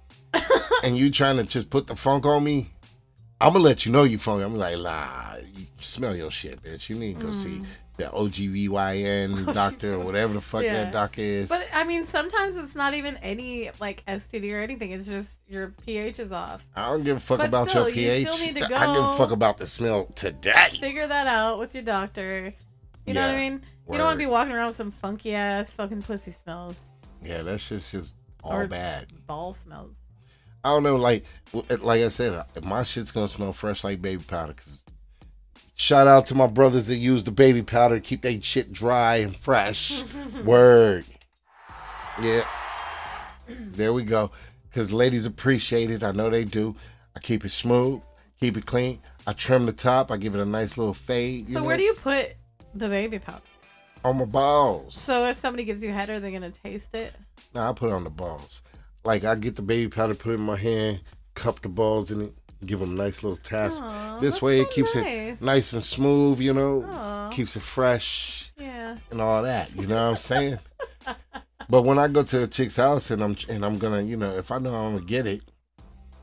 and 0.84 0.96
you 0.96 1.10
trying 1.10 1.38
to 1.38 1.44
just 1.44 1.72
put 1.72 1.88
the 1.88 1.96
funk 1.96 2.26
on 2.26 2.44
me, 2.44 2.70
I'm 3.40 3.54
gonna 3.54 3.64
let 3.64 3.84
you 3.86 3.92
know 3.92 4.04
you 4.04 4.20
funky. 4.20 4.44
I'm 4.44 4.56
like, 4.56 4.78
nah, 4.78 5.38
you 5.56 5.66
smell 5.82 6.16
your 6.16 6.30
shit, 6.30 6.62
bitch. 6.62 6.88
You 6.90 6.98
need 6.98 7.20
to 7.20 7.26
go 7.26 7.32
see 7.32 7.62
Mm. 7.62 7.66
The 8.02 8.10
OBGYN 8.18 9.54
doctor 9.54 9.96
or 9.96 10.00
whatever 10.00 10.34
the 10.34 10.42
fuck 10.42 10.64
Yeah. 10.64 10.86
that 10.86 10.94
doc 10.94 11.18
is. 11.20 11.50
But 11.50 11.68
I 11.74 11.84
mean, 11.84 12.08
sometimes 12.08 12.56
it's 12.56 12.76
not 12.76 12.94
even 12.94 13.18
any 13.18 13.70
like 13.80 14.04
STD 14.08 14.52
or 14.54 14.60
anything. 14.62 14.92
It's 14.92 15.08
just 15.08 15.32
your 15.48 15.70
pH 15.86 16.20
is 16.20 16.32
off. 16.32 16.64
I 16.76 16.88
don't 16.90 17.04
give 17.04 17.18
a 17.18 17.20
fuck 17.20 17.40
But 17.40 17.48
about 17.50 17.70
still, 17.70 17.88
your 17.90 17.98
you 17.98 18.24
pH. 18.26 18.32
still 18.34 18.46
need 18.48 18.56
to 18.56 18.66
I 18.66 18.86
give 18.96 19.04
a 19.04 19.18
fuck 19.18 19.32
about 19.32 19.58
the 19.58 19.68
smell 19.68 20.06
today. 20.16 20.70
Figure 20.80 21.08
that 21.08 21.28
out 21.28 21.60
with 21.60 21.74
your 21.74 21.84
doctor. 21.84 22.54
You 23.06 23.14
know 23.14 23.22
what 23.22 23.30
I 23.32 23.34
Yeah. 23.34 23.50
mean? 23.50 23.62
You 23.90 23.98
don't 23.98 24.06
want 24.06 24.16
to 24.16 24.24
be 24.24 24.26
walking 24.28 24.54
around 24.54 24.68
with 24.68 24.78
some 24.78 24.92
funky 24.92 25.36
ass 25.36 25.72
fucking 25.72 26.02
pussy 26.04 26.34
smells, 26.44 26.80
Yeah, 27.24 27.42
that's 27.42 27.68
just 27.68 27.92
just 27.92 28.16
all 28.44 28.54
Or- 28.54 28.68
bad. 28.68 29.08
ball 29.28 29.54
smells. 29.54 29.96
I 30.64 30.70
don't 30.70 30.84
know, 30.84 30.96
like 30.96 31.26
like 31.54 32.02
I 32.04 32.10
said, 32.10 32.34
uh, 32.34 32.46
my 32.64 32.84
shit's 32.84 33.12
gonna 33.12 33.28
smell 33.28 33.52
fresh 33.54 33.84
like 33.84 34.02
baby 34.02 34.24
powder. 34.24 34.54
Cause 34.54 34.84
shout 35.82 36.08
out 36.08 36.28
to 36.28 36.36
my 36.36 36.46
brothers 36.46 36.86
that 36.86 36.98
use 36.98 37.24
the 37.24 37.32
baby 37.32 37.64
powder 37.64 37.96
to 37.96 38.02
keep 38.02 38.22
their 38.22 38.40
shit 38.42 38.72
dry 38.72 39.16
and 39.16 39.36
fresh. 39.36 40.04
Word. 40.46 41.06
Yeah. 42.22 42.46
There 43.48 43.92
we 43.92 44.04
go. 44.04 44.32
Cause 44.74 44.92
ladies 44.92 45.26
appreciate 45.26 45.90
it. 45.90 46.04
I 46.04 46.12
know 46.12 46.30
they 46.30 46.46
do. 46.46 46.76
I 47.16 47.20
keep 47.20 47.44
it 47.44 47.52
smooth, 47.52 48.02
keep 48.40 48.56
it 48.56 48.66
clean. 48.66 49.02
I 49.28 49.34
trim 49.34 49.66
the 49.66 49.74
top. 49.74 50.12
I 50.12 50.18
give 50.18 50.36
it 50.36 50.40
a 50.40 50.46
nice 50.46 50.78
little 50.78 50.94
fade. 50.94 51.48
So 51.48 51.54
know, 51.54 51.64
where 51.64 51.76
do 51.76 51.84
you 51.84 51.94
put 51.94 52.36
the 52.74 52.88
baby 52.88 53.20
powder? 53.20 53.42
on 54.04 54.18
my 54.18 54.26
balls? 54.26 54.96
So 54.96 55.26
if 55.26 55.38
somebody 55.38 55.64
gives 55.64 55.84
you 55.84 55.92
head, 55.92 56.10
are 56.10 56.20
they 56.20 56.32
gonna 56.32 56.52
taste 56.52 56.96
it? 56.96 57.14
Nah, 57.54 57.70
I 57.70 57.74
put 57.74 57.90
it 57.90 57.94
on 57.94 58.04
the 58.04 58.10
balls. 58.10 58.62
Like 59.04 59.24
I 59.24 59.36
get 59.36 59.56
the 59.56 59.62
baby 59.62 59.90
powder, 59.90 60.16
put 60.16 60.32
it 60.32 60.36
in 60.36 60.42
my 60.42 60.56
hand, 60.56 61.02
cup 61.36 61.62
the 61.62 61.70
balls 61.70 62.12
in 62.12 62.22
it, 62.22 62.34
give 62.66 62.80
them 62.80 62.92
a 62.92 63.04
nice 63.04 63.24
little 63.24 63.38
task. 63.38 63.82
Aw, 63.82 64.20
this 64.20 64.42
way 64.42 64.58
so 64.60 64.62
it 64.64 64.72
keeps 64.72 64.96
nice. 64.96 65.06
it 65.06 65.42
nice 65.42 65.74
and 65.74 65.84
smooth, 65.84 66.40
you 66.40 66.54
know, 66.54 66.84
Aw. 66.90 67.30
keeps 67.30 67.56
it 67.56 67.62
fresh 67.64 68.52
Yeah. 68.58 68.98
and 69.10 69.22
all 69.22 69.44
that. 69.44 69.76
You 69.76 69.88
know 69.88 69.96
what 69.96 70.12
I'm 70.12 70.16
saying? 70.18 70.60
but 71.70 71.84
when 71.84 71.98
I 72.00 72.08
go 72.08 72.24
to 72.24 72.44
a 72.44 72.48
chick's 72.48 72.76
house 72.76 73.12
and 73.12 73.24
I'm 73.24 73.36
and 73.50 73.66
I'm 73.66 73.78
gonna, 73.78 74.02
you 74.04 74.18
know, 74.18 74.36
if 74.38 74.52
I 74.52 74.58
know 74.60 74.74
I'm 74.76 74.94
gonna 74.96 75.06
get 75.06 75.26
it, 75.28 75.42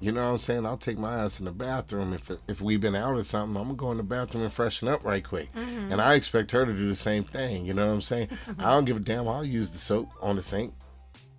you 0.00 0.12
know 0.12 0.22
what 0.22 0.28
I'm 0.30 0.38
saying? 0.38 0.64
I'll 0.64 0.76
take 0.76 0.96
my 0.96 1.24
ass 1.24 1.40
in 1.40 1.44
the 1.46 1.50
bathroom 1.50 2.12
if 2.12 2.30
if 2.46 2.60
we've 2.60 2.80
been 2.80 2.94
out 2.94 3.16
or 3.16 3.24
something. 3.24 3.56
I'm 3.56 3.64
gonna 3.64 3.74
go 3.76 3.90
in 3.90 3.96
the 3.96 4.04
bathroom 4.04 4.44
and 4.44 4.52
freshen 4.52 4.86
up 4.86 5.04
right 5.04 5.24
quick. 5.26 5.52
Mhm. 5.54 5.90
And 5.92 6.00
I 6.00 6.14
expect 6.14 6.52
her 6.52 6.64
to 6.64 6.72
do 6.72 6.88
the 6.88 6.94
same 6.94 7.24
thing. 7.24 7.64
You 7.66 7.74
know 7.74 7.86
what 7.88 7.94
I'm 7.94 8.02
saying? 8.02 8.28
I 8.60 8.70
don't 8.70 8.84
give 8.84 8.96
a 8.96 9.00
damn. 9.00 9.26
I'll 9.26 9.44
use 9.44 9.70
the 9.70 9.78
soap 9.78 10.08
on 10.22 10.36
the 10.36 10.42
sink. 10.42 10.72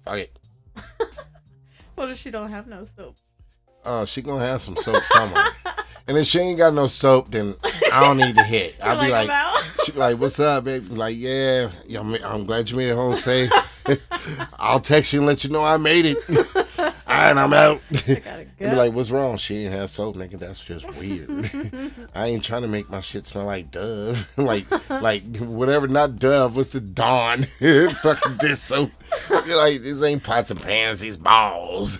Fuck 0.03 0.17
it. 0.17 0.39
What 1.95 2.09
if 2.11 2.17
she 2.17 2.31
don't 2.31 2.49
have 2.49 2.65
no 2.65 2.87
soap? 2.95 3.17
Oh, 3.85 4.05
she 4.05 4.21
gonna 4.21 4.45
have 4.45 4.61
some 4.61 4.75
soap 4.77 5.03
somewhere. 5.05 5.51
and 6.07 6.17
if 6.17 6.27
she 6.27 6.39
ain't 6.39 6.57
got 6.57 6.73
no 6.73 6.87
soap, 6.87 7.31
then 7.31 7.55
I 7.91 8.01
don't 8.01 8.17
need 8.17 8.35
to 8.35 8.43
hit. 8.43 8.75
I'll 8.83 9.01
be 9.01 9.09
like, 9.09 9.29
"I'm 9.31 9.63
she 9.85 9.91
be 9.91 9.99
like, 9.99 10.19
"What's 10.19 10.39
up, 10.39 10.65
baby?" 10.65 10.85
Like, 10.87 11.15
yeah, 11.17 11.71
yeah 11.87 11.99
I'm, 11.99 12.13
I'm 12.23 12.45
glad 12.45 12.69
you 12.69 12.77
made 12.77 12.89
it 12.89 12.95
home 12.95 13.15
safe. 13.15 13.51
I'll 14.59 14.79
text 14.79 15.13
you 15.13 15.19
and 15.19 15.27
let 15.27 15.43
you 15.43 15.49
know 15.49 15.63
I 15.63 15.77
made 15.77 16.05
it. 16.05 16.17
All 16.79 17.15
right, 17.15 17.35
I'm 17.35 17.53
out. 17.53 17.81
I 17.91 18.15
gotta 18.23 18.45
go. 18.59 18.69
be 18.69 18.75
like, 18.75 18.93
what's 18.93 19.09
wrong? 19.11 19.37
She 19.37 19.63
ain't 19.65 19.73
have 19.73 19.89
soap, 19.89 20.15
nigga. 20.15 20.37
That's 20.39 20.59
just 20.61 20.85
weird. 20.95 21.51
I 22.15 22.27
ain't 22.27 22.43
trying 22.43 22.61
to 22.61 22.67
make 22.67 22.89
my 22.89 23.01
shit 23.01 23.25
smell 23.25 23.45
like 23.45 23.71
Dove. 23.71 24.27
like, 24.37 24.65
like 24.89 25.23
whatever, 25.37 25.87
not 25.87 26.17
Dove. 26.17 26.55
What's 26.55 26.69
the 26.69 26.79
Dawn? 26.81 27.47
Fucking 27.59 28.37
this 28.39 28.61
soap. 28.61 28.91
You're 29.29 29.57
like, 29.57 29.81
these 29.81 30.01
ain't 30.03 30.23
pots 30.23 30.51
and 30.51 30.61
pans. 30.61 30.99
These 30.99 31.17
balls. 31.17 31.97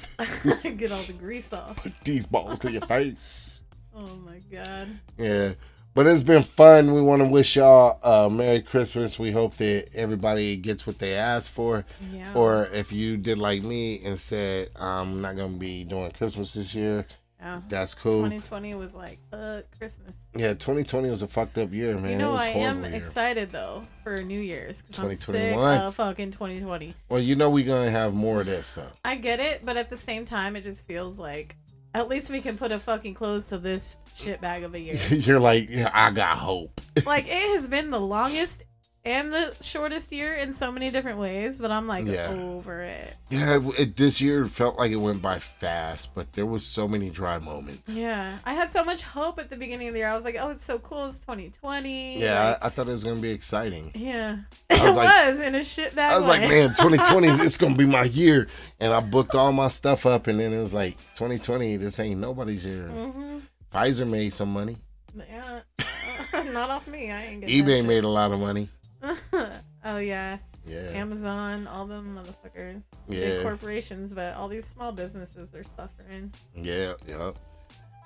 Get 0.78 0.92
all 0.92 1.02
the 1.04 1.14
grease 1.14 1.52
off. 1.52 1.78
Put 1.78 1.94
These 2.04 2.26
balls 2.28 2.60
to 2.60 2.72
your 2.72 2.86
face. 2.86 3.64
Oh 3.96 4.06
my 4.26 4.40
god. 4.52 4.88
Yeah. 5.18 5.54
But 6.00 6.08
it's 6.08 6.24
been 6.24 6.44
fun. 6.44 6.94
We 6.94 7.02
want 7.02 7.22
to 7.24 7.28
wish 7.28 7.58
y'all 7.58 8.00
uh, 8.04 8.30
Merry 8.30 8.62
Christmas. 8.62 9.20
We 9.20 9.34
hope 9.34 9.56
that 9.58 9.90
everybody 9.94 10.56
gets 10.56 10.88
what 10.88 10.98
they 10.98 11.14
asked 11.14 11.50
for. 11.50 11.84
Yeah. 12.14 12.34
Or 12.36 12.68
if 12.68 12.94
you 12.94 13.18
did 13.18 13.38
like 13.38 13.64
me 13.64 14.02
and 14.06 14.18
said, 14.18 14.70
I'm 14.78 15.20
not 15.20 15.36
going 15.36 15.52
to 15.52 15.60
be 15.60 15.84
doing 15.84 16.10
Christmas 16.12 16.54
this 16.54 16.74
year, 16.74 17.06
yeah. 17.42 17.60
that's 17.68 17.96
cool. 17.96 18.14
2020 18.24 18.76
was 18.76 18.94
like, 18.94 19.20
uh, 19.34 19.60
Christmas. 19.78 20.14
Yeah, 20.38 20.54
2020 20.54 21.10
was 21.10 21.22
a 21.22 21.28
fucked 21.28 21.58
up 21.58 21.74
year, 21.74 21.98
man. 21.98 22.12
you 22.12 22.18
know, 22.18 22.34
I 22.34 22.48
a 22.48 22.52
am 22.60 22.82
year. 22.82 22.94
excited 22.94 23.52
though 23.52 23.84
for 24.02 24.24
New 24.24 24.40
Year's. 24.40 24.82
'cause 24.82 25.00
I'm 25.00 25.10
sick 25.10 25.20
2021. 25.20 25.92
fucking 25.92 26.32
2020. 26.32 26.94
Well, 27.10 27.20
you 27.20 27.36
know 27.36 27.50
we're 27.50 27.66
going 27.66 27.84
to 27.84 27.92
have 27.92 28.14
more 28.14 28.40
of 28.40 28.46
this 28.46 28.68
stuff. 28.68 28.94
I 29.04 29.16
get 29.16 29.42
it, 29.42 29.66
but 29.66 29.76
at 29.76 29.90
the 29.90 29.98
same 29.98 30.24
time, 30.26 30.56
it 30.56 30.64
just 30.64 30.86
feels 30.86 31.18
like 31.18 31.58
at 31.94 32.08
least 32.08 32.30
we 32.30 32.42
can 32.42 32.58
put 32.58 32.72
a 32.72 32.80
fucking 32.80 33.14
close 33.14 33.44
to 33.46 33.58
this 33.58 33.98
shit 34.16 34.42
bag 34.42 34.64
of 34.64 34.76
a 34.76 34.80
year. 34.80 34.96
You're 35.10 35.40
like, 35.40 35.70
yeah, 35.70 35.90
I 35.94 36.12
got 36.12 36.38
hope. 36.38 36.80
like 37.06 37.28
it 37.28 37.58
has 37.58 37.68
been 37.68 37.90
the 37.90 38.00
longest 38.00 38.64
and 39.06 39.32
the 39.34 39.56
shortest 39.62 40.12
year 40.12 40.36
in 40.36 40.54
so 40.54 40.72
many 40.72 40.90
different 40.90 41.18
ways, 41.20 41.56
but 41.58 41.72
I'm 41.72 41.88
like 41.88 42.06
Yeah. 42.06 42.30
over 42.30 42.82
it. 42.82 43.16
Yeah, 43.30 43.58
it, 43.58 43.80
it, 43.80 43.96
this 43.96 44.20
year 44.20 44.48
felt 44.48 44.78
like 44.78 44.92
it 44.92 44.98
went 44.98 45.22
by 45.22 45.40
fast, 45.40 46.10
but 46.16 46.34
there 46.34 46.46
was 46.46 46.66
so 46.66 46.88
many 46.88 47.10
dry 47.10 47.38
moments. 47.40 47.84
Yeah, 47.88 48.40
I 48.46 48.54
had 48.54 48.72
so 48.74 48.84
much 48.84 49.02
hope 49.02 49.40
at 49.40 49.50
the 49.50 49.56
beginning 49.56 49.88
of 49.88 49.94
the 49.94 50.00
year. 50.00 50.08
I 50.10 50.16
was 50.16 50.26
like, 50.26 50.36
"Oh, 50.40 50.50
it's 50.50 50.66
so 50.66 50.80
cool! 50.80 51.06
It's 51.06 51.20
2020." 51.20 52.20
Yeah, 52.20 52.50
Like, 52.50 52.58
I, 52.62 52.66
I 52.66 52.70
thought 52.70 52.88
it 52.90 52.92
was 52.92 53.04
going 53.04 53.16
to 53.16 53.22
be 53.22 53.30
exciting. 53.32 53.92
yeah, 53.96 54.38
I 54.70 54.74
it 54.76 54.82
was 54.84 54.96
like- 54.96 55.28
was 55.30 55.40
in 55.40 55.56
a 55.56 55.64
shit 55.64 55.96
bag. 55.96 56.12
I 56.14 56.18
was 56.18 56.28
like, 56.28 56.42
man, 56.42 56.70
2020 56.70 57.28
is 57.28 57.40
it's 57.42 57.58
gonna 57.58 57.76
be 57.76 57.86
my 57.86 58.04
year, 58.04 58.48
and 58.80 58.92
I 58.94 59.00
booked 59.00 59.36
all 59.36 59.52
my 59.54 59.68
stuff 59.70 60.06
up, 60.06 60.28
and 60.28 60.40
then 60.40 60.52
it 60.54 60.60
was 60.60 60.74
like 60.74 60.98
2020. 61.16 61.78
This 61.78 62.00
ain't 62.00 62.20
nobody's 62.20 62.66
year. 62.66 62.90
Mhm. 62.92 63.42
Pfizer 63.74 64.10
made 64.10 64.34
some 64.34 64.52
money. 64.52 64.78
Yeah, 65.16 65.62
not 66.52 66.70
off 66.70 66.88
me. 66.88 67.12
I 67.12 67.26
ain't 67.28 67.42
getting 67.42 67.66
eBay 67.66 67.86
made 67.86 68.04
a 68.04 68.08
lot 68.10 68.32
of 68.32 68.40
money. 68.40 68.70
oh 69.86 69.98
yeah, 69.98 70.38
Yeah, 70.68 70.90
Amazon, 70.92 71.68
all 71.68 71.86
them 71.86 72.18
motherfuckers, 72.22 72.82
big 73.08 73.42
corporations, 73.42 74.12
but 74.14 74.36
all 74.36 74.48
these 74.48 74.66
small 74.74 74.92
businesses 74.92 75.54
are 75.56 75.64
suffering. 75.78 76.32
yeah, 76.56 76.94
yeah. 77.08 77.32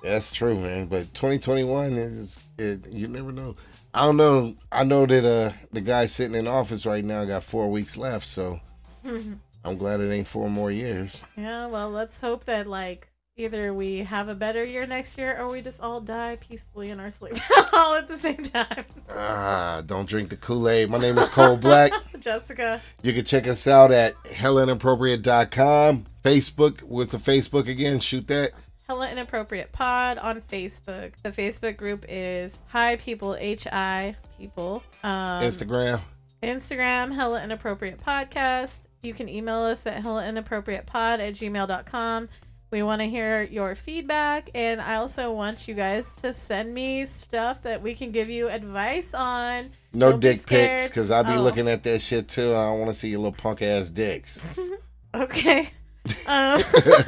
That's 0.03 0.31
true, 0.31 0.55
man. 0.57 0.87
But 0.87 1.13
2021 1.13 1.93
is 1.93 2.37
it. 2.57 2.85
You 2.91 3.07
never 3.07 3.31
know. 3.31 3.55
I 3.93 4.01
don't 4.05 4.17
know. 4.17 4.53
I 4.69 4.83
know 4.83 5.05
that 5.05 5.23
uh 5.25 5.53
the 5.71 5.79
guy 5.79 6.07
sitting 6.07 6.35
in 6.35 6.45
office 6.47 6.85
right 6.85 7.05
now 7.05 7.23
got 7.23 7.43
four 7.45 7.71
weeks 7.71 7.95
left, 7.95 8.27
so 8.27 8.59
I'm 9.05 9.77
glad 9.77 10.01
it 10.01 10.11
ain't 10.11 10.27
four 10.27 10.49
more 10.49 10.71
years. 10.71 11.23
yeah, 11.37 11.67
well, 11.67 11.89
let's 11.89 12.17
hope 12.17 12.43
that 12.45 12.67
like 12.67 13.07
either 13.35 13.73
we 13.73 13.99
have 14.03 14.29
a 14.29 14.35
better 14.35 14.63
year 14.63 14.85
next 14.85 15.17
year 15.17 15.39
or 15.39 15.49
we 15.49 15.61
just 15.61 15.79
all 15.79 15.99
die 15.99 16.37
peacefully 16.39 16.91
in 16.91 16.99
our 16.99 17.09
sleep 17.09 17.33
all 17.73 17.95
at 17.95 18.07
the 18.07 18.17
same 18.17 18.43
time. 18.43 18.85
Ah, 19.09 19.81
don't 19.85 20.07
drink 20.07 20.29
the 20.29 20.37
Kool 20.37 20.69
Aid. 20.69 20.89
My 20.89 20.99
name 20.99 21.17
is 21.17 21.29
Cole 21.29 21.57
Black. 21.57 21.91
Jessica. 22.19 22.79
You 23.01 23.11
can 23.13 23.25
check 23.25 23.47
us 23.47 23.65
out 23.65 23.91
at 23.91 24.15
hellainappropriate.com. 24.25 26.05
Facebook. 26.23 26.81
What's 26.83 27.11
the 27.11 27.17
Facebook 27.17 27.67
again? 27.67 27.99
Shoot 27.99 28.27
that. 28.27 28.51
Hella 28.87 29.09
Inappropriate 29.09 29.71
Pod 29.71 30.17
on 30.17 30.41
Facebook. 30.41 31.13
The 31.23 31.31
Facebook 31.31 31.77
group 31.77 32.05
is 32.07 32.53
Hi 32.67 32.97
People, 32.97 33.35
H 33.39 33.65
I 33.67 34.15
People. 34.37 34.83
Um, 35.03 35.41
Instagram. 35.41 36.01
Instagram, 36.43 37.15
Hella 37.15 37.41
Inappropriate 37.43 37.99
Podcast. 37.99 38.73
You 39.01 39.13
can 39.13 39.27
email 39.27 39.61
us 39.61 39.79
at 39.85 40.03
hellainappropriatepod 40.03 40.85
at 40.93 41.35
gmail.com. 41.35 42.29
We 42.73 42.81
want 42.81 43.01
to 43.01 43.07
hear 43.07 43.43
your 43.43 43.75
feedback, 43.75 44.49
and 44.55 44.81
I 44.81 44.95
also 44.95 45.31
want 45.31 45.67
you 45.67 45.75
guys 45.75 46.05
to 46.23 46.33
send 46.33 46.73
me 46.73 47.05
stuff 47.05 47.61
that 47.61 47.83
we 47.83 47.93
can 47.93 48.11
give 48.11 48.31
you 48.31 48.49
advice 48.49 49.13
on. 49.13 49.69
No 49.93 50.09
Don't 50.09 50.19
be 50.19 50.29
dick 50.29 50.45
pics, 50.47 50.87
because 50.87 51.11
I'll 51.11 51.23
be 51.23 51.33
Oh. 51.33 51.41
looking 51.43 51.67
at 51.67 51.83
that 51.83 52.01
shit 52.01 52.27
too. 52.29 52.55
I 52.55 52.65
don't 52.71 52.79
want 52.79 52.91
to 52.91 52.97
see 52.99 53.09
your 53.09 53.19
little 53.19 53.31
punk 53.37 53.61
ass 53.61 53.89
dicks. 53.89 54.41
Okay. 55.13 55.69
Um, 56.27 56.63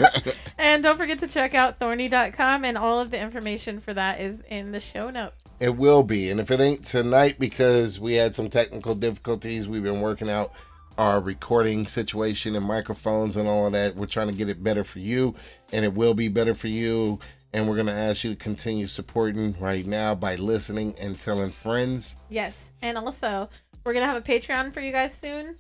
and 0.59 0.83
don't 0.83 0.97
forget 0.97 1.19
to 1.19 1.27
check 1.27 1.55
out 1.55 1.79
thorny.com, 1.79 2.63
and 2.63 2.77
all 2.77 2.99
of 2.99 3.09
the 3.09 3.19
information 3.19 3.81
for 3.81 3.93
that 3.95 4.21
is 4.21 4.41
in 4.49 4.71
the 4.71 4.79
show 4.79 5.09
notes. 5.09 5.41
It 5.59 5.75
will 5.75 6.03
be. 6.03 6.29
And 6.29 6.39
if 6.39 6.51
it 6.51 6.61
ain't 6.61 6.85
tonight 6.85 7.37
because 7.39 7.99
we 7.99 8.13
had 8.13 8.35
some 8.35 8.49
technical 8.51 8.93
difficulties, 8.93 9.67
we've 9.67 9.83
been 9.83 9.99
working 10.01 10.29
out 10.29 10.53
our 10.97 11.19
recording 11.19 11.87
situation 11.87 12.55
and 12.55 12.65
microphones 12.65 13.37
and 13.37 13.47
all 13.47 13.65
of 13.65 13.73
that. 13.73 13.95
We're 13.95 14.05
trying 14.05 14.27
to 14.27 14.33
get 14.33 14.49
it 14.49 14.63
better 14.63 14.83
for 14.83 14.99
you, 14.99 15.35
and 15.73 15.83
it 15.85 15.93
will 15.93 16.13
be 16.13 16.27
better 16.27 16.55
for 16.55 16.67
you. 16.67 17.19
And 17.53 17.69
we're 17.69 17.75
going 17.75 17.87
to 17.87 17.93
ask 17.93 18.23
you 18.23 18.31
to 18.31 18.35
continue 18.35 18.85
supporting 18.85 19.55
right 19.59 19.85
now 19.85 20.13
by 20.13 20.35
listening 20.35 20.93
and 20.99 21.19
telling 21.19 21.51
friends. 21.51 22.17
Yes. 22.29 22.71
And 22.81 22.97
also, 22.97 23.49
we're 23.85 23.93
going 23.93 24.05
to 24.05 24.11
have 24.11 24.17
a 24.17 24.21
Patreon 24.21 24.73
for 24.73 24.81
you 24.81 24.91
guys 24.91 25.15
soon. 25.21 25.55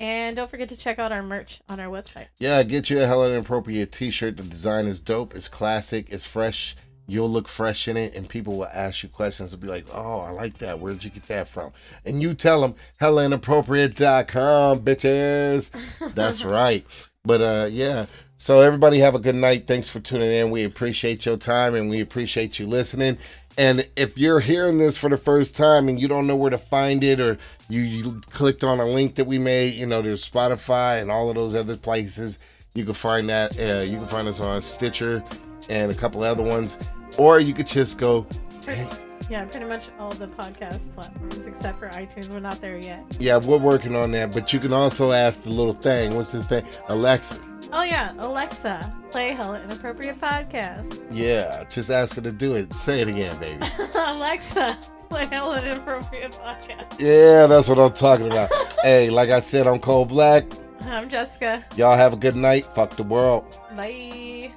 And 0.00 0.36
don't 0.36 0.50
forget 0.50 0.68
to 0.68 0.76
check 0.76 0.98
out 0.98 1.12
our 1.12 1.22
merch 1.22 1.60
on 1.68 1.80
our 1.80 1.88
website. 1.88 2.28
Yeah, 2.38 2.62
get 2.62 2.88
you 2.88 3.02
a 3.02 3.06
hella 3.06 3.30
inappropriate 3.30 3.92
t 3.92 4.10
shirt. 4.10 4.36
The 4.36 4.44
design 4.44 4.86
is 4.86 5.00
dope, 5.00 5.34
it's 5.34 5.48
classic, 5.48 6.06
it's 6.10 6.24
fresh. 6.24 6.76
You'll 7.10 7.30
look 7.30 7.48
fresh 7.48 7.88
in 7.88 7.96
it, 7.96 8.14
and 8.14 8.28
people 8.28 8.58
will 8.58 8.66
ask 8.66 9.02
you 9.02 9.08
questions. 9.08 9.50
They'll 9.50 9.58
be 9.58 9.66
like, 9.66 9.86
Oh, 9.94 10.20
I 10.20 10.30
like 10.30 10.58
that. 10.58 10.78
Where'd 10.78 11.02
you 11.02 11.08
get 11.08 11.22
that 11.28 11.48
from? 11.48 11.72
And 12.04 12.20
you 12.20 12.34
tell 12.34 12.60
them, 12.60 12.74
hellainappropriate.com, 13.00 14.82
bitches. 14.82 15.70
That's 16.14 16.44
right. 16.44 16.86
But 17.24 17.40
uh, 17.40 17.68
yeah. 17.70 18.06
So 18.36 18.60
everybody 18.60 18.98
have 18.98 19.14
a 19.14 19.18
good 19.18 19.34
night. 19.34 19.66
Thanks 19.66 19.88
for 19.88 20.00
tuning 20.00 20.30
in. 20.30 20.50
We 20.50 20.64
appreciate 20.64 21.24
your 21.26 21.38
time 21.38 21.74
and 21.74 21.90
we 21.90 22.00
appreciate 22.00 22.58
you 22.58 22.66
listening. 22.66 23.18
And 23.56 23.88
if 23.96 24.16
you're 24.16 24.38
hearing 24.38 24.78
this 24.78 24.96
for 24.96 25.10
the 25.10 25.16
first 25.16 25.56
time 25.56 25.88
and 25.88 25.98
you 25.98 26.06
don't 26.06 26.28
know 26.28 26.36
where 26.36 26.50
to 26.50 26.58
find 26.58 27.02
it, 27.02 27.18
or 27.20 27.38
you, 27.68 27.80
you 27.80 28.20
clicked 28.30 28.62
on 28.62 28.78
a 28.78 28.84
link 28.84 29.16
that 29.16 29.24
we 29.24 29.38
made, 29.38 29.74
you 29.74 29.86
know, 29.86 30.02
there's 30.02 30.28
Spotify 30.28 31.02
and 31.02 31.10
all 31.10 31.28
of 31.28 31.34
those 31.34 31.56
other 31.56 31.76
places. 31.76 32.38
You 32.74 32.84
can 32.84 32.94
find 32.94 33.28
that. 33.30 33.58
Uh, 33.58 33.84
you 33.84 33.98
can 33.98 34.06
find 34.06 34.28
us 34.28 34.38
on 34.38 34.62
Stitcher 34.62 35.24
and 35.68 35.90
a 35.90 35.94
couple 35.94 36.22
other 36.22 36.42
ones, 36.42 36.76
or 37.18 37.38
you 37.40 37.52
could 37.52 37.66
just 37.66 37.98
go. 37.98 38.26
Hey, 38.64 38.88
Yeah, 39.28 39.44
pretty 39.44 39.66
much 39.66 39.90
all 39.98 40.10
the 40.10 40.26
podcast 40.28 40.80
platforms 40.94 41.38
except 41.46 41.78
for 41.78 41.88
iTunes. 41.88 42.28
We're 42.28 42.40
not 42.40 42.60
there 42.62 42.78
yet. 42.78 43.04
yeah, 43.20 43.36
we're 43.36 43.58
working 43.58 43.94
on 43.94 44.10
that. 44.12 44.32
But 44.32 44.52
you 44.54 44.58
can 44.60 44.72
also 44.72 45.12
ask 45.12 45.42
the 45.42 45.50
little 45.50 45.74
thing. 45.74 46.14
What's 46.14 46.30
the 46.30 46.42
thing? 46.42 46.64
Alexa. 46.88 47.38
Oh, 47.70 47.82
yeah. 47.82 48.14
Alexa, 48.18 48.90
play 49.10 49.32
Hella 49.34 49.60
Inappropriate 49.62 50.18
Podcast. 50.18 50.98
Yeah, 51.10 51.64
just 51.68 51.90
ask 51.90 52.14
her 52.16 52.22
to 52.22 52.32
do 52.32 52.54
it. 52.54 52.72
Say 52.72 53.00
it 53.02 53.08
again, 53.08 53.38
baby. 53.38 53.62
Alexa, 53.94 54.78
play 55.10 55.26
Hella 55.26 55.60
Inappropriate 55.62 56.32
Podcast. 56.32 56.98
Yeah, 56.98 57.46
that's 57.46 57.68
what 57.68 57.78
I'm 57.78 57.92
talking 57.92 58.26
about. 58.28 58.50
hey, 58.82 59.10
like 59.10 59.28
I 59.28 59.40
said, 59.40 59.66
I'm 59.66 59.80
Cole 59.80 60.06
Black. 60.06 60.44
I'm 60.82 61.10
Jessica. 61.10 61.62
Y'all 61.76 61.96
have 61.96 62.14
a 62.14 62.16
good 62.16 62.36
night. 62.36 62.64
Fuck 62.74 62.96
the 62.96 63.02
world. 63.02 63.44
Bye. 63.76 64.52